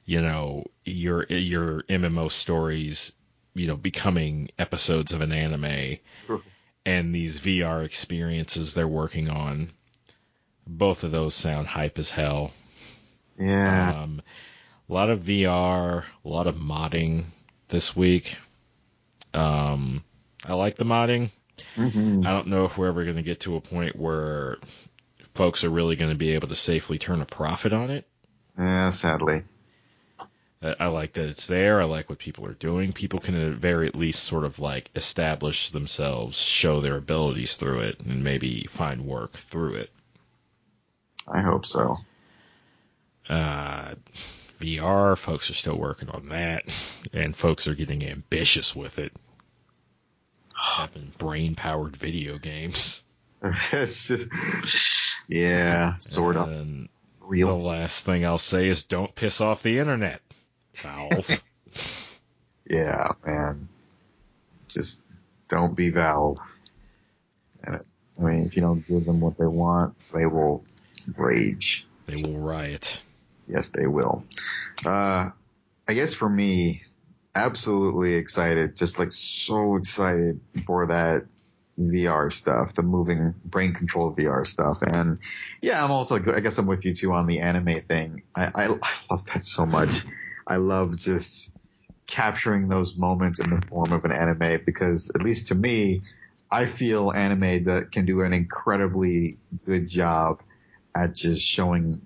you 0.06 0.22
know, 0.22 0.65
your 0.86 1.26
your 1.26 1.82
MMO 1.84 2.32
stories, 2.32 3.11
you 3.53 3.68
know, 3.68 3.76
becoming 3.76 4.49
episodes 4.57 5.14
of 5.14 5.22
an 5.22 5.32
anime, 5.32 5.98
and 6.86 7.14
these 7.14 7.40
VR 7.40 7.84
experiences 7.84 8.73
they're 8.73 8.88
working 8.88 9.30
on. 9.30 9.72
Both 10.68 11.03
of 11.03 11.11
those 11.11 11.36
sound 11.36 11.68
hype 11.68 11.99
as 11.99 12.10
hell. 12.10 12.52
Yeah. 13.40 14.02
Um, 14.02 14.22
a 14.90 14.94
lot 14.94 15.10
of 15.10 15.22
VR, 15.22 16.03
a 16.23 16.27
lot 16.27 16.48
of 16.48 16.56
modding 16.56 17.26
this 17.69 17.95
week. 17.95 18.38
Um, 19.36 20.03
I 20.45 20.53
like 20.53 20.78
the 20.78 20.86
modding. 20.86 21.30
Mhm. 21.76 22.26
I 22.26 22.32
don't 22.32 22.48
know 22.48 22.66
if 22.66 22.78
we're 22.78 22.88
ever 22.88 23.03
going 23.03 23.16
to 23.16 23.22
get 23.24 23.41
to 23.41 23.56
a 23.56 23.62
point 23.62 23.95
where 23.95 24.57
folks 25.34 25.64
are 25.64 25.70
really 25.70 25.95
going 25.95 26.12
to 26.12 26.18
be 26.18 26.32
able 26.32 26.48
to 26.49 26.56
safely 26.56 26.98
turn 26.98 27.22
a 27.22 27.26
profit 27.26 27.74
on 27.74 27.90
it. 27.91 28.07
Yeah, 28.57 28.90
sadly. 28.91 29.44
I 30.62 30.76
I 30.80 30.88
like 30.88 31.14
that 31.14 31.26
it's 31.30 31.48
there. 31.48 31.82
I 31.82 31.86
like 31.86 32.10
what 32.10 32.20
people 32.20 32.45
are 32.45 32.53
doing. 32.53 32.94
People 32.94 33.20
can 33.20 33.36
at 33.36 33.57
very 33.57 33.90
least 33.90 34.24
sort 34.24 34.44
of 34.45 34.60
like 34.60 34.90
establish 34.95 35.70
themselves, 35.72 36.38
show 36.40 36.82
their 36.82 36.95
abilities 36.98 37.57
through 37.57 37.82
it, 37.82 37.99
and 37.99 38.24
maybe 38.24 38.66
find 38.70 39.06
work 39.06 39.34
through 39.34 39.76
it. 39.76 39.90
I 41.28 41.41
hope 41.41 41.66
so. 41.66 41.98
Uh, 43.28 43.95
VR, 44.62 45.18
folks 45.18 45.49
are 45.49 45.56
still 45.56 45.78
working 45.78 46.10
on 46.10 46.30
that, 46.30 46.64
and 47.14 47.36
folks 47.36 47.68
are 47.68 47.76
getting 47.76 48.06
ambitious 48.06 48.76
with 48.76 48.99
it. 48.99 49.12
Having 50.56 51.14
brain 51.18 51.56
powered 51.56 51.95
video 51.95 52.38
games. 52.38 53.03
it's 53.72 54.07
just, 54.07 54.27
yeah, 55.27 55.98
sort 55.99 56.38
of 56.38 56.48
And 56.48 56.90
the 57.30 57.44
last 57.45 58.06
thing 58.06 58.26
I'll 58.26 58.38
say 58.38 58.68
is 58.68 58.84
don't 58.84 59.14
piss 59.14 59.41
off 59.41 59.64
the 59.64 59.80
internet, 59.80 60.22
Valve. 60.82 61.41
Yeah, 62.68 63.10
man. 63.26 63.69
Just 64.68 65.03
don't 65.48 65.76
be 65.76 65.91
Valve. 65.91 66.40
And 67.64 67.76
it, 67.76 67.86
I 68.19 68.23
mean, 68.23 68.45
if 68.45 68.56
you 68.56 68.61
don't 68.61 68.86
give 68.88 69.06
them 69.06 69.19
what 69.19 69.38
they 69.38 69.45
want, 69.45 69.95
they 70.14 70.26
will 70.26 70.64
rage. 71.15 71.86
they 72.07 72.22
will 72.23 72.38
riot. 72.40 73.03
Yes, 73.48 73.69
they 73.69 73.86
will. 73.86 74.23
Uh, 74.84 75.30
I 75.88 75.94
guess 75.94 76.14
for 76.14 76.27
me, 76.27 76.85
absolutely 77.36 78.14
excited, 78.14 78.76
just 78.76 78.98
like 78.98 79.12
so 79.12 79.76
excited 79.76 80.40
for 80.66 80.88
that 80.88 81.28
VR 81.78 82.32
stuff, 82.32 82.74
the 82.74 82.84
moving 82.84 83.36
brain 83.44 83.74
control 83.74 84.16
VR 84.16 84.45
stuff. 84.48 84.82
And 84.82 85.20
yeah, 85.62 85.84
I'm 85.84 85.91
also, 85.91 86.16
I 86.34 86.40
guess 86.40 86.57
I'm 86.57 86.68
with 86.68 86.86
you 86.86 86.95
too 86.95 87.12
on 87.12 87.28
the 87.28 87.40
anime 87.40 87.82
thing. 87.82 88.24
I, 88.36 88.45
I, 88.45 88.64
I 88.66 88.94
love 89.12 89.26
that 89.34 89.45
so 89.45 89.66
much. 89.66 89.90
I 90.48 90.56
love 90.56 90.98
just 90.98 91.52
capturing 92.07 92.70
those 92.70 92.98
moments 92.98 93.40
in 93.40 93.49
the 93.49 93.62
form 93.68 93.91
of 93.91 94.06
an 94.06 94.12
anime 94.12 94.62
because 94.66 95.12
at 95.16 95.22
least 95.22 95.48
to 95.48 95.56
me, 95.56 96.02
I 96.52 96.68
feel 96.68 97.12
anime 97.12 97.66
that 97.66 97.91
can 97.91 98.06
do 98.06 98.22
an 98.22 98.32
incredibly 98.32 99.40
good 99.66 99.90
job 99.90 100.41
at 100.95 101.14
just 101.14 101.41
showing 101.45 102.02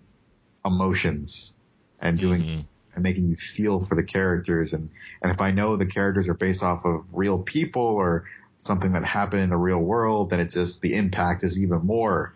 emotions 0.66 1.58
and 2.00 2.18
doing 2.18 2.42
Mhm. 2.42 2.66
And 3.00 3.04
making 3.04 3.26
you 3.28 3.38
feel 3.38 3.84
for 3.84 3.96
the 3.96 4.04
characters 4.04 4.74
and 4.74 4.90
and 5.22 5.32
if 5.32 5.40
I 5.42 5.52
know 5.52 5.78
the 5.78 5.86
characters 5.86 6.28
are 6.28 6.34
based 6.34 6.62
off 6.64 6.86
of 6.86 7.06
real 7.14 7.40
people 7.40 7.82
or 7.82 8.26
something 8.60 8.92
that 8.92 9.06
happened 9.06 9.42
in 9.42 9.50
the 9.50 9.58
real 9.58 9.80
world, 9.80 10.30
then 10.32 10.40
it's 10.42 10.54
just 10.54 10.82
the 10.82 10.96
impact 10.96 11.44
is 11.44 11.58
even 11.58 11.86
more. 11.86 12.34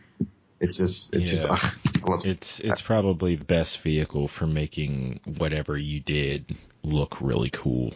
It's 0.59 0.77
just 0.77 1.13
it's 1.13 1.31
Yeah. 1.31 1.47
just 1.47 1.65
ugh, 1.65 2.03
I 2.05 2.09
love 2.09 2.25
It's 2.25 2.61
it's 2.61 2.81
probably 2.81 3.35
the 3.35 3.43
best 3.43 3.79
vehicle 3.79 4.27
for 4.29 4.47
making 4.47 5.19
whatever 5.25 5.77
you 5.77 5.99
did 5.99 6.55
look 6.83 7.19
really 7.21 7.49
cool. 7.49 7.93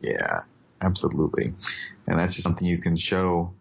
yeah, 0.00 0.40
absolutely. 0.82 1.54
And 2.08 2.18
that's 2.18 2.34
just 2.34 2.44
something 2.44 2.66
you 2.66 2.80
can 2.80 2.96
show 2.96 3.52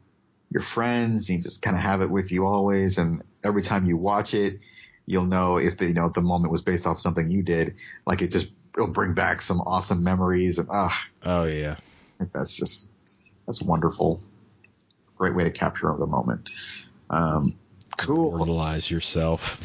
your 0.52 0.62
friends. 0.64 1.30
You 1.30 1.42
just 1.42 1.62
kind 1.62 1.76
of 1.76 1.84
have 1.84 2.02
it 2.02 2.10
with 2.10 2.32
you 2.32 2.46
always, 2.46 2.98
and 2.98 3.24
every 3.44 3.62
time 3.62 3.86
you 3.86 3.98
watch 3.98 4.34
it, 4.34 4.60
you'll 5.08 5.26
know 5.26 5.58
if 5.58 5.78
the 5.78 5.88
you 5.88 5.94
know 5.96 6.06
if 6.06 6.14
the 6.14 6.22
moment 6.22 6.52
was 6.52 6.62
based 6.62 6.86
off 6.86 7.00
something 7.00 7.28
you 7.28 7.42
did. 7.42 7.76
Like 8.06 8.22
it 8.22 8.28
just 8.28 8.52
it'll 8.76 8.92
bring 8.92 9.16
back 9.16 9.42
some 9.42 9.62
awesome 9.62 10.04
memories, 10.04 10.60
and 10.60 10.70
ah, 10.72 11.08
Oh 11.26 11.46
yeah. 11.46 11.78
That's 12.34 12.56
just 12.56 12.92
that's 13.48 13.62
wonderful. 13.62 14.22
Great 15.18 15.36
way 15.36 15.46
to 15.46 15.52
capture 15.52 15.96
the 15.98 16.06
moment. 16.06 16.50
Um, 17.10 17.56
cool. 17.98 18.36
Immortalize 18.36 18.92
yourself. 18.92 19.60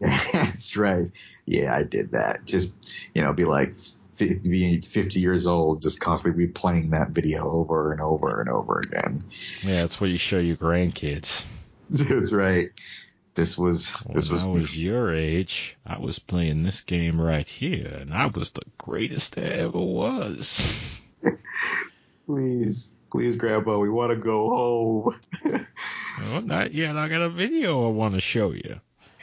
Yeah, 0.00 0.20
that's 0.32 0.76
right. 0.76 1.10
Yeah, 1.46 1.74
I 1.74 1.84
did 1.84 2.12
that. 2.12 2.44
Just 2.44 2.74
you 3.14 3.22
know, 3.22 3.32
be 3.32 3.44
like 3.44 3.74
being 4.18 4.82
50 4.82 5.20
years 5.20 5.46
old, 5.46 5.80
just 5.80 6.00
constantly 6.00 6.46
replaying 6.46 6.90
that 6.90 7.10
video 7.10 7.48
over 7.48 7.92
and 7.92 8.00
over 8.00 8.40
and 8.40 8.50
over 8.50 8.80
again. 8.80 9.22
Yeah, 9.62 9.82
that's 9.82 10.00
what 10.00 10.10
you 10.10 10.18
show 10.18 10.38
your 10.38 10.56
grandkids. 10.56 11.46
That's 11.88 12.34
right. 12.34 12.70
This 13.38 13.56
was 13.56 13.92
this 14.12 14.28
when 14.28 14.34
was, 14.34 14.42
I 14.42 14.46
was 14.48 14.76
your 14.82 15.14
age, 15.14 15.76
I 15.86 16.00
was 16.00 16.18
playing 16.18 16.64
this 16.64 16.80
game 16.80 17.20
right 17.20 17.46
here, 17.46 17.86
and 18.00 18.12
I 18.12 18.26
was 18.26 18.50
the 18.50 18.62
greatest 18.78 19.36
there 19.36 19.60
ever 19.60 19.78
was. 19.78 20.98
please, 22.26 22.92
please, 23.12 23.36
Grandpa, 23.36 23.78
we 23.78 23.90
want 23.90 24.10
to 24.10 24.16
go 24.16 24.48
home. 24.48 25.20
well, 26.18 26.42
not 26.42 26.74
yet. 26.74 26.96
I 26.96 27.08
got 27.08 27.22
a 27.22 27.30
video 27.30 27.86
I 27.86 27.92
want 27.92 28.14
to 28.14 28.20
show 28.20 28.50
you. 28.50 28.80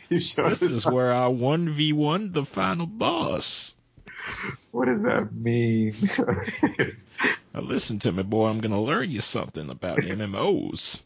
you 0.10 0.22
showed 0.22 0.52
This 0.52 0.62
is 0.62 0.86
where 0.86 1.14
I 1.14 1.26
1v1 1.26 2.32
the 2.32 2.46
final 2.46 2.86
boss. 2.86 3.76
what 4.72 4.86
does 4.86 5.02
that 5.04 5.34
mean? 5.34 5.94
Now 7.54 7.62
listen 7.62 8.00
to 8.00 8.12
me, 8.12 8.24
boy. 8.24 8.48
I'm 8.48 8.60
gonna 8.60 8.82
learn 8.82 9.10
you 9.10 9.22
something 9.22 9.70
about 9.70 9.98
MMOs. 9.98 11.04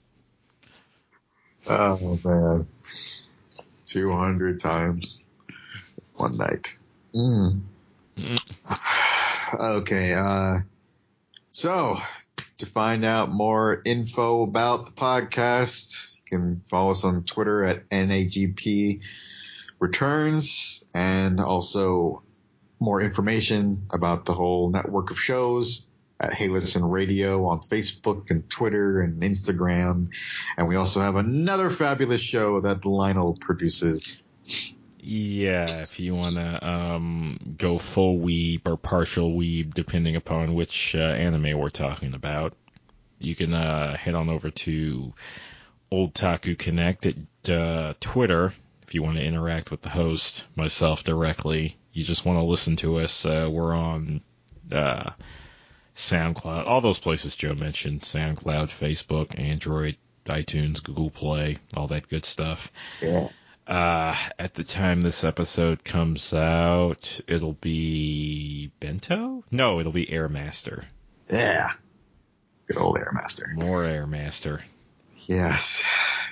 Oh 1.70 2.20
man, 2.24 2.68
200 3.86 4.60
times 4.60 5.24
one 6.16 6.38
night. 6.38 6.78
Mm. 7.14 7.62
Okay, 9.52 10.14
uh, 10.14 10.60
so 11.50 11.98
to 12.60 12.66
find 12.68 13.04
out 13.04 13.32
more 13.32 13.82
info 13.84 14.44
about 14.44 14.86
the 14.86 14.92
podcast, 14.92 16.18
you 16.18 16.38
can 16.38 16.62
follow 16.66 16.92
us 16.92 17.04
on 17.04 17.24
Twitter 17.24 17.64
at 17.64 17.90
NAGP 17.90 19.02
Returns 19.80 20.86
and 20.94 21.40
also 21.40 22.22
more 22.80 23.02
information 23.02 23.88
about 23.92 24.26
the 24.26 24.36
whole 24.36 24.70
network 24.70 25.10
of 25.10 25.20
shows 25.20 25.89
at 26.20 26.34
Hey 26.34 26.48
Listen 26.48 26.84
Radio 26.84 27.46
on 27.46 27.60
Facebook 27.60 28.30
and 28.30 28.50
Twitter 28.50 29.02
and 29.02 29.22
Instagram. 29.22 30.10
And 30.58 30.68
we 30.68 30.76
also 30.76 31.00
have 31.00 31.16
another 31.16 31.70
fabulous 31.70 32.22
show 32.22 32.62
that 32.62 32.86
Lionel 32.86 33.38
produces. 33.40 34.24
Yeah, 35.02 35.66
if 35.70 36.00
you 36.00 36.14
wanna 36.14 36.60
um, 36.62 37.56
go 37.58 37.78
full 37.78 38.20
weeb 38.20 38.68
or 38.68 38.78
partial 38.78 39.32
weeb, 39.32 39.74
depending 39.74 40.16
upon 40.16 40.56
which 40.56 40.96
uh, 40.96 41.00
anime 41.00 41.58
we're 41.58 41.70
talking 41.70 42.14
about, 42.14 42.54
you 43.20 43.36
can 43.36 43.54
uh, 43.54 43.96
head 43.96 44.16
on 44.16 44.30
over 44.30 44.50
to 44.50 45.14
Old 45.92 46.14
Taku 46.14 46.56
Connect 46.56 47.06
at 47.06 47.50
uh, 47.50 47.94
Twitter 48.00 48.54
if 48.90 48.96
you 48.96 49.04
want 49.04 49.18
to 49.18 49.24
interact 49.24 49.70
with 49.70 49.84
the 49.84 49.90
host, 49.90 50.46
myself 50.56 51.04
directly. 51.04 51.78
you 51.94 52.04
just 52.04 52.26
want 52.26 52.40
to 52.40 52.44
listen 52.44 52.76
to 52.76 52.98
us, 52.98 53.24
uh, 53.24 53.48
we're 53.48 53.72
on 53.72 54.20
uh, 54.72 55.12
SoundCloud, 56.00 56.66
all 56.66 56.80
those 56.80 56.98
places 57.00 57.36
Joe 57.36 57.54
mentioned: 57.54 58.02
SoundCloud, 58.04 58.70
Facebook, 58.70 59.38
Android, 59.38 59.98
iTunes, 60.26 60.82
Google 60.82 61.10
Play, 61.10 61.58
all 61.76 61.88
that 61.88 62.08
good 62.08 62.24
stuff. 62.24 62.72
Yeah. 63.02 63.28
Uh, 63.68 64.16
at 64.40 64.54
the 64.54 64.64
time 64.64 65.02
this 65.02 65.24
episode 65.26 65.84
comes 65.84 66.34
out, 66.34 67.20
it'll 67.28 67.54
be 67.54 68.72
Bento? 68.80 69.44
No, 69.52 69.80
it'll 69.80 69.92
be 69.92 70.06
Airmaster. 70.08 70.86
Yeah. 71.30 71.74
Good 72.68 72.78
old 72.78 72.98
Airmaster. 72.98 73.54
More 73.54 73.84
Airmaster. 73.84 74.62
Yes. 75.28 75.84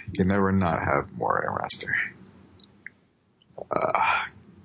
You 0.08 0.14
can 0.14 0.30
never 0.30 0.52
not 0.54 0.82
have 0.82 1.12
more 1.16 1.44
Airmaster. 1.46 1.92
Uh, 3.70 4.24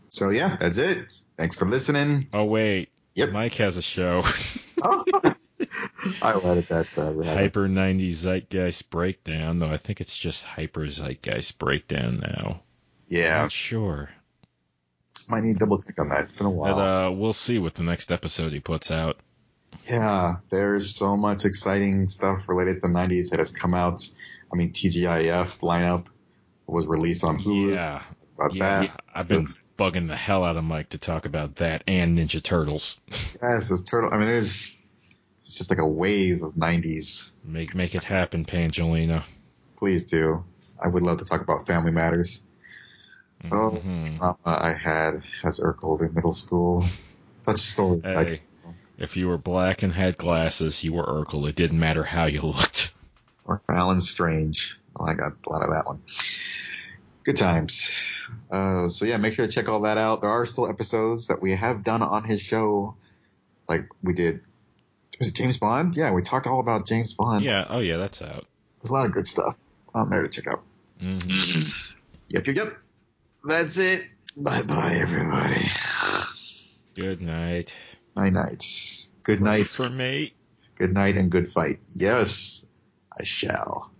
so 0.09 0.31
yeah, 0.31 0.57
that's 0.59 0.79
it. 0.79 1.07
Thanks 1.37 1.57
for 1.57 1.67
listening. 1.67 2.29
Oh 2.33 2.45
wait, 2.45 2.89
Yep. 3.15 3.33
Mike 3.33 3.55
has 3.57 3.77
a 3.77 3.83
show. 3.83 4.23
I 6.23 6.35
let 6.37 6.59
it 6.59 6.69
that 6.69 6.89
stuff. 6.89 7.15
Hyper 7.25 7.69
90s 7.69 8.13
Zeitgeist 8.15 8.91
Breakdown, 8.91 9.59
though 9.59 9.71
I 9.71 9.77
think 9.77 10.01
it's 10.01 10.17
just 10.17 10.45
Hyper 10.45 10.87
Zeitgeist 10.87 11.59
Breakdown 11.59 12.21
now. 12.21 12.63
Yeah. 13.09 13.43
Not 13.43 13.53
sure. 13.53 14.11
Might 15.29 15.45
need 15.45 15.55
to 15.55 15.59
double 15.61 15.79
check 15.79 15.99
on 15.99 16.09
that. 16.09 16.25
It's 16.25 16.33
been 16.33 16.47
a 16.47 16.51
while. 16.51 16.75
But 16.75 16.81
uh, 16.81 17.11
we'll 17.13 17.33
see 17.33 17.59
what 17.59 17.75
the 17.75 17.85
next 17.85 18.11
episode 18.11 18.53
he 18.53 18.61
puts 18.61 18.91
out. 18.91 19.19
Yeah, 19.89 20.37
there's 20.51 20.95
so 20.95 21.17
much 21.17 21.45
exciting 21.45 22.07
stuff 22.09 22.49
related 22.49 22.77
to 22.77 22.81
the 22.83 22.89
90s 22.89 23.31
that 23.31 23.39
has 23.39 23.53
come 23.53 23.75
out. 23.75 24.07
I 24.53 24.57
mean, 24.57 24.73
TGIF 24.73 25.61
lineup 25.61 26.07
was 26.67 26.87
released 26.87 27.25
on 27.25 27.39
Hulu. 27.39 27.75
Yeah, 27.75 28.03
About 28.37 28.55
yeah. 28.55 28.81
that. 28.81 29.01
I've 29.15 29.29
been 29.29 29.39
It's 29.41 29.62
bugging 29.79 30.09
the 30.09 30.17
hell 30.17 30.45
out 30.45 30.57
of 30.57 30.65
Mike 30.65 30.91
to 30.91 30.99
talk 30.99 31.25
about 31.27 31.57
that 31.57 31.83
and 31.87 32.19
Ninja 32.19 32.43
Turtles. 32.43 33.01
Yes, 33.43 33.69
this 33.69 33.83
turtle. 33.83 34.11
I 34.13 34.19
mean, 34.19 34.27
there's 34.27 34.77
it's 35.41 35.59
just 35.59 35.71
like 35.71 35.79
a 35.81 35.87
wave 35.87 36.43
of 36.43 36.53
90s. 36.55 37.33
Make 37.45 37.75
make 37.75 37.95
it 37.95 38.05
happen, 38.05 38.45
Pangelina. 38.45 39.25
Please 39.77 40.05
do. 40.05 40.45
I 40.83 40.89
would 40.89 41.03
love 41.03 41.19
to 41.19 41.25
talk 41.25 41.41
about 41.41 41.67
Family 41.67 41.91
Matters. 41.93 42.45
Oh, 43.51 43.81
Mhm. 43.85 44.17
trauma 44.19 44.37
I 44.45 44.73
had 44.75 45.23
as 45.43 45.59
Urkel 45.59 46.01
in 46.01 46.15
middle 46.15 46.33
school. 46.33 46.85
Such 47.41 47.59
stories. 47.59 48.05
I 48.05 48.25
Hey. 48.25 48.41
If 48.99 49.17
you 49.17 49.27
were 49.27 49.39
black 49.39 49.83
and 49.83 49.93
had 49.93 50.17
glasses, 50.17 50.85
you 50.85 50.93
were 50.93 51.05
Urkel. 51.05 51.49
It 51.49 51.57
didn't 51.57 51.81
matter 51.81 52.05
how 52.05 52.27
you 52.27 52.43
looked. 52.43 52.93
or 53.45 53.61
Alan 53.69 54.01
Strange. 54.01 54.79
Well, 54.97 55.09
I 55.11 55.15
got 55.15 55.33
a 55.45 55.51
lot 55.51 55.63
of 55.65 55.71
that 55.71 55.87
one. 55.87 56.01
Good 57.25 57.37
times. 57.37 57.93
Uh, 58.51 58.89
so 58.89 59.05
yeah, 59.05 59.17
make 59.17 59.35
sure 59.35 59.47
to 59.47 59.53
check 59.53 59.69
all 59.69 59.83
that 59.83 59.99
out. 59.99 60.23
There 60.23 60.31
are 60.31 60.47
still 60.47 60.69
episodes 60.69 61.29
that 61.29 61.41
we 61.41 61.53
have 61.53 61.85
done 61.85 62.03
on 62.03 62.25
his 62.25 62.41
show. 62.41 62.97
Like 63.69 63.89
we 64.03 64.13
did, 64.15 64.41
was 65.19 65.29
it 65.29 65.35
James 65.35 65.57
Bond? 65.57 65.95
Yeah, 65.95 66.13
we 66.13 66.23
talked 66.23 66.47
all 66.47 66.61
about 66.61 66.87
James 66.87 67.13
Bond. 67.13 67.45
Yeah. 67.45 67.65
Oh 67.69 67.79
yeah, 67.79 67.97
that's 67.97 68.21
out. 68.23 68.47
There's 68.83 68.91
a 68.91 68.93
lot 68.93 69.07
of 69.07 69.13
good 69.13 69.29
stuff 69.29 69.55
on 69.95 70.11
there 70.11 70.23
to 70.23 70.29
check 70.29 70.47
out. 70.49 70.63
hmm 71.01 71.17
Yep, 72.29 72.47
yep, 72.47 72.57
yep. 72.57 72.77
That's 73.45 73.77
it. 73.79 74.07
Bye 74.37 74.63
bye, 74.63 74.95
everybody. 75.01 75.69
Good 76.97 77.21
night. 77.23 77.73
Night 78.17 78.33
nights. 78.33 79.11
Good 79.23 79.41
night. 79.41 79.69
for 79.69 79.89
me. 79.89 80.35
Good 80.77 80.93
night 80.93 81.17
and 81.17 81.31
good 81.31 81.51
fight. 81.53 81.79
Yes, 81.95 82.67
I 83.17 83.25
shall. 83.25 83.91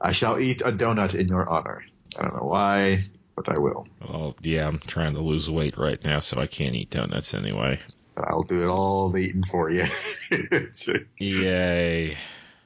I 0.00 0.12
shall 0.12 0.40
eat 0.40 0.60
a 0.62 0.72
donut 0.72 1.14
in 1.14 1.28
your 1.28 1.48
honor. 1.48 1.84
I 2.18 2.22
don't 2.22 2.36
know 2.36 2.48
why, 2.48 3.04
but 3.34 3.48
I 3.48 3.58
will. 3.58 3.86
Oh 4.08 4.34
yeah, 4.42 4.66
I'm 4.66 4.78
trying 4.78 5.14
to 5.14 5.20
lose 5.20 5.50
weight 5.50 5.76
right 5.76 6.02
now, 6.02 6.20
so 6.20 6.38
I 6.38 6.46
can't 6.46 6.74
eat 6.74 6.90
donuts 6.90 7.34
anyway. 7.34 7.80
I'll 8.16 8.42
do 8.42 8.62
it 8.62 8.68
all 8.68 9.10
the 9.10 9.20
eating 9.20 9.44
for 9.44 9.70
you. 9.70 9.84
Yay! 11.18 12.16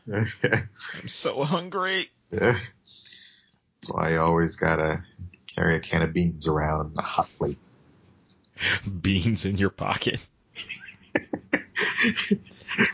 I'm 0.12 1.08
so 1.08 1.42
hungry. 1.42 2.08
yeah. 2.30 2.58
So 3.84 3.94
I 3.96 4.16
always 4.16 4.56
gotta 4.56 5.02
carry 5.54 5.76
a 5.76 5.80
can 5.80 6.02
of 6.02 6.12
beans 6.12 6.46
around 6.46 6.96
a 6.98 7.02
hot 7.02 7.28
plate. 7.38 7.58
Beans 9.02 9.46
in 9.46 9.56
your 9.56 9.70
pocket. 9.70 10.20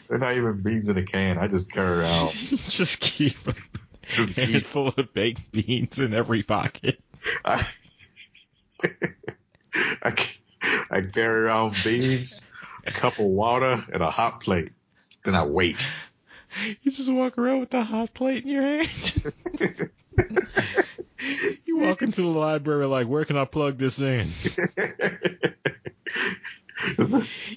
They're 0.08 0.18
not 0.18 0.34
even 0.34 0.62
beans 0.62 0.88
in 0.88 0.96
a 0.96 1.02
can. 1.02 1.38
I 1.38 1.48
just 1.48 1.72
carry 1.72 2.00
around. 2.00 2.30
Just 2.68 3.00
keep 3.00 3.36
beans. 3.44 3.60
Handful 4.06 4.88
of 4.88 5.12
baked 5.12 5.52
beans 5.52 5.98
in 5.98 6.14
every 6.14 6.42
pocket. 6.42 7.00
I, 7.44 7.66
I, 10.02 10.28
I 10.90 11.00
carry 11.02 11.44
around 11.44 11.76
beans, 11.84 12.46
a 12.86 12.92
cup 12.92 13.18
of 13.18 13.26
water, 13.26 13.84
and 13.92 14.02
a 14.02 14.10
hot 14.10 14.40
plate. 14.40 14.70
Then 15.24 15.34
I 15.34 15.46
wait. 15.46 15.94
You 16.82 16.90
just 16.90 17.12
walk 17.12 17.36
around 17.36 17.60
with 17.60 17.74
a 17.74 17.84
hot 17.84 18.14
plate 18.14 18.44
in 18.44 18.50
your 18.50 18.62
hand. 18.62 19.32
you 21.66 21.78
walk 21.78 22.00
into 22.02 22.22
the 22.22 22.28
library 22.28 22.86
like, 22.86 23.06
where 23.06 23.24
can 23.24 23.36
I 23.36 23.44
plug 23.44 23.76
this 23.78 24.00
in? 24.00 24.30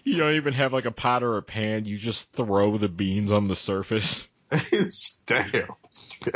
You 0.03 0.17
don't 0.17 0.35
even 0.35 0.53
have 0.53 0.73
like 0.73 0.85
a 0.85 0.91
pot 0.91 1.23
or 1.23 1.37
a 1.37 1.41
pan. 1.41 1.85
You 1.85 1.97
just 1.97 2.31
throw 2.31 2.77
the 2.77 2.89
beans 2.89 3.31
on 3.31 3.47
the 3.47 3.55
surface. 3.55 4.29
it's 4.51 5.21
damn. 5.25 5.69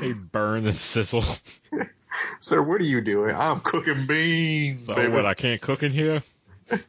They 0.00 0.12
burn 0.32 0.66
and 0.66 0.76
sizzle. 0.76 1.24
Sir, 2.40 2.62
what 2.62 2.80
are 2.80 2.84
you 2.84 3.00
doing? 3.02 3.34
I'm 3.34 3.60
cooking 3.60 4.06
beans, 4.06 4.86
So 4.86 4.94
baby. 4.94 5.12
what? 5.12 5.26
I 5.26 5.34
can't 5.34 5.60
cook 5.60 5.82
in 5.82 5.92
here. 5.92 6.22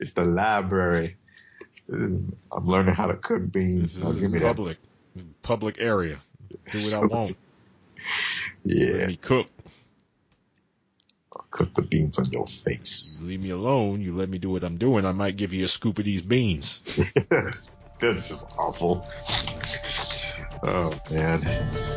It's 0.00 0.12
the 0.12 0.24
library. 0.24 1.16
Is- 1.88 2.18
I'm 2.52 2.66
learning 2.66 2.94
how 2.94 3.06
to 3.06 3.14
cook 3.16 3.50
beans. 3.50 3.98
This 3.98 4.04
is 4.22 4.32
me 4.32 4.38
that. 4.40 4.46
public, 4.46 4.76
public 5.42 5.76
area. 5.80 6.20
Do 6.72 6.78
what 6.78 6.94
I 6.94 6.98
want. 7.00 7.36
Yeah. 8.64 8.92
Let 8.92 9.08
me 9.08 9.16
cook. 9.16 9.46
I'll 11.34 11.46
cook 11.50 11.74
the 11.74 11.82
beans 11.82 12.18
on 12.18 12.26
your 12.26 12.46
face. 12.46 13.20
Leave 13.24 13.40
me 13.40 13.50
alone. 13.50 14.00
You 14.00 14.16
let 14.16 14.28
me 14.28 14.38
do 14.38 14.50
what 14.50 14.64
I'm 14.64 14.78
doing. 14.78 15.04
I 15.04 15.12
might 15.12 15.36
give 15.36 15.52
you 15.52 15.64
a 15.64 15.68
scoop 15.68 15.98
of 15.98 16.04
these 16.04 16.22
beans. 16.22 16.82
That's 17.30 17.70
just 18.00 18.44
awful. 18.58 19.06
Oh 20.66 20.94
man. 21.10 21.93